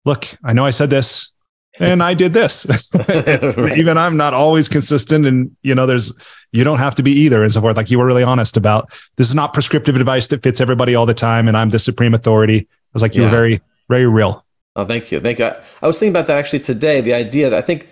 look, 0.06 0.28
I 0.44 0.54
know 0.54 0.66
I 0.66 0.72
said 0.72 0.90
this 0.90 1.32
and 1.80 2.04
I 2.04 2.14
did 2.14 2.34
this. 2.34 2.92
right. 3.08 3.78
Even 3.78 3.98
I'm 3.98 4.18
not 4.18 4.34
always 4.34 4.68
consistent. 4.68 5.26
And, 5.26 5.56
you 5.62 5.74
know, 5.74 5.86
there's, 5.86 6.14
you 6.52 6.64
don't 6.64 6.80
have 6.80 6.96
to 6.96 7.04
be 7.04 7.12
either 7.12 7.44
and 7.44 7.52
so 7.52 7.62
forth. 7.62 7.78
Like 7.78 7.90
you 7.90 8.00
were 8.00 8.06
really 8.06 8.24
honest 8.24 8.58
about 8.58 8.92
this 9.16 9.30
is 9.30 9.36
not 9.36 9.54
prescriptive 9.54 9.96
advice 9.96 10.28
that 10.28 10.44
fits 10.44 10.62
everybody 10.62 10.96
all 10.96 11.06
the 11.06 11.14
time. 11.14 11.48
And 11.48 11.56
I'm 11.56 11.70
the 11.70 11.80
supreme 11.80 12.14
authority. 12.14 12.60
I 12.60 12.94
was 12.94 13.02
like, 13.02 13.16
you 13.16 13.22
yeah. 13.22 13.30
were 13.30 13.36
very, 13.36 13.62
very 13.90 14.06
real. 14.06 14.46
Oh, 14.76 14.86
thank 14.86 15.12
you. 15.12 15.20
Thank 15.20 15.40
you. 15.40 15.46
I, 15.46 15.62
I, 15.82 15.88
was 15.88 16.00
thinking 16.00 16.14
about 16.14 16.28
that 16.28 16.38
actually 16.38 16.62
today. 16.62 17.02
The 17.02 17.14
idea 17.14 17.50
that 17.50 17.58
I 17.58 17.62
think 17.62 17.88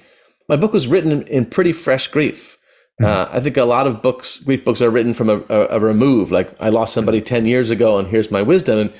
my 0.47 0.55
book 0.55 0.73
was 0.73 0.87
written 0.87 1.11
in, 1.11 1.27
in 1.27 1.45
pretty 1.45 1.73
fresh 1.73 2.07
grief. 2.07 2.57
Mm-hmm. 3.01 3.05
Uh, 3.05 3.37
I 3.37 3.39
think 3.39 3.55
a 3.57 3.63
lot 3.63 3.87
of 3.87 4.01
books, 4.01 4.39
grief 4.39 4.65
books, 4.65 4.81
are 4.81 4.89
written 4.89 5.13
from 5.13 5.29
a, 5.29 5.37
a, 5.49 5.67
a, 5.71 5.79
remove. 5.79 6.31
Like 6.31 6.53
I 6.59 6.69
lost 6.69 6.93
somebody 6.93 7.21
ten 7.21 7.45
years 7.45 7.71
ago, 7.71 7.97
and 7.97 8.07
here's 8.07 8.29
my 8.29 8.41
wisdom. 8.41 8.77
And 8.77 8.93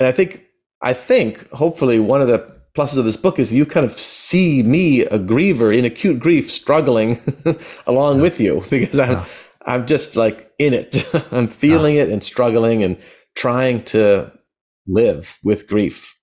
and 0.00 0.08
I 0.08 0.12
think 0.12 0.42
I 0.82 0.92
think 0.92 1.48
hopefully 1.50 2.00
one 2.00 2.20
of 2.20 2.28
the 2.28 2.52
pluses 2.76 2.98
of 2.98 3.04
this 3.04 3.16
book 3.16 3.38
is 3.38 3.52
you 3.52 3.64
kind 3.64 3.86
of 3.86 3.98
see 3.98 4.62
me, 4.62 5.02
a 5.02 5.18
griever 5.18 5.76
in 5.76 5.84
acute 5.84 6.18
grief, 6.18 6.50
struggling 6.50 7.20
along 7.86 8.16
yeah. 8.16 8.22
with 8.22 8.40
you 8.40 8.64
because 8.70 8.98
I'm 8.98 9.12
yeah. 9.12 9.24
I'm 9.66 9.86
just 9.86 10.16
like 10.16 10.52
in 10.58 10.74
it. 10.74 11.06
I'm 11.32 11.48
feeling 11.48 11.96
yeah. 11.96 12.02
it 12.02 12.08
and 12.10 12.22
struggling 12.22 12.82
and 12.82 12.98
trying 13.36 13.84
to 13.84 14.32
live 14.86 15.38
with 15.42 15.68
grief. 15.68 16.14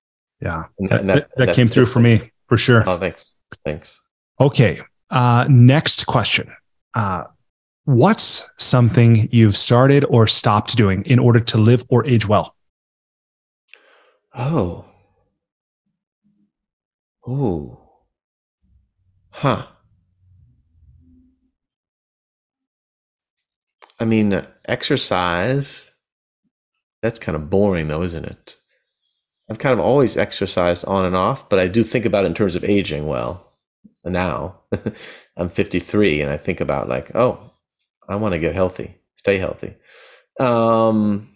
Yeah, 0.41 0.63
that, 0.89 1.05
that, 1.07 1.29
that, 1.37 1.55
came 1.55 1.69
through 1.69 1.85
for 1.85 1.99
me 1.99 2.31
for 2.47 2.57
sure. 2.57 2.83
Oh, 2.87 2.97
thanks, 2.97 3.37
thanks. 3.63 4.01
Okay, 4.39 4.79
uh, 5.11 5.45
next 5.47 6.07
question. 6.07 6.51
Uh, 6.93 7.23
what's 7.85 8.49
something 8.57 9.27
you've 9.31 9.57
started 9.57 10.05
or 10.05 10.27
stopped 10.27 10.75
doing 10.77 11.03
in 11.05 11.19
order 11.19 11.39
to 11.39 11.57
live 11.57 11.83
or 11.89 12.05
age 12.05 12.27
well? 12.27 12.55
Oh. 14.33 14.85
Ooh. 17.27 17.77
Huh. 19.29 19.67
I 23.99 24.05
mean, 24.05 24.45
exercise, 24.65 25.89
that's 27.01 27.19
kind 27.19 27.35
of 27.35 27.49
boring 27.49 27.87
though, 27.87 28.01
isn't 28.01 28.25
it? 28.25 28.57
I've 29.49 29.59
kind 29.59 29.73
of 29.73 29.85
always 29.85 30.17
exercised 30.17 30.85
on 30.85 31.05
and 31.05 31.15
off, 31.15 31.49
but 31.49 31.59
I 31.59 31.67
do 31.67 31.83
think 31.83 32.05
about 32.05 32.23
it 32.23 32.27
in 32.27 32.33
terms 32.33 32.55
of 32.55 32.63
aging 32.63 33.07
well. 33.07 33.47
Now 34.03 34.61
I'm 35.41 35.49
53 35.49 36.21
and 36.21 36.31
I 36.31 36.37
think 36.37 36.61
about 36.61 36.87
like, 36.87 37.15
oh, 37.15 37.51
I 38.07 38.15
want 38.15 38.33
to 38.33 38.39
get 38.39 38.53
healthy, 38.53 38.95
stay 39.15 39.37
healthy. 39.39 39.75
Um, 40.39 41.29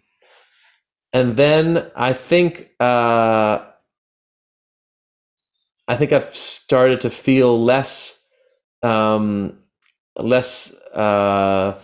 and 1.11 1.35
then 1.35 1.89
I 1.95 2.13
think 2.13 2.69
uh, 2.79 3.65
I 5.87 5.95
think 5.95 6.11
I've 6.11 6.35
started 6.35 7.01
to 7.01 7.09
feel 7.09 7.61
less 7.61 8.21
um, 8.83 9.57
less 10.17 10.73
uh, 10.93 11.79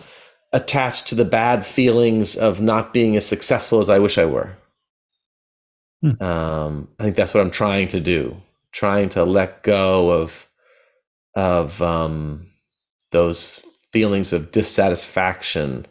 attached 0.52 1.08
to 1.08 1.14
the 1.14 1.24
bad 1.24 1.66
feelings 1.66 2.36
of 2.36 2.60
not 2.60 2.92
being 2.94 3.16
as 3.16 3.26
successful 3.26 3.80
as 3.80 3.90
I 3.90 3.98
wish 3.98 4.16
I 4.16 4.26
were. 4.26 4.56
Hmm. 6.02 6.22
Um, 6.22 6.88
I 6.98 7.04
think 7.04 7.16
that's 7.16 7.34
what 7.34 7.40
I'm 7.40 7.50
trying 7.50 7.88
to 7.88 8.00
do, 8.00 8.36
trying 8.70 9.08
to 9.10 9.24
let 9.24 9.62
go 9.64 10.10
of 10.10 10.46
of 11.34 11.80
um, 11.82 12.46
those 13.10 13.64
feelings 13.90 14.32
of 14.32 14.52
dissatisfaction 14.52 15.86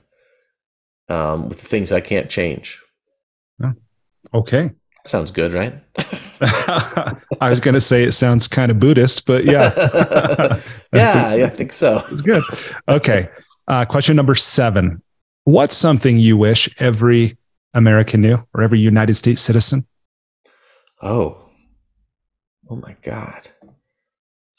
um, 1.10 1.50
with 1.50 1.62
the 1.62 1.68
things 1.68 1.92
I 1.92 2.02
can't 2.02 2.30
change. 2.30 2.80
Okay. 4.34 4.72
Sounds 5.06 5.32
good, 5.32 5.54
right? 5.54 5.74
I 6.42 7.50
was 7.50 7.60
going 7.60 7.74
to 7.74 7.82
say 7.82 8.04
it 8.04 8.12
sounds 8.12 8.48
kind 8.48 8.72
of 8.72 8.80
Buddhist, 8.80 9.26
but 9.26 9.46
yeah. 9.46 9.72
yeah, 10.94 11.34
a, 11.34 11.44
I 11.44 11.50
think 11.50 11.74
so. 11.74 12.04
It's 12.12 12.22
good. 12.22 12.44
Okay. 12.88 13.28
Uh, 13.68 13.86
question 13.86 14.16
number 14.16 14.36
seven 14.36 15.02
What's 15.44 15.76
something 15.76 16.20
you 16.20 16.38
wish 16.38 16.70
every 16.80 17.38
American 17.74 18.22
knew 18.22 18.38
or 18.54 18.62
every 18.62 18.80
United 18.80 19.16
States 19.16 19.42
citizen? 19.42 19.88
Oh, 21.02 21.50
oh 22.70 22.76
my 22.76 22.96
God. 23.02 23.50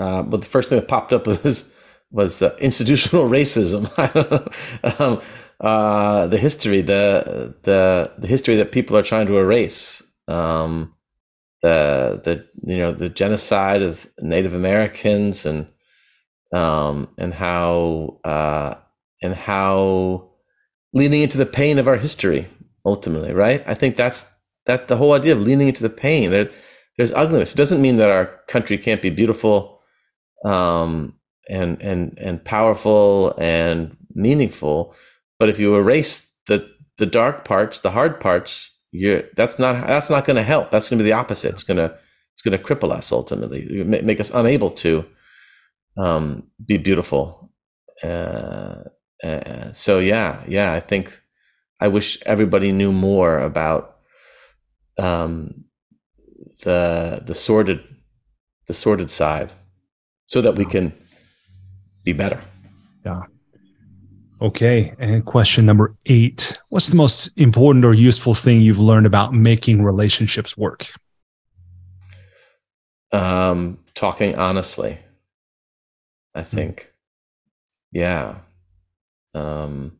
Uh, 0.02 0.22
but 0.22 0.40
the 0.40 0.46
first 0.46 0.68
thing 0.68 0.78
that 0.80 0.88
popped 0.88 1.12
up 1.12 1.26
was 1.44 1.70
was 2.10 2.42
uh, 2.42 2.56
institutional 2.60 3.28
racism. 3.38 3.82
um, 5.00 5.20
uh, 5.60 6.26
the 6.26 6.38
history, 6.38 6.80
the 6.82 7.54
the 7.62 8.12
the 8.18 8.26
history 8.26 8.56
that 8.56 8.72
people 8.72 8.96
are 8.96 9.02
trying 9.02 9.26
to 9.26 9.38
erase, 9.38 10.02
um, 10.28 10.94
the 11.62 12.20
the 12.24 12.34
you 12.70 12.78
know 12.78 12.92
the 12.92 13.08
genocide 13.08 13.82
of 13.82 14.10
Native 14.20 14.54
Americans 14.54 15.46
and 15.46 15.68
um, 16.52 17.08
and 17.16 17.32
how 17.34 18.18
uh, 18.24 18.74
and 19.22 19.34
how 19.34 20.30
leaning 20.92 21.22
into 21.22 21.38
the 21.38 21.46
pain 21.46 21.78
of 21.78 21.88
our 21.88 21.96
history 21.96 22.48
ultimately, 22.84 23.32
right? 23.32 23.62
I 23.66 23.74
think 23.74 23.96
that's 23.96 24.26
that 24.66 24.88
the 24.88 24.96
whole 24.96 25.12
idea 25.12 25.32
of 25.32 25.40
leaning 25.40 25.68
into 25.68 25.82
the 25.82 25.90
pain. 25.90 26.30
There, 26.30 26.50
there's 26.96 27.12
ugliness. 27.12 27.52
It 27.52 27.56
doesn't 27.56 27.80
mean 27.80 27.96
that 27.96 28.10
our 28.10 28.26
country 28.48 28.76
can't 28.76 29.00
be 29.00 29.10
beautiful, 29.10 29.80
um, 30.44 31.18
and 31.48 31.80
and 31.82 32.18
and 32.18 32.44
powerful 32.44 33.34
and 33.38 33.96
meaningful 34.14 34.94
but 35.42 35.48
if 35.48 35.58
you 35.58 35.74
erase 35.74 36.30
the 36.46 36.70
the 36.98 37.06
dark 37.06 37.44
parts, 37.44 37.80
the 37.80 37.90
hard 37.90 38.20
parts, 38.20 38.80
you 38.92 39.26
that's 39.34 39.58
not 39.58 39.88
that's 39.88 40.08
not 40.08 40.24
going 40.24 40.36
to 40.36 40.44
help. 40.44 40.70
That's 40.70 40.88
going 40.88 40.98
to 40.98 41.02
be 41.02 41.10
the 41.10 41.16
opposite. 41.16 41.50
It's 41.50 41.64
going 41.64 41.78
to 41.78 41.98
it's 42.32 42.42
going 42.42 42.56
to 42.56 42.64
cripple 42.64 42.92
us 42.92 43.10
ultimately, 43.10 43.82
make 43.82 44.20
us 44.20 44.30
unable 44.30 44.70
to 44.70 45.04
um, 45.96 46.44
be 46.64 46.78
beautiful. 46.78 47.50
Uh, 48.04 48.84
uh, 49.24 49.72
so 49.72 49.98
yeah, 49.98 50.44
yeah, 50.46 50.72
I 50.72 50.78
think 50.78 51.20
I 51.80 51.88
wish 51.88 52.22
everybody 52.24 52.70
knew 52.70 52.92
more 52.92 53.40
about 53.40 53.96
um, 54.96 55.64
the 56.62 57.20
the 57.26 57.34
sordid 57.34 57.82
the 58.68 58.74
sordid 58.74 59.10
side, 59.10 59.50
so 60.32 60.40
that 60.40 60.56
we 60.56 60.64
can 60.64 60.94
be 62.04 62.14
better. 62.14 62.40
Yeah. 63.04 63.20
Okay. 64.40 64.94
And 64.98 65.26
question 65.26 65.66
number 65.66 65.94
eight 66.06 66.58
What's 66.70 66.88
the 66.88 66.96
most 66.96 67.30
important 67.36 67.84
or 67.84 67.92
useful 67.92 68.32
thing 68.32 68.62
you've 68.62 68.80
learned 68.80 69.04
about 69.04 69.34
making 69.34 69.82
relationships 69.82 70.56
work? 70.56 70.86
Um, 73.12 73.78
talking 73.94 74.34
honestly, 74.38 75.00
I 76.34 76.40
hmm. 76.40 76.56
think. 76.56 76.92
Yeah. 77.90 78.36
Um, 79.34 79.98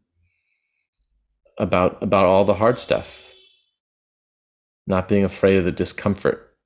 about 1.59 2.03
about 2.03 2.25
all 2.25 2.47
the 2.47 2.55
hard 2.55 2.79
stuff. 2.79 3.35
Not 4.87 5.09
being 5.09 5.25
afraid 5.25 5.59
of 5.59 5.67
the 5.67 5.73
discomfort, 5.73 6.57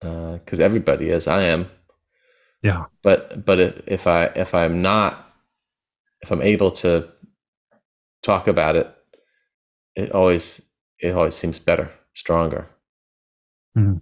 because 0.00 0.60
uh, 0.60 0.62
everybody 0.62 1.08
is. 1.08 1.26
I 1.26 1.44
am. 1.44 1.70
Yeah. 2.66 2.86
But 3.02 3.44
but 3.44 3.60
if, 3.60 4.08
I 4.08 4.24
if 4.34 4.52
I'm 4.52 4.82
not 4.82 5.32
if 6.20 6.32
I'm 6.32 6.42
able 6.42 6.72
to 6.82 7.08
talk 8.24 8.48
about 8.48 8.74
it, 8.74 8.92
it 9.94 10.10
always 10.10 10.60
it 10.98 11.14
always 11.14 11.36
seems 11.36 11.60
better, 11.60 11.92
stronger. 12.14 12.66
Mm. 13.78 14.00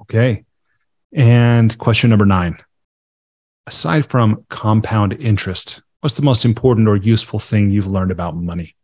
Okay. 0.00 0.44
And 1.14 1.78
question 1.78 2.10
number 2.10 2.26
nine. 2.26 2.58
Aside 3.68 4.06
from 4.06 4.44
compound 4.48 5.12
interest, 5.20 5.82
what's 6.00 6.16
the 6.16 6.22
most 6.22 6.44
important 6.44 6.88
or 6.88 6.96
useful 6.96 7.38
thing 7.38 7.70
you've 7.70 7.86
learned 7.86 8.10
about 8.10 8.36
money? 8.36 8.74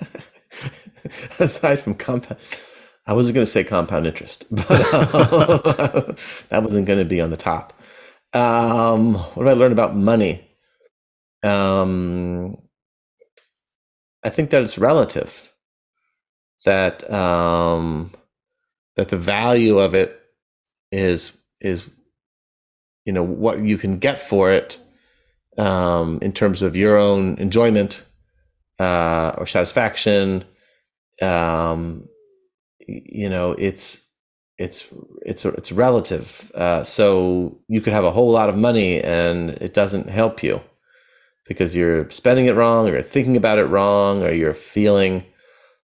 Aside 1.38 1.82
from 1.82 1.94
compound, 1.94 2.40
I 3.06 3.12
wasn't 3.12 3.36
going 3.36 3.44
to 3.44 3.50
say 3.50 3.62
compound 3.62 4.06
interest, 4.06 4.46
but 4.50 4.94
uh, 4.94 6.14
that 6.48 6.62
wasn't 6.62 6.86
going 6.86 6.98
to 6.98 7.04
be 7.04 7.20
on 7.20 7.30
the 7.30 7.36
top. 7.36 7.72
Um, 8.36 9.14
what 9.14 9.44
did 9.44 9.50
I 9.50 9.54
learn 9.54 9.72
about 9.72 9.96
money? 9.96 10.46
Um, 11.42 12.58
I 14.22 14.28
think 14.28 14.50
that 14.50 14.62
it's 14.62 14.76
relative. 14.76 15.52
That 16.66 17.10
um, 17.10 18.12
that 18.96 19.08
the 19.08 19.16
value 19.16 19.78
of 19.78 19.94
it 19.94 20.20
is 20.92 21.36
is 21.60 21.88
you 23.06 23.12
know 23.12 23.22
what 23.22 23.60
you 23.60 23.78
can 23.78 23.98
get 23.98 24.20
for 24.20 24.50
it 24.50 24.78
um, 25.56 26.18
in 26.20 26.32
terms 26.32 26.60
of 26.60 26.76
your 26.76 26.98
own 26.98 27.38
enjoyment 27.38 28.04
uh, 28.78 29.32
or 29.38 29.46
satisfaction. 29.46 30.44
Um, 31.22 32.08
you 32.86 33.30
know, 33.30 33.52
it's 33.52 34.05
it's 34.58 34.86
it's 35.22 35.44
it's 35.44 35.72
relative. 35.72 36.50
Uh, 36.54 36.82
so 36.82 37.58
you 37.68 37.80
could 37.80 37.92
have 37.92 38.04
a 38.04 38.12
whole 38.12 38.30
lot 38.30 38.48
of 38.48 38.56
money 38.56 39.02
and 39.02 39.50
it 39.50 39.74
doesn't 39.74 40.08
help 40.08 40.42
you 40.42 40.60
because 41.46 41.76
you're 41.76 42.10
spending 42.10 42.46
it 42.46 42.54
wrong 42.54 42.88
or 42.88 42.92
you're 42.92 43.02
thinking 43.02 43.36
about 43.36 43.58
it 43.58 43.64
wrong 43.64 44.22
or 44.22 44.32
you're 44.32 44.54
feeling 44.54 45.24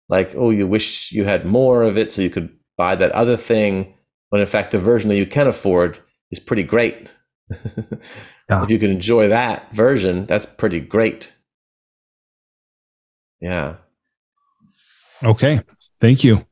like 0.08 0.34
oh 0.36 0.50
you 0.50 0.66
wish 0.66 1.12
you 1.12 1.24
had 1.24 1.46
more 1.46 1.82
of 1.82 1.96
it 1.96 2.12
so 2.12 2.22
you 2.22 2.30
could 2.30 2.50
buy 2.76 2.96
that 2.96 3.12
other 3.12 3.36
thing 3.36 3.94
when 4.30 4.40
in 4.40 4.46
fact 4.46 4.72
the 4.72 4.78
version 4.78 5.08
that 5.08 5.16
you 5.16 5.26
can 5.26 5.46
afford 5.46 5.98
is 6.30 6.40
pretty 6.40 6.64
great. 6.64 7.08
yeah. 7.50 8.62
If 8.62 8.70
you 8.70 8.78
can 8.78 8.90
enjoy 8.90 9.28
that 9.28 9.72
version, 9.72 10.26
that's 10.26 10.46
pretty 10.46 10.80
great. 10.80 11.30
Yeah. 13.40 13.76
Okay. 15.22 15.60
Thank 16.00 16.24
you. 16.24 16.46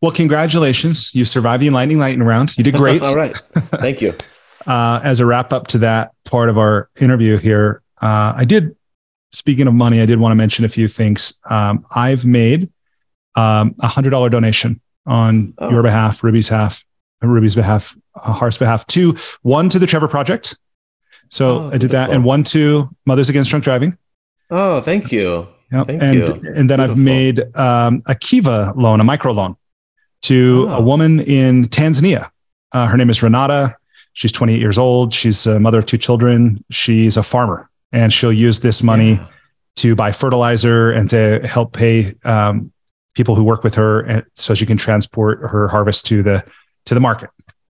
Well, 0.00 0.12
congratulations. 0.12 1.14
You 1.14 1.24
survived 1.24 1.62
the 1.62 1.66
enlightening 1.66 1.98
lightning 1.98 2.26
round. 2.26 2.56
You 2.56 2.64
did 2.64 2.74
great. 2.76 3.02
All 3.02 3.14
right. 3.14 3.36
Thank 3.36 4.00
you. 4.00 4.14
uh, 4.66 5.00
as 5.02 5.20
a 5.20 5.26
wrap 5.26 5.52
up 5.52 5.66
to 5.68 5.78
that 5.78 6.12
part 6.24 6.48
of 6.48 6.58
our 6.58 6.88
interview 7.00 7.36
here, 7.36 7.82
uh, 8.00 8.32
I 8.36 8.44
did, 8.44 8.74
speaking 9.32 9.66
of 9.66 9.74
money, 9.74 10.00
I 10.00 10.06
did 10.06 10.18
want 10.18 10.32
to 10.32 10.36
mention 10.36 10.64
a 10.64 10.68
few 10.68 10.88
things. 10.88 11.38
Um, 11.48 11.84
I've 11.94 12.24
made 12.24 12.70
um, 13.34 13.74
a 13.80 13.86
hundred 13.86 14.10
dollar 14.10 14.30
donation 14.30 14.80
on 15.06 15.54
oh. 15.58 15.70
your 15.70 15.82
behalf, 15.82 16.24
Ruby's 16.24 16.48
behalf, 16.48 16.84
Ruby's 17.20 17.54
behalf, 17.54 17.96
uh, 18.16 18.32
Hart's 18.32 18.58
behalf, 18.58 18.86
to 18.88 19.14
one 19.42 19.68
to 19.68 19.78
the 19.78 19.86
Trevor 19.86 20.08
Project. 20.08 20.58
So 21.28 21.60
oh, 21.60 21.70
I 21.72 21.78
did 21.78 21.90
that, 21.92 22.10
and 22.10 22.24
one 22.24 22.42
to 22.44 22.88
Mothers 23.06 23.28
Against 23.28 23.50
Drunk 23.50 23.64
Driving. 23.64 23.96
Oh, 24.50 24.80
thank 24.80 25.12
you. 25.12 25.46
Yep. 25.70 25.86
Thank 25.86 26.02
and, 26.02 26.14
you. 26.14 26.24
And 26.24 26.68
then 26.68 26.78
beautiful. 26.78 26.90
I've 26.90 26.98
made 26.98 27.56
um, 27.56 28.02
a 28.06 28.16
Kiva 28.16 28.72
loan, 28.76 29.00
a 29.00 29.04
micro 29.04 29.32
loan 29.32 29.56
to 30.22 30.66
oh. 30.68 30.78
a 30.78 30.82
woman 30.82 31.20
in 31.20 31.68
Tanzania. 31.68 32.30
Uh, 32.72 32.86
her 32.86 32.96
name 32.96 33.10
is 33.10 33.22
Renata. 33.22 33.76
She's 34.12 34.32
28 34.32 34.60
years 34.60 34.78
old. 34.78 35.14
She's 35.14 35.46
a 35.46 35.60
mother 35.60 35.78
of 35.78 35.86
two 35.86 35.98
children. 35.98 36.64
She's 36.70 37.16
a 37.16 37.22
farmer, 37.22 37.70
and 37.92 38.12
she'll 38.12 38.32
use 38.32 38.60
this 38.60 38.82
money 38.82 39.12
yeah. 39.12 39.26
to 39.76 39.94
buy 39.94 40.12
fertilizer 40.12 40.90
and 40.90 41.08
to 41.10 41.40
help 41.44 41.72
pay 41.72 42.12
um, 42.24 42.72
people 43.14 43.34
who 43.34 43.44
work 43.44 43.62
with 43.62 43.74
her, 43.76 44.00
and 44.00 44.24
so 44.34 44.54
she 44.54 44.66
can 44.66 44.76
transport 44.76 45.40
her 45.40 45.68
harvest 45.68 46.06
to 46.06 46.22
the 46.22 46.44
to 46.86 46.94
the 46.94 47.00
market. 47.00 47.30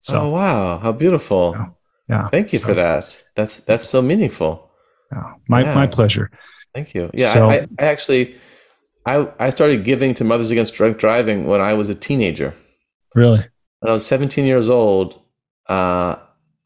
So, 0.01 0.21
oh 0.23 0.29
wow, 0.31 0.79
how 0.79 0.93
beautiful! 0.93 1.55
Yeah, 1.57 1.67
yeah. 2.09 2.29
thank 2.29 2.53
you 2.53 2.59
so, 2.59 2.67
for 2.67 2.75
that. 2.75 3.17
That's 3.35 3.59
that's 3.59 3.89
so 3.89 4.01
meaningful. 4.01 4.71
Yeah, 5.13 5.33
my 5.49 5.63
yeah. 5.63 5.75
my 5.75 5.87
pleasure. 5.87 6.31
Thank 6.75 6.95
you. 6.95 7.11
Yeah, 7.15 7.27
so, 7.27 7.51
I, 7.51 7.67
I, 7.79 7.85
actually, 7.85 8.37
I 9.07 9.29
I 9.39 9.51
started 9.51 9.85
giving 9.85 10.15
to 10.15 10.25
Mothers 10.25 10.51
Against 10.51 10.75
Drunk 10.75 10.99
Driving 10.99 11.47
when 11.47 11.61
I 11.61 11.75
was 11.75 11.89
a 11.89 11.95
teenager. 11.95 12.55
Really? 13.15 13.45
When 13.81 13.91
I 13.91 13.95
was 13.95 14.07
17 14.07 14.45
years 14.45 14.69
old, 14.69 15.21
uh, 15.69 16.17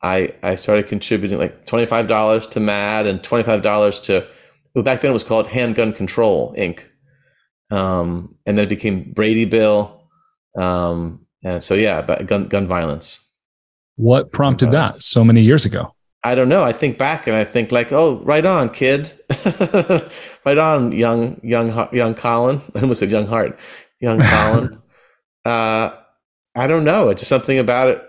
I 0.02 0.34
I 0.42 0.56
started 0.56 0.86
contributing 0.88 1.38
like 1.38 1.66
twenty 1.66 1.86
five 1.86 2.06
dollars 2.06 2.46
to 2.48 2.60
MADD 2.60 3.06
and 3.06 3.24
twenty 3.24 3.44
five 3.44 3.62
dollars 3.62 3.98
to. 4.00 4.26
Well, 4.74 4.84
back 4.84 5.00
then 5.00 5.12
it 5.12 5.14
was 5.14 5.24
called 5.24 5.46
Handgun 5.46 5.92
Control 5.92 6.52
Inc. 6.58 6.80
Um, 7.70 8.36
and 8.44 8.58
then 8.58 8.66
it 8.66 8.68
became 8.68 9.12
Brady 9.12 9.44
Bill. 9.44 10.02
Um, 10.56 11.26
and 11.44 11.62
so 11.62 11.74
yeah, 11.74 12.02
but 12.02 12.26
gun 12.26 12.48
gun 12.48 12.66
violence. 12.66 13.20
What 13.96 14.32
prompted 14.32 14.72
that 14.72 15.02
so 15.02 15.24
many 15.24 15.42
years 15.42 15.64
ago? 15.64 15.93
I 16.26 16.34
don't 16.34 16.48
know. 16.48 16.64
I 16.64 16.72
think 16.72 16.96
back 16.96 17.26
and 17.26 17.36
I 17.36 17.44
think 17.44 17.70
like, 17.70 17.92
oh, 17.92 18.16
right 18.20 18.44
on, 18.46 18.70
kid, 18.70 19.12
right 20.46 20.56
on, 20.56 20.90
young, 20.92 21.38
young, 21.44 21.88
young 21.92 22.14
Colin. 22.14 22.62
I 22.74 22.80
almost 22.80 23.00
said 23.00 23.10
young 23.10 23.26
Hart, 23.26 23.58
young 24.00 24.20
Colin. 24.20 24.82
uh, 25.44 25.90
I 26.56 26.66
don't 26.66 26.84
know. 26.84 27.10
It's 27.10 27.20
just 27.20 27.28
something 27.28 27.58
about 27.58 27.88
it. 27.88 28.02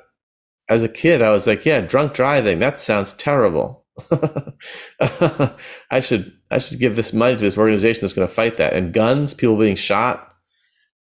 As 0.69 0.81
a 0.81 0.87
kid, 0.87 1.21
I 1.21 1.29
was 1.31 1.45
like, 1.45 1.65
yeah, 1.65 1.81
drunk 1.81 2.13
driving. 2.13 2.59
That 2.59 2.79
sounds 2.79 3.13
terrible. 3.13 3.85
I 4.99 5.99
should, 5.99 6.31
I 6.49 6.57
should 6.57 6.79
give 6.79 6.95
this 6.95 7.13
money 7.13 7.35
to 7.35 7.43
this 7.43 7.57
organization 7.57 8.01
that's 8.01 8.13
going 8.13 8.27
to 8.27 8.33
fight 8.33 8.57
that. 8.57 8.73
And 8.73 8.93
guns, 8.93 9.33
people 9.33 9.57
being 9.57 9.75
shot, 9.75 10.33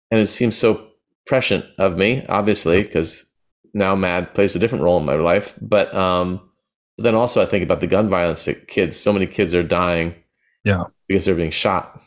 and 0.10 0.20
it 0.20 0.28
seems 0.28 0.58
so 0.58 0.88
prescient 1.28 1.66
of 1.78 1.98
me, 1.98 2.26
obviously, 2.28 2.82
because 2.82 3.26
now 3.74 3.96
MADD 3.96 4.34
plays 4.34 4.56
a 4.56 4.60
different 4.60 4.84
role 4.84 4.98
in 4.98 5.06
my 5.06 5.14
life. 5.14 5.60
But 5.62 5.94
um, 5.94 6.51
but 6.98 7.04
then 7.04 7.16
also 7.16 7.42
I 7.42 7.46
think 7.46 7.64
about 7.64 7.80
the 7.80 7.88
gun 7.88 8.10
violence 8.10 8.46
that 8.46 8.68
kids, 8.68 8.98
so 8.98 9.14
many 9.14 9.28
kids 9.28 9.54
are 9.54 9.64
dying. 9.64 10.16
Yeah. 10.64 10.84
Because 11.08 11.26
they're 11.26 11.36
being 11.36 11.52
shot. 11.52 12.00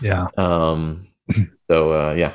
Yeah. 0.00 0.26
Um, 0.36 1.08
so 1.70 1.92
uh, 1.92 2.14
yeah. 2.14 2.32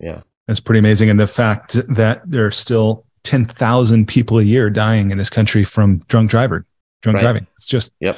Yeah. 0.00 0.22
That's 0.46 0.60
pretty 0.60 0.78
amazing. 0.78 1.10
And 1.10 1.18
the 1.18 1.26
fact 1.26 1.74
that 1.94 2.22
there 2.24 2.46
are 2.46 2.50
still 2.50 3.04
10,000 3.24 4.06
people 4.06 4.38
a 4.38 4.42
year 4.42 4.70
dying 4.70 5.10
in 5.10 5.18
this 5.18 5.30
country 5.30 5.64
from 5.64 5.98
drunk 6.08 6.30
driver, 6.30 6.64
drunk 7.02 7.16
right. 7.16 7.22
driving. 7.22 7.46
It's 7.52 7.66
just, 7.66 7.92
yep. 8.00 8.16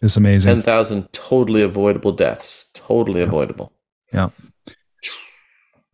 It's 0.00 0.16
amazing. 0.16 0.54
10,000 0.54 1.12
totally 1.12 1.62
avoidable 1.62 2.12
deaths. 2.12 2.66
Totally 2.72 3.20
avoidable. 3.20 3.72
Yeah. 4.12 4.30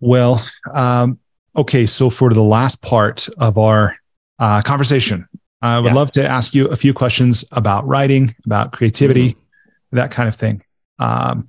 Well, 0.00 0.44
um, 0.74 1.18
okay. 1.56 1.86
So 1.86 2.10
for 2.10 2.32
the 2.32 2.42
last 2.42 2.82
part 2.82 3.28
of 3.38 3.56
our 3.56 3.96
uh, 4.38 4.62
conversation, 4.62 5.26
I 5.64 5.80
would 5.80 5.88
yeah. 5.88 5.94
love 5.94 6.10
to 6.12 6.26
ask 6.26 6.54
you 6.54 6.66
a 6.66 6.76
few 6.76 6.92
questions 6.92 7.42
about 7.52 7.86
writing, 7.86 8.34
about 8.44 8.72
creativity, 8.72 9.30
mm-hmm. 9.30 9.96
that 9.96 10.10
kind 10.10 10.28
of 10.28 10.36
thing. 10.36 10.62
Um, 10.98 11.48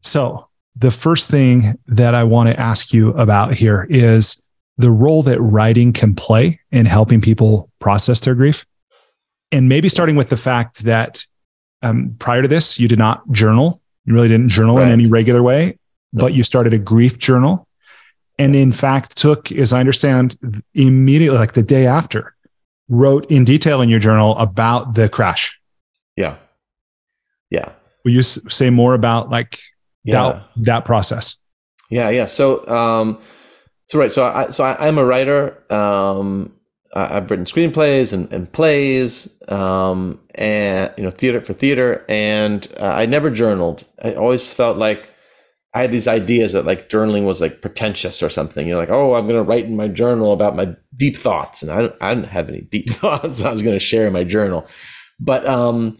so, 0.00 0.48
the 0.76 0.92
first 0.92 1.28
thing 1.28 1.76
that 1.88 2.14
I 2.14 2.22
want 2.22 2.48
to 2.48 2.58
ask 2.58 2.92
you 2.94 3.10
about 3.10 3.54
here 3.54 3.86
is 3.90 4.40
the 4.78 4.92
role 4.92 5.22
that 5.24 5.40
writing 5.40 5.92
can 5.92 6.14
play 6.14 6.60
in 6.70 6.86
helping 6.86 7.20
people 7.20 7.68
process 7.80 8.20
their 8.20 8.36
grief. 8.36 8.64
And 9.50 9.68
maybe 9.68 9.88
starting 9.88 10.16
with 10.16 10.30
the 10.30 10.36
fact 10.36 10.84
that 10.84 11.26
um, 11.82 12.14
prior 12.20 12.42
to 12.42 12.48
this, 12.48 12.78
you 12.78 12.86
did 12.86 12.98
not 12.98 13.28
journal. 13.32 13.82
You 14.04 14.14
really 14.14 14.28
didn't 14.28 14.48
journal 14.48 14.76
right. 14.76 14.86
in 14.86 14.92
any 14.92 15.08
regular 15.08 15.42
way, 15.42 15.78
but 16.12 16.32
you 16.32 16.44
started 16.44 16.72
a 16.72 16.78
grief 16.78 17.18
journal. 17.18 17.66
And 18.38 18.54
in 18.54 18.72
fact, 18.72 19.16
took, 19.16 19.52
as 19.52 19.72
I 19.72 19.80
understand, 19.80 20.38
immediately, 20.74 21.38
like 21.38 21.52
the 21.52 21.62
day 21.62 21.86
after, 21.86 22.31
wrote 22.92 23.24
in 23.30 23.44
detail 23.44 23.80
in 23.80 23.88
your 23.88 23.98
journal 23.98 24.36
about 24.36 24.94
the 24.94 25.08
crash. 25.08 25.58
Yeah. 26.14 26.36
Yeah. 27.50 27.72
Will 28.04 28.12
you 28.12 28.22
say 28.22 28.68
more 28.68 28.92
about 28.92 29.30
like 29.30 29.58
yeah. 30.04 30.12
that, 30.12 30.48
that 30.56 30.84
process? 30.84 31.38
Yeah. 31.88 32.10
Yeah. 32.10 32.26
So, 32.26 32.68
um, 32.68 33.18
so 33.86 33.98
right. 33.98 34.12
So 34.12 34.26
I, 34.26 34.50
so 34.50 34.64
I, 34.64 34.88
am 34.88 34.98
a 34.98 35.04
writer. 35.06 35.62
Um, 35.72 36.52
I, 36.94 37.14
have 37.14 37.30
written 37.30 37.46
screenplays 37.46 38.12
and, 38.12 38.30
and 38.30 38.52
plays, 38.52 39.28
um, 39.48 40.20
and, 40.34 40.92
you 40.98 41.04
know, 41.04 41.10
theater 41.10 41.40
for 41.40 41.54
theater. 41.54 42.04
And 42.10 42.66
uh, 42.78 42.84
I 42.84 43.06
never 43.06 43.30
journaled. 43.30 43.84
I 44.02 44.14
always 44.14 44.52
felt 44.52 44.76
like 44.76 45.08
I 45.74 45.80
had 45.80 45.92
these 45.92 46.08
ideas 46.08 46.52
that 46.52 46.66
like 46.66 46.90
journaling 46.90 47.24
was 47.24 47.40
like 47.40 47.62
pretentious 47.62 48.22
or 48.22 48.28
something. 48.28 48.66
You're 48.66 48.76
like, 48.76 48.90
oh, 48.90 49.14
I'm 49.14 49.26
going 49.26 49.42
to 49.42 49.48
write 49.48 49.64
in 49.64 49.76
my 49.76 49.88
journal 49.88 50.32
about 50.32 50.54
my 50.54 50.76
deep 50.96 51.16
thoughts, 51.16 51.62
and 51.62 51.70
I, 51.70 51.92
I 52.00 52.14
didn't 52.14 52.30
have 52.30 52.48
any 52.48 52.60
deep 52.60 52.90
thoughts. 52.90 53.42
I 53.42 53.52
was 53.52 53.62
going 53.62 53.76
to 53.76 53.84
share 53.84 54.06
in 54.06 54.12
my 54.12 54.24
journal, 54.24 54.66
but 55.18 55.46
um, 55.46 55.98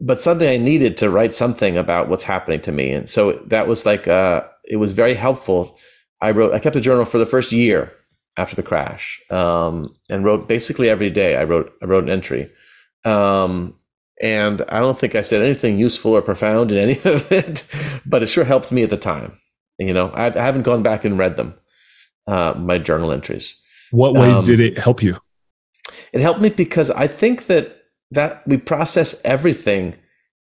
but 0.00 0.20
something 0.20 0.48
I 0.48 0.56
needed 0.56 0.96
to 0.98 1.10
write 1.10 1.34
something 1.34 1.76
about 1.76 2.08
what's 2.08 2.24
happening 2.24 2.60
to 2.62 2.72
me, 2.72 2.90
and 2.92 3.08
so 3.08 3.32
that 3.46 3.68
was 3.68 3.84
like 3.84 4.08
uh, 4.08 4.44
it 4.64 4.76
was 4.76 4.92
very 4.92 5.14
helpful. 5.14 5.78
I 6.22 6.30
wrote, 6.30 6.54
I 6.54 6.58
kept 6.58 6.76
a 6.76 6.80
journal 6.80 7.04
for 7.04 7.18
the 7.18 7.26
first 7.26 7.52
year 7.52 7.92
after 8.38 8.56
the 8.56 8.62
crash, 8.62 9.20
um, 9.30 9.94
and 10.08 10.24
wrote 10.24 10.48
basically 10.48 10.88
every 10.88 11.10
day. 11.10 11.36
I 11.36 11.44
wrote, 11.44 11.72
I 11.82 11.84
wrote 11.84 12.04
an 12.04 12.10
entry. 12.10 12.50
Um, 13.04 13.78
and 14.22 14.62
I 14.68 14.80
don't 14.80 14.98
think 14.98 15.14
I 15.14 15.22
said 15.22 15.42
anything 15.42 15.78
useful 15.78 16.12
or 16.12 16.22
profound 16.22 16.72
in 16.72 16.78
any 16.78 16.92
of 17.04 17.30
it, 17.30 17.66
but 18.04 18.22
it 18.22 18.26
sure 18.26 18.44
helped 18.44 18.72
me 18.72 18.82
at 18.82 18.90
the 18.90 18.96
time. 18.96 19.38
You 19.78 19.92
know, 19.92 20.08
I, 20.10 20.26
I 20.26 20.42
haven't 20.42 20.62
gone 20.62 20.82
back 20.82 21.04
and 21.04 21.18
read 21.18 21.36
them, 21.36 21.54
uh, 22.26 22.54
my 22.56 22.78
journal 22.78 23.12
entries. 23.12 23.60
What 23.90 24.14
way 24.14 24.30
um, 24.30 24.42
did 24.42 24.60
it 24.60 24.78
help 24.78 25.02
you? 25.02 25.18
It 26.12 26.20
helped 26.20 26.40
me 26.40 26.48
because 26.48 26.90
I 26.90 27.06
think 27.06 27.46
that 27.46 27.84
that 28.10 28.46
we 28.46 28.56
process 28.56 29.20
everything 29.24 29.96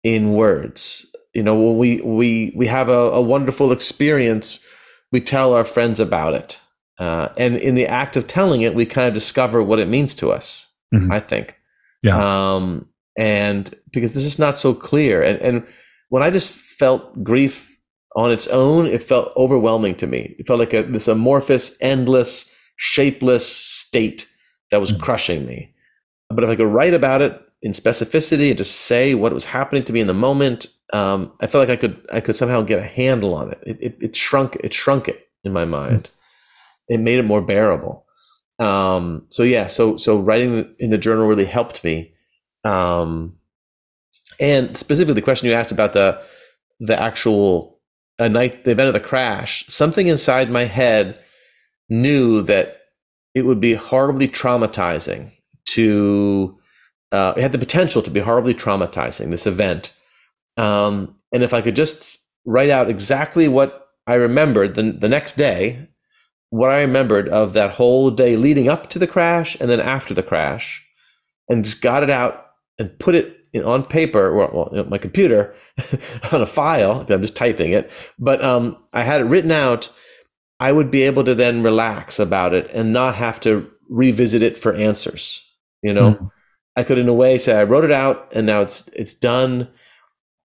in 0.03 0.33
words. 0.33 1.05
You 1.33 1.43
know, 1.43 1.59
when 1.59 1.77
we 1.77 2.01
we 2.01 2.53
we 2.55 2.67
have 2.67 2.89
a, 2.89 3.11
a 3.11 3.21
wonderful 3.21 3.71
experience, 3.71 4.65
we 5.11 5.19
tell 5.19 5.53
our 5.53 5.63
friends 5.65 5.99
about 5.99 6.33
it, 6.33 6.59
uh, 6.97 7.29
and 7.37 7.57
in 7.57 7.75
the 7.75 7.87
act 7.87 8.15
of 8.15 8.25
telling 8.25 8.61
it, 8.61 8.73
we 8.73 8.85
kind 8.85 9.07
of 9.07 9.13
discover 9.13 9.61
what 9.61 9.79
it 9.79 9.87
means 9.87 10.13
to 10.15 10.31
us. 10.31 10.69
Mm-hmm. 10.93 11.11
I 11.11 11.19
think. 11.19 11.55
Yeah. 12.01 12.55
Um, 12.55 12.87
and 13.19 13.75
because 13.91 14.13
this 14.13 14.23
is 14.23 14.39
not 14.39 14.57
so 14.57 14.73
clear. 14.73 15.21
And 15.21 15.37
and 15.39 15.67
when 16.07 16.23
i 16.23 16.31
just 16.31 16.57
felt 16.57 17.23
grief 17.23 17.77
on 18.15 18.31
its 18.31 18.47
own 18.47 18.87
it 18.87 19.03
felt 19.03 19.33
overwhelming 19.35 19.95
to 19.95 20.07
me. 20.07 20.35
It 20.39 20.47
felt 20.47 20.59
like 20.59 20.73
a, 20.73 20.83
this 20.83 21.07
amorphous 21.07 21.75
endless 21.81 22.49
shapeless 22.77 23.45
state 23.45 24.27
that 24.71 24.79
was 24.79 24.91
mm-hmm. 24.91 25.03
crushing 25.03 25.45
me. 25.45 25.75
But 26.29 26.43
if 26.45 26.49
i 26.49 26.55
could 26.55 26.67
write 26.67 26.93
about 26.93 27.21
it 27.21 27.39
in 27.61 27.73
specificity 27.73 28.49
and 28.49 28.57
just 28.57 28.75
say 28.75 29.13
what 29.13 29.33
was 29.33 29.45
happening 29.45 29.83
to 29.83 29.91
me 29.91 29.99
in 29.99 30.07
the 30.07 30.13
moment 30.13 30.67
um, 30.93 31.33
i 31.41 31.45
felt 31.45 31.67
like 31.67 31.77
i 31.77 31.79
could 31.79 32.07
i 32.11 32.21
could 32.21 32.37
somehow 32.37 32.61
get 32.61 32.79
a 32.79 32.83
handle 32.83 33.35
on 33.35 33.51
it. 33.51 33.59
It, 33.65 33.77
it, 33.81 33.97
it 33.99 34.15
shrunk 34.15 34.55
it 34.63 34.73
shrunk 34.73 35.09
it 35.09 35.27
in 35.43 35.51
my 35.51 35.65
mind. 35.65 36.03
Mm-hmm. 36.05 36.93
it 36.93 36.99
made 37.01 37.19
it 37.19 37.25
more 37.25 37.41
bearable. 37.41 38.05
Um, 38.59 39.25
so 39.29 39.43
yeah 39.43 39.67
so 39.67 39.97
so 39.97 40.17
writing 40.17 40.73
in 40.79 40.89
the 40.89 40.97
journal 40.97 41.27
really 41.27 41.45
helped 41.45 41.83
me 41.83 42.13
um, 42.63 43.37
and 44.39 44.77
specifically, 44.77 45.13
the 45.13 45.21
question 45.21 45.47
you 45.47 45.53
asked 45.53 45.71
about 45.71 45.93
the 45.93 46.21
the 46.79 46.99
actual 46.99 47.79
a 48.17 48.29
night 48.29 48.63
the 48.63 48.71
event 48.71 48.87
of 48.87 48.93
the 48.93 48.99
crash, 48.99 49.65
something 49.67 50.07
inside 50.07 50.49
my 50.49 50.65
head 50.65 51.19
knew 51.89 52.41
that 52.43 52.81
it 53.35 53.45
would 53.45 53.59
be 53.59 53.73
horribly 53.73 54.27
traumatizing 54.27 55.31
to. 55.69 56.57
Uh, 57.11 57.33
it 57.35 57.41
had 57.41 57.51
the 57.51 57.57
potential 57.57 58.03
to 58.03 58.11
be 58.11 58.19
horribly 58.19 58.53
traumatizing. 58.53 59.31
This 59.31 59.47
event, 59.47 59.93
um, 60.57 61.15
and 61.33 61.43
if 61.43 61.53
I 61.53 61.61
could 61.61 61.75
just 61.75 62.19
write 62.45 62.69
out 62.69 62.89
exactly 62.89 63.47
what 63.47 63.87
I 64.05 64.15
remembered 64.15 64.75
the 64.75 64.91
the 64.91 65.09
next 65.09 65.35
day, 65.35 65.87
what 66.49 66.69
I 66.69 66.81
remembered 66.81 67.27
of 67.27 67.53
that 67.53 67.71
whole 67.71 68.11
day 68.11 68.35
leading 68.35 68.69
up 68.69 68.89
to 68.91 68.99
the 68.99 69.07
crash 69.07 69.59
and 69.59 69.69
then 69.69 69.79
after 69.79 70.13
the 70.13 70.23
crash, 70.23 70.85
and 71.49 71.65
just 71.65 71.81
got 71.81 72.03
it 72.03 72.09
out 72.09 72.48
and 72.79 72.97
put 72.97 73.13
it 73.13 73.39
know, 73.53 73.69
on 73.69 73.85
paper 73.85 74.27
or 74.27 74.47
well, 74.71 74.85
my 74.85 74.97
computer 74.97 75.53
on 76.31 76.41
a 76.41 76.45
file. 76.45 77.05
I'm 77.09 77.21
just 77.21 77.35
typing 77.35 77.71
it, 77.71 77.91
but 78.17 78.43
um, 78.43 78.77
I 78.93 79.03
had 79.03 79.21
it 79.21 79.25
written 79.25 79.51
out. 79.51 79.91
I 80.59 80.71
would 80.71 80.91
be 80.91 81.03
able 81.03 81.23
to 81.23 81.35
then 81.35 81.63
relax 81.63 82.19
about 82.19 82.53
it 82.53 82.69
and 82.73 82.91
not 82.91 83.15
have 83.15 83.39
to 83.41 83.69
revisit 83.89 84.43
it 84.43 84.57
for 84.57 84.73
answers. 84.73 85.45
You 85.81 85.93
know, 85.93 86.13
mm. 86.15 86.31
I 86.75 86.83
could, 86.83 86.97
in 86.97 87.07
a 87.07 87.13
way, 87.13 87.37
say 87.37 87.57
I 87.57 87.63
wrote 87.63 87.85
it 87.85 87.91
out 87.91 88.29
and 88.33 88.45
now 88.45 88.61
it's 88.61 88.87
it's 88.89 89.13
done. 89.13 89.69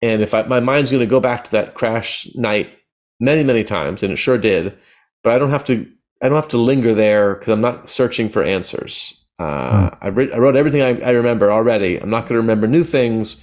And 0.02 0.22
if 0.22 0.34
I, 0.34 0.42
my 0.42 0.60
mind's 0.60 0.90
going 0.90 1.00
to 1.00 1.06
go 1.06 1.20
back 1.20 1.44
to 1.44 1.50
that 1.52 1.74
crash 1.74 2.28
night 2.34 2.70
many 3.20 3.42
many 3.42 3.64
times, 3.64 4.02
and 4.02 4.12
it 4.12 4.16
sure 4.16 4.38
did, 4.38 4.76
but 5.22 5.32
I 5.32 5.38
don't 5.38 5.50
have 5.50 5.64
to 5.64 5.90
I 6.22 6.28
don't 6.28 6.36
have 6.36 6.48
to 6.48 6.58
linger 6.58 6.94
there 6.94 7.34
because 7.34 7.48
I'm 7.48 7.60
not 7.60 7.88
searching 7.88 8.28
for 8.28 8.42
answers. 8.42 9.23
Uh, 9.38 9.90
mm. 9.90 9.98
I, 10.00 10.08
re- 10.08 10.32
I, 10.32 10.38
wrote 10.38 10.56
everything 10.56 10.82
I, 10.82 11.00
I, 11.00 11.10
remember 11.10 11.50
already. 11.50 11.98
I'm 11.98 12.10
not 12.10 12.22
going 12.22 12.34
to 12.34 12.40
remember 12.40 12.66
new 12.66 12.84
things, 12.84 13.36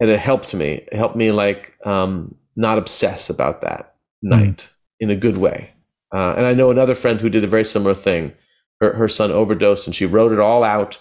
and 0.00 0.08
it 0.08 0.20
helped 0.20 0.54
me. 0.54 0.86
It 0.90 0.94
helped 0.94 1.16
me 1.16 1.32
like 1.32 1.74
um, 1.84 2.36
not 2.54 2.78
obsess 2.78 3.28
about 3.28 3.60
that 3.62 3.96
mm. 4.24 4.30
night 4.30 4.68
in 5.00 5.10
a 5.10 5.16
good 5.16 5.36
way. 5.36 5.72
Uh, 6.14 6.34
and 6.36 6.46
I 6.46 6.54
know 6.54 6.70
another 6.70 6.94
friend 6.94 7.20
who 7.20 7.28
did 7.28 7.42
a 7.42 7.48
very 7.48 7.64
similar 7.64 7.94
thing. 7.94 8.32
Her, 8.80 8.92
her 8.94 9.08
son 9.08 9.32
overdosed, 9.32 9.86
and 9.86 9.96
she 9.96 10.06
wrote 10.06 10.32
it 10.32 10.38
all 10.38 10.62
out 10.62 10.98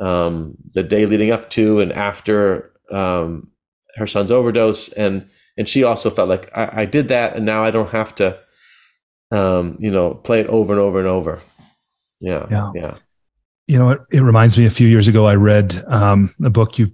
um, 0.00 0.56
the 0.72 0.82
day 0.82 1.04
leading 1.04 1.30
up 1.30 1.50
to 1.50 1.80
and 1.80 1.92
after 1.92 2.72
um, 2.90 3.50
her 3.96 4.06
son's 4.06 4.30
overdose, 4.30 4.88
and 4.92 5.28
and 5.58 5.68
she 5.68 5.82
also 5.82 6.08
felt 6.08 6.28
like 6.28 6.56
I, 6.56 6.82
I 6.82 6.84
did 6.86 7.08
that, 7.08 7.36
and 7.36 7.44
now 7.44 7.64
I 7.64 7.70
don't 7.70 7.90
have 7.90 8.14
to, 8.14 8.38
um, 9.30 9.76
you 9.78 9.90
know, 9.90 10.14
play 10.14 10.40
it 10.40 10.46
over 10.46 10.72
and 10.72 10.80
over 10.80 11.00
and 11.00 11.08
over. 11.08 11.40
Yeah, 12.20 12.46
yeah, 12.50 12.70
yeah 12.74 12.94
you 13.68 13.78
know, 13.78 13.90
it, 13.90 14.00
it 14.10 14.20
reminds 14.22 14.58
me 14.58 14.66
a 14.66 14.70
few 14.70 14.88
years 14.88 15.06
ago, 15.06 15.26
I 15.26 15.36
read 15.36 15.74
um, 15.86 16.34
a 16.42 16.50
book 16.50 16.78
you 16.78 16.90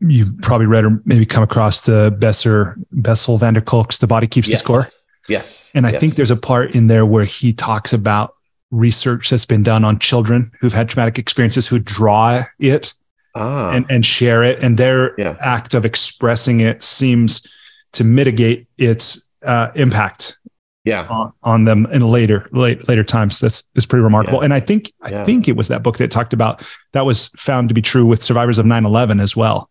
you 0.00 0.32
probably 0.42 0.66
read 0.66 0.84
or 0.84 1.00
maybe 1.04 1.24
come 1.24 1.42
across 1.42 1.82
the 1.82 2.14
Besser 2.18 2.76
Bessel 2.92 3.38
van 3.38 3.54
der 3.54 3.60
Kolk's 3.60 3.98
The 3.98 4.06
Body 4.06 4.26
Keeps 4.26 4.48
yes. 4.48 4.58
the 4.58 4.64
Score. 4.64 4.86
Yes. 5.28 5.70
And 5.74 5.86
I 5.86 5.90
yes. 5.90 6.00
think 6.00 6.14
there's 6.14 6.30
a 6.30 6.36
part 6.36 6.74
in 6.74 6.88
there 6.88 7.06
where 7.06 7.24
he 7.24 7.52
talks 7.52 7.92
about 7.92 8.34
research 8.70 9.30
that's 9.30 9.46
been 9.46 9.62
done 9.62 9.84
on 9.84 9.98
children 9.98 10.50
who've 10.60 10.72
had 10.72 10.88
traumatic 10.88 11.18
experiences 11.18 11.66
who 11.66 11.78
draw 11.78 12.42
it 12.58 12.92
ah. 13.34 13.70
and, 13.70 13.86
and 13.88 14.04
share 14.04 14.42
it. 14.42 14.62
And 14.62 14.76
their 14.76 15.18
yeah. 15.18 15.36
act 15.40 15.72
of 15.72 15.86
expressing 15.86 16.60
it 16.60 16.82
seems 16.82 17.50
to 17.92 18.04
mitigate 18.04 18.66
its 18.76 19.28
uh, 19.46 19.70
impact 19.74 20.38
yeah. 20.84 21.06
On, 21.08 21.32
on, 21.42 21.64
them 21.64 21.86
in 21.86 22.06
later 22.06 22.48
late 22.52 22.88
later 22.88 23.04
times. 23.04 23.40
That's 23.40 23.66
is 23.74 23.86
pretty 23.86 24.02
remarkable. 24.02 24.38
Yeah. 24.38 24.44
and 24.44 24.54
i 24.54 24.60
think 24.60 24.92
i 25.02 25.10
yeah. 25.10 25.24
think 25.24 25.48
it 25.48 25.56
was 25.56 25.68
that 25.68 25.82
book 25.82 25.98
that 25.98 26.10
talked 26.10 26.32
about 26.32 26.62
that 26.92 27.06
was 27.06 27.28
found 27.36 27.68
to 27.68 27.74
be 27.74 27.82
true 27.82 28.04
with 28.06 28.22
survivors 28.22 28.58
of 28.58 28.66
9-11 28.66 29.20
as 29.20 29.36
well. 29.36 29.70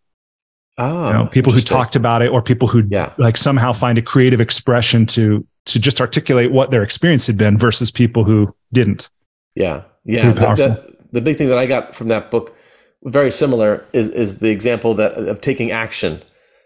Oh 0.77 1.07
you 1.07 1.13
know, 1.13 1.25
people 1.27 1.53
who 1.53 1.61
talked 1.61 1.95
about 1.95 2.23
it 2.23 2.31
or 2.31 2.41
people 2.41 2.67
who 2.67 2.83
yeah. 2.89 3.13
like 3.17 3.37
somehow 3.37 3.73
find 3.73 3.97
a 3.97 4.01
creative 4.01 4.41
expression 4.41 5.05
to 5.07 5.45
to 5.65 5.79
just 5.79 6.01
articulate 6.01 6.51
what 6.51 6.71
their 6.71 6.83
experience 6.83 7.27
had 7.27 7.37
been 7.37 7.57
versus 7.57 7.91
people 7.91 8.23
who 8.23 8.53
didn't. 8.73 9.09
Yeah. 9.55 9.83
Yeah. 10.03 10.31
The, 10.33 10.41
the, 10.41 10.95
the 11.13 11.21
big 11.21 11.37
thing 11.37 11.47
that 11.47 11.57
i 11.59 11.65
got 11.65 11.95
from 11.95 12.07
that 12.09 12.31
book 12.31 12.55
very 13.03 13.31
similar 13.31 13.85
is 13.93 14.09
is 14.09 14.39
the 14.39 14.49
example 14.49 14.95
that 14.95 15.13
of 15.13 15.41
taking 15.41 15.71
action 15.71 16.21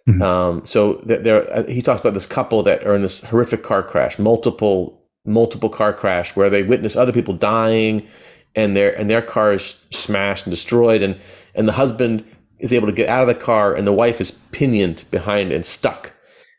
Mm-hmm. 0.07 0.21
Um, 0.21 0.65
so 0.65 1.01
there, 1.03 1.51
uh, 1.53 1.67
he 1.67 1.81
talks 1.81 1.99
about 1.99 2.13
this 2.13 2.25
couple 2.25 2.63
that 2.63 2.85
are 2.85 2.95
in 2.95 3.01
this 3.01 3.23
horrific 3.25 3.63
car 3.63 3.84
crash, 3.84 4.17
multiple 4.17 5.03
multiple 5.25 5.69
car 5.69 5.93
crash 5.93 6.38
where 6.38 6.49
they 6.49 6.63
witness 6.63 6.95
other 6.95 7.11
people 7.11 7.34
dying, 7.34 8.07
and 8.55 8.75
their 8.75 8.97
and 8.97 9.09
their 9.09 9.21
car 9.21 9.53
is 9.53 9.84
smashed 9.91 10.45
and 10.45 10.51
destroyed, 10.51 11.01
and 11.01 11.19
and 11.55 11.67
the 11.67 11.73
husband 11.73 12.23
is 12.59 12.71
able 12.71 12.88
to 12.88 12.93
get 12.93 13.09
out 13.09 13.21
of 13.21 13.27
the 13.27 13.35
car, 13.35 13.75
and 13.75 13.85
the 13.85 13.93
wife 13.93 14.21
is 14.21 14.31
pinioned 14.51 15.03
behind 15.11 15.51
and 15.51 15.65
stuck, 15.65 16.13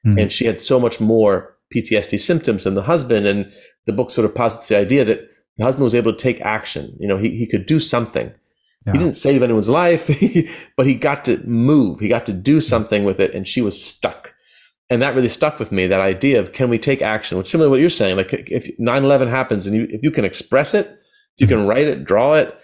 mm-hmm. 0.06 0.18
and 0.18 0.32
she 0.32 0.44
had 0.44 0.60
so 0.60 0.78
much 0.78 1.00
more 1.00 1.56
PTSD 1.74 2.20
symptoms 2.20 2.64
than 2.64 2.74
the 2.74 2.82
husband, 2.82 3.26
and 3.26 3.50
the 3.86 3.92
book 3.94 4.10
sort 4.10 4.26
of 4.26 4.34
posits 4.34 4.68
the 4.68 4.76
idea 4.76 5.06
that 5.06 5.26
the 5.56 5.64
husband 5.64 5.84
was 5.84 5.94
able 5.94 6.12
to 6.12 6.18
take 6.18 6.40
action. 6.42 6.94
You 7.00 7.08
know, 7.08 7.16
he 7.16 7.30
he 7.30 7.46
could 7.46 7.64
do 7.64 7.80
something 7.80 8.34
yeah. 8.86 8.92
He 8.92 8.98
didn't 8.98 9.16
save 9.16 9.42
anyone's 9.42 9.68
life, 9.68 10.06
but 10.76 10.86
he 10.86 10.94
got 10.94 11.24
to 11.26 11.38
move. 11.46 12.00
He 12.00 12.09
got 12.09 12.26
to 12.26 12.32
do 12.32 12.60
something 12.60 13.05
with 13.05 13.20
it, 13.20 13.34
and 13.34 13.46
she 13.46 13.60
was 13.60 13.82
stuck. 13.82 14.34
And 14.90 15.02
that 15.02 15.14
really 15.14 15.28
stuck 15.28 15.59
with 15.59 15.70
me. 15.70 15.86
That 15.86 16.00
idea 16.00 16.40
of 16.40 16.52
can 16.52 16.70
we 16.70 16.78
take 16.78 17.02
action? 17.02 17.36
Which 17.36 17.48
similar 17.48 17.66
to 17.66 17.70
what 17.70 17.80
you're 17.80 17.90
saying. 17.90 18.16
Like 18.16 18.32
if 18.32 18.76
9/11 18.78 19.28
happens, 19.28 19.66
and 19.66 19.76
you 19.76 19.86
if 19.90 20.02
you 20.02 20.10
can 20.10 20.24
express 20.24 20.74
it, 20.74 20.86
if 20.86 21.40
you 21.40 21.46
mm-hmm. 21.46 21.56
can 21.56 21.66
write 21.66 21.86
it, 21.86 22.05
draw 22.05 22.34
it, 22.34 22.59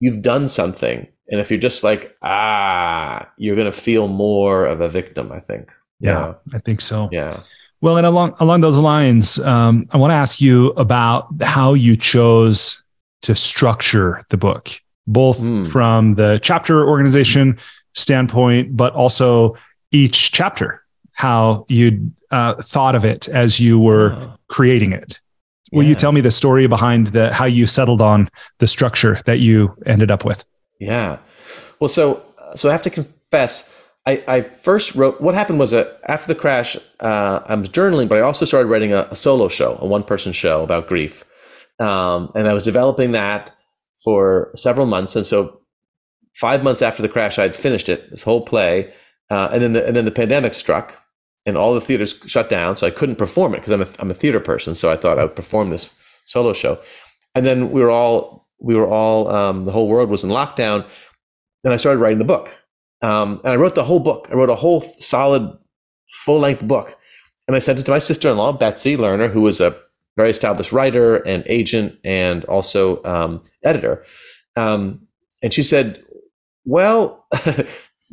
you've 0.00 0.22
done 0.22 0.48
something. 0.48 1.06
And 1.30 1.40
if 1.40 1.50
you're 1.50 1.60
just 1.60 1.82
like 1.82 2.16
ah, 2.22 3.30
you're 3.38 3.56
going 3.56 3.70
to 3.70 3.80
feel 3.80 4.08
more 4.08 4.66
of 4.66 4.80
a 4.80 4.88
victim. 4.88 5.32
I 5.32 5.40
think. 5.40 5.72
Yeah, 6.00 6.26
yeah, 6.26 6.34
I 6.54 6.58
think 6.58 6.80
so. 6.80 7.08
Yeah. 7.12 7.40
Well, 7.80 7.96
and 7.96 8.06
along 8.06 8.34
along 8.40 8.60
those 8.60 8.78
lines, 8.78 9.38
um, 9.38 9.88
I 9.92 9.96
want 9.96 10.10
to 10.10 10.16
ask 10.16 10.40
you 10.40 10.68
about 10.72 11.28
how 11.40 11.72
you 11.72 11.96
chose 11.96 12.82
to 13.22 13.34
structure 13.34 14.22
the 14.28 14.36
book 14.36 14.80
both 15.12 15.40
mm. 15.40 15.66
from 15.66 16.14
the 16.14 16.38
chapter 16.42 16.88
organization 16.88 17.58
standpoint, 17.94 18.76
but 18.76 18.94
also 18.94 19.56
each 19.90 20.32
chapter, 20.32 20.82
how 21.14 21.66
you 21.68 22.12
uh, 22.30 22.54
thought 22.54 22.94
of 22.94 23.04
it 23.04 23.28
as 23.28 23.60
you 23.60 23.78
were 23.78 24.12
oh. 24.12 24.32
creating 24.48 24.92
it. 24.92 25.20
Will 25.72 25.82
yeah. 25.82 25.90
you 25.90 25.94
tell 25.94 26.12
me 26.12 26.20
the 26.20 26.30
story 26.30 26.66
behind 26.66 27.08
the 27.08 27.32
how 27.32 27.44
you 27.46 27.66
settled 27.66 28.00
on 28.00 28.28
the 28.58 28.66
structure 28.66 29.16
that 29.26 29.38
you 29.38 29.76
ended 29.86 30.10
up 30.10 30.24
with? 30.24 30.44
Yeah. 30.78 31.18
Well, 31.78 31.88
so 31.88 32.22
so 32.56 32.68
I 32.68 32.72
have 32.72 32.82
to 32.82 32.90
confess, 32.90 33.70
I, 34.06 34.24
I 34.26 34.40
first 34.40 34.94
wrote. 34.94 35.20
What 35.20 35.34
happened 35.34 35.58
was 35.58 35.70
that 35.70 36.00
after 36.08 36.32
the 36.32 36.40
crash, 36.40 36.76
uh, 37.00 37.40
I 37.46 37.54
was 37.54 37.68
journaling, 37.68 38.08
but 38.08 38.18
I 38.18 38.22
also 38.22 38.44
started 38.44 38.68
writing 38.68 38.92
a, 38.92 39.06
a 39.10 39.16
solo 39.16 39.48
show, 39.48 39.78
a 39.80 39.86
one 39.86 40.02
person 40.02 40.32
show 40.32 40.62
about 40.62 40.88
grief, 40.88 41.24
um, 41.78 42.32
and 42.34 42.48
I 42.48 42.54
was 42.54 42.64
developing 42.64 43.12
that 43.12 43.52
for 44.02 44.50
several 44.54 44.86
months, 44.86 45.16
and 45.16 45.26
so 45.26 45.60
five 46.34 46.62
months 46.62 46.82
after 46.82 47.02
the 47.02 47.08
crash, 47.08 47.38
I'd 47.38 47.56
finished 47.56 47.88
it, 47.88 48.10
this 48.10 48.22
whole 48.22 48.42
play, 48.42 48.92
uh, 49.30 49.48
and 49.52 49.62
then 49.62 49.72
the, 49.72 49.86
and 49.86 49.94
then 49.94 50.04
the 50.04 50.10
pandemic 50.10 50.54
struck, 50.54 51.02
and 51.46 51.56
all 51.56 51.74
the 51.74 51.80
theaters 51.80 52.18
shut 52.26 52.48
down, 52.48 52.76
so 52.76 52.86
I 52.86 52.90
couldn't 52.90 53.16
perform 53.16 53.54
it 53.54 53.58
because 53.58 53.72
I'm 53.72 53.82
a 53.82 53.88
I'm 53.98 54.10
a 54.10 54.14
theater 54.14 54.40
person, 54.40 54.74
so 54.74 54.90
I 54.90 54.96
thought 54.96 55.18
I 55.18 55.24
would 55.24 55.36
perform 55.36 55.70
this 55.70 55.90
solo 56.24 56.52
show, 56.52 56.80
and 57.34 57.44
then 57.44 57.70
we 57.70 57.80
were 57.80 57.90
all 57.90 58.48
we 58.58 58.74
were 58.74 58.88
all 58.88 59.28
um, 59.28 59.64
the 59.64 59.72
whole 59.72 59.88
world 59.88 60.10
was 60.10 60.24
in 60.24 60.30
lockdown, 60.30 60.86
and 61.64 61.72
I 61.72 61.76
started 61.76 61.98
writing 61.98 62.18
the 62.18 62.24
book, 62.24 62.50
um, 63.02 63.40
and 63.44 63.52
I 63.52 63.56
wrote 63.56 63.74
the 63.74 63.84
whole 63.84 64.00
book. 64.00 64.28
I 64.30 64.34
wrote 64.34 64.50
a 64.50 64.56
whole 64.56 64.80
solid, 64.98 65.56
full 66.24 66.40
length 66.40 66.66
book, 66.66 66.96
and 67.46 67.56
I 67.56 67.58
sent 67.58 67.78
it 67.78 67.84
to 67.84 67.90
my 67.92 67.98
sister 67.98 68.28
in 68.28 68.36
law 68.36 68.52
Betsy 68.52 68.96
Lerner, 68.96 69.30
who 69.30 69.42
was 69.42 69.60
a 69.60 69.76
very 70.16 70.30
established 70.30 70.72
writer 70.72 71.16
and 71.16 71.42
agent 71.46 71.98
and 72.04 72.44
also 72.44 73.02
um, 73.04 73.42
editor. 73.64 74.04
Um, 74.56 75.06
and 75.42 75.52
she 75.52 75.62
said, 75.62 76.04
well, 76.64 77.26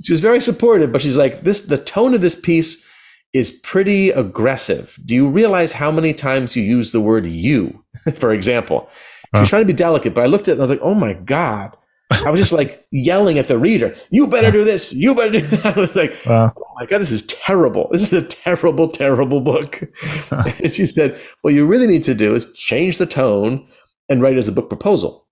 she 0.03 0.13
was 0.13 0.21
very 0.21 0.41
supportive, 0.41 0.91
but 0.91 1.01
she's 1.01 1.17
like, 1.17 1.43
this, 1.43 1.61
the 1.61 1.77
tone 1.77 2.13
of 2.13 2.21
this 2.21 2.39
piece 2.39 2.85
is 3.33 3.51
pretty 3.51 4.09
aggressive. 4.09 4.97
Do 5.05 5.13
you 5.13 5.27
realize 5.27 5.73
how 5.73 5.91
many 5.91 6.13
times 6.13 6.55
you 6.55 6.63
use 6.63 6.91
the 6.91 7.01
word 7.01 7.25
you, 7.25 7.83
for 8.15 8.31
example? 8.31 8.89
She 9.35 9.41
was 9.41 9.49
trying 9.49 9.63
to 9.63 9.73
be 9.73 9.73
delicate, 9.73 10.13
but 10.13 10.23
I 10.23 10.27
looked 10.27 10.47
at 10.47 10.51
it 10.51 10.53
and 10.53 10.61
I 10.61 10.63
was 10.63 10.69
like, 10.69 10.81
oh 10.81 10.93
my 10.93 11.13
God. 11.13 11.75
I 12.09 12.29
was 12.29 12.39
just 12.39 12.53
like 12.53 12.87
yelling 12.91 13.37
at 13.37 13.47
the 13.47 13.57
reader, 13.57 13.95
you 14.09 14.27
better 14.27 14.49
do 14.49 14.63
this, 14.63 14.93
you 14.93 15.13
better 15.13 15.41
do 15.41 15.41
that. 15.41 15.65
I 15.77 15.79
was 15.79 15.95
like, 15.95 16.15
wow. 16.25 16.53
oh 16.55 16.73
my 16.75 16.85
God, 16.85 16.99
this 16.99 17.11
is 17.11 17.23
terrible. 17.23 17.89
This 17.91 18.01
is 18.01 18.13
a 18.13 18.21
terrible, 18.21 18.87
terrible 18.87 19.41
book. 19.41 19.83
and 20.31 20.71
she 20.71 20.85
said, 20.85 21.19
what 21.41 21.53
you 21.53 21.65
really 21.65 21.87
need 21.87 22.03
to 22.05 22.13
do 22.13 22.33
is 22.33 22.53
change 22.53 22.97
the 22.97 23.05
tone 23.05 23.67
and 24.07 24.21
write 24.21 24.35
it 24.35 24.39
as 24.39 24.47
a 24.47 24.53
book 24.53 24.69
proposal, 24.69 25.27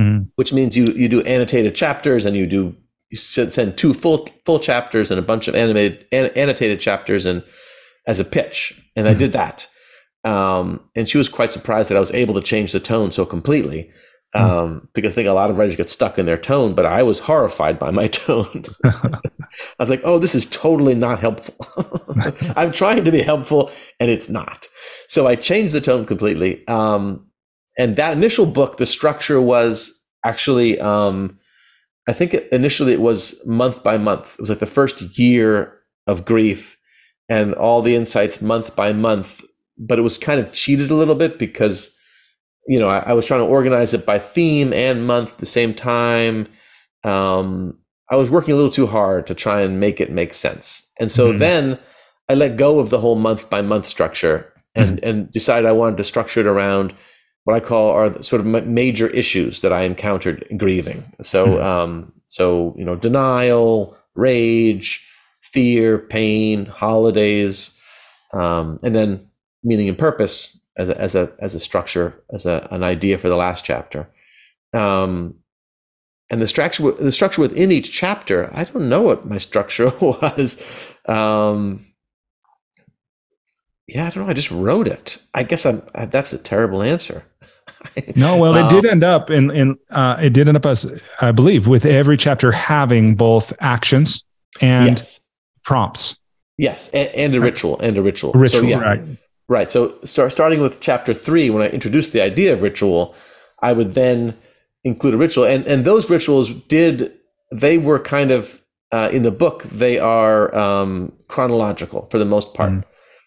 mm. 0.00 0.28
which 0.36 0.52
means 0.52 0.76
you, 0.76 0.86
you 0.86 1.08
do 1.08 1.20
annotated 1.22 1.74
chapters 1.74 2.24
and 2.24 2.36
you 2.36 2.46
do 2.46 2.74
you 3.10 3.18
send 3.18 3.78
two 3.78 3.94
full 3.94 4.28
full 4.44 4.58
chapters 4.58 5.10
and 5.10 5.20
a 5.20 5.22
bunch 5.22 5.46
of 5.46 5.54
animated 5.54 6.04
an, 6.10 6.30
annotated 6.34 6.80
chapters 6.80 7.26
and 7.26 7.44
as 8.06 8.18
a 8.18 8.24
pitch. 8.24 8.82
And 8.96 9.06
mm. 9.06 9.10
I 9.10 9.14
did 9.14 9.32
that. 9.32 9.68
Um, 10.24 10.88
and 10.96 11.08
she 11.08 11.18
was 11.18 11.28
quite 11.28 11.52
surprised 11.52 11.90
that 11.90 11.96
I 11.96 12.00
was 12.00 12.10
able 12.12 12.34
to 12.34 12.40
change 12.40 12.72
the 12.72 12.80
tone 12.80 13.12
so 13.12 13.24
completely. 13.26 13.90
Hmm. 14.34 14.42
um, 14.42 14.88
because 14.94 15.12
I 15.12 15.14
think 15.14 15.28
a 15.28 15.32
lot 15.32 15.50
of 15.50 15.58
writers 15.58 15.76
get 15.76 15.88
stuck 15.88 16.18
in 16.18 16.26
their 16.26 16.38
tone, 16.38 16.74
but 16.74 16.86
I 16.86 17.02
was 17.02 17.20
horrified 17.20 17.78
by 17.78 17.90
my 17.90 18.06
tone. 18.24 18.64
I 18.84 19.20
was 19.78 19.88
like, 19.88 20.02
oh, 20.04 20.18
this 20.18 20.34
is 20.34 20.46
totally 20.46 20.94
not 20.94 21.20
helpful. 21.20 21.54
I'm 22.56 22.72
trying 22.72 23.04
to 23.04 23.12
be 23.12 23.22
helpful 23.22 23.70
and 24.00 24.10
it's 24.10 24.28
not. 24.28 24.66
So 25.08 25.26
I 25.26 25.36
changed 25.36 25.74
the 25.74 25.80
tone 25.80 26.04
completely. 26.04 26.66
Um, 26.66 27.28
and 27.78 27.96
that 27.96 28.16
initial 28.16 28.46
book, 28.46 28.76
the 28.76 28.86
structure 28.86 29.40
was 29.40 29.92
actually, 30.24 30.80
um, 30.80 31.38
I 32.08 32.12
think 32.12 32.34
initially 32.34 32.92
it 32.92 33.00
was 33.00 33.40
month 33.46 33.82
by 33.82 33.96
month. 33.96 34.34
It 34.34 34.40
was 34.40 34.50
like 34.50 34.58
the 34.58 34.66
first 34.66 35.18
year 35.18 35.78
of 36.06 36.24
grief, 36.24 36.76
and 37.28 37.54
all 37.54 37.80
the 37.80 37.94
insights 37.94 38.42
month 38.42 38.76
by 38.76 38.92
month. 38.92 39.42
But 39.78 39.98
it 39.98 40.02
was 40.02 40.18
kind 40.18 40.40
of 40.40 40.52
cheated 40.52 40.90
a 40.90 40.94
little 40.94 41.14
bit 41.14 41.38
because, 41.38 41.93
you 42.66 42.78
know, 42.78 42.88
I, 42.88 42.98
I 42.98 43.12
was 43.12 43.26
trying 43.26 43.40
to 43.40 43.46
organize 43.46 43.94
it 43.94 44.06
by 44.06 44.18
theme 44.18 44.72
and 44.72 45.06
month 45.06 45.34
at 45.34 45.38
the 45.38 45.46
same 45.46 45.74
time. 45.74 46.48
Um, 47.02 47.78
I 48.10 48.16
was 48.16 48.30
working 48.30 48.52
a 48.52 48.56
little 48.56 48.70
too 48.70 48.86
hard 48.86 49.26
to 49.26 49.34
try 49.34 49.60
and 49.62 49.80
make 49.80 50.00
it 50.00 50.10
make 50.10 50.34
sense. 50.34 50.86
And 50.98 51.10
so 51.10 51.28
mm-hmm. 51.28 51.38
then 51.38 51.78
I 52.28 52.34
let 52.34 52.56
go 52.56 52.78
of 52.78 52.90
the 52.90 53.00
whole 53.00 53.16
month 53.16 53.50
by 53.50 53.62
month 53.62 53.86
structure 53.86 54.52
and 54.74 54.98
mm-hmm. 54.98 55.08
and 55.08 55.32
decided 55.32 55.68
I 55.68 55.72
wanted 55.72 55.96
to 55.98 56.04
structure 56.04 56.40
it 56.40 56.46
around 56.46 56.94
what 57.44 57.54
I 57.54 57.60
call 57.60 57.90
are 57.90 58.22
sort 58.22 58.40
of 58.40 58.66
major 58.66 59.08
issues 59.08 59.60
that 59.60 59.72
I 59.72 59.82
encountered 59.82 60.46
grieving. 60.56 61.04
So 61.20 61.46
mm-hmm. 61.46 61.62
um, 61.62 62.12
so 62.26 62.74
you 62.76 62.84
know 62.84 62.96
denial, 62.96 63.96
rage, 64.14 65.06
fear, 65.40 65.98
pain, 65.98 66.66
holidays, 66.66 67.70
um, 68.32 68.80
and 68.82 68.94
then 68.94 69.28
meaning 69.62 69.88
and 69.88 69.98
purpose 69.98 70.53
as 70.76 70.88
a, 70.88 71.00
as 71.00 71.14
a 71.14 71.32
as 71.38 71.54
a 71.54 71.60
structure 71.60 72.22
as 72.32 72.46
a, 72.46 72.66
an 72.70 72.82
idea 72.82 73.18
for 73.18 73.28
the 73.28 73.36
last 73.36 73.64
chapter. 73.64 74.08
Um, 74.72 75.36
and 76.30 76.42
the 76.42 76.46
structure 76.46 76.90
the 76.92 77.12
structure 77.12 77.40
within 77.40 77.70
each 77.70 77.92
chapter 77.92 78.50
i 78.54 78.64
don't 78.64 78.88
know 78.88 79.02
what 79.02 79.26
my 79.26 79.38
structure 79.38 79.90
was. 80.00 80.62
Um 81.06 81.86
yeah 83.86 84.06
i 84.06 84.10
don't 84.10 84.24
know 84.24 84.30
i 84.30 84.34
just 84.34 84.50
wrote 84.50 84.88
it. 84.88 85.18
I 85.32 85.42
guess 85.42 85.66
i'm 85.66 85.82
that's 85.94 86.32
a 86.32 86.38
terrible 86.38 86.82
answer. 86.82 87.24
No 88.16 88.38
well 88.38 88.54
it 88.54 88.70
did 88.70 88.86
um, 88.86 88.92
end 88.92 89.04
up 89.04 89.30
in 89.30 89.50
in 89.50 89.76
uh 89.90 90.16
it 90.20 90.32
did 90.32 90.48
end 90.48 90.56
up 90.56 90.64
as 90.64 90.92
i 91.20 91.32
believe 91.32 91.66
with 91.66 91.84
every 91.84 92.16
chapter 92.16 92.50
having 92.50 93.14
both 93.14 93.52
actions 93.60 94.24
and 94.62 94.96
yes. 94.96 95.22
prompts. 95.64 96.18
Yes 96.56 96.88
and, 96.90 97.08
and, 97.08 97.34
a 97.34 97.40
ritual 97.40 97.78
and 97.80 97.98
a 97.98 98.02
ritual. 98.02 98.32
Ritual 98.32 98.60
so, 98.62 98.66
yeah, 98.66 98.80
right 98.80 99.02
right 99.48 99.70
so 99.70 99.98
start, 100.04 100.32
starting 100.32 100.60
with 100.60 100.80
chapter 100.80 101.14
three 101.14 101.50
when 101.50 101.62
i 101.62 101.68
introduced 101.68 102.12
the 102.12 102.20
idea 102.20 102.52
of 102.52 102.62
ritual 102.62 103.14
i 103.60 103.72
would 103.72 103.92
then 103.92 104.36
include 104.84 105.14
a 105.14 105.16
ritual, 105.16 105.44
and 105.44 105.66
and 105.66 105.84
those 105.84 106.08
rituals 106.08 106.50
did 106.50 107.12
they 107.50 107.78
were 107.78 107.98
kind 107.98 108.30
of 108.30 108.60
uh, 108.92 109.08
in 109.12 109.22
the 109.22 109.30
book 109.30 109.64
they 109.64 109.98
are 109.98 110.54
um, 110.54 111.12
chronological 111.28 112.06
for 112.10 112.18
the 112.18 112.24
most 112.24 112.54
part. 112.54 112.70
Mm. 112.70 112.84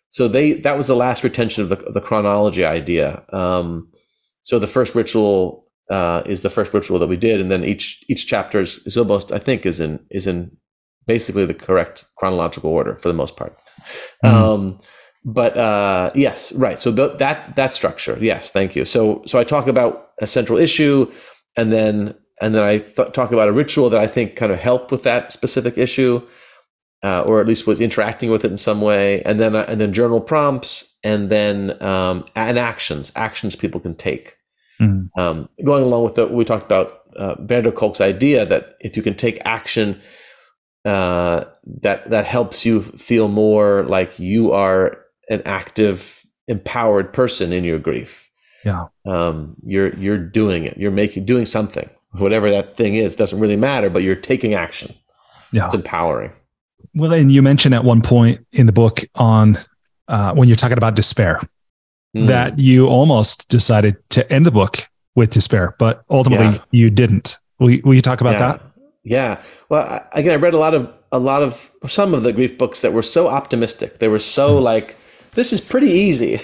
So 0.10 0.27
they 0.27 0.53
that 0.53 0.77
was 0.77 0.88
the 0.88 0.95
last 0.95 1.23
retention 1.23 1.64
of 1.64 1.69
the, 1.69 1.76
the 1.76 2.02
chronology 2.02 2.64
idea. 2.64 3.23
Um, 3.34 3.91
so 4.41 4.60
the 4.60 4.68
first 4.68 4.95
ritual 4.95 5.65
uh, 5.89 6.22
is 6.26 6.41
the 6.41 6.49
first 6.49 6.73
ritual 6.73 6.99
that 6.99 7.07
we 7.07 7.18
did, 7.18 7.41
and 7.41 7.52
then 7.52 7.64
each 7.64 8.06
each 8.07 8.27
chapter 8.27 8.61
is, 8.61 8.80
is 8.85 8.98
almost 8.98 9.31
I 9.31 9.39
think 9.39 9.65
is 9.65 9.80
in 9.80 9.99
is 10.10 10.27
in 10.27 10.56
basically 11.06 11.45
the 11.45 11.53
correct 11.53 12.06
chronological 12.18 12.69
order 12.69 12.98
for 12.99 13.07
the 13.07 13.14
most 13.14 13.35
part. 13.35 13.57
Mm. 14.23 14.31
Um, 14.31 14.80
but 15.28 15.58
uh, 15.58 16.10
yes, 16.16 16.54
right. 16.54 16.80
So 16.80 16.90
the, 16.90 17.10
that 17.18 17.58
that 17.58 17.74
structure, 17.74 18.18
yes, 18.22 18.49
thank 18.49 18.78
you. 18.78 18.86
So 18.86 19.24
so 19.28 19.38
I 19.38 19.44
talk 19.44 19.68
about 19.68 20.12
a 20.22 20.26
central 20.26 20.58
issue 20.58 21.12
and 21.58 21.74
then 21.74 22.16
and 22.40 22.56
then 22.56 22.64
I 22.64 22.78
th- 22.78 23.12
talk 23.12 23.34
about 23.34 23.49
a 23.49 23.52
ritual 23.52 23.90
that 23.90 23.99
I 23.99 24.08
think 24.08 24.38
kind 24.38 24.54
of 24.54 24.60
helped 24.60 24.90
with 24.90 25.04
that 25.04 25.34
specific 25.34 25.78
issue, 25.78 26.26
uh, 27.04 27.24
or 27.24 27.41
at 27.41 27.48
least 27.48 27.68
with 27.68 27.82
interacting 27.82 28.32
with 28.32 28.45
it 28.45 28.52
in 28.52 28.58
some 28.58 28.80
way, 28.80 29.22
and 29.24 29.38
then 29.38 29.54
uh, 29.54 29.66
and 29.68 29.82
then 29.82 29.91
journal 29.91 30.22
prompts, 30.22 30.98
and 31.04 31.30
then 31.30 31.82
um, 31.84 32.26
and 32.36 32.58
actions, 32.58 33.12
actions 33.16 33.56
people 33.56 33.82
can 33.82 33.95
take. 33.95 34.36
Mm-hmm. 34.80 35.20
Um, 35.20 35.49
going 35.66 35.84
along 35.84 36.06
with 36.06 36.18
what 36.18 36.32
we 36.32 36.45
talked 36.45 36.66
about 36.66 37.02
uh, 37.18 37.36
van 37.41 37.64
der 37.64 37.72
Kolk's 37.72 37.99
idea 37.99 38.45
that 38.45 38.76
if 38.80 38.95
you 38.95 39.04
can 39.04 39.16
take 39.16 39.41
action, 39.44 39.99
uh, 40.86 41.44
that 41.82 42.10
that 42.12 42.26
helps 42.26 42.66
you 42.66 42.82
feel 42.82 43.28
more 43.28 43.84
like 43.84 44.20
you 44.20 44.54
are 44.54 44.99
an 45.30 45.41
active, 45.45 46.24
empowered 46.48 47.14
person 47.14 47.54
in 47.54 47.64
your 47.64 47.80
grief. 47.80 48.30
Yeah. 48.64 48.86
Um, 49.06 49.56
you're 49.64 49.94
you're 49.95 50.18
doing 50.18 50.66
it. 50.66 50.78
You're 50.78 50.91
making 50.91 51.26
doing 51.26 51.45
something. 51.45 51.90
Whatever 52.12 52.49
that 52.52 52.76
thing 52.76 52.95
is 52.95 53.16
doesn't 53.16 53.40
really 53.40 53.56
matter 53.56 53.90
but 53.90 54.04
you're 54.04 54.16
taking 54.16 54.54
action. 54.54 54.94
Yeah. 55.52 55.66
It's 55.66 55.74
empowering. 55.74 56.34
Well 56.95 57.14
and 57.14 57.32
you 57.32 57.41
mentioned 57.41 57.76
at 57.76 57.84
one 57.84 58.02
point 58.02 58.45
in 58.52 58.66
the 58.66 58.72
book 58.72 58.99
on 59.16 59.58
uh, 60.08 60.34
when 60.34 60.48
you're 60.48 60.58
talking 60.58 60.78
about 60.78 60.95
despair 60.95 61.41
mm. 62.16 62.28
that 62.28 62.60
you 62.60 62.88
almost 62.88 63.48
decided 63.49 63.98
to 64.10 64.32
end 64.32 64.45
the 64.45 64.52
book 64.52 64.88
with 65.16 65.32
despair 65.32 65.76
but 65.80 66.04
ultimately 66.10 66.45
yeah. 66.45 66.64
you 66.72 66.90
didn't. 66.90 67.38
Will 67.60 67.72
you, 67.72 67.82
will 67.84 67.94
you 67.94 68.02
talk 68.02 68.22
about 68.22 68.34
yeah. 68.34 68.40
that? 68.40 68.62
Yeah. 69.04 69.41
Well 69.70 69.84
I, 69.84 70.06
again 70.14 70.34
i 70.34 70.38
read 70.38 70.54
a 70.54 70.58
lot 70.58 70.74
of 70.74 70.91
a 71.12 71.20
lot 71.20 71.41
of 71.41 71.72
some 71.88 72.14
of 72.14 72.24
the 72.24 72.34
grief 72.34 72.58
books 72.58 72.82
that 72.82 72.91
were 72.91 73.04
so 73.04 73.28
optimistic. 73.28 73.99
They 73.99 74.08
were 74.08 74.20
so 74.20 74.60
mm. 74.60 74.64
like 74.64 74.98
this 75.38 75.54
is 75.54 75.62
pretty 75.62 75.92
easy. 75.92 76.34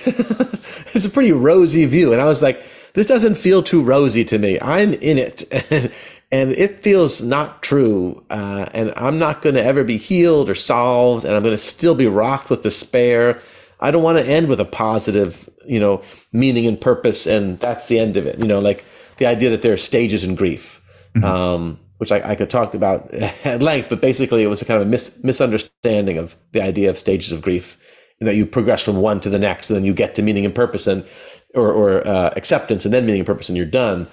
it's 0.94 1.04
a 1.04 1.10
pretty 1.10 1.32
rosy 1.32 1.84
view. 1.86 2.14
And 2.14 2.22
I 2.22 2.26
was 2.26 2.44
like, 2.44 2.64
this 2.94 3.08
doesn't 3.08 3.36
feel 3.36 3.64
too 3.64 3.82
rosy 3.82 4.24
to 4.26 4.38
me. 4.38 4.60
I'm 4.62 4.94
in 4.94 5.18
it. 5.18 5.44
And, 5.72 5.92
and 6.32 6.52
it 6.54 6.80
feels 6.80 7.22
not 7.22 7.62
true. 7.62 8.24
Uh, 8.30 8.66
and 8.74 8.92
I'm 8.96 9.20
not 9.20 9.44
going 9.44 9.54
to 9.54 9.64
ever 9.64 9.84
be 9.84 9.98
healed 9.98 10.50
or 10.50 10.56
solved. 10.56 11.26
And 11.26 11.36
I'm 11.36 11.44
going 11.44 11.56
to 11.56 11.64
still 11.64 11.94
be 11.94 12.08
rocked 12.08 12.50
with 12.50 12.64
despair. 12.64 13.40
I 13.80 13.92
don't 13.92 14.02
want 14.02 14.18
to 14.18 14.26
end 14.26 14.48
with 14.48 14.60
a 14.60 14.66
positive, 14.66 15.48
you 15.66 15.80
know, 15.80 16.02
meaning 16.32 16.66
and 16.66 16.80
purpose. 16.80 17.28
And 17.28 17.60
that's 17.60 17.88
the 17.88 18.00
end 18.00 18.18
of 18.18 18.26
it. 18.26 18.40
You 18.40 18.48
know, 18.48 18.58
like 18.58 18.84
the 19.18 19.28
idea 19.28 19.52
that 19.52 19.62
there 19.62 19.74
are 19.74 19.78
stages 19.78 20.24
in 20.24 20.34
grief. 20.36 20.82
Mm-hmm. 21.16 21.24
Um, 21.24 21.80
which 21.98 22.12
I, 22.12 22.32
I, 22.32 22.36
could 22.36 22.50
talk 22.50 22.74
about 22.74 23.14
at 23.46 23.62
length, 23.62 23.88
but 23.88 24.02
basically 24.02 24.44
it 24.44 24.48
was 24.48 24.62
a 24.62 24.66
kind 24.66 24.82
of 24.82 24.88
a 24.88 24.90
mis- 24.90 25.24
misunderstanding 25.24 26.18
of 26.18 26.36
the 26.52 26.62
idea 26.62 26.90
of 26.90 26.98
stages 26.98 27.32
of 27.32 27.42
grief 27.42 27.78
that 28.20 28.36
you 28.36 28.46
progress 28.46 28.82
from 28.82 28.98
one 28.98 29.20
to 29.22 29.30
the 29.30 29.40
next, 29.40 29.70
and 29.70 29.78
then 29.78 29.86
you 29.86 29.94
get 29.94 30.16
to 30.16 30.22
meaning 30.22 30.46
and 30.46 30.56
purpose, 30.56 30.88
and 30.88 31.06
or, 31.54 31.72
or 31.72 32.08
uh, 32.08 32.34
acceptance, 32.36 32.86
and 32.86 32.94
then 32.94 33.06
meaning 33.06 33.22
and 33.22 33.28
purpose, 33.28 33.50
and 33.50 33.58
you're 33.58 33.66
done. 33.66 34.08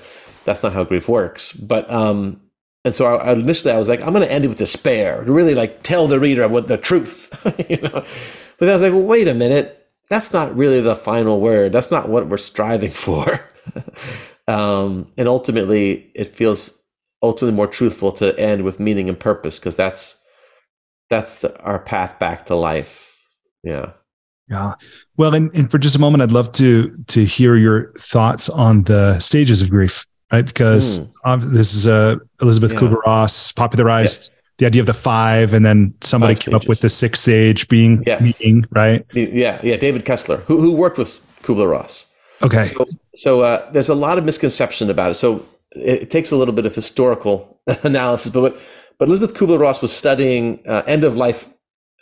That's 0.44 0.62
not 0.62 0.72
how 0.72 0.84
grief 0.84 1.08
works. 1.08 1.52
But 1.52 1.90
um, 1.90 2.40
and 2.84 2.94
so 2.94 3.14
I, 3.14 3.32
initially 3.32 3.72
I 3.72 3.78
was 3.78 3.88
like, 3.88 4.00
I'm 4.00 4.12
going 4.12 4.26
to 4.26 4.32
end 4.32 4.44
it 4.44 4.48
with 4.48 4.58
despair 4.58 5.24
to 5.24 5.32
really 5.32 5.54
like 5.54 5.82
tell 5.82 6.06
the 6.06 6.20
reader 6.20 6.46
what 6.48 6.68
the 6.68 6.78
truth, 6.78 7.28
you 7.68 7.76
know. 7.78 8.04
But 8.58 8.68
I 8.68 8.72
was 8.72 8.82
like, 8.82 8.92
well, 8.92 9.02
wait 9.02 9.28
a 9.28 9.34
minute, 9.34 9.88
that's 10.08 10.32
not 10.32 10.56
really 10.56 10.80
the 10.80 10.96
final 10.96 11.40
word. 11.40 11.72
That's 11.72 11.90
not 11.90 12.08
what 12.08 12.28
we're 12.28 12.38
striving 12.38 12.90
for. 12.90 13.48
um, 14.48 15.12
and 15.16 15.28
ultimately, 15.28 16.10
it 16.14 16.34
feels 16.34 16.82
ultimately 17.22 17.56
more 17.56 17.66
truthful 17.66 18.12
to 18.12 18.38
end 18.38 18.64
with 18.64 18.80
meaning 18.80 19.08
and 19.08 19.18
purpose 19.18 19.58
because 19.58 19.76
that's 19.76 20.16
that's 21.10 21.36
the, 21.36 21.58
our 21.60 21.78
path 21.78 22.18
back 22.18 22.46
to 22.46 22.54
life 22.54 23.09
yeah. 23.62 23.92
Yeah. 24.48 24.72
Well, 25.16 25.34
and, 25.34 25.54
and 25.54 25.70
for 25.70 25.78
just 25.78 25.94
a 25.94 26.00
moment, 26.00 26.22
I'd 26.22 26.32
love 26.32 26.50
to 26.52 26.96
to 27.06 27.24
hear 27.24 27.54
your 27.56 27.92
thoughts 27.92 28.48
on 28.48 28.82
the 28.82 29.18
stages 29.20 29.62
of 29.62 29.70
grief, 29.70 30.06
right? 30.32 30.44
Because 30.44 31.00
mm. 31.00 31.42
this 31.52 31.72
is 31.72 31.86
uh, 31.86 32.16
Elisabeth 32.42 32.72
yeah. 32.72 32.78
Kubler 32.80 33.02
Ross 33.06 33.52
popularized 33.52 34.32
the 34.58 34.66
idea 34.66 34.82
of 34.82 34.86
the 34.86 34.94
five, 34.94 35.54
and 35.54 35.64
then 35.64 35.94
somebody 36.00 36.34
five 36.34 36.40
came 36.40 36.52
stages. 36.52 36.64
up 36.64 36.68
with 36.68 36.80
the 36.80 36.88
sixth 36.88 37.22
stage 37.22 37.68
being 37.68 38.02
yes. 38.06 38.42
right? 38.72 39.06
Yeah, 39.12 39.60
yeah. 39.62 39.76
David 39.76 40.04
Kessler, 40.04 40.38
who 40.38 40.60
who 40.60 40.72
worked 40.72 40.98
with 40.98 41.24
Kubler 41.42 41.70
Ross. 41.70 42.06
Okay. 42.42 42.64
So, 42.64 42.84
so 43.14 43.40
uh, 43.42 43.70
there's 43.70 43.88
a 43.88 43.94
lot 43.94 44.18
of 44.18 44.24
misconception 44.24 44.90
about 44.90 45.12
it. 45.12 45.14
So 45.14 45.46
it, 45.72 46.02
it 46.02 46.10
takes 46.10 46.30
a 46.32 46.36
little 46.36 46.54
bit 46.54 46.66
of 46.66 46.74
historical 46.74 47.60
analysis, 47.84 48.32
but 48.32 48.56
but 48.98 49.08
Elisabeth 49.08 49.36
Kubler 49.36 49.60
Ross 49.60 49.80
was 49.80 49.92
studying 49.92 50.60
uh, 50.66 50.82
end 50.86 51.04
of 51.04 51.16
life 51.16 51.48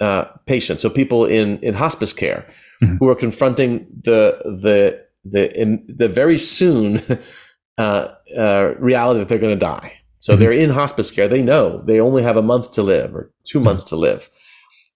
uh, 0.00 0.24
patients, 0.46 0.82
so 0.82 0.90
people 0.90 1.24
in 1.24 1.58
in 1.60 1.74
hospice 1.74 2.12
care, 2.12 2.46
mm-hmm. 2.82 2.96
who 2.96 3.08
are 3.08 3.14
confronting 3.14 3.86
the 4.04 4.38
the 4.44 5.04
the 5.24 5.60
in, 5.60 5.84
the 5.88 6.08
very 6.08 6.38
soon 6.38 7.02
uh, 7.78 8.08
uh, 8.36 8.74
reality 8.78 9.20
that 9.20 9.28
they're 9.28 9.38
going 9.38 9.58
to 9.58 9.66
die. 9.66 10.00
So 10.18 10.32
mm-hmm. 10.32 10.40
they're 10.40 10.52
in 10.52 10.70
hospice 10.70 11.10
care. 11.10 11.28
They 11.28 11.42
know 11.42 11.82
they 11.82 12.00
only 12.00 12.22
have 12.22 12.36
a 12.36 12.42
month 12.42 12.72
to 12.72 12.82
live 12.82 13.14
or 13.14 13.32
2 13.44 13.58
mm-hmm. 13.58 13.64
months 13.64 13.84
to 13.84 13.96
live, 13.96 14.30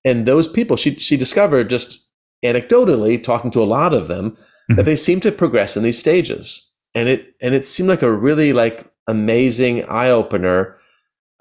and 0.05 0.27
those 0.27 0.49
people 0.49 0.77
she 0.77 0.95
she 0.95 1.17
discovered 1.17 1.71
just 1.71 2.07
anecdotally 2.45 3.23
talking 3.23 3.51
to 3.53 3.63
a 3.63 3.65
lot 3.65 3.95
of 3.95 4.09
them 4.09 4.37
that 4.69 4.75
mm-hmm. 4.75 4.85
they 4.85 4.97
seem 4.97 5.21
to 5.21 5.33
progress 5.33 5.77
in 5.77 5.83
these 5.83 5.99
stages, 5.99 6.71
and 6.95 7.09
it 7.09 7.35
and 7.41 7.55
it 7.55 7.65
seemed 7.65 7.89
like 7.89 8.03
a 8.03 8.13
really 8.13 8.53
like 8.53 8.93
amazing 9.09 9.85
eye 9.87 10.11
opener 10.11 10.79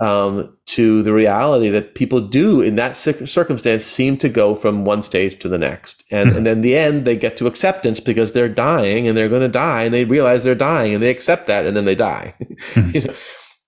um, 0.02 0.58
to 0.66 1.04
the 1.04 1.14
reality 1.14 1.70
that 1.70 1.94
people 1.94 2.22
do 2.22 2.60
in 2.60 2.76
that 2.76 2.96
circumstance 2.96 3.86
seem 3.86 4.18
to 4.18 4.30
go 4.30 4.56
from 4.56 4.84
one 4.84 5.04
stage 5.04 5.38
to 5.40 5.48
the 5.48 5.60
next. 5.60 6.04
And, 6.10 6.30
mm-hmm. 6.30 6.38
and 6.38 6.46
then 6.48 6.62
the 6.62 6.76
end, 6.76 7.06
they 7.06 7.16
get 7.16 7.38
to 7.38 7.46
acceptance 7.46 8.00
because 8.00 8.32
they're 8.32 8.50
dying 8.50 9.08
and 9.08 9.16
they're 9.16 9.30
going 9.30 9.44
to 9.44 9.48
die 9.48 9.84
and 9.84 9.94
they 9.94 10.04
realize 10.04 10.44
they're 10.44 10.56
dying 10.56 10.96
and 10.96 11.04
they 11.04 11.12
accept 11.12 11.46
that 11.48 11.68
and 11.68 11.78
then 11.78 11.86
they 11.86 11.96
die. 11.96 12.36
Mm-hmm. 12.72 12.96
you 12.96 13.02
know? 13.02 13.14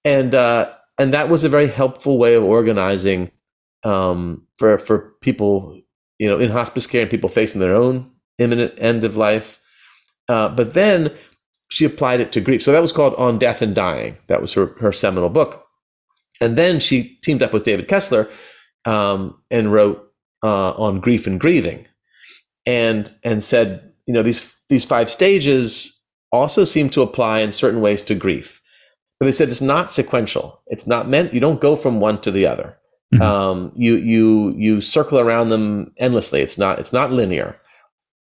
And, 0.05 0.35
uh, 0.35 0.72
and 0.97 1.14
that 1.14 1.30
was 1.30 1.43
a 1.43 1.49
very 1.49 1.68
helpful 1.68 2.18
way 2.18 2.35
of 2.35 2.43
organizing 2.43 3.31
um, 3.84 4.45
for, 4.57 4.77
for 4.77 5.14
people, 5.22 5.81
you 6.19 6.27
know, 6.27 6.38
in 6.38 6.51
hospice 6.51 6.85
care 6.85 7.01
and 7.01 7.10
people 7.10 7.30
facing 7.30 7.60
their 7.60 7.76
own 7.76 8.11
imminent 8.38 8.73
end 8.77 9.03
of 9.03 9.18
life. 9.18 9.60
Uh, 10.30 10.49
but 10.49 10.73
then 10.73 11.11
she 11.69 11.85
applied 11.85 12.19
it 12.19 12.31
to 12.34 12.41
grief. 12.41 12.61
So 12.61 12.72
that 12.72 12.81
was 12.81 12.91
called 12.91 13.15
On 13.15 13.39
Death 13.39 13.61
and 13.61 13.73
Dying. 13.73 14.18
That 14.27 14.41
was 14.41 14.53
her, 14.53 14.68
her 14.80 14.91
seminal 14.91 15.30
book. 15.30 15.62
And 16.41 16.57
then 16.57 16.80
she 16.80 17.19
teamed 17.23 17.43
up 17.43 17.53
with 17.53 17.64
David 17.64 17.88
Kessler 17.88 18.30
um, 18.85 19.39
and 19.49 19.72
wrote 19.72 20.11
uh, 20.43 20.72
on 20.72 20.99
grief 20.99 21.26
and 21.27 21.39
grieving, 21.39 21.88
and 22.65 23.11
and 23.23 23.43
said, 23.43 23.93
you 24.05 24.14
know, 24.14 24.23
these 24.23 24.53
these 24.69 24.85
five 24.85 25.10
stages 25.10 26.01
also 26.31 26.65
seem 26.65 26.89
to 26.89 27.01
apply 27.01 27.39
in 27.39 27.51
certain 27.51 27.81
ways 27.81 28.01
to 28.01 28.15
grief. 28.15 28.61
But 29.19 29.27
they 29.27 29.31
said 29.31 29.49
it's 29.49 29.61
not 29.61 29.91
sequential. 29.91 30.61
It's 30.68 30.88
not 30.88 31.07
meant. 31.07 31.34
You 31.34 31.39
don't 31.39 31.61
go 31.61 31.76
from 31.76 32.01
one 32.01 32.19
to 32.22 32.31
the 32.31 32.45
other. 32.45 32.77
Mm-hmm. 33.14 33.22
Um, 33.22 33.72
you 33.76 33.95
you 33.95 34.53
you 34.57 34.81
circle 34.81 35.19
around 35.19 35.49
them 35.49 35.93
endlessly. 35.97 36.41
It's 36.41 36.57
not 36.57 36.80
it's 36.80 36.91
not 36.91 37.11
linear. 37.11 37.60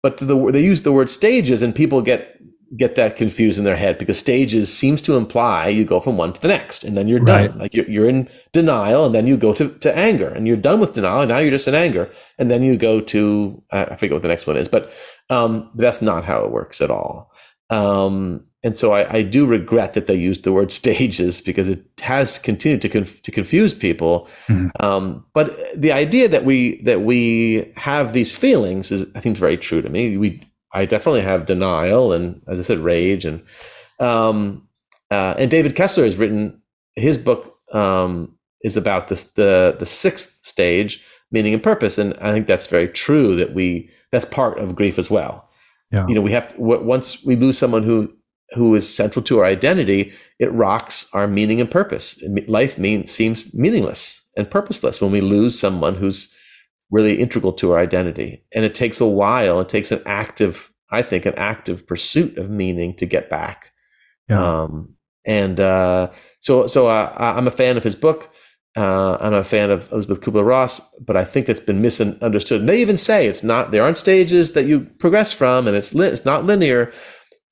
But 0.02 0.18
the, 0.18 0.52
they 0.52 0.62
use 0.62 0.82
the 0.82 0.92
word 0.92 1.10
stages, 1.10 1.62
and 1.62 1.74
people 1.74 2.00
get 2.00 2.35
get 2.76 2.97
that 2.97 3.16
confused 3.16 3.59
in 3.59 3.64
their 3.64 3.76
head 3.76 3.97
because 3.97 4.18
stages 4.18 4.76
seems 4.76 5.01
to 5.01 5.16
imply 5.16 5.68
you 5.68 5.84
go 5.84 6.01
from 6.01 6.16
one 6.16 6.32
to 6.32 6.40
the 6.40 6.48
next 6.48 6.82
and 6.82 6.97
then 6.97 7.06
you're 7.06 7.22
right. 7.22 7.48
done 7.48 7.59
like 7.59 7.74
you're, 7.74 7.88
you're 7.88 8.09
in 8.09 8.28
denial 8.52 9.05
and 9.05 9.14
then 9.14 9.26
you 9.26 9.36
go 9.36 9.52
to, 9.52 9.68
to 9.78 9.97
anger 9.97 10.28
and 10.28 10.48
you're 10.48 10.56
done 10.56 10.80
with 10.80 10.93
denial 10.93 11.20
and 11.20 11.28
now 11.28 11.38
you're 11.38 11.52
just 11.52 11.68
in 11.68 11.74
anger 11.74 12.10
and 12.38 12.51
then 12.51 12.64
you 12.64 12.76
go 12.76 13.01
to 13.01 13.62
i 13.70 13.94
forget 13.94 14.12
what 14.12 14.22
the 14.22 14.28
next 14.28 14.48
one 14.48 14.56
is 14.56 14.66
but 14.66 14.93
um, 15.30 15.70
that's 15.74 16.02
not 16.02 16.24
how 16.24 16.44
it 16.44 16.51
works 16.51 16.80
at 16.80 16.90
all 16.90 17.32
um, 17.70 18.47
and 18.62 18.76
so 18.76 18.93
I, 18.93 19.18
I, 19.18 19.22
do 19.22 19.47
regret 19.47 19.94
that 19.94 20.06
they 20.06 20.14
used 20.14 20.43
the 20.43 20.52
word 20.52 20.72
stages 20.82 21.40
because 21.40 21.68
it 21.68 21.84
has 22.01 22.38
continued 22.38 22.82
to 22.82 22.88
conf- 22.88 23.22
to 23.22 23.30
confuse 23.30 23.74
people. 23.74 24.28
Mm-hmm. 24.48 24.68
Um, 24.84 25.24
but 25.34 25.56
the 25.74 25.93
idea 25.93 26.28
that 26.28 26.44
we 26.44 26.82
that 26.82 27.02
we 27.02 27.72
have 27.76 28.12
these 28.12 28.32
feelings 28.36 28.90
is, 28.90 29.06
I 29.14 29.20
think, 29.20 29.36
very 29.36 29.56
true 29.56 29.82
to 29.82 29.88
me. 29.88 30.16
We 30.16 30.43
I 30.76 30.84
definitely 30.84 31.22
have 31.22 31.46
denial 31.46 32.12
and, 32.12 32.42
as 32.46 32.60
I 32.60 32.62
said, 32.62 32.78
rage 32.78 33.24
and 33.24 33.42
um, 33.98 34.68
uh, 35.10 35.34
and 35.38 35.50
David 35.50 35.74
Kessler 35.74 36.04
has 36.04 36.16
written 36.16 36.60
his 36.94 37.18
book 37.18 37.56
um, 37.72 38.36
is 38.62 38.76
about 38.76 39.08
this 39.08 39.22
the 39.22 39.76
the 39.78 39.86
sixth 39.86 40.44
stage, 40.44 41.02
meaning 41.30 41.54
and 41.54 41.62
purpose, 41.62 41.98
and 41.98 42.14
I 42.20 42.32
think 42.32 42.46
that's 42.46 42.66
very 42.66 42.88
true 42.88 43.36
that 43.36 43.54
we 43.54 43.90
that's 44.12 44.26
part 44.26 44.58
of 44.58 44.76
grief 44.76 44.98
as 44.98 45.10
well. 45.10 45.48
Yeah. 45.92 46.06
You 46.08 46.14
know, 46.14 46.20
we 46.20 46.32
have 46.32 46.48
to, 46.48 46.60
once 46.60 47.24
we 47.24 47.36
lose 47.36 47.58
someone 47.58 47.84
who 47.84 48.12
who 48.54 48.74
is 48.74 48.92
central 48.92 49.22
to 49.24 49.38
our 49.38 49.46
identity, 49.46 50.12
it 50.38 50.52
rocks 50.52 51.08
our 51.12 51.26
meaning 51.26 51.60
and 51.60 51.70
purpose. 51.70 52.22
Life 52.46 52.78
mean, 52.78 53.06
seems 53.06 53.52
meaningless 53.54 54.22
and 54.36 54.50
purposeless 54.50 55.00
when 55.00 55.12
we 55.12 55.20
lose 55.20 55.58
someone 55.58 55.96
who's 55.96 56.28
really 56.90 57.20
integral 57.20 57.52
to 57.54 57.72
our 57.72 57.78
identity. 57.78 58.44
And 58.54 58.64
it 58.64 58.74
takes 58.74 59.00
a 59.00 59.06
while. 59.06 59.60
It 59.60 59.68
takes 59.68 59.90
an 59.90 60.02
active, 60.06 60.72
I 60.90 61.02
think, 61.02 61.26
an 61.26 61.34
active 61.36 61.86
pursuit 61.86 62.38
of 62.38 62.50
meaning 62.50 62.94
to 62.96 63.06
get 63.06 63.28
back. 63.28 63.72
Yeah. 64.28 64.62
Um, 64.62 64.94
and 65.26 65.58
uh, 65.58 66.10
so, 66.40 66.66
so 66.66 66.86
uh, 66.86 67.12
I'm 67.16 67.46
a 67.46 67.50
fan 67.50 67.76
of 67.76 67.84
his 67.84 67.96
book. 67.96 68.30
Uh, 68.76 69.16
I'm 69.20 69.32
a 69.32 69.42
fan 69.42 69.70
of 69.70 69.90
Elisabeth 69.90 70.20
Kubler 70.20 70.44
Ross, 70.44 70.80
but 71.00 71.16
I 71.16 71.24
think 71.24 71.48
it's 71.48 71.60
been 71.60 71.80
misunderstood. 71.80 72.60
And 72.60 72.68
they 72.68 72.82
even 72.82 72.98
say 72.98 73.26
it's 73.26 73.42
not. 73.42 73.70
There 73.70 73.82
aren't 73.82 73.96
stages 73.96 74.52
that 74.52 74.66
you 74.66 74.80
progress 74.98 75.32
from, 75.32 75.66
and 75.66 75.74
it's 75.74 75.94
li- 75.94 76.08
it's 76.08 76.26
not 76.26 76.44
linear. 76.44 76.92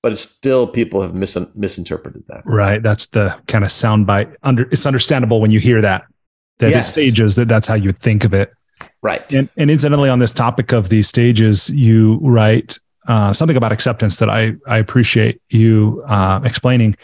But 0.02 0.12
it's 0.12 0.20
still 0.20 0.66
people 0.66 1.00
have 1.00 1.14
mis- 1.14 1.38
misinterpreted 1.54 2.24
that. 2.28 2.42
Right. 2.44 2.82
That's 2.82 3.06
the 3.06 3.40
kind 3.48 3.64
of 3.64 3.70
soundbite. 3.70 4.36
Under 4.42 4.68
it's 4.70 4.84
understandable 4.84 5.40
when 5.40 5.50
you 5.50 5.58
hear 5.58 5.80
that 5.80 6.04
that 6.58 6.70
yes. 6.70 6.84
it's 6.84 6.88
stages. 6.88 7.36
That 7.36 7.48
that's 7.48 7.66
how 7.66 7.74
you 7.74 7.86
would 7.86 7.98
think 7.98 8.24
of 8.24 8.34
it. 8.34 8.52
Right. 9.04 9.30
And, 9.34 9.50
and 9.58 9.70
incidentally, 9.70 10.08
on 10.08 10.18
this 10.18 10.32
topic 10.32 10.72
of 10.72 10.88
these 10.88 11.06
stages, 11.06 11.68
you 11.68 12.18
write 12.22 12.78
uh, 13.06 13.34
something 13.34 13.56
about 13.56 13.70
acceptance 13.70 14.16
that 14.16 14.30
I, 14.30 14.54
I 14.66 14.78
appreciate 14.78 15.42
you 15.50 16.02
uh, 16.08 16.40
explaining, 16.42 16.96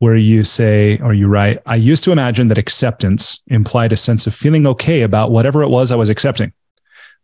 where 0.00 0.16
you 0.16 0.44
say, 0.44 0.98
or 0.98 1.14
you 1.14 1.28
write, 1.28 1.62
I 1.64 1.76
used 1.76 2.04
to 2.04 2.12
imagine 2.12 2.48
that 2.48 2.58
acceptance 2.58 3.40
implied 3.46 3.90
a 3.90 3.96
sense 3.96 4.26
of 4.26 4.34
feeling 4.34 4.66
okay 4.66 5.00
about 5.00 5.30
whatever 5.30 5.62
it 5.62 5.68
was 5.68 5.90
I 5.90 5.96
was 5.96 6.10
accepting. 6.10 6.52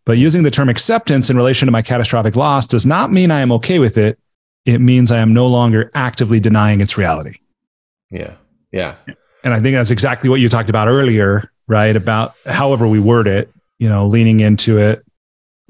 But 0.07 0.17
using 0.17 0.45
the 0.45 0.51
term 0.51 0.71
acceptance 0.71 1.29
in 1.29 1.37
relation 1.37 1.67
to 1.67 1.73
my 1.73 1.83
catastrophic 1.83 2.37
loss 2.37 2.67
does 2.67 2.87
not 2.87 3.13
mean 3.13 3.31
I 3.31 3.41
am 3.41 3.53
okay 3.53 3.79
with 3.79 3.99
it. 3.99 4.19
It 4.65 4.79
means 4.79 5.13
I 5.13 5.19
am 5.19 5.35
no 5.35 5.47
longer 5.47 5.91
actively 5.95 6.41
denying 6.41 6.81
its 6.81 6.97
reality. 6.97 7.37
Yeah. 8.11 8.33
Yeah. 8.73 8.95
And 9.45 9.53
I 9.53 9.61
think 9.61 9.75
that's 9.75 9.91
exactly 9.91 10.31
what 10.31 10.41
you 10.41 10.49
talked 10.49 10.71
about 10.71 10.89
earlier, 10.89 11.53
right? 11.67 11.95
About 11.95 12.35
however 12.47 12.89
we 12.89 12.99
word 12.99 13.27
it, 13.27 13.53
you 13.79 13.89
know, 13.89 14.07
leaning 14.07 14.41
into 14.41 14.79
it, 14.79 15.05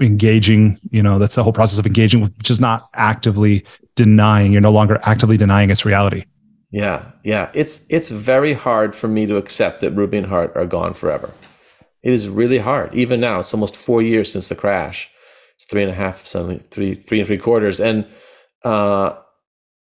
engaging, 0.01 0.78
you 0.91 1.03
know, 1.03 1.19
that's 1.19 1.35
the 1.35 1.43
whole 1.43 1.53
process 1.53 1.78
of 1.78 1.87
engaging, 1.87 2.23
which 2.23 2.51
is 2.51 2.61
not 2.61 2.89
actively 2.95 3.65
denying. 3.95 4.53
You're 4.53 4.61
no 4.61 4.73
longer 4.73 5.01
actively 5.03 5.37
denying 5.37 5.70
its 5.70 5.85
reality. 5.85 6.24
Yeah. 6.70 7.12
Yeah. 7.24 7.51
It's 7.55 7.87
it's 7.89 8.11
very 8.11 8.53
hard 8.53 8.95
for 8.95 9.09
me 9.09 9.27
to 9.27 9.37
accept 9.37 9.81
that 9.81 9.93
Ruby 9.93 10.19
and 10.19 10.27
Hart 10.27 10.53
are 10.57 10.66
gone 10.66 10.95
forever. 10.95 11.33
It 12.03 12.12
is 12.12 12.28
really 12.28 12.59
hard. 12.59 12.95
Even 12.95 13.20
now, 13.20 13.41
it's 13.41 13.55
almost 13.55 13.77
four 13.77 14.03
years 14.03 14.31
since 14.31 14.49
the 14.49 14.55
crash. 14.55 15.11
It's 15.55 15.65
three 15.65 15.83
and 15.83 15.91
a 15.91 15.95
half, 15.95 16.27
something, 16.27 16.61
three, 16.70 16.95
three 16.95 17.20
and 17.20 17.27
three 17.27 17.39
quarters. 17.39 17.81
And 17.81 18.07
uh 18.62 19.15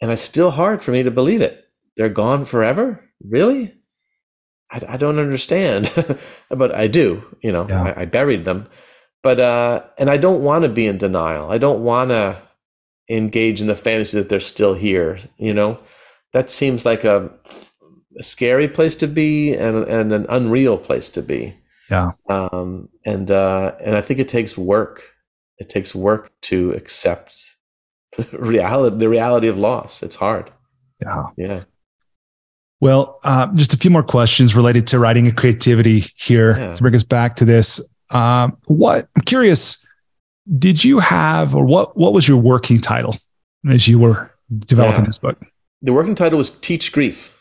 and 0.02 0.12
it's 0.12 0.22
still 0.22 0.52
hard 0.52 0.84
for 0.84 0.92
me 0.92 1.04
to 1.04 1.12
believe 1.12 1.42
it. 1.42 1.66
They're 1.96 2.10
gone 2.10 2.46
forever? 2.46 3.04
Really? 3.24 3.74
I, 4.74 4.94
I 4.94 4.98
don't 4.98 5.20
understand, 5.20 5.92
but 6.50 6.74
I 6.74 6.88
do. 6.88 7.24
You 7.42 7.52
know, 7.52 7.68
yeah. 7.70 7.84
I, 7.84 8.02
I, 8.02 8.06
buried 8.06 8.46
them, 8.46 8.68
but 9.22 9.40
uh, 9.40 9.84
and 9.98 10.10
I 10.10 10.18
don't 10.18 10.42
want 10.42 10.64
to 10.64 10.70
be 10.70 10.88
in 10.88 10.98
denial. 10.98 11.50
I 11.52 11.58
don't 11.58 11.84
want 11.84 12.10
to 12.10 12.42
engage 13.10 13.62
in 13.62 13.68
the 13.68 13.76
fantasy 13.76 14.18
that 14.18 14.30
they're 14.30 14.40
still 14.40 14.74
here. 14.74 15.20
You 15.38 15.54
know, 15.54 15.80
that 16.34 16.50
seems 16.50 16.86
like 16.86 17.04
a, 17.04 17.30
a 18.18 18.24
scary 18.24 18.68
place 18.68 18.96
to 18.98 19.08
be 19.08 19.54
and 19.54 19.84
and 19.86 20.12
an 20.12 20.26
unreal 20.30 20.78
place 20.78 21.10
to 21.12 21.22
be. 21.22 21.56
Yeah. 21.90 22.10
Um, 22.28 22.90
and 23.06 23.30
uh, 23.30 23.76
and 23.80 23.96
I 23.96 24.02
think 24.02 24.20
it 24.20 24.28
takes 24.28 24.58
work. 24.58 25.14
It 25.60 25.70
takes 25.70 25.94
work 25.94 26.32
to 26.44 26.72
accept 26.72 27.44
reality, 28.32 28.98
the 28.98 29.10
reality 29.10 29.48
of 29.48 29.58
loss. 29.58 30.02
It's 30.02 30.16
hard. 30.16 30.52
Yeah. 31.00 31.26
Yeah. 31.38 31.64
Well, 32.84 33.22
uh, 33.24 33.48
just 33.56 33.74
a 33.74 33.78
few 33.78 33.90
more 33.90 34.04
questions 34.04 34.58
related 34.58 34.88
to 34.88 35.00
writing 35.00 35.26
and 35.26 35.38
creativity 35.38 36.04
here 36.18 36.58
yeah. 36.58 36.76
to 36.76 36.82
bring 36.82 36.94
us 36.94 37.04
back 37.04 37.38
to 37.38 37.46
this. 37.46 37.80
Um, 38.10 38.58
what 38.66 39.08
I'm 39.16 39.22
curious, 39.22 39.88
did 40.60 40.84
you 40.84 41.00
have, 41.00 41.56
or 41.56 41.66
what 41.66 41.96
what 41.96 42.12
was 42.12 42.28
your 42.28 42.40
working 42.40 42.82
title 42.82 43.16
as 43.70 43.88
you 43.88 44.00
were 44.00 44.30
developing 44.54 45.04
yeah. 45.04 45.06
this 45.06 45.18
book? 45.18 45.42
The 45.82 45.94
working 45.94 46.14
title 46.14 46.38
was 46.38 46.52
"Teach 46.60 46.92
Grief." 46.92 47.34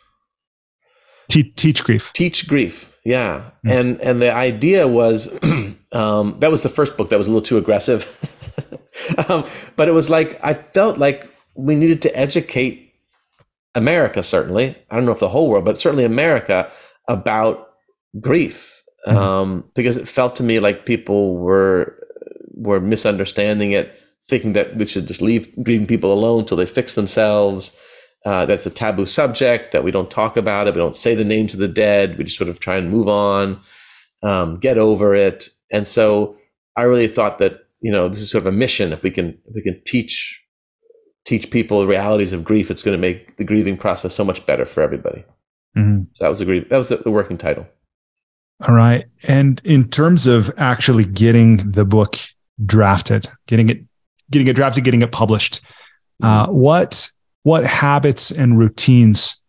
Te- 1.29 1.43
teach 1.43 1.83
grief. 1.83 2.13
Teach 2.13 2.47
grief. 2.47 2.97
Yeah, 3.05 3.39
mm-hmm. 3.67 3.69
and 3.69 4.01
and 4.01 4.23
the 4.23 4.33
idea 4.33 4.87
was 4.87 5.29
um, 5.93 6.37
that 6.39 6.53
was 6.53 6.63
the 6.63 6.69
first 6.69 6.97
book 6.97 7.09
that 7.09 7.19
was 7.19 7.27
a 7.27 7.31
little 7.33 7.43
too 7.43 7.59
aggressive, 7.59 8.07
um, 9.29 9.45
but 9.75 9.89
it 9.89 9.93
was 9.93 10.09
like 10.09 10.39
I 10.41 10.55
felt 10.55 10.99
like 10.99 11.29
we 11.57 11.75
needed 11.75 12.01
to 12.03 12.17
educate 12.17 12.82
America, 13.75 14.23
certainly. 14.23 14.77
I 14.91 14.97
don't 14.97 15.07
know 15.07 15.13
if 15.13 15.21
the 15.21 15.29
whole 15.29 15.49
world, 15.49 15.65
but 15.65 15.81
certainly 15.81 16.05
America 16.05 16.71
about 17.09 17.69
grief, 18.21 18.83
mm-hmm. 19.07 19.17
um, 19.17 19.71
because 19.75 19.97
it 19.97 20.09
felt 20.09 20.37
to 20.37 20.43
me 20.43 20.61
like 20.61 20.87
people 20.87 21.37
were 21.37 21.99
were 22.55 22.81
misunderstanding 22.81 23.73
it, 23.73 23.99
thinking 24.29 24.53
that 24.53 24.77
we 24.77 24.87
should 24.87 25.09
just 25.09 25.23
leave 25.23 25.53
grieving 25.65 25.87
people 25.87 26.13
alone 26.13 26.41
until 26.41 26.57
they 26.57 26.67
fix 26.67 26.95
themselves. 26.95 27.75
Uh, 28.25 28.47
that's 28.47 28.67
a 28.67 28.71
taboo 28.71 29.07
subject 29.07 29.73
that 29.73 29.83
we 29.83 29.91
don't 29.91 30.11
talk 30.11 30.37
about 30.37 30.69
it. 30.69 30.75
We 30.75 30.81
don't 30.81 30.97
say 30.97 31.17
the 31.17 31.25
names 31.25 31.55
of 31.55 31.61
the 31.61 31.67
dead. 31.67 32.17
We 32.17 32.25
just 32.25 32.39
sort 32.39 32.51
of 32.51 32.61
try 32.61 32.77
and 32.77 32.89
move 32.89 33.09
on, 33.09 33.61
um, 34.23 34.59
get 34.59 34.79
over 34.79 35.15
it. 35.15 35.49
And 35.73 35.89
so 35.89 36.37
I 36.77 36.83
really 36.83 37.09
thought 37.09 37.39
that 37.39 37.67
you 37.81 37.91
know 37.91 38.09
this 38.09 38.21
is 38.21 38.31
sort 38.31 38.43
of 38.43 38.53
a 38.53 38.57
mission. 38.57 38.93
If 38.93 39.03
we 39.03 39.11
can 39.11 39.39
if 39.47 39.55
we 39.55 39.63
can 39.63 39.81
teach 39.87 40.42
teach 41.25 41.51
people 41.51 41.81
the 41.81 41.87
realities 41.87 42.33
of 42.33 42.45
grief, 42.45 42.71
it's 42.71 42.83
going 42.83 42.97
to 42.97 43.01
make 43.01 43.37
the 43.37 43.45
grieving 43.45 43.77
process 43.77 44.15
so 44.15 44.25
much 44.25 44.45
better 44.47 44.65
for 44.65 44.83
everybody. 44.83 45.25
Mm-hmm. 45.77 46.03
So 46.15 46.25
that 46.25 46.29
was 46.29 46.41
the 46.41 46.45
grief. 46.45 46.69
That 46.69 46.77
was 46.77 46.89
the, 46.89 46.97
the 46.97 47.11
working 47.11 47.39
title. 47.39 47.67
All 48.67 48.75
right. 48.75 49.07
And 49.25 49.61
in 49.65 49.89
terms 49.89 50.27
of 50.27 50.51
actually 50.57 51.05
getting 51.05 51.57
the 51.57 51.85
book 51.85 52.19
drafted, 52.65 53.29
getting 53.47 53.69
it, 53.69 53.81
getting 54.31 54.47
it 54.49 54.55
drafted, 54.55 54.85
getting 54.85 55.03
it 55.03 55.13
published, 55.13 55.61
uh, 56.23 56.47
what 56.49 57.11
what 57.43 57.65
habits 57.65 58.31
and 58.31 58.57
routines 58.57 59.41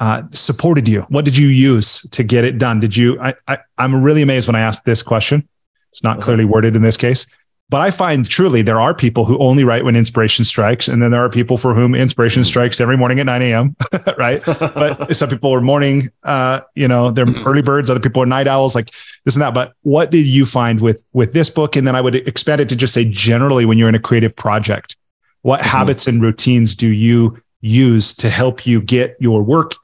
uh, 0.00 0.22
supported 0.32 0.88
you? 0.88 1.02
What 1.02 1.24
did 1.24 1.36
you 1.36 1.48
use 1.48 2.02
to 2.10 2.22
get 2.24 2.44
it 2.44 2.58
done? 2.58 2.80
Did 2.80 2.96
you? 2.96 3.20
I, 3.20 3.34
I 3.46 3.58
I'm 3.78 4.02
really 4.02 4.22
amazed 4.22 4.48
when 4.48 4.56
I 4.56 4.60
asked 4.60 4.84
this 4.84 5.02
question. 5.02 5.48
It's 5.90 6.02
not 6.02 6.18
uh-huh. 6.18 6.24
clearly 6.24 6.44
worded 6.44 6.76
in 6.76 6.82
this 6.82 6.96
case. 6.96 7.26
But 7.70 7.82
I 7.82 7.90
find 7.90 8.28
truly 8.28 8.62
there 8.62 8.80
are 8.80 8.94
people 8.94 9.26
who 9.26 9.38
only 9.38 9.62
write 9.62 9.84
when 9.84 9.94
inspiration 9.94 10.44
strikes. 10.44 10.88
And 10.88 11.02
then 11.02 11.10
there 11.10 11.22
are 11.22 11.28
people 11.28 11.58
for 11.58 11.74
whom 11.74 11.94
inspiration 11.94 12.42
strikes 12.42 12.80
every 12.80 12.96
morning 12.96 13.20
at 13.20 13.26
9 13.26 13.42
a.m. 13.42 13.76
right. 14.16 14.42
but 14.44 15.14
some 15.16 15.28
people 15.28 15.54
are 15.54 15.60
morning, 15.60 16.04
uh, 16.22 16.62
you 16.74 16.88
know, 16.88 17.10
they're 17.10 17.26
early 17.44 17.60
birds. 17.60 17.90
Other 17.90 18.00
people 18.00 18.22
are 18.22 18.26
night 18.26 18.48
owls, 18.48 18.74
like 18.74 18.90
this 19.24 19.34
and 19.34 19.42
that. 19.42 19.52
But 19.52 19.74
what 19.82 20.10
did 20.10 20.26
you 20.26 20.46
find 20.46 20.80
with, 20.80 21.04
with 21.12 21.34
this 21.34 21.50
book? 21.50 21.76
And 21.76 21.86
then 21.86 21.94
I 21.94 22.00
would 22.00 22.14
expand 22.14 22.62
it 22.62 22.70
to 22.70 22.76
just 22.76 22.94
say 22.94 23.04
generally 23.04 23.66
when 23.66 23.76
you're 23.76 23.88
in 23.90 23.94
a 23.94 24.00
creative 24.00 24.34
project, 24.34 24.96
what 25.42 25.60
mm-hmm. 25.60 25.68
habits 25.68 26.06
and 26.06 26.22
routines 26.22 26.74
do 26.74 26.90
you 26.90 27.38
use 27.60 28.14
to 28.14 28.30
help 28.30 28.66
you 28.66 28.80
get 28.80 29.14
your 29.20 29.42
work 29.42 29.74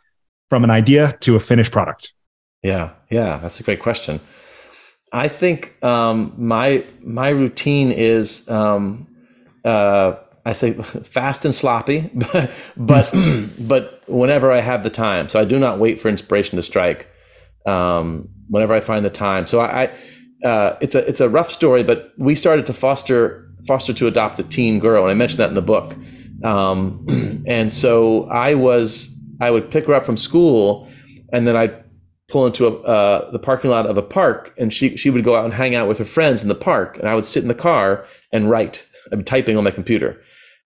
from 0.49 0.65
an 0.65 0.71
idea 0.71 1.13
to 1.21 1.37
a 1.37 1.41
finished 1.41 1.73
product? 1.73 2.15
Yeah, 2.63 2.91
yeah, 3.11 3.37
that's 3.39 3.61
a 3.61 3.63
great 3.63 3.81
question. 3.81 4.21
I 5.15 5.29
think 5.29 5.83
um, 5.83 6.35
my 6.37 6.85
my 7.01 7.29
routine 7.29 7.93
is 7.93 8.49
um, 8.49 9.07
uh, 9.65 10.17
I 10.45 10.53
say 10.53 10.73
fast 11.05 11.45
and 11.45 11.55
sloppy, 11.55 12.11
but 12.15 12.51
but, 12.77 13.15
but 13.61 14.03
whenever 14.09 14.51
I 14.51 14.61
have 14.61 14.83
the 14.83 14.91
time. 14.91 15.29
So 15.29 15.41
I 15.41 15.45
do 15.45 15.59
not 15.59 15.79
wait 15.79 16.01
for 16.01 16.09
inspiration 16.09 16.57
to 16.57 16.63
strike. 16.63 17.09
Um, 17.65 18.29
whenever 18.49 18.75
I 18.75 18.81
find 18.81 19.05
the 19.05 19.11
time. 19.11 19.47
So 19.47 19.61
I, 19.61 19.85
I 19.85 20.47
uh, 20.47 20.77
it's 20.81 20.95
a 20.95 21.09
it's 21.09 21.21
a 21.21 21.29
rough 21.29 21.51
story, 21.51 21.83
but 21.83 22.13
we 22.19 22.35
started 22.35 22.67
to 22.67 22.73
foster 22.73 23.51
foster 23.67 23.95
to 23.95 24.07
adopt 24.07 24.39
a 24.41 24.43
teen 24.43 24.81
girl, 24.81 25.05
and 25.05 25.11
I 25.11 25.15
mentioned 25.15 25.41
that 25.41 25.49
in 25.49 25.55
the 25.55 25.63
book. 25.63 25.97
Um, 26.43 27.43
and 27.47 27.73
so 27.73 28.25
I 28.25 28.55
was 28.55 29.17
I 29.41 29.51
would 29.51 29.71
pick 29.71 29.87
her 29.87 29.95
up 29.95 30.05
from 30.05 30.17
school, 30.17 30.89
and 31.33 31.47
then 31.47 31.57
I'd 31.57 31.84
pull 32.35 32.47
into 32.47 32.67
a, 32.67 32.73
uh, 32.83 33.31
the 33.31 33.39
parking 33.39 33.71
lot 33.71 33.87
of 33.87 33.97
a 33.97 34.03
park, 34.03 34.53
and 34.59 34.75
she 34.75 34.97
she 34.97 35.09
would 35.09 35.23
go 35.23 35.37
out 35.37 35.45
and 35.45 35.55
hang 35.55 35.77
out 35.77 35.87
with 35.87 35.99
her 35.99 36.05
friends 36.05 36.43
in 36.43 36.49
the 36.49 36.55
park, 36.57 36.99
and 36.99 37.09
I 37.09 37.15
would 37.15 37.27
sit 37.27 37.45
in 37.45 37.49
the 37.49 37.55
car 37.55 38.05
and 38.33 38.51
write. 38.51 38.85
I'd 39.13 39.19
be 39.19 39.25
typing 39.25 39.57
on 39.57 39.63
my 39.63 39.71
computer. 39.71 40.21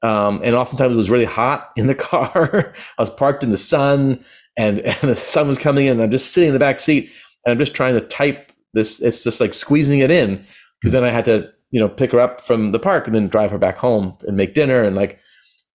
Um, 0.03 0.41
and 0.43 0.55
oftentimes 0.55 0.93
it 0.93 0.97
was 0.97 1.09
really 1.09 1.25
hot 1.25 1.71
in 1.75 1.87
the 1.87 1.95
car. 2.11 2.71
I 2.99 3.01
was 3.01 3.09
parked 3.09 3.43
in 3.43 3.49
the 3.49 3.57
sun, 3.57 4.23
and, 4.55 4.79
and 4.81 5.01
the 5.01 5.15
sun 5.15 5.47
was 5.47 5.57
coming 5.57 5.87
in. 5.87 5.93
And 5.93 6.03
I'm 6.03 6.11
just 6.11 6.33
sitting 6.33 6.49
in 6.49 6.53
the 6.53 6.59
back 6.59 6.79
seat, 6.79 7.09
and 7.43 7.51
I'm 7.51 7.57
just 7.57 7.73
trying 7.73 7.95
to 7.95 8.01
type 8.01 8.51
this. 8.75 9.01
It's 9.01 9.23
just 9.23 9.41
like 9.41 9.55
squeezing 9.55 10.01
it 10.01 10.11
in 10.11 10.45
because 10.79 10.91
then 10.91 11.03
I 11.03 11.09
had 11.09 11.25
to, 11.25 11.51
you 11.71 11.79
know, 11.79 11.89
pick 11.89 12.11
her 12.11 12.19
up 12.19 12.41
from 12.41 12.73
the 12.73 12.79
park 12.79 13.07
and 13.07 13.15
then 13.15 13.27
drive 13.27 13.49
her 13.49 13.57
back 13.57 13.77
home 13.77 14.15
and 14.27 14.37
make 14.37 14.53
dinner 14.53 14.83
and 14.83 14.95
like, 14.95 15.17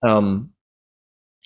um, 0.05 0.51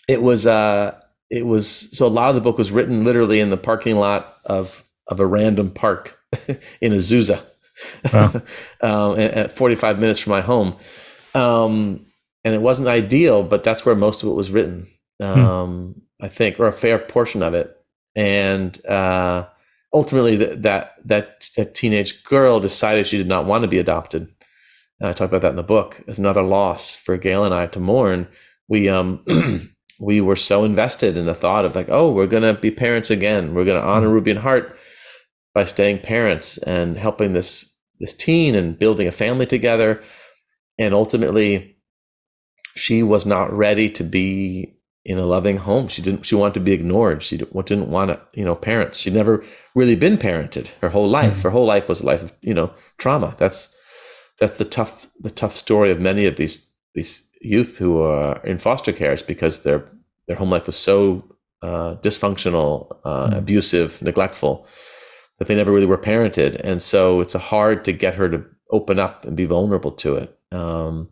it 0.06 0.22
was 0.22 0.46
uh, 0.46 1.00
it 1.34 1.46
was 1.46 1.88
so 1.90 2.06
a 2.06 2.08
lot 2.08 2.28
of 2.28 2.36
the 2.36 2.40
book 2.40 2.58
was 2.58 2.70
written 2.70 3.02
literally 3.02 3.40
in 3.40 3.50
the 3.50 3.56
parking 3.56 3.96
lot 3.96 4.36
of 4.46 4.84
of 5.08 5.18
a 5.18 5.26
random 5.26 5.70
park 5.70 6.18
in 6.80 6.92
Azusa, 6.92 7.42
wow. 8.12 8.40
um, 8.80 9.18
at, 9.18 9.32
at 9.32 9.56
45 9.56 9.98
minutes 9.98 10.20
from 10.20 10.30
my 10.30 10.40
home. 10.40 10.76
Um, 11.34 12.06
and 12.44 12.54
it 12.54 12.62
wasn't 12.62 12.88
ideal, 12.88 13.42
but 13.42 13.64
that's 13.64 13.84
where 13.84 13.96
most 13.96 14.22
of 14.22 14.28
it 14.28 14.34
was 14.34 14.50
written, 14.50 14.86
hmm. 15.20 15.26
um, 15.26 15.94
hmm. 15.94 16.24
I 16.24 16.28
think, 16.28 16.60
or 16.60 16.68
a 16.68 16.72
fair 16.72 16.98
portion 17.00 17.42
of 17.42 17.52
it. 17.52 17.76
And 18.14 18.84
uh, 18.86 19.46
ultimately, 19.92 20.36
that, 20.36 20.62
that 20.62 20.94
that 21.04 21.50
that 21.56 21.74
teenage 21.74 22.22
girl 22.22 22.60
decided 22.60 23.08
she 23.08 23.18
did 23.18 23.26
not 23.26 23.44
want 23.44 23.62
to 23.62 23.68
be 23.68 23.78
adopted. 23.78 24.28
And 25.00 25.08
I 25.08 25.12
talk 25.12 25.28
about 25.28 25.42
that 25.42 25.50
in 25.50 25.56
the 25.56 25.64
book 25.64 26.00
as 26.06 26.20
another 26.20 26.42
loss 26.42 26.94
for 26.94 27.16
Gail 27.16 27.44
and 27.44 27.52
I 27.52 27.66
to 27.66 27.80
mourn. 27.80 28.28
We 28.68 28.88
um 28.88 29.24
we 30.00 30.20
were 30.20 30.36
so 30.36 30.64
invested 30.64 31.16
in 31.16 31.26
the 31.26 31.34
thought 31.34 31.64
of 31.64 31.74
like, 31.74 31.88
oh, 31.88 32.10
we're 32.10 32.26
gonna 32.26 32.54
be 32.54 32.70
parents 32.70 33.10
again. 33.10 33.54
We're 33.54 33.64
gonna 33.64 33.80
honor 33.80 34.08
hmm. 34.08 34.14
Ruby 34.14 34.30
and 34.32 34.40
Hart 34.40 34.76
by 35.54 35.64
staying 35.64 36.00
parents 36.00 36.58
and 36.58 36.98
helping 36.98 37.32
this 37.32 37.70
this 38.00 38.14
teen 38.14 38.54
and 38.54 38.78
building 38.78 39.06
a 39.06 39.12
family 39.12 39.46
together. 39.46 40.02
And 40.78 40.92
ultimately, 40.92 41.76
she 42.74 43.02
was 43.02 43.24
not 43.24 43.52
ready 43.52 43.88
to 43.90 44.02
be 44.02 44.76
in 45.04 45.18
a 45.18 45.26
loving 45.26 45.58
home. 45.58 45.88
She 45.88 46.02
didn't. 46.02 46.24
She 46.24 46.34
wanted 46.34 46.54
to 46.54 46.60
be 46.60 46.72
ignored. 46.72 47.22
She 47.22 47.36
didn't 47.36 47.88
want 47.88 48.08
to, 48.08 48.20
you 48.34 48.44
know, 48.44 48.54
parents. 48.54 48.98
She'd 48.98 49.14
never 49.14 49.44
really 49.74 49.94
been 49.94 50.18
parented 50.18 50.68
her 50.80 50.88
whole 50.88 51.08
life. 51.08 51.34
Mm-hmm. 51.34 51.42
Her 51.42 51.50
whole 51.50 51.66
life 51.66 51.88
was 51.88 52.00
a 52.00 52.06
life 52.06 52.22
of, 52.22 52.32
you 52.40 52.54
know, 52.54 52.72
trauma. 52.98 53.36
That's 53.38 53.72
that's 54.40 54.58
the 54.58 54.64
tough 54.64 55.08
the 55.20 55.30
tough 55.30 55.54
story 55.54 55.90
of 55.90 56.00
many 56.00 56.26
of 56.26 56.36
these 56.36 56.66
these 56.94 57.22
youth 57.44 57.78
who 57.78 58.00
are 58.00 58.44
in 58.44 58.58
foster 58.58 58.92
care 58.92 59.12
is 59.12 59.22
because 59.22 59.62
their 59.62 59.88
their 60.26 60.36
home 60.36 60.50
life 60.50 60.66
was 60.66 60.76
so 60.76 61.36
uh, 61.62 61.96
dysfunctional, 61.96 62.96
uh, 63.04 63.28
mm-hmm. 63.28 63.38
abusive, 63.38 64.00
neglectful 64.02 64.66
that 65.38 65.48
they 65.48 65.54
never 65.54 65.72
really 65.72 65.86
were 65.86 65.98
parented, 65.98 66.60
and 66.62 66.80
so 66.80 67.20
it's 67.20 67.34
hard 67.34 67.84
to 67.84 67.92
get 67.92 68.14
her 68.14 68.28
to 68.28 68.44
open 68.70 68.98
up 68.98 69.24
and 69.24 69.36
be 69.36 69.44
vulnerable 69.44 69.92
to 69.92 70.16
it. 70.16 70.38
Um, 70.52 71.10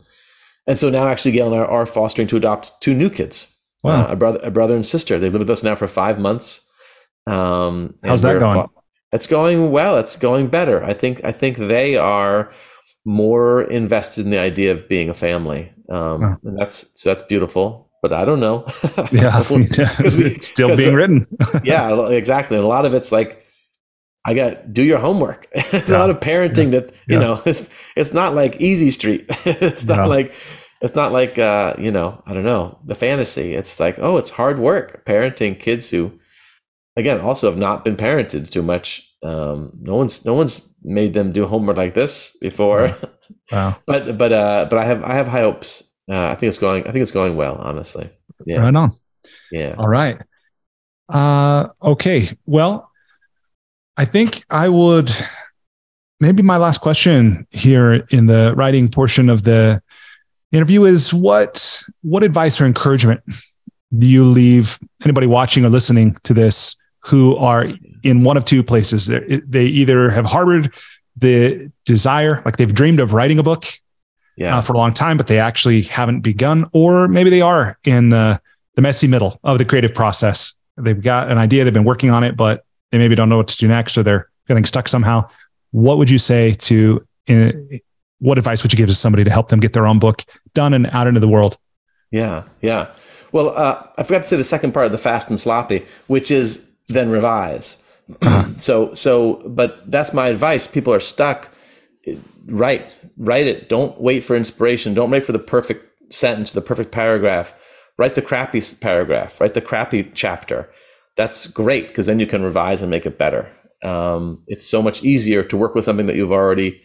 and 0.66 0.78
so 0.78 0.90
now, 0.90 1.08
actually, 1.08 1.32
Gail 1.32 1.52
and 1.52 1.56
I 1.56 1.64
are 1.64 1.86
fostering 1.86 2.28
to 2.28 2.36
adopt 2.36 2.80
two 2.80 2.94
new 2.94 3.10
kids. 3.10 3.52
Wow. 3.82 4.02
Uh, 4.02 4.12
a 4.12 4.16
brother, 4.16 4.40
a 4.42 4.50
brother 4.50 4.76
and 4.76 4.86
sister. 4.86 5.18
They've 5.18 5.32
lived 5.32 5.48
with 5.48 5.50
us 5.50 5.62
now 5.62 5.74
for 5.74 5.88
five 5.88 6.18
months. 6.18 6.60
Um, 7.26 7.94
How's 8.04 8.22
that 8.22 8.38
going? 8.38 8.68
it's 9.12 9.26
going 9.26 9.70
well. 9.70 9.98
It's 9.98 10.16
going 10.16 10.46
better. 10.48 10.84
I 10.84 10.94
think. 10.94 11.22
I 11.24 11.32
think 11.32 11.56
they 11.56 11.96
are 11.96 12.52
more 13.04 13.62
invested 13.62 14.24
in 14.24 14.30
the 14.30 14.38
idea 14.38 14.70
of 14.70 14.88
being 14.88 15.08
a 15.08 15.14
family. 15.14 15.72
Um, 15.92 16.38
and 16.42 16.58
that's 16.58 16.90
so 16.94 17.12
that's 17.12 17.26
beautiful. 17.28 17.90
But 18.02 18.12
I 18.12 18.24
don't 18.24 18.40
know. 18.40 18.64
yeah, 19.12 19.42
it's 19.50 20.46
still 20.46 20.76
being 20.76 20.94
written. 20.94 21.26
yeah, 21.62 22.08
exactly. 22.08 22.56
And 22.56 22.64
a 22.64 22.68
lot 22.68 22.84
of 22.84 22.94
it's 22.94 23.12
like 23.12 23.44
I 24.24 24.34
got 24.34 24.72
do 24.72 24.82
your 24.82 24.98
homework. 24.98 25.46
it's 25.52 25.90
yeah. 25.90 25.96
a 25.96 25.98
lot 25.98 26.10
of 26.10 26.18
parenting 26.20 26.72
yeah. 26.72 26.80
that 26.80 26.92
you 27.06 27.14
yeah. 27.14 27.18
know. 27.18 27.42
It's 27.44 27.68
it's 27.94 28.12
not 28.12 28.34
like 28.34 28.60
Easy 28.60 28.90
Street. 28.90 29.26
it's 29.44 29.84
not 29.84 30.08
like 30.08 30.34
it's 30.80 30.96
not 30.96 31.12
like 31.12 31.38
uh, 31.38 31.74
you 31.78 31.90
know 31.90 32.22
I 32.26 32.32
don't 32.32 32.44
know 32.44 32.78
the 32.84 32.94
fantasy. 32.94 33.54
It's 33.54 33.78
like 33.78 33.98
oh, 33.98 34.16
it's 34.16 34.30
hard 34.30 34.58
work 34.58 35.04
parenting 35.04 35.58
kids 35.60 35.90
who, 35.90 36.18
again, 36.96 37.20
also 37.20 37.48
have 37.48 37.58
not 37.58 37.84
been 37.84 37.96
parented 37.96 38.50
too 38.50 38.62
much. 38.62 39.08
Um, 39.22 39.78
no 39.80 39.94
one's 39.94 40.24
no 40.24 40.34
one's 40.34 40.74
made 40.82 41.14
them 41.14 41.32
do 41.32 41.46
homework 41.46 41.76
like 41.76 41.94
this 41.94 42.36
before. 42.40 42.96
Wow. 43.50 43.76
but 43.86 44.18
but 44.18 44.32
uh, 44.32 44.66
but 44.70 44.78
I 44.78 44.84
have 44.84 45.02
I 45.02 45.14
have 45.14 45.28
high 45.28 45.40
hopes. 45.40 45.94
Uh, 46.08 46.28
I 46.28 46.34
think 46.34 46.48
it's 46.48 46.58
going. 46.58 46.86
I 46.86 46.92
think 46.92 47.02
it's 47.02 47.12
going 47.12 47.36
well. 47.36 47.56
Honestly. 47.56 48.10
Yeah. 48.44 48.58
Right 48.58 48.74
on. 48.74 48.92
Yeah. 49.50 49.74
All 49.78 49.88
right. 49.88 50.20
Uh, 51.08 51.68
okay. 51.82 52.28
Well, 52.46 52.90
I 53.96 54.04
think 54.04 54.44
I 54.50 54.68
would 54.68 55.10
maybe 56.20 56.42
my 56.42 56.56
last 56.56 56.80
question 56.80 57.46
here 57.50 58.06
in 58.10 58.26
the 58.26 58.54
writing 58.56 58.88
portion 58.88 59.28
of 59.28 59.42
the 59.42 59.82
interview 60.52 60.84
is 60.84 61.12
what 61.12 61.82
what 62.02 62.22
advice 62.22 62.60
or 62.60 62.66
encouragement 62.66 63.20
do 63.98 64.06
you 64.06 64.24
leave 64.24 64.78
anybody 65.04 65.26
watching 65.26 65.64
or 65.64 65.68
listening 65.68 66.16
to 66.22 66.32
this 66.32 66.76
who 67.00 67.36
are 67.36 67.68
in 68.02 68.22
one 68.22 68.36
of 68.36 68.44
two 68.44 68.62
places 68.62 69.06
they 69.06 69.40
they 69.46 69.64
either 69.64 70.10
have 70.10 70.24
harbored 70.24 70.72
the 71.16 71.70
desire 71.84 72.42
like 72.44 72.56
they've 72.56 72.74
dreamed 72.74 73.00
of 73.00 73.12
writing 73.12 73.38
a 73.38 73.42
book 73.42 73.64
yeah. 74.36 74.56
Uh, 74.56 74.60
for 74.62 74.72
a 74.72 74.78
long 74.78 74.94
time 74.94 75.16
but 75.18 75.26
they 75.26 75.38
actually 75.38 75.82
haven't 75.82 76.20
begun 76.20 76.64
or 76.72 77.06
maybe 77.06 77.28
they 77.28 77.42
are 77.42 77.78
in 77.84 78.08
the 78.08 78.40
the 78.76 78.82
messy 78.82 79.06
middle 79.06 79.38
of 79.44 79.58
the 79.58 79.64
creative 79.64 79.94
process 79.94 80.54
they've 80.78 81.02
got 81.02 81.30
an 81.30 81.36
idea 81.36 81.64
they've 81.64 81.74
been 81.74 81.84
working 81.84 82.10
on 82.10 82.24
it 82.24 82.34
but 82.34 82.64
they 82.92 82.98
maybe 82.98 83.14
don't 83.14 83.28
know 83.28 83.38
what 83.38 83.48
to 83.48 83.56
do 83.56 83.66
next 83.66 83.98
or 83.98 84.02
they're 84.02 84.28
getting 84.46 84.64
stuck 84.64 84.86
somehow. 84.86 85.28
What 85.72 85.98
would 85.98 86.10
you 86.10 86.18
say 86.18 86.52
to, 86.52 87.04
uh, 87.28 87.52
what 88.18 88.38
advice 88.38 88.62
would 88.62 88.72
you 88.72 88.76
give 88.76 88.88
to 88.88 88.94
somebody 88.94 89.24
to 89.24 89.30
help 89.30 89.48
them 89.48 89.58
get 89.58 89.72
their 89.72 89.86
own 89.86 89.98
book 89.98 90.22
done 90.54 90.74
and 90.74 90.86
out 90.88 91.06
into 91.06 91.18
the 91.18 91.28
world? 91.28 91.56
Yeah, 92.10 92.44
yeah. 92.60 92.92
Well, 93.32 93.56
uh, 93.56 93.86
I 93.96 94.02
forgot 94.02 94.22
to 94.22 94.28
say 94.28 94.36
the 94.36 94.44
second 94.44 94.72
part 94.72 94.86
of 94.86 94.92
the 94.92 94.98
fast 94.98 95.30
and 95.30 95.40
sloppy, 95.40 95.86
which 96.06 96.30
is 96.30 96.66
then 96.88 97.10
revise. 97.10 97.78
So, 98.58 98.94
so, 98.94 99.42
but 99.48 99.90
that's 99.90 100.12
my 100.12 100.28
advice. 100.28 100.68
People 100.68 100.94
are 100.94 101.00
stuck. 101.00 101.52
Write, 102.46 102.86
write 103.16 103.48
it. 103.48 103.68
Don't 103.68 104.00
wait 104.00 104.22
for 104.22 104.36
inspiration. 104.36 104.94
Don't 104.94 105.10
wait 105.10 105.24
for 105.24 105.32
the 105.32 105.38
perfect 105.40 106.14
sentence, 106.14 106.52
the 106.52 106.60
perfect 106.60 106.92
paragraph. 106.92 107.54
Write 107.98 108.14
the 108.14 108.22
crappy 108.22 108.60
paragraph. 108.76 109.40
Write 109.40 109.54
the 109.54 109.60
crappy 109.60 110.12
chapter 110.14 110.70
that's 111.16 111.46
great 111.46 111.88
because 111.88 112.06
then 112.06 112.18
you 112.18 112.26
can 112.26 112.42
revise 112.42 112.82
and 112.82 112.90
make 112.90 113.06
it 113.06 113.18
better. 113.18 113.50
Um, 113.82 114.42
it's 114.46 114.66
so 114.66 114.82
much 114.82 115.02
easier 115.02 115.42
to 115.42 115.56
work 115.56 115.74
with 115.74 115.84
something 115.84 116.06
that 116.06 116.16
you've 116.16 116.32
already 116.32 116.80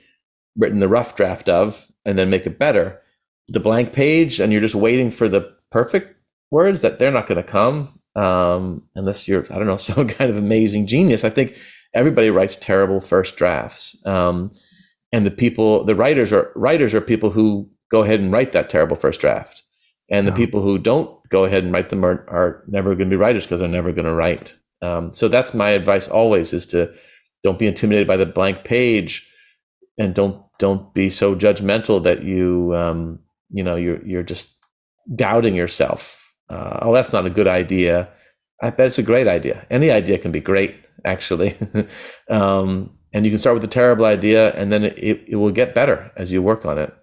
written 0.58 0.80
the 0.80 0.88
rough 0.88 1.16
draft 1.16 1.48
of 1.48 1.90
and 2.06 2.18
then 2.18 2.30
make 2.30 2.46
it 2.46 2.60
better. 2.60 3.02
The 3.48 3.60
blank 3.60 3.94
page, 3.94 4.40
and 4.40 4.52
you're 4.52 4.62
just 4.62 4.76
waiting 4.76 5.12
for 5.12 5.30
the 5.30 5.56
perfect 5.72 6.16
words 6.52 6.82
that 6.82 7.00
they're 7.00 7.12
not 7.12 7.28
going 7.28 7.42
to 7.42 7.50
come 7.50 7.97
um, 8.18 8.84
unless 8.96 9.28
you're, 9.28 9.46
I 9.52 9.58
don't 9.58 9.68
know, 9.68 9.78
some 9.92 10.08
kind 10.08 10.30
of 10.30 10.38
amazing 10.38 10.88
genius. 10.88 11.24
I 11.24 11.30
think 11.30 11.58
everybody 11.94 12.30
writes 12.30 12.56
terrible 12.56 13.00
first 13.00 13.38
drafts. 13.38 13.96
Um, 14.06 14.52
and 15.14 15.26
the 15.26 15.32
people, 15.32 15.86
the 15.86 15.96
writers 15.96 16.34
are 16.34 16.52
writers 16.56 16.94
are 16.94 17.02
people 17.02 17.30
who 17.30 17.70
go 17.90 18.04
ahead 18.04 18.20
and 18.20 18.32
write 18.32 18.52
that 18.52 18.70
terrible 18.70 18.98
first 18.98 19.22
draft. 19.22 19.64
And 20.10 20.26
the 20.28 20.32
people 20.32 20.62
who 20.62 20.78
don't 20.78 21.18
go 21.30 21.44
ahead 21.44 21.66
and 21.66 21.74
write 21.74 21.90
them 21.90 22.06
are, 22.06 22.26
are 22.30 22.64
never 22.68 22.96
going 22.96 23.10
to 23.10 23.14
be 23.14 23.20
writers 23.20 23.46
because 23.46 23.60
they're 23.60 23.68
never 23.68 23.92
going 23.92 24.06
to 24.06 24.14
write. 24.14 24.58
Um, 24.82 25.14
so 25.14 25.28
that's 25.28 25.54
my 25.54 25.72
advice 25.72 26.08
always 26.08 26.54
is 26.54 26.66
to 26.68 26.94
don't 27.44 27.60
be 27.60 27.68
intimidated 27.68 28.08
by 28.08 28.18
the 28.18 28.26
blank 28.26 28.64
page 28.64 29.28
and 29.98 30.14
don't 30.16 30.44
don't 30.60 30.94
be 30.94 31.10
so 31.10 31.36
judgmental 31.36 32.02
that 32.04 32.24
you 32.24 32.74
um, 32.76 33.20
you 33.50 33.64
know 33.64 33.76
you're 33.76 34.06
you're 34.06 34.24
just 34.24 34.56
doubting 35.14 35.56
yourself. 35.56 36.17
Uh, 36.50 36.80
oh, 36.82 36.94
that's 36.94 37.14
not 37.14 37.26
a 37.26 37.30
good 37.30 37.48
idea. 37.48 38.10
I 38.62 38.70
bet 38.70 38.88
it's 38.88 38.98
a 38.98 39.04
great 39.04 39.28
idea. 39.28 39.66
Any 39.70 39.92
idea 39.92 40.18
can 40.18 40.32
be 40.32 40.40
great, 40.40 40.76
actually. 41.06 41.56
um, 42.30 42.92
and 43.14 43.26
you 43.26 43.32
can 43.32 43.38
start 43.38 43.54
with 43.54 43.64
a 43.64 43.68
terrible 43.68 44.06
idea, 44.06 44.52
and 44.54 44.72
then 44.72 44.84
it, 44.84 45.24
it, 45.28 45.36
will 45.36 45.52
get 45.52 45.74
better 45.74 46.12
as 46.16 46.32
you 46.32 46.42
work 46.42 46.66
on 46.66 46.78
it. 46.78 46.94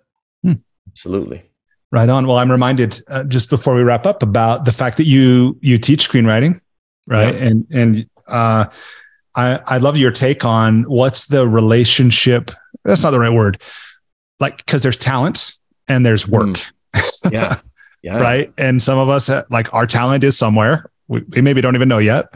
Hmm. 0.43 0.53
Absolutely. 0.89 1.43
Right 1.91 2.09
on. 2.09 2.27
Well, 2.27 2.39
I'm 2.39 2.51
reminded 2.51 3.01
uh, 3.09 3.25
just 3.25 3.51
before 3.51 3.75
we 3.75 3.83
wrap 3.83 4.07
up 4.07 4.23
about 4.23 4.65
the 4.65 4.73
fact 4.73 4.97
that 4.97 5.05
you 5.05 5.57
you 5.61 5.79
teach 5.79 6.09
screenwriting, 6.09 6.61
right? 7.07 7.35
And 7.35 7.67
and 7.71 8.09
uh, 8.27 8.67
I 9.37 9.61
I 9.65 9.79
love 9.79 9.97
your 9.97 10.11
take 10.11 10.45
on 10.45 10.83
what's 10.85 11.29
the 11.29 11.49
relationship. 11.49 12.51
That's 12.85 13.05
not 13.05 13.13
the 13.13 13.21
right 13.21 13.33
word. 13.33 13.61
Like 14.41 14.57
because 14.59 14.83
there's 14.83 14.97
talent 14.97 15.57
and 15.87 16.05
there's 16.05 16.27
work. 16.27 16.47
Mm. 16.49 17.33
Yeah. 17.33 17.61
Yeah. 18.05 18.19
right. 18.21 18.53
And 18.59 18.83
some 18.83 18.99
of 18.99 19.09
us 19.09 19.31
like 19.49 19.73
our 19.73 19.87
talent 19.87 20.25
is 20.25 20.37
somewhere. 20.37 20.91
We, 21.09 21.23
we 21.35 21.41
maybe 21.41 21.63
don't 21.63 21.75
even 21.75 21.89
know 21.89 21.99
yet. 21.99 22.27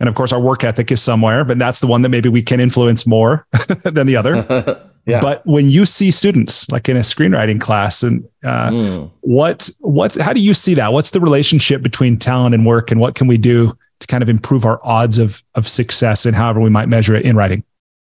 And 0.00 0.08
of 0.08 0.14
course, 0.14 0.32
our 0.32 0.40
work 0.40 0.64
ethic 0.64 0.90
is 0.90 1.02
somewhere, 1.02 1.44
but 1.44 1.58
that's 1.58 1.80
the 1.80 1.86
one 1.86 2.00
that 2.02 2.08
maybe 2.08 2.30
we 2.30 2.42
can 2.42 2.58
influence 2.58 3.06
more 3.06 3.46
than 3.84 4.06
the 4.06 4.16
other. 4.16 4.82
Yeah. 5.06 5.22
But 5.22 5.44
when 5.46 5.70
you 5.70 5.86
see 5.86 6.10
students 6.10 6.70
like 6.70 6.86
in 6.88 6.96
a 6.96 7.00
screenwriting 7.00 7.58
class, 7.58 8.02
and 8.02 8.22
uh, 8.44 8.70
mm. 8.70 9.10
what 9.22 9.68
what 9.80 10.14
how 10.16 10.34
do 10.34 10.40
you 10.40 10.52
see 10.52 10.74
that? 10.74 10.92
What's 10.92 11.12
the 11.12 11.20
relationship 11.20 11.82
between 11.82 12.18
talent 12.18 12.54
and 12.54 12.66
work, 12.66 12.90
and 12.90 13.00
what 13.00 13.14
can 13.14 13.26
we 13.26 13.38
do 13.38 13.72
to 14.00 14.06
kind 14.06 14.22
of 14.22 14.28
improve 14.28 14.66
our 14.66 14.78
odds 14.84 15.16
of 15.16 15.42
of 15.54 15.66
success 15.66 16.26
and 16.26 16.36
however 16.36 16.60
we 16.60 16.68
might 16.68 16.90
measure 16.90 17.14
it 17.14 17.24
in 17.24 17.34
writing? 17.34 17.64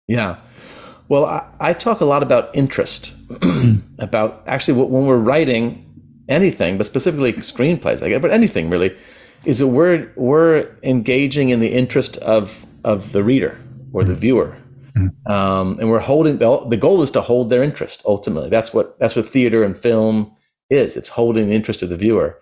Yeah. 0.10 0.36
Well, 1.08 1.26
I, 1.26 1.46
I 1.62 1.74
talk 1.74 2.02
a 2.02 2.06
lot 2.06 2.24
about 2.24 2.54
interest, 2.54 3.14
about 4.00 4.44
actually 4.46 4.84
when 4.84 5.06
we're 5.08 5.18
writing 5.18 5.91
anything, 6.32 6.78
but 6.78 6.86
specifically 6.86 7.34
screenplays, 7.34 8.02
I 8.02 8.10
guess, 8.10 8.22
but 8.22 8.32
anything 8.32 8.70
really, 8.70 8.96
is 9.46 9.60
that 9.60 9.68
we're 9.68 10.12
we're 10.16 10.76
engaging 10.84 11.50
in 11.50 11.60
the 11.60 11.74
interest 11.74 12.18
of 12.18 12.66
of 12.84 13.12
the 13.12 13.24
reader 13.24 13.60
or 13.94 14.04
the 14.04 14.16
viewer 14.16 14.58
Mm-hmm. 14.96 15.32
Um, 15.32 15.78
and 15.80 15.90
we're 15.90 16.00
holding 16.00 16.38
the 16.38 16.78
goal 16.78 17.02
is 17.02 17.12
to 17.12 17.22
hold 17.22 17.50
their 17.50 17.64
interest 17.64 18.02
ultimately. 18.06 18.50
That's 18.50 18.74
what 18.74 18.98
that's 19.00 19.16
what 19.16 19.28
theater 19.28 19.64
and 19.64 19.78
film 19.78 20.36
is. 20.70 20.98
It's 20.98 21.10
holding 21.10 21.48
the 21.50 21.56
interest 21.56 21.82
of 21.82 21.90
the 21.90 21.96
viewer. 21.96 22.40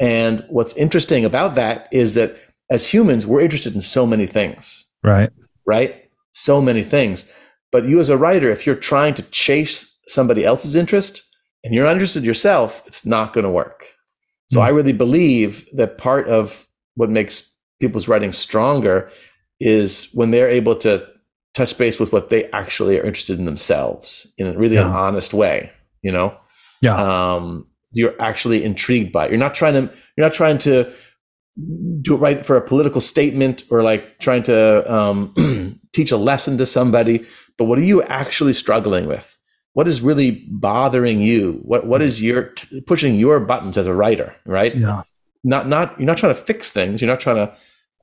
And 0.00 0.44
what's 0.48 0.74
interesting 0.76 1.24
about 1.24 1.54
that 1.54 1.88
is 1.92 2.14
that 2.14 2.36
as 2.70 2.88
humans, 2.88 3.26
we're 3.26 3.42
interested 3.42 3.74
in 3.74 3.80
so 3.80 4.06
many 4.06 4.26
things. 4.26 4.86
Right. 5.02 5.30
Right. 5.66 6.10
So 6.32 6.60
many 6.60 6.82
things. 6.82 7.30
But 7.70 7.84
you 7.84 8.00
as 8.00 8.08
a 8.08 8.18
writer, 8.18 8.50
if 8.50 8.66
you're 8.66 8.74
trying 8.74 9.14
to 9.14 9.22
chase 9.22 9.96
somebody 10.08 10.44
else's 10.44 10.74
interest 10.74 11.22
and 11.64 11.74
you're 11.74 11.86
interested 11.86 12.24
yourself, 12.24 12.82
it's 12.86 13.04
not 13.04 13.32
going 13.32 13.44
to 13.44 13.50
work. 13.50 13.86
So 14.50 14.58
mm-hmm. 14.58 14.66
I 14.66 14.70
really 14.70 14.92
believe 14.92 15.66
that 15.72 15.98
part 15.98 16.28
of 16.28 16.66
what 16.94 17.10
makes 17.10 17.52
people's 17.80 18.06
writing 18.06 18.32
stronger 18.32 19.10
is 19.60 20.08
when 20.12 20.30
they're 20.30 20.48
able 20.48 20.76
to 20.76 21.06
touch 21.54 21.76
base 21.78 21.98
with 21.98 22.12
what 22.12 22.30
they 22.30 22.50
actually 22.50 22.98
are 22.98 23.04
interested 23.04 23.38
in 23.38 23.44
themselves 23.44 24.32
in 24.38 24.46
a 24.46 24.58
really 24.58 24.74
yeah. 24.74 24.86
an 24.86 24.92
honest 24.92 25.32
way 25.32 25.70
you 26.02 26.10
know 26.10 26.36
yeah 26.82 26.96
um 26.96 27.66
you're 27.92 28.20
actually 28.20 28.64
intrigued 28.64 29.12
by 29.12 29.26
it 29.26 29.30
you're 29.30 29.38
not 29.38 29.54
trying 29.54 29.74
to 29.74 29.96
you're 30.16 30.26
not 30.26 30.34
trying 30.34 30.58
to 30.58 30.92
do 32.02 32.14
it 32.14 32.18
right 32.18 32.44
for 32.44 32.56
a 32.56 32.60
political 32.60 33.00
statement 33.00 33.62
or 33.70 33.84
like 33.84 34.18
trying 34.18 34.42
to 34.42 34.92
um, 34.92 35.80
teach 35.92 36.10
a 36.10 36.16
lesson 36.16 36.58
to 36.58 36.66
somebody 36.66 37.24
but 37.56 37.66
what 37.66 37.78
are 37.78 37.84
you 37.84 38.02
actually 38.02 38.52
struggling 38.52 39.06
with 39.06 39.38
what 39.74 39.86
is 39.86 40.00
really 40.00 40.44
bothering 40.48 41.20
you 41.20 41.60
what 41.62 41.86
what 41.86 42.02
is 42.02 42.22
your 42.22 42.52
pushing 42.86 43.14
your 43.16 43.38
buttons 43.38 43.76
as 43.76 43.86
a 43.86 43.94
writer 43.94 44.34
right 44.46 44.76
yeah 44.76 45.02
not 45.44 45.68
not 45.68 45.98
you're 45.98 46.06
not 46.06 46.16
trying 46.16 46.34
to 46.34 46.40
fix 46.40 46.72
things 46.72 47.00
you're 47.00 47.10
not 47.10 47.20
trying 47.20 47.36
to 47.36 47.54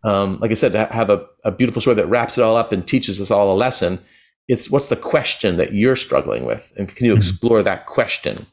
um, 0.03 0.39
like 0.39 0.51
I 0.51 0.55
said, 0.55 0.71
to 0.73 0.85
have 0.85 1.09
a, 1.09 1.25
a 1.43 1.51
beautiful 1.51 1.81
story 1.81 1.95
that 1.95 2.07
wraps 2.07 2.37
it 2.37 2.41
all 2.41 2.57
up 2.57 2.71
and 2.71 2.87
teaches 2.87 3.21
us 3.21 3.29
all 3.29 3.53
a 3.53 3.55
lesson. 3.55 3.99
It's 4.47 4.69
what's 4.69 4.87
the 4.87 4.95
question 4.95 5.57
that 5.57 5.73
you're 5.73 5.95
struggling 5.95 6.45
with, 6.45 6.73
and 6.77 6.93
can 6.93 7.05
you 7.05 7.11
mm-hmm. 7.11 7.17
explore 7.17 7.63
that 7.63 7.85
question? 7.85 8.47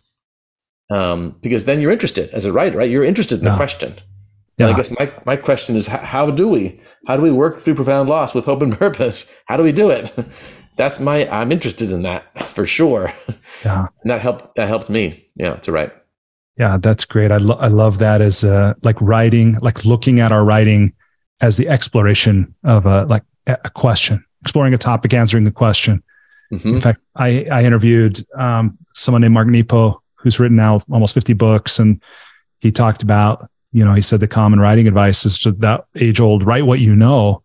Um, 0.90 1.36
because 1.42 1.64
then 1.64 1.80
you're 1.80 1.92
interested 1.92 2.30
as 2.30 2.44
a 2.44 2.52
writer, 2.52 2.78
right? 2.78 2.90
You're 2.90 3.04
interested 3.04 3.40
in 3.40 3.44
yeah. 3.44 3.52
the 3.52 3.56
question. 3.56 3.94
Yeah. 4.58 4.68
I 4.68 4.76
guess 4.76 4.90
my, 4.90 5.12
my 5.24 5.36
question 5.36 5.76
is 5.76 5.86
how 5.86 6.30
do 6.30 6.48
we 6.48 6.80
how 7.06 7.16
do 7.16 7.22
we 7.22 7.30
work 7.30 7.58
through 7.58 7.76
profound 7.76 8.08
loss 8.08 8.34
with 8.34 8.46
hope 8.46 8.62
and 8.62 8.76
purpose? 8.78 9.32
How 9.46 9.56
do 9.56 9.62
we 9.62 9.72
do 9.72 9.90
it? 9.90 10.12
That's 10.78 10.98
my 10.98 11.28
I'm 11.28 11.52
interested 11.52 11.90
in 11.90 12.02
that 12.02 12.48
for 12.54 12.64
sure. 12.64 13.12
Yeah, 13.64 13.86
and 14.02 14.10
that 14.10 14.22
helped 14.22 14.54
that 14.54 14.68
helped 14.68 14.88
me. 14.88 15.28
Yeah, 15.34 15.56
to 15.56 15.72
write. 15.72 15.92
Yeah, 16.56 16.78
that's 16.80 17.04
great. 17.04 17.30
I 17.30 17.36
lo- 17.36 17.58
I 17.60 17.68
love 17.68 17.98
that 17.98 18.22
as 18.22 18.42
uh, 18.42 18.74
like 18.82 19.00
writing, 19.00 19.56
like 19.60 19.84
looking 19.84 20.18
at 20.20 20.32
our 20.32 20.44
writing 20.44 20.94
as 21.42 21.56
the 21.56 21.68
exploration 21.68 22.54
of 22.64 22.86
a 22.86 23.04
like 23.04 23.22
a 23.46 23.70
question, 23.70 24.24
exploring 24.40 24.72
a 24.72 24.78
topic, 24.78 25.12
answering 25.12 25.46
a 25.46 25.52
question. 25.52 26.02
Mm-hmm. 26.52 26.76
In 26.76 26.80
fact, 26.80 27.00
I, 27.16 27.46
I 27.50 27.64
interviewed 27.64 28.20
um, 28.34 28.78
someone 28.86 29.22
named 29.22 29.34
Mark 29.34 29.48
Nepo, 29.48 30.02
who's 30.14 30.40
written 30.40 30.56
now 30.56 30.80
almost 30.90 31.14
50 31.14 31.34
books. 31.34 31.78
And 31.78 32.02
he 32.58 32.72
talked 32.72 33.02
about, 33.02 33.50
you 33.72 33.84
know, 33.84 33.92
he 33.92 34.00
said 34.00 34.20
the 34.20 34.28
common 34.28 34.60
writing 34.60 34.88
advice 34.88 35.24
is 35.24 35.38
to 35.40 35.52
that 35.52 35.84
age 36.00 36.20
old, 36.20 36.42
write 36.44 36.66
what 36.66 36.80
you 36.80 36.96
know. 36.96 37.42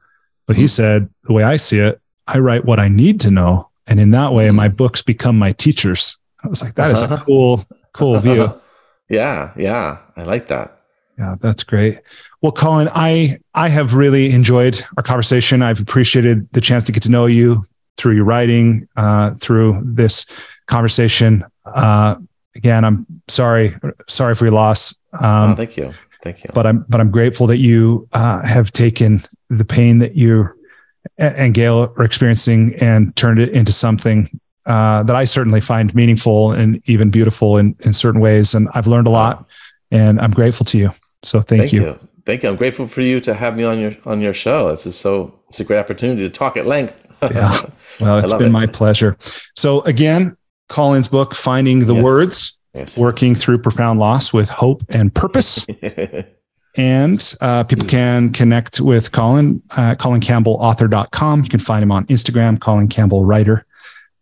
But 0.48 0.56
he 0.56 0.64
mm-hmm. 0.64 0.68
said, 0.68 1.10
the 1.24 1.34
way 1.34 1.44
I 1.44 1.58
see 1.58 1.80
it, 1.80 2.02
I 2.28 2.40
write 2.40 2.66
what 2.66 2.80
I 2.80 2.88
need 2.88 3.20
to 3.22 3.32
know. 3.32 3.70
And 3.88 4.00
in 4.00 4.12
that 4.12 4.34
way, 4.34 4.50
my 4.52 4.70
books 4.70 5.02
become 5.02 5.38
my 5.38 5.52
teachers. 5.52 6.18
I 6.44 6.48
was 6.48 6.62
like, 6.62 6.76
that 6.76 6.92
is 6.92 7.02
a 7.02 7.18
cool, 7.26 7.66
cool 7.94 8.20
view. 8.20 8.60
yeah. 9.10 9.54
Yeah. 9.58 10.00
I 10.16 10.24
like 10.24 10.48
that. 10.48 10.80
Yeah, 11.18 11.36
that's 11.40 11.64
great. 11.64 12.00
Well, 12.42 12.52
Colin, 12.52 12.90
I 12.92 13.38
I 13.54 13.70
have 13.70 13.94
really 13.94 14.32
enjoyed 14.34 14.82
our 14.98 15.04
conversation. 15.04 15.62
I've 15.62 15.80
appreciated 15.80 16.52
the 16.54 16.62
chance 16.62 16.84
to 16.86 16.92
get 16.92 17.04
to 17.04 17.12
know 17.12 17.26
you 17.28 17.64
through 17.98 18.16
your 18.16 18.26
writing, 18.26 18.88
uh, 18.98 19.36
through 19.36 19.82
this 19.86 20.26
conversation. 20.66 21.46
Uh, 21.66 22.16
again, 22.56 22.84
I'm 22.84 23.06
sorry 23.28 23.76
sorry 24.10 24.36
for 24.36 24.46
your 24.46 24.54
loss. 24.54 24.96
Um, 25.22 25.52
oh, 25.52 25.56
thank 25.56 25.78
you, 25.78 25.94
thank 26.24 26.44
you. 26.44 26.50
But 26.54 26.66
I'm 26.66 26.86
but 26.90 27.00
I'm 27.00 27.12
grateful 27.12 27.48
that 27.48 27.58
you 27.58 28.08
uh, 28.14 28.46
have 28.46 28.72
taken 28.72 29.22
the 29.50 29.66
pain 29.66 30.00
that 30.00 30.16
you 30.16 30.50
and 31.24 31.54
Gail 31.54 31.94
are 31.98 32.04
experiencing 32.04 32.76
and 32.76 33.16
turned 33.16 33.40
it 33.40 33.50
into 33.50 33.72
something 33.72 34.30
uh, 34.66 35.04
that 35.04 35.16
I 35.16 35.26
certainly 35.26 35.62
find 35.62 35.94
meaningful 35.94 36.52
and 36.52 36.82
even 36.86 37.10
beautiful 37.10 37.58
in 37.58 37.76
in 37.82 37.94
certain 37.94 38.22
ways. 38.22 38.54
And 38.54 38.70
I've 38.74 38.88
learned 38.88 39.08
a 39.08 39.12
lot, 39.12 39.46
and 39.92 40.20
I'm 40.20 40.32
grateful 40.32 40.66
to 40.68 40.78
you. 40.78 40.92
So 41.24 41.42
thank, 41.42 41.62
thank 41.62 41.74
you. 41.74 41.82
you. 41.84 42.00
Thank 42.26 42.44
you. 42.44 42.50
I'm 42.50 42.56
grateful 42.56 42.88
for 42.88 43.02
you 43.02 43.20
to 43.22 43.34
have 43.34 43.58
me 43.58 43.64
on 43.64 43.80
your 43.80 43.96
on 44.06 44.22
your 44.22 44.34
show. 44.34 44.70
It's 44.70 44.84
just 44.84 45.02
so 45.02 45.38
it's 45.50 45.60
a 45.60 45.64
great 45.64 45.80
opportunity 45.80 46.22
to 46.22 46.30
talk 46.30 46.58
at 46.58 46.66
length. 46.66 47.00
yeah. 47.24 47.62
Well, 48.00 48.18
it's 48.18 48.34
been 48.34 48.48
it. 48.48 48.52
my 48.52 48.66
pleasure. 48.66 49.18
So 49.56 49.82
again, 49.82 50.38
Colin's 50.70 51.08
book, 51.08 51.36
Finding 51.36 51.80
the 51.82 51.96
yes. 51.96 52.04
Words, 52.04 52.60
yes. 52.74 52.98
Working 52.98 53.36
Through 53.36 53.60
Profound 53.60 54.00
Loss 54.00 54.34
with 54.34 54.50
Hope 54.50 54.84
and 54.90 55.14
Purpose. 55.14 55.66
and 56.76 57.36
uh, 57.42 57.64
people 57.64 57.86
can 57.86 58.32
connect 58.32 58.82
with 58.82 59.12
Colin 59.12 59.62
at 59.78 60.00
colincampbellauthor.com. 60.00 61.44
You 61.44 61.50
can 61.50 61.60
find 61.60 61.84
him 61.84 61.92
on 61.92 62.06
Instagram, 62.08 62.60
Colin 62.60 62.88
Campbell 62.88 63.26
Writer. 63.26 63.66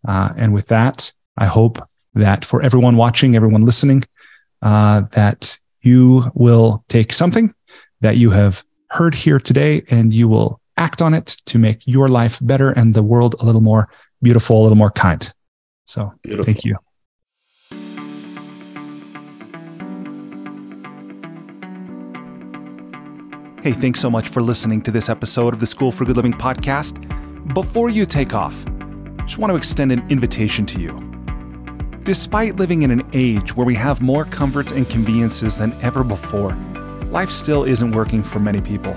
Uh, 0.08 0.34
and 0.36 0.54
with 0.54 0.68
that, 0.68 1.12
I 1.38 1.46
hope 1.46 1.78
that 2.14 2.44
for 2.44 2.62
everyone 2.62 2.98
watching, 2.98 3.36
everyone 3.36 3.66
listening, 3.66 4.04
uh, 4.62 5.04
that 5.12 5.58
you 5.82 6.24
will 6.34 6.84
take 6.90 7.14
something 7.14 7.54
that 8.02 8.18
you 8.18 8.32
have 8.32 8.66
heard 8.90 9.16
here 9.16 9.40
today 9.40 9.84
and 9.90 10.14
you 10.14 10.28
will 10.28 10.60
act 10.78 11.02
on 11.02 11.14
it 11.14 11.28
to 11.46 11.58
make 11.58 11.86
your 11.86 12.10
life 12.10 12.38
better 12.42 12.72
and 12.72 12.94
the 12.94 13.04
world 13.04 13.36
a 13.40 13.46
little 13.46 13.62
more 13.62 13.90
beautiful, 14.22 14.62
a 14.62 14.64
little 14.64 14.78
more 14.78 14.92
kind. 14.92 15.34
So 15.86 16.14
beautiful. 16.24 16.46
thank 16.46 16.66
you. 16.66 16.78
Hey, 23.62 23.74
thanks 23.74 24.00
so 24.00 24.10
much 24.10 24.30
for 24.30 24.42
listening 24.42 24.82
to 24.82 24.90
this 24.90 25.08
episode 25.08 25.54
of 25.54 25.60
the 25.60 25.68
School 25.68 25.92
for 25.92 26.04
Good 26.04 26.16
Living 26.16 26.34
podcast. 26.34 26.98
Before 27.54 27.90
you 27.90 28.08
take 28.08 28.34
off, 28.34 28.66
I 28.66 29.24
just 29.26 29.38
want 29.38 29.52
to 29.52 29.56
extend 29.56 29.92
an 29.92 30.04
invitation 30.10 30.66
to 30.66 30.80
you. 30.80 31.00
Despite 32.02 32.56
living 32.56 32.82
in 32.82 32.90
an 32.90 33.08
age 33.14 33.56
where 33.56 33.68
we 33.68 33.76
have 33.76 34.02
more 34.02 34.26
comforts 34.26 34.72
and 34.72 34.90
conveniences 34.90 35.56
than 35.56 35.74
ever 35.84 36.04
before, 36.04 36.56
life 37.12 37.30
still 37.30 37.64
isn't 37.64 37.92
working 37.92 38.24
for 38.24 38.40
many 38.40 38.62
people. 38.62 38.94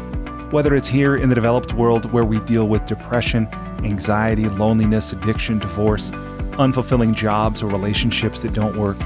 Whether 0.51 0.74
it's 0.74 0.89
here 0.89 1.16
in 1.16 1.28
the 1.28 1.35
developed 1.35 1.74
world 1.74 2.11
where 2.11 2.24
we 2.24 2.39
deal 2.47 2.66
with 2.66 2.86
depression, 2.86 3.47
anxiety, 3.82 4.49
loneliness, 4.49 5.12
addiction, 5.12 5.59
divorce, 5.59 6.11
unfulfilling 6.57 7.15
jobs 7.15 7.62
or 7.62 7.66
relationships 7.66 8.39
that 8.39 8.55
don't 8.55 8.78
work, 8.78 8.97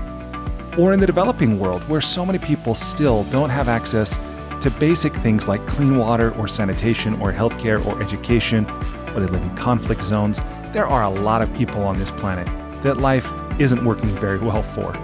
or 0.78 0.93
in 0.93 1.01
the 1.01 1.06
developing 1.06 1.59
world 1.59 1.82
where 1.89 2.01
so 2.01 2.24
many 2.24 2.39
people 2.39 2.76
still 2.76 3.24
don't 3.24 3.51
have 3.51 3.66
access 3.66 4.20
to 4.62 4.70
basic 4.72 5.12
things 5.14 5.48
like 5.48 5.64
clean 5.66 5.97
water 5.98 6.35
or 6.36 6.48
sanitation 6.48 7.14
or 7.20 7.32
healthcare 7.32 7.85
or 7.86 8.02
education, 8.02 8.64
or 9.10 9.20
they 9.20 9.26
live 9.26 9.43
in 9.43 9.56
conflict 9.56 10.02
zones, 10.05 10.40
there 10.72 10.86
are 10.86 11.05
a 11.05 11.10
lot 11.10 11.43
of 11.43 11.52
people 11.55 11.82
on 11.82 11.98
this 11.98 12.10
planet 12.10 12.47
that 12.82 12.98
life 12.98 13.30
isn't 13.60 13.85
working 13.85 14.09
very 14.16 14.39
well 14.39 14.62
for. 14.62 14.94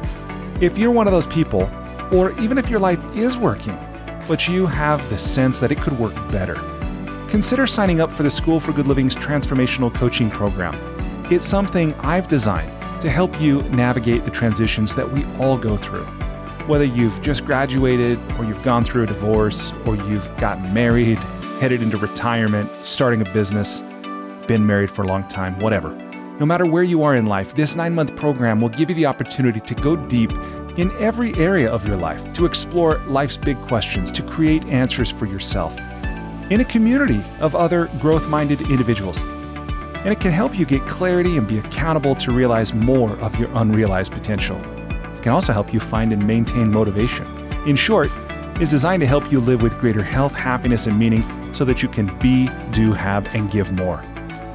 If 0.61 0.79
you're 0.79 0.91
one 0.91 1.07
of 1.07 1.13
those 1.13 1.27
people, 1.27 1.71
or 2.13 2.39
even 2.41 2.59
if 2.59 2.69
your 2.69 2.81
life 2.81 3.01
is 3.17 3.37
working, 3.37 3.79
but 4.29 4.47
you 4.49 4.67
have 4.67 5.09
the 5.11 5.19
sense 5.19 5.59
that 5.61 5.73
it 5.73 5.79
could 5.79 5.99
work 5.99 6.15
better, 6.31 6.55
consider 7.29 7.67
signing 7.67 8.01
up 8.01 8.11
for 8.11 8.23
the 8.23 8.31
School 8.31 8.61
for 8.61 8.73
Good 8.73 8.87
Living's 8.87 9.17
transformational 9.17 9.93
coaching 9.93 10.31
program. 10.31 10.75
It's 11.31 11.47
something 11.47 11.95
I've 11.95 12.29
designed 12.29 12.71
to 13.03 13.11
help 13.11 13.41
you 13.41 13.63
navigate 13.65 14.25
the 14.25 14.31
transitions 14.31 14.95
that 14.95 15.11
we 15.11 15.25
all 15.39 15.59
go 15.59 15.77
through. 15.77 16.07
Whether 16.67 16.87
you've 16.87 17.21
just 17.21 17.45
graduated, 17.45 18.19
or 18.39 18.47
you've 18.47 18.63
gone 18.63 18.85
through 18.85 19.03
a 19.03 19.07
divorce, 19.07 19.71
or 19.85 19.97
you've 19.97 20.27
gotten 20.39 20.73
married, 20.73 21.19
headed 21.61 21.83
into 21.83 21.99
retirement, 21.99 22.75
starting 22.75 23.21
a 23.21 23.31
business, 23.33 23.83
been 24.47 24.65
married 24.65 24.91
for 24.91 25.03
a 25.03 25.07
long 25.07 25.29
time, 25.29 25.61
whatever. 25.61 25.95
No 26.41 26.47
matter 26.47 26.65
where 26.65 26.83
you 26.83 27.03
are 27.03 27.15
in 27.15 27.27
life, 27.27 27.55
this 27.55 27.77
nine 27.77 27.95
month 27.95 28.17
program 28.17 28.63
will 28.63 28.71
give 28.71 28.89
you 28.89 28.95
the 28.97 29.05
opportunity 29.05 29.61
to 29.61 29.75
go 29.75 29.95
deep 29.95 30.33
in 30.79 30.91
every 30.99 31.35
area 31.35 31.71
of 31.71 31.87
your 31.87 31.99
life, 31.99 32.33
to 32.33 32.47
explore 32.47 32.97
life's 33.07 33.37
big 33.37 33.61
questions, 33.61 34.11
to 34.13 34.23
create 34.23 34.65
answers 34.65 35.11
for 35.11 35.27
yourself 35.27 35.79
in 36.51 36.61
a 36.61 36.65
community 36.65 37.23
of 37.41 37.55
other 37.55 37.91
growth 38.01 38.27
minded 38.29 38.63
individuals. 38.71 39.23
And 39.23 40.09
it 40.09 40.19
can 40.19 40.33
help 40.33 40.59
you 40.59 40.65
get 40.65 40.81
clarity 40.83 41.37
and 41.37 41.47
be 41.47 41.59
accountable 41.59 42.15
to 42.17 42.33
realize 42.33 42.73
more 42.73 43.11
of 43.21 43.39
your 43.39 43.51
unrealized 43.55 44.13
potential 44.13 44.59
can 45.25 45.33
also 45.33 45.55
help 45.55 45.73
you 45.73 45.81
find 45.81 46.13
and 46.13 46.25
maintain 46.27 46.71
motivation. 46.71 47.27
In 47.67 47.77
short, 47.77 48.11
is 48.61 48.69
designed 48.69 49.01
to 49.01 49.07
help 49.07 49.33
you 49.33 49.41
live 49.41 49.63
with 49.63 49.77
greater 49.81 50.03
health, 50.03 50.35
happiness, 50.35 50.87
and 50.87 50.99
meaning 50.99 51.25
so 51.55 51.65
that 51.65 51.83
you 51.83 51.89
can 51.89 52.17
be, 52.19 52.51
do, 52.73 52.93
have, 52.93 53.35
and 53.35 53.51
give 53.51 53.73
more. 53.73 54.03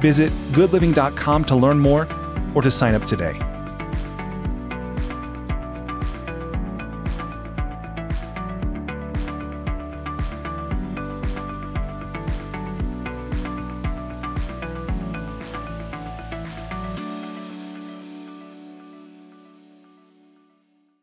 Visit 0.00 0.30
goodliving.com 0.52 1.44
to 1.46 1.56
learn 1.56 1.80
more 1.80 2.06
or 2.54 2.62
to 2.62 2.70
sign 2.70 2.94
up 2.94 3.04
today. 3.04 3.49